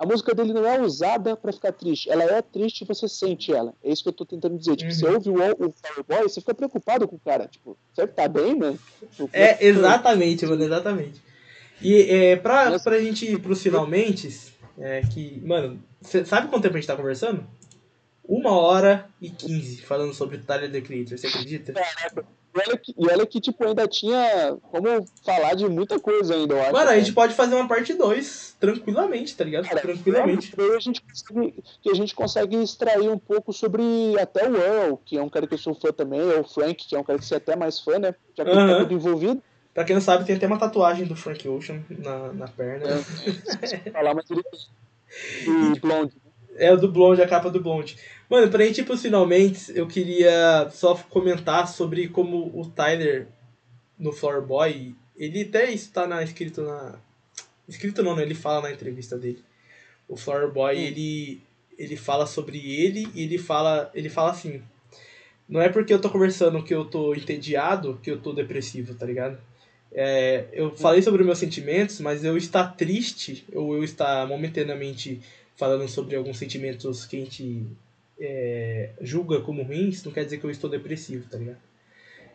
a 0.00 0.06
música 0.06 0.34
dele 0.34 0.54
não 0.54 0.66
é 0.66 0.80
usada 0.80 1.36
para 1.36 1.52
ficar 1.52 1.72
triste, 1.72 2.10
ela 2.10 2.24
é 2.24 2.40
triste 2.40 2.80
e 2.80 2.86
você 2.86 3.06
sente 3.06 3.52
ela. 3.52 3.74
É 3.84 3.92
isso 3.92 4.02
que 4.02 4.08
eu 4.08 4.14
tô 4.14 4.24
tentando 4.24 4.56
dizer. 4.56 4.76
Tipo, 4.76 4.90
uhum. 4.90 4.96
você 4.96 5.06
ouve 5.06 5.30
o, 5.30 5.66
o 5.66 5.72
Fireboy, 5.72 6.22
você 6.22 6.40
fica 6.40 6.54
preocupado 6.54 7.06
com 7.06 7.16
o 7.16 7.20
cara. 7.20 7.46
Tipo, 7.46 7.76
você 7.92 8.06
tá 8.06 8.26
bem, 8.26 8.54
mano? 8.54 8.78
Tipo, 9.10 9.28
é, 9.30 9.62
exatamente, 9.62 10.46
mano, 10.46 10.62
exatamente. 10.62 11.20
E 11.82 12.02
é, 12.02 12.36
pra, 12.36 12.70
Mas... 12.70 12.82
pra 12.82 12.98
gente 12.98 13.30
ir 13.30 13.40
pros 13.40 13.62
finalmente, 13.62 14.54
é 14.78 15.02
que, 15.02 15.38
mano, 15.44 15.82
cê 16.00 16.24
sabe 16.24 16.48
quanto 16.48 16.62
tempo 16.62 16.76
a 16.76 16.80
gente 16.80 16.86
tá 16.86 16.96
conversando? 16.96 17.46
Uma 18.24 18.52
hora 18.52 19.06
e 19.20 19.28
quinze 19.28 19.82
falando 19.82 20.14
sobre 20.14 20.36
o 20.36 20.42
Tyler 20.42 20.72
The 20.72 20.80
Creator, 20.80 21.18
você 21.18 21.26
acredita? 21.26 21.74
Caraca. 21.74 22.24
E 22.24 22.39
olha, 22.54 22.76
que, 22.76 22.94
e 22.96 23.06
olha 23.06 23.26
que, 23.26 23.40
tipo, 23.40 23.64
ainda 23.64 23.86
tinha 23.86 24.56
como 24.70 25.04
falar 25.24 25.54
de 25.54 25.68
muita 25.68 25.98
coisa 25.98 26.34
ainda, 26.34 26.54
eu 26.54 26.62
acho. 26.62 26.72
Mano, 26.72 26.90
a 26.90 26.98
gente 26.98 27.12
pode 27.12 27.34
fazer 27.34 27.54
uma 27.54 27.68
parte 27.68 27.94
2 27.94 28.56
tranquilamente, 28.58 29.36
tá 29.36 29.44
ligado? 29.44 29.68
Cara, 29.68 29.80
tranquilamente. 29.80 30.54
É, 30.58 30.76
a 30.76 30.80
gente 30.80 31.02
consegue, 31.02 31.64
que 31.82 31.90
a 31.90 31.94
gente 31.94 32.14
consegue 32.14 32.56
extrair 32.56 33.08
um 33.08 33.18
pouco 33.18 33.52
sobre 33.52 33.82
até 34.20 34.48
o 34.48 34.56
Earl, 34.56 34.96
que 35.04 35.16
é 35.16 35.22
um 35.22 35.28
cara 35.28 35.46
que 35.46 35.54
eu 35.54 35.58
sou 35.58 35.74
fã 35.74 35.92
também, 35.92 36.20
ou 36.20 36.40
o 36.40 36.44
Frank, 36.44 36.86
que 36.86 36.94
é 36.94 36.98
um 36.98 37.04
cara 37.04 37.18
que 37.18 37.24
você 37.24 37.34
é 37.34 37.38
até 37.38 37.56
mais 37.56 37.80
fã, 37.80 37.98
né? 37.98 38.14
Já 38.36 38.44
que 38.44 38.50
uhum. 38.50 38.60
ele 38.60 38.72
tá 38.72 38.78
tudo 38.80 38.94
envolvido. 38.94 39.42
Pra 39.72 39.84
quem 39.84 39.94
não 39.94 40.02
sabe, 40.02 40.24
tem 40.24 40.36
até 40.36 40.46
uma 40.46 40.58
tatuagem 40.58 41.06
do 41.06 41.14
Frank 41.14 41.46
Ocean 41.48 41.82
na, 41.88 42.32
na 42.32 42.48
perna. 42.48 42.86
É, 42.86 43.90
falar, 43.90 44.14
mas 44.14 44.30
ele 44.30 44.42
do 45.44 45.80
Blonde. 45.80 46.12
É 46.56 46.72
o 46.72 46.76
do 46.76 46.90
Blonde, 46.90 47.22
a 47.22 47.28
capa 47.28 47.50
do 47.50 47.62
Blonde. 47.62 47.96
Mano, 48.30 48.48
pra 48.48 48.64
gente 48.64 48.80
ir 48.80 48.84
pros 48.84 49.02
finalmente, 49.02 49.72
eu 49.74 49.88
queria 49.88 50.70
só 50.70 50.94
comentar 50.94 51.66
sobre 51.66 52.06
como 52.06 52.46
o 52.54 52.64
Tyler 52.64 53.26
no 53.98 54.12
Floor 54.12 54.40
Boy, 54.40 54.94
ele 55.16 55.42
até 55.42 55.72
está 55.72 56.06
na, 56.06 56.22
escrito 56.22 56.62
na. 56.62 56.94
Escrito 57.68 58.04
não, 58.04 58.14
né? 58.14 58.22
Ele 58.22 58.36
fala 58.36 58.62
na 58.62 58.72
entrevista 58.72 59.18
dele. 59.18 59.42
O 60.08 60.16
Floor 60.16 60.52
Boy, 60.52 60.76
hum. 60.76 60.78
ele, 60.78 61.42
ele 61.76 61.96
fala 61.96 62.24
sobre 62.24 62.58
ele 62.58 63.08
e 63.16 63.24
ele 63.24 63.36
fala, 63.36 63.90
ele 63.92 64.08
fala 64.08 64.30
assim. 64.30 64.62
Não 65.48 65.60
é 65.60 65.68
porque 65.68 65.92
eu 65.92 66.00
tô 66.00 66.08
conversando 66.08 66.62
que 66.62 66.72
eu 66.72 66.84
tô 66.84 67.12
entediado 67.12 67.98
que 68.00 68.12
eu 68.12 68.20
tô 68.20 68.32
depressivo, 68.32 68.94
tá 68.94 69.04
ligado? 69.04 69.40
É, 69.90 70.46
eu 70.52 70.68
hum. 70.68 70.76
falei 70.76 71.02
sobre 71.02 71.24
meus 71.24 71.38
sentimentos, 71.38 71.98
mas 71.98 72.24
eu 72.24 72.36
estar 72.36 72.76
triste, 72.76 73.44
ou 73.52 73.74
eu 73.74 73.82
estar 73.82 74.24
momentaneamente 74.28 75.20
falando 75.56 75.88
sobre 75.88 76.14
alguns 76.14 76.38
sentimentos 76.38 77.04
que 77.04 77.16
a 77.16 77.20
gente 77.24 77.66
é, 78.20 78.90
julga 79.00 79.40
como 79.40 79.62
ruins, 79.62 80.04
não 80.04 80.12
quer 80.12 80.24
dizer 80.24 80.38
que 80.38 80.44
eu 80.44 80.50
estou 80.50 80.68
depressivo, 80.68 81.26
tá 81.28 81.38
ligado? 81.38 81.58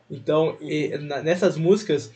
Então, 0.09 0.57
e, 0.59 0.97
na, 0.97 1.21
nessas 1.21 1.57
músicas, 1.57 2.11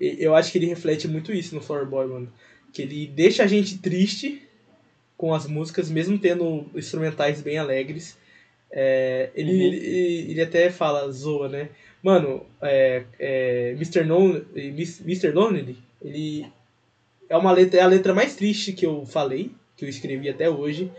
eu 0.00 0.34
acho 0.34 0.50
que 0.50 0.58
ele 0.58 0.66
reflete 0.66 1.06
muito 1.06 1.32
isso 1.32 1.54
no 1.54 1.60
Flower 1.60 1.86
Boy, 1.86 2.06
mano. 2.06 2.32
Que 2.72 2.82
ele 2.82 3.06
deixa 3.06 3.44
a 3.44 3.46
gente 3.46 3.78
triste 3.78 4.42
com 5.16 5.32
as 5.32 5.46
músicas, 5.46 5.90
mesmo 5.90 6.18
tendo 6.18 6.66
instrumentais 6.74 7.40
bem 7.40 7.58
alegres. 7.58 8.16
É, 8.70 9.30
ele, 9.34 9.52
uhum. 9.52 9.60
ele, 9.60 10.30
ele, 10.32 10.40
até 10.40 10.70
fala, 10.70 11.10
zoa, 11.10 11.48
né? 11.48 11.68
Mano, 12.02 12.44
é, 12.60 13.04
é, 13.18 13.70
Mr. 13.76 14.04
Non, 14.04 14.40
Mr. 14.56 15.30
Lonely, 15.30 15.76
ele 16.02 16.46
é 17.28 17.36
uma 17.36 17.52
letra, 17.52 17.80
é 17.80 17.82
a 17.82 17.86
letra 17.86 18.14
mais 18.14 18.34
triste 18.34 18.72
que 18.72 18.84
eu 18.84 19.06
falei, 19.06 19.52
que 19.76 19.84
eu 19.84 19.88
escrevi 19.88 20.28
até 20.28 20.50
hoje 20.50 20.90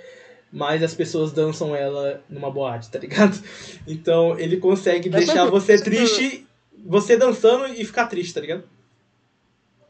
mas 0.53 0.83
as 0.83 0.93
pessoas 0.93 1.31
dançam 1.31 1.75
ela 1.75 2.23
numa 2.29 2.51
boate, 2.51 2.89
tá 2.91 2.99
ligado? 2.99 3.41
Então 3.87 4.39
ele 4.39 4.57
consegue 4.57 5.09
deixar 5.09 5.49
você 5.49 5.81
triste, 5.81 6.45
você 6.85 7.17
dançando 7.17 7.73
e 7.73 7.83
ficar 7.83 8.05
triste, 8.05 8.35
tá 8.35 8.41
ligado? 8.41 8.63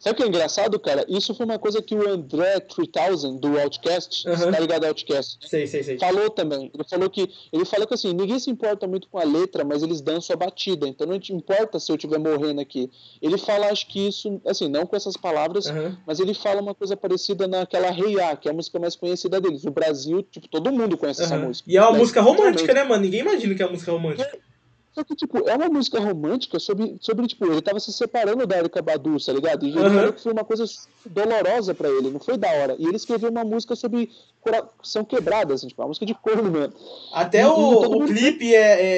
Sabe 0.03 0.15
o 0.15 0.17
que 0.17 0.23
é 0.23 0.27
engraçado, 0.27 0.77
cara? 0.77 1.05
Isso 1.07 1.33
foi 1.33 1.45
uma 1.45 1.57
coisa 1.57 1.81
que 1.81 1.95
o 1.95 2.09
André 2.09 2.59
3000 2.59 3.39
do 3.39 3.57
Outcast, 3.57 4.27
uhum. 4.27 4.51
tá 4.51 4.59
ligado 4.59 4.83
ao 4.83 4.89
Outcast? 4.89 5.37
Sei, 5.47 5.65
sei, 5.65 5.81
sei. 5.81 5.97
Falou 5.97 6.29
também. 6.29 6.69
Ele 6.73 6.83
falou 6.83 7.09
que 7.09 7.31
ele 7.53 7.63
falou 7.63 7.87
que 7.87 7.93
assim, 7.93 8.11
ninguém 8.11 8.37
se 8.37 8.49
importa 8.49 8.85
muito 8.85 9.07
com 9.07 9.17
a 9.17 9.23
letra, 9.23 9.63
mas 9.63 9.81
eles 9.81 10.01
dançam 10.01 10.33
a 10.33 10.37
batida. 10.37 10.85
Então 10.89 11.07
não 11.07 11.17
te 11.17 11.31
importa 11.31 11.79
se 11.79 11.89
eu 11.89 11.95
estiver 11.95 12.19
morrendo 12.19 12.59
aqui. 12.59 12.91
Ele 13.21 13.37
fala, 13.37 13.67
acho 13.67 13.87
que 13.87 14.05
isso, 14.05 14.41
assim, 14.45 14.67
não 14.67 14.85
com 14.85 14.97
essas 14.97 15.15
palavras, 15.15 15.67
uhum. 15.67 15.95
mas 16.05 16.19
ele 16.19 16.33
fala 16.33 16.61
uma 16.61 16.75
coisa 16.75 16.97
parecida 16.97 17.47
naquela 17.47 17.89
Rei 17.89 18.15
hey 18.19 18.37
que 18.41 18.49
é 18.49 18.51
a 18.51 18.53
música 18.53 18.77
mais 18.77 18.97
conhecida 18.97 19.39
deles. 19.39 19.63
No 19.63 19.71
Brasil, 19.71 20.21
tipo, 20.23 20.49
todo 20.49 20.69
mundo 20.69 20.97
conhece 20.97 21.21
uhum. 21.21 21.27
essa 21.27 21.37
música. 21.37 21.71
E 21.71 21.77
é 21.77 21.81
uma 21.81 21.93
né? 21.93 21.99
música 21.99 22.19
romântica, 22.19 22.73
né, 22.73 22.83
mano? 22.83 23.03
Ninguém 23.03 23.21
imagina 23.21 23.55
que 23.55 23.63
é 23.63 23.65
uma 23.65 23.71
música 23.71 23.93
romântica. 23.93 24.35
É. 24.35 24.52
Só 24.93 25.03
que, 25.03 25.15
tipo, 25.15 25.49
é 25.49 25.55
uma 25.55 25.69
música 25.69 25.99
romântica 25.99 26.59
sobre, 26.59 26.97
sobre 27.01 27.25
tipo, 27.25 27.45
ele 27.45 27.63
tava 27.63 27.79
se 27.79 27.91
separando 27.91 28.45
da 28.45 28.59
Erika 28.59 28.79
Badu, 28.79 29.17
tá 29.23 29.33
ligado? 29.33 29.65
E 29.65 29.69
ele 29.69 29.79
uhum. 29.79 29.93
falou 29.95 30.13
que 30.13 30.21
foi 30.21 30.31
uma 30.31 30.43
coisa 30.45 30.65
dolorosa 31.03 31.73
pra 31.73 31.89
ele, 31.89 32.11
não 32.11 32.19
foi 32.19 32.37
da 32.37 32.47
hora. 32.51 32.75
E 32.77 32.85
ele 32.85 32.95
escreveu 32.95 33.31
uma 33.31 33.43
música 33.43 33.75
sobre 33.75 34.11
coração 34.39 35.03
quebrada, 35.03 35.55
assim, 35.55 35.67
tipo, 35.67 35.81
uma 35.81 35.87
música 35.87 36.05
de 36.05 36.13
corno 36.13 36.51
mesmo. 36.51 36.73
Até 37.11 37.41
e, 37.41 37.45
o, 37.45 38.03
o 38.03 38.05
clipe 38.05 38.53
é, 38.53 38.59
é, 38.59 38.97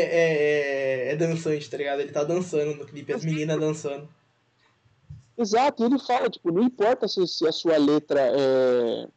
é, 1.07 1.11
é, 1.13 1.15
dançante, 1.15 1.69
tá 1.69 1.77
ligado? 1.77 2.01
Ele 2.01 2.11
tá 2.11 2.26
dançando 2.26 2.76
no 2.76 2.85
clipe, 2.85 3.13
as 3.13 3.23
meninas 3.23 3.57
dançando. 3.57 4.09
Exato, 5.38 5.84
e 5.84 5.85
ele 5.85 5.99
fala, 5.99 6.30
tipo, 6.30 6.51
não 6.51 6.63
importa 6.63 7.07
se, 7.07 7.26
se 7.26 7.47
a 7.47 7.53
sua 7.53 7.77
letra 7.77 8.19
é 8.19 9.07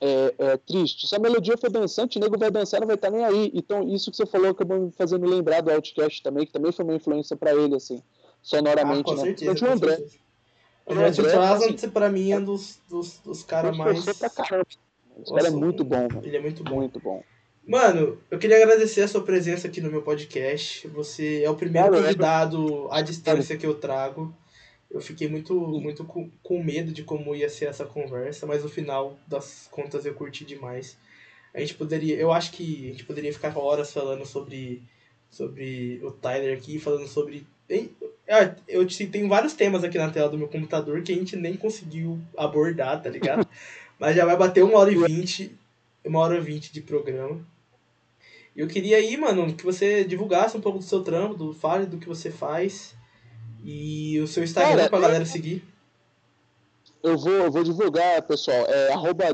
é, 0.00 0.34
é, 0.38 0.56
triste. 0.56 1.06
Se 1.06 1.14
a 1.14 1.18
melodia 1.18 1.56
for 1.58 1.70
dançante, 1.70 2.18
o 2.18 2.20
nego 2.20 2.38
vai 2.38 2.50
dançar, 2.50 2.80
não 2.80 2.86
vai 2.86 2.96
estar 2.96 3.10
nem 3.10 3.24
aí. 3.24 3.50
Então, 3.54 3.86
isso 3.88 4.10
que 4.10 4.16
você 4.16 4.26
falou 4.26 4.50
acabou 4.50 4.80
me 4.80 4.92
fazendo 4.92 5.26
lembrar 5.26 5.60
do 5.60 5.70
Outcast 5.70 6.22
também, 6.22 6.46
que 6.46 6.52
também 6.52 6.72
foi 6.72 6.84
uma 6.84 6.94
influência 6.94 7.36
para 7.36 7.54
ele, 7.54 7.76
assim, 7.76 8.02
sonoramente, 8.42 9.10
ah, 9.10 9.14
com 9.14 9.14
né? 9.14 9.22
Certeza, 9.22 9.66
com 9.66 9.72
André. 9.72 9.96
Certeza. 9.96 10.18
O 10.86 10.92
André 10.92 11.10
Trazan, 11.12 11.74
assim, 11.74 11.90
pra 11.90 12.08
mim, 12.08 12.32
é 12.32 12.38
um 12.38 12.44
dos, 12.44 12.80
dos, 12.88 13.18
dos 13.18 13.42
caras 13.42 13.76
mais. 13.76 14.04
Pra 14.18 14.30
caramba. 14.30 14.66
Esse 15.20 15.34
cara 15.34 15.48
é 15.48 15.50
muito 15.50 15.84
bom, 15.84 16.08
mano. 16.10 16.22
Ele 16.24 16.36
é 16.36 16.40
muito 16.40 16.64
bom. 16.64 16.76
Muito 16.76 17.00
bom. 17.00 17.22
Mano, 17.66 18.18
eu 18.30 18.38
queria 18.38 18.56
agradecer 18.56 19.02
a 19.02 19.08
sua 19.08 19.22
presença 19.22 19.68
aqui 19.68 19.80
no 19.80 19.90
meu 19.90 20.02
podcast. 20.02 20.88
Você 20.88 21.42
é 21.44 21.50
o 21.50 21.54
primeiro 21.54 21.92
convidado 21.92 22.88
à 22.90 23.02
distância 23.02 23.56
que 23.56 23.66
eu 23.66 23.74
trago. 23.74 24.34
Eu 24.90 25.00
fiquei 25.00 25.28
muito, 25.28 25.54
muito 25.54 26.04
com, 26.04 26.28
com 26.42 26.62
medo 26.62 26.92
de 26.92 27.04
como 27.04 27.34
ia 27.34 27.48
ser 27.48 27.66
essa 27.66 27.84
conversa, 27.84 28.46
mas 28.46 28.62
no 28.62 28.68
final 28.68 29.16
das 29.26 29.68
contas 29.70 30.04
eu 30.04 30.14
curti 30.14 30.44
demais. 30.44 30.98
A 31.54 31.60
gente 31.60 31.74
poderia, 31.74 32.16
eu 32.16 32.32
acho 32.32 32.52
que 32.52 32.88
a 32.88 32.92
gente 32.92 33.04
poderia 33.04 33.32
ficar 33.32 33.56
horas 33.56 33.92
falando 33.92 34.26
sobre 34.26 34.82
sobre 35.30 36.00
o 36.02 36.10
Tyler 36.10 36.56
aqui, 36.56 36.78
falando 36.78 37.06
sobre. 37.06 37.46
Ah, 38.28 38.54
eu 38.68 38.86
tenho 39.10 39.28
vários 39.28 39.54
temas 39.54 39.84
aqui 39.84 39.96
na 39.96 40.10
tela 40.10 40.28
do 40.28 40.38
meu 40.38 40.48
computador 40.48 41.02
que 41.02 41.12
a 41.12 41.14
gente 41.14 41.36
nem 41.36 41.56
conseguiu 41.56 42.20
abordar, 42.36 43.00
tá 43.00 43.08
ligado? 43.08 43.46
Mas 43.98 44.16
já 44.16 44.24
vai 44.24 44.36
bater 44.36 44.64
uma 44.64 44.78
hora 44.78 44.92
e 44.92 44.96
vinte. 44.96 45.56
Uma 46.04 46.20
hora 46.20 46.36
e 46.36 46.40
vinte 46.40 46.72
de 46.72 46.80
programa. 46.80 47.44
Eu 48.56 48.66
queria 48.66 48.96
aí, 48.96 49.16
mano, 49.16 49.54
que 49.54 49.64
você 49.64 50.04
divulgasse 50.04 50.56
um 50.56 50.60
pouco 50.60 50.78
do 50.78 50.84
seu 50.84 51.02
trampo, 51.02 51.34
do 51.34 51.52
fale 51.52 51.86
do 51.86 51.98
que 51.98 52.08
você 52.08 52.30
faz. 52.30 52.94
E 53.64 54.20
o 54.20 54.26
seu 54.26 54.42
Instagram 54.44 54.76
Cara, 54.76 54.88
pra 54.88 55.00
galera 55.00 55.24
seguir. 55.24 55.64
Eu 57.02 57.16
vou, 57.16 57.32
eu 57.32 57.50
vou 57.50 57.64
divulgar, 57.64 58.20
pessoal. 58.22 58.66
É 58.66 58.92
arroba 58.92 59.24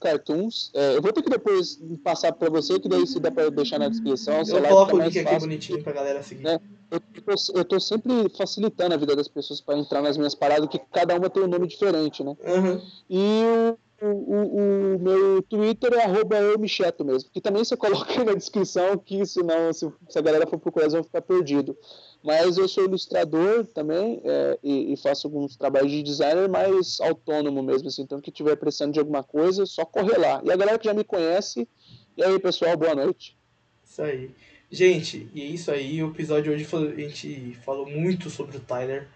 Cartoons. 0.00 0.70
É, 0.74 0.96
eu 0.96 1.02
vou 1.02 1.12
ter 1.12 1.22
que 1.22 1.28
depois 1.28 1.78
passar 2.02 2.32
para 2.32 2.48
você, 2.48 2.80
que 2.80 2.88
daí 2.88 3.06
se 3.06 3.20
dá 3.20 3.30
para 3.30 3.50
deixar 3.50 3.78
na 3.78 3.88
descrição. 3.88 4.42
Eu 4.48 4.62
coloco 4.62 4.96
o 4.96 5.02
link 5.02 5.18
aqui 5.18 5.38
bonitinho 5.38 5.82
pra 5.82 5.92
galera 5.92 6.22
seguir. 6.22 6.46
É, 6.46 6.58
eu, 6.90 7.00
tô, 7.00 7.34
eu 7.54 7.64
tô 7.64 7.78
sempre 7.78 8.12
facilitando 8.36 8.94
a 8.94 8.98
vida 8.98 9.14
das 9.14 9.28
pessoas 9.28 9.60
para 9.60 9.78
entrar 9.78 10.00
nas 10.00 10.16
minhas 10.16 10.34
paradas, 10.34 10.68
que 10.68 10.78
cada 10.92 11.14
uma 11.14 11.28
tem 11.28 11.42
um 11.42 11.48
nome 11.48 11.66
diferente, 11.66 12.24
né? 12.24 12.34
Uhum. 12.42 12.80
E 13.10 13.74
o, 14.02 14.94
o, 14.96 14.98
meu 14.98 15.42
Twitter 15.42 15.92
é 15.92 16.04
arroba 16.04 16.36
eu 16.36 16.58
mesmo. 16.58 17.30
Que 17.30 17.40
também 17.40 17.64
você 17.64 17.76
coloca 17.76 18.24
na 18.24 18.34
descrição, 18.34 18.96
que 18.96 19.24
senão, 19.26 19.72
se, 19.72 19.90
se 20.08 20.18
a 20.18 20.22
galera 20.22 20.46
for 20.46 20.58
procurar, 20.58 20.84
eles 20.84 20.94
vão 20.94 21.04
ficar 21.04 21.22
perdido. 21.22 21.76
Mas 22.22 22.56
eu 22.56 22.68
sou 22.68 22.84
ilustrador 22.84 23.66
também 23.66 24.20
é, 24.24 24.58
e, 24.62 24.92
e, 24.92 24.96
faço 24.96 25.26
alguns 25.26 25.56
trabalhos 25.56 25.90
de 25.90 26.02
designer 26.02 26.48
mais 26.48 27.00
autônomo 27.00 27.62
mesmo, 27.62 27.88
assim. 27.88 28.02
Então, 28.02 28.20
que 28.20 28.30
tiver 28.30 28.56
precisando 28.56 28.92
de 28.92 28.98
alguma 28.98 29.22
coisa, 29.22 29.66
só 29.66 29.84
correr 29.84 30.18
lá. 30.18 30.40
E 30.44 30.50
a 30.50 30.56
galera 30.56 30.78
que 30.78 30.86
já 30.86 30.94
me 30.94 31.04
conhece, 31.04 31.68
e 32.16 32.22
aí, 32.22 32.38
pessoal, 32.38 32.76
boa 32.76 32.94
noite. 32.94 33.36
Isso 33.84 34.02
aí. 34.02 34.30
Gente, 34.70 35.28
e 35.34 35.42
é 35.42 35.46
isso 35.46 35.70
aí. 35.70 36.02
O 36.02 36.10
episódio 36.10 36.44
de 36.44 36.50
hoje 36.50 36.68
a 36.74 37.08
gente 37.08 37.54
falou 37.64 37.86
muito 37.86 38.30
sobre 38.30 38.56
o 38.56 38.60
Tyler. 38.60 39.08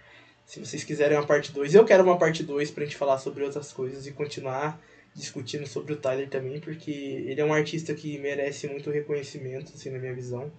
Se 0.47 0.61
vocês 0.61 0.85
quiserem 0.85 1.17
uma 1.17 1.27
parte 1.27 1.53
2, 1.53 1.75
eu 1.75 1.85
quero 1.85 2.05
uma 2.05 2.19
parte 2.19 2.43
2 2.43 2.71
pra 2.71 2.85
gente 2.85 2.97
falar 2.97 3.19
sobre 3.19 3.43
outras 3.43 3.73
coisas 3.73 4.07
e 4.07 4.13
continuar 4.13 4.81
discutindo 5.15 5.67
sobre 5.67 5.93
o 5.93 5.97
Tyler 5.97 6.29
também, 6.29 6.61
porque 6.61 6.91
ele 6.91 7.41
é 7.41 7.45
um 7.45 7.55
artista 7.55 7.95
que 7.95 8.19
merece 8.19 8.67
muito 8.67 8.91
reconhecimento, 8.91 9.73
assim, 9.75 9.91
na 9.91 9.99
minha 9.99 10.15
visão. 10.15 10.53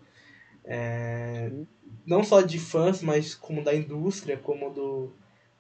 É, 0.64 1.52
não 2.06 2.24
só 2.24 2.42
de 2.42 2.58
fãs, 2.58 3.04
mas 3.04 3.36
como 3.36 3.64
da 3.64 3.76
indústria, 3.76 4.38
como 4.38 4.70
do. 4.72 5.12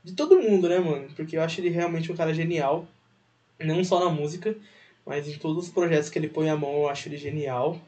de 0.03 0.14
todo 0.14 0.41
mundo, 0.41 0.69
né, 0.69 0.80
mano? 0.80 1.07
Porque 1.15 1.38
eu 1.38 1.41
acho 1.41 1.61
ele 1.61 1.69
realmente 1.69 2.11
um 2.11 2.15
cara 2.15 2.34
genial. 2.34 2.88
Não 3.60 3.84
só 3.84 4.03
na 4.03 4.10
música, 4.10 4.56
mas 5.06 5.27
em 5.27 5.38
todos 5.38 5.65
os 5.65 5.69
projetos 5.72 6.10
que 6.10 6.18
ele 6.18 6.27
põe 6.27 6.49
a 6.49 6.57
mão, 6.57 6.73
eu 6.73 6.89
acho 6.89 7.07
ele 7.07 7.18
genial. 7.18 7.80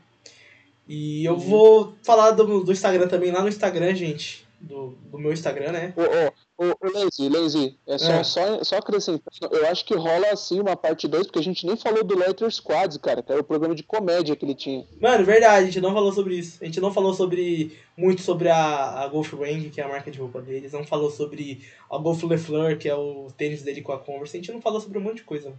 E 0.87 1.25
eu 1.25 1.37
vou 1.37 1.95
falar 2.03 2.31
do, 2.31 2.63
do 2.63 2.71
Instagram 2.71 3.07
também, 3.07 3.31
lá 3.31 3.41
no 3.41 3.49
Instagram, 3.49 3.93
gente 3.95 4.46
do, 4.59 4.97
do 5.11 5.19
meu 5.19 5.31
Instagram, 5.31 5.71
né? 5.71 5.93
Ô, 5.95 6.65
ô, 6.65 6.69
ô, 6.69 6.91
Lazy, 6.91 7.29
Lazy, 7.29 7.79
é 7.85 7.97
só, 7.97 8.11
é. 8.11 8.23
só, 8.23 8.63
só 8.63 8.77
acrescentando, 8.77 9.55
eu 9.55 9.67
acho 9.67 9.85
que 9.85 9.95
rola 9.95 10.27
assim 10.31 10.59
uma 10.59 10.75
parte 10.75 11.07
2, 11.07 11.27
porque 11.27 11.39
a 11.39 11.43
gente 11.43 11.65
nem 11.65 11.77
falou 11.77 12.03
do 12.03 12.17
Letter 12.17 12.51
Squad, 12.51 12.97
cara, 12.99 13.21
que 13.21 13.31
era 13.31 13.41
o 13.41 13.43
programa 13.43 13.75
de 13.75 13.83
comédia 13.83 14.35
que 14.35 14.45
ele 14.45 14.55
tinha. 14.55 14.85
Mano, 14.99 15.23
verdade, 15.23 15.63
a 15.63 15.65
gente 15.65 15.81
não 15.81 15.93
falou 15.93 16.11
sobre 16.11 16.35
isso. 16.35 16.57
A 16.61 16.65
gente 16.65 16.79
não 16.79 16.91
falou 16.91 17.13
sobre 17.13 17.77
muito 17.95 18.21
sobre 18.21 18.49
a, 18.49 19.03
a 19.03 19.07
Golf 19.07 19.33
Wang, 19.33 19.69
que 19.69 19.79
é 19.79 19.83
a 19.83 19.87
marca 19.87 20.09
de 20.09 20.19
roupa 20.19 20.41
deles, 20.41 20.73
não 20.73 20.83
falou 20.83 21.11
sobre 21.11 21.61
a 21.89 21.97
Golf 21.97 22.23
Le 22.23 22.37
Fleur, 22.37 22.77
que 22.77 22.89
é 22.89 22.95
o 22.95 23.27
tênis 23.37 23.61
dele 23.61 23.81
com 23.81 23.91
a 23.91 23.99
Converse, 23.99 24.37
a 24.37 24.39
gente 24.39 24.51
não 24.51 24.61
falou 24.61 24.81
sobre 24.81 24.97
um 24.97 25.01
monte 25.01 25.17
de 25.17 25.23
coisa. 25.23 25.53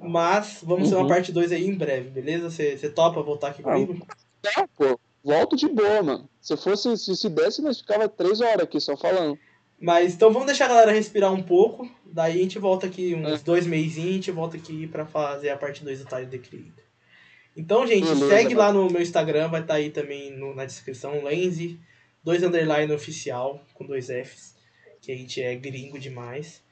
Mas 0.00 0.58
vamos 0.62 0.88
uhum. 0.88 0.96
ter 0.96 1.00
uma 1.02 1.08
parte 1.08 1.32
2 1.32 1.52
aí 1.52 1.66
em 1.66 1.74
breve, 1.74 2.10
beleza? 2.10 2.50
Você 2.50 2.90
topa 2.90 3.22
voltar 3.22 3.48
aqui 3.48 3.62
comigo? 3.62 3.96
Ah, 4.56 4.66
pô, 4.76 4.98
volto 5.24 5.56
de 5.56 5.68
boa, 5.68 6.02
mano. 6.02 6.28
Se 6.40 6.56
fosse, 6.56 6.96
se, 6.96 7.16
se 7.16 7.28
desse, 7.28 7.62
nós 7.62 7.80
ficava 7.80 8.08
três 8.08 8.40
horas 8.40 8.62
aqui 8.62 8.80
só 8.80 8.96
falando. 8.96 9.38
Mas 9.80 10.14
então 10.14 10.32
vamos 10.32 10.46
deixar 10.46 10.64
a 10.64 10.68
galera 10.68 10.92
respirar 10.92 11.32
um 11.32 11.42
pouco. 11.42 11.88
Daí 12.04 12.38
a 12.38 12.42
gente 12.42 12.58
volta 12.58 12.86
aqui 12.86 13.14
uns 13.14 13.40
é. 13.40 13.44
dois 13.44 13.66
meses 13.66 13.96
e 13.98 14.08
a 14.08 14.12
gente 14.12 14.30
volta 14.30 14.56
aqui 14.56 14.86
pra 14.86 15.06
fazer 15.06 15.50
a 15.50 15.56
parte 15.56 15.84
2 15.84 16.00
do 16.00 16.06
Tyler 16.06 16.28
The 16.28 16.38
Creator. 16.38 16.84
Então, 17.56 17.86
gente, 17.86 18.06
Beleza, 18.06 18.28
segue 18.28 18.54
lá 18.54 18.72
no 18.72 18.88
meu 18.88 19.02
Instagram, 19.02 19.48
vai 19.48 19.60
estar 19.60 19.74
tá 19.74 19.78
aí 19.78 19.90
também 19.90 20.30
no, 20.36 20.54
na 20.54 20.64
descrição, 20.64 21.24
Lenzi, 21.24 21.78
dois 22.22 22.42
underline 22.42 22.92
oficial, 22.92 23.64
com 23.74 23.84
dois 23.84 24.06
Fs, 24.06 24.54
que 25.00 25.10
a 25.10 25.16
gente 25.16 25.42
é 25.42 25.54
gringo 25.56 25.98
demais. 25.98 26.62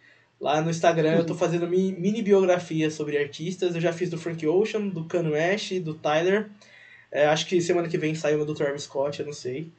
Lá 0.40 0.60
no 0.60 0.70
Instagram 0.70 1.16
eu 1.16 1.26
tô 1.26 1.34
fazendo 1.34 1.66
mini 1.66 2.22
biografia 2.22 2.90
sobre 2.90 3.16
artistas. 3.16 3.74
Eu 3.74 3.80
já 3.80 3.92
fiz 3.92 4.10
do 4.10 4.18
Frank 4.18 4.46
Ocean, 4.46 4.88
do 4.88 5.04
Kanye 5.04 5.30
West, 5.30 5.72
do 5.80 5.94
Tyler. 5.94 6.50
É, 7.10 7.26
acho 7.26 7.46
que 7.46 7.60
semana 7.60 7.88
que 7.88 7.98
vem 7.98 8.14
saiu 8.14 8.38
uma 8.38 8.44
do 8.44 8.54
Travis 8.54 8.82
Scott, 8.82 9.20
eu 9.20 9.26
não 9.26 9.32
sei. 9.32 9.70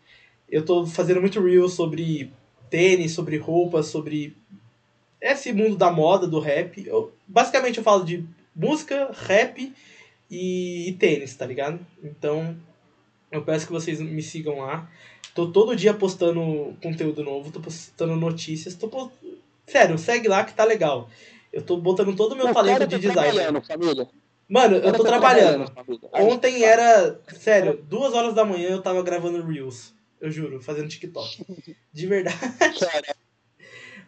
Eu 0.49 0.63
tô 0.63 0.85
fazendo 0.85 1.19
muito 1.19 1.41
real 1.41 1.67
sobre 1.67 2.31
tênis, 2.69 3.11
sobre 3.11 3.37
roupas, 3.37 3.87
sobre 3.87 4.35
esse 5.19 5.51
mundo 5.51 5.75
da 5.75 5.91
moda, 5.91 6.27
do 6.27 6.39
rap. 6.39 6.85
Eu, 6.85 7.11
basicamente 7.27 7.77
eu 7.77 7.83
falo 7.83 8.03
de 8.03 8.25
música, 8.55 9.11
rap 9.13 9.73
e, 10.29 10.89
e 10.89 10.93
tênis, 10.93 11.35
tá 11.35 11.45
ligado? 11.45 11.79
Então 12.03 12.55
eu 13.31 13.43
peço 13.43 13.67
que 13.67 13.73
vocês 13.73 13.99
me 13.99 14.21
sigam 14.21 14.59
lá. 14.59 14.89
Tô 15.35 15.47
todo 15.51 15.75
dia 15.75 15.93
postando 15.93 16.75
conteúdo 16.81 17.23
novo, 17.23 17.51
tô 17.51 17.59
postando 17.59 18.15
notícias, 18.15 18.73
tô 18.73 18.87
post... 18.87 19.13
Sério, 19.67 19.97
segue 19.97 20.27
lá 20.27 20.43
que 20.43 20.53
tá 20.53 20.63
legal. 20.63 21.09
Eu 21.51 21.61
tô 21.61 21.77
botando 21.77 22.15
todo 22.15 22.31
o 22.31 22.35
meu 22.35 22.53
talento 22.53 22.87
de 22.87 22.99
design. 22.99 23.61
Família. 23.67 24.07
Mano, 24.47 24.77
eu 24.77 24.93
tô 24.93 25.03
trabalhando. 25.03 25.71
Ontem 26.13 26.63
era, 26.63 27.19
sério, 27.37 27.83
duas 27.83 28.13
horas 28.13 28.33
da 28.33 28.45
manhã 28.45 28.69
eu 28.69 28.81
tava 28.81 29.03
gravando 29.03 29.45
Reels. 29.45 29.93
Eu 30.21 30.31
juro, 30.31 30.61
fazendo 30.61 30.87
TikTok. 30.87 31.45
De 31.93 32.07
verdade. 32.07 32.37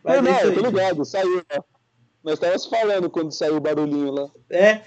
Mas 0.03 0.23
não, 0.23 0.31
não, 0.31 0.53
tô 0.53 0.69
ligado, 0.69 1.05
saiu, 1.05 1.43
ó. 1.51 1.61
Nós 2.23 2.35
estávamos 2.35 2.65
falando 2.65 3.09
quando 3.09 3.31
saiu 3.31 3.57
o 3.57 3.59
barulhinho 3.59 4.11
lá. 4.11 4.29
É. 4.49 4.81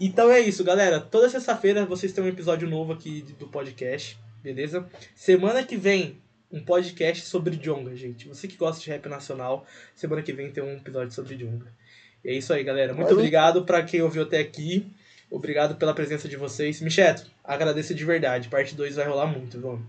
Então 0.00 0.30
é 0.30 0.40
isso, 0.40 0.64
galera. 0.64 1.00
Toda 1.00 1.28
sexta-feira 1.28 1.86
vocês 1.86 2.12
têm 2.12 2.24
um 2.24 2.28
episódio 2.28 2.68
novo 2.68 2.92
aqui 2.92 3.22
do 3.38 3.48
podcast, 3.48 4.18
beleza? 4.42 4.88
Semana 5.14 5.62
que 5.62 5.76
vem, 5.76 6.20
um 6.50 6.64
podcast 6.64 7.26
sobre 7.26 7.56
Jonga, 7.56 7.94
gente. 7.94 8.26
Você 8.26 8.48
que 8.48 8.56
gosta 8.56 8.82
de 8.82 8.90
rap 8.90 9.08
nacional, 9.08 9.66
semana 9.94 10.22
que 10.22 10.32
vem 10.32 10.50
tem 10.50 10.64
um 10.64 10.76
episódio 10.76 11.12
sobre 11.12 11.36
Jonga. 11.36 11.72
E 12.24 12.30
é 12.30 12.34
isso 12.34 12.52
aí, 12.52 12.62
galera. 12.62 12.92
Muito 12.94 13.12
obrigado 13.12 13.64
para 13.64 13.82
quem 13.82 14.02
ouviu 14.02 14.22
até 14.22 14.38
aqui. 14.38 14.86
Obrigado 15.30 15.76
pela 15.76 15.94
presença 15.94 16.28
de 16.28 16.36
vocês. 16.36 16.80
Micheto, 16.80 17.24
agradeço 17.44 17.94
de 17.94 18.04
verdade. 18.04 18.48
Parte 18.48 18.74
2 18.74 18.96
vai 18.96 19.06
rolar 19.06 19.26
muito, 19.26 19.60
vamos. 19.60 19.82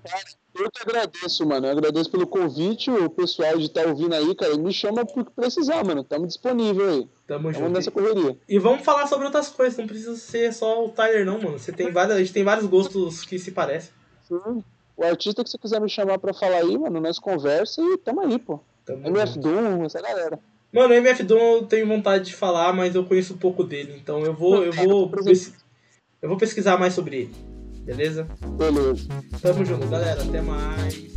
Eu 0.54 0.70
que 0.70 0.84
agradeço, 0.84 1.48
mano. 1.48 1.66
Eu 1.66 1.72
agradeço 1.72 2.12
pelo 2.12 2.28
convite. 2.28 2.92
O 2.92 3.10
pessoal 3.10 3.58
de 3.58 3.66
estar 3.66 3.84
tá 3.84 3.90
ouvindo 3.90 4.14
aí, 4.14 4.36
cara, 4.36 4.56
me 4.58 4.72
chama 4.72 5.04
porque 5.04 5.32
precisar, 5.36 5.84
mano. 5.84 6.04
Tamo 6.04 6.28
disponível 6.28 6.88
aí. 6.88 7.10
Tamo 7.26 7.52
junto. 7.52 7.70
nessa 7.70 7.90
correria. 7.90 8.38
E 8.48 8.60
vamos 8.60 8.84
falar 8.84 9.08
sobre 9.08 9.26
outras 9.26 9.50
coisas. 9.50 9.80
Não 9.80 9.88
precisa 9.88 10.16
ser 10.16 10.54
só 10.54 10.86
o 10.86 10.90
Tyler, 10.90 11.26
não, 11.26 11.42
mano. 11.42 11.58
Você 11.58 11.72
tem 11.72 11.92
várias, 11.92 12.18
a 12.18 12.20
gente 12.20 12.34
tem 12.34 12.44
vários 12.44 12.68
gostos 12.68 13.26
que 13.26 13.40
se 13.40 13.52
parecem. 13.52 13.92
Sim. 14.28 14.64
O 14.96 15.04
artista 15.04 15.44
que 15.44 15.50
você 15.50 15.58
quiser 15.58 15.82
me 15.82 15.90
chamar 15.90 16.20
pra 16.20 16.36
falar 16.36 16.58
aí, 16.58 16.78
mano, 16.78 17.02
nós 17.02 17.18
conversa 17.18 17.82
e 17.82 17.98
tamo 17.98 18.22
aí, 18.22 18.38
pô. 18.38 18.60
Tamo 18.86 19.08
MF 19.08 19.40
Doom, 19.40 19.86
essa 19.86 20.00
galera. 20.00 20.38
Mano, 20.74 20.94
o 20.94 20.98
MF 20.98 21.24
Doom 21.24 21.38
eu 21.38 21.66
tenho 21.66 21.88
vontade 21.88 22.26
de 22.26 22.36
falar, 22.36 22.72
mas 22.74 22.96
eu 22.96 23.04
conheço 23.04 23.38
pouco 23.38 23.64
dele, 23.64 23.94
então 24.02 24.26
eu 24.26 24.34
vou, 24.34 24.64
eu 24.64 24.72
vou, 24.72 25.12
eu 26.22 26.30
vou 26.30 26.38
pesquisar 26.38 26.78
mais 26.78 26.94
sobre 26.94 27.18
ele. 27.18 27.36
Beleza? 27.84 28.28
Beleza. 28.58 29.08
Tamo 29.42 29.66
junto, 29.66 29.88
galera. 29.88 30.22
Até 30.24 30.42
mais. 30.42 31.12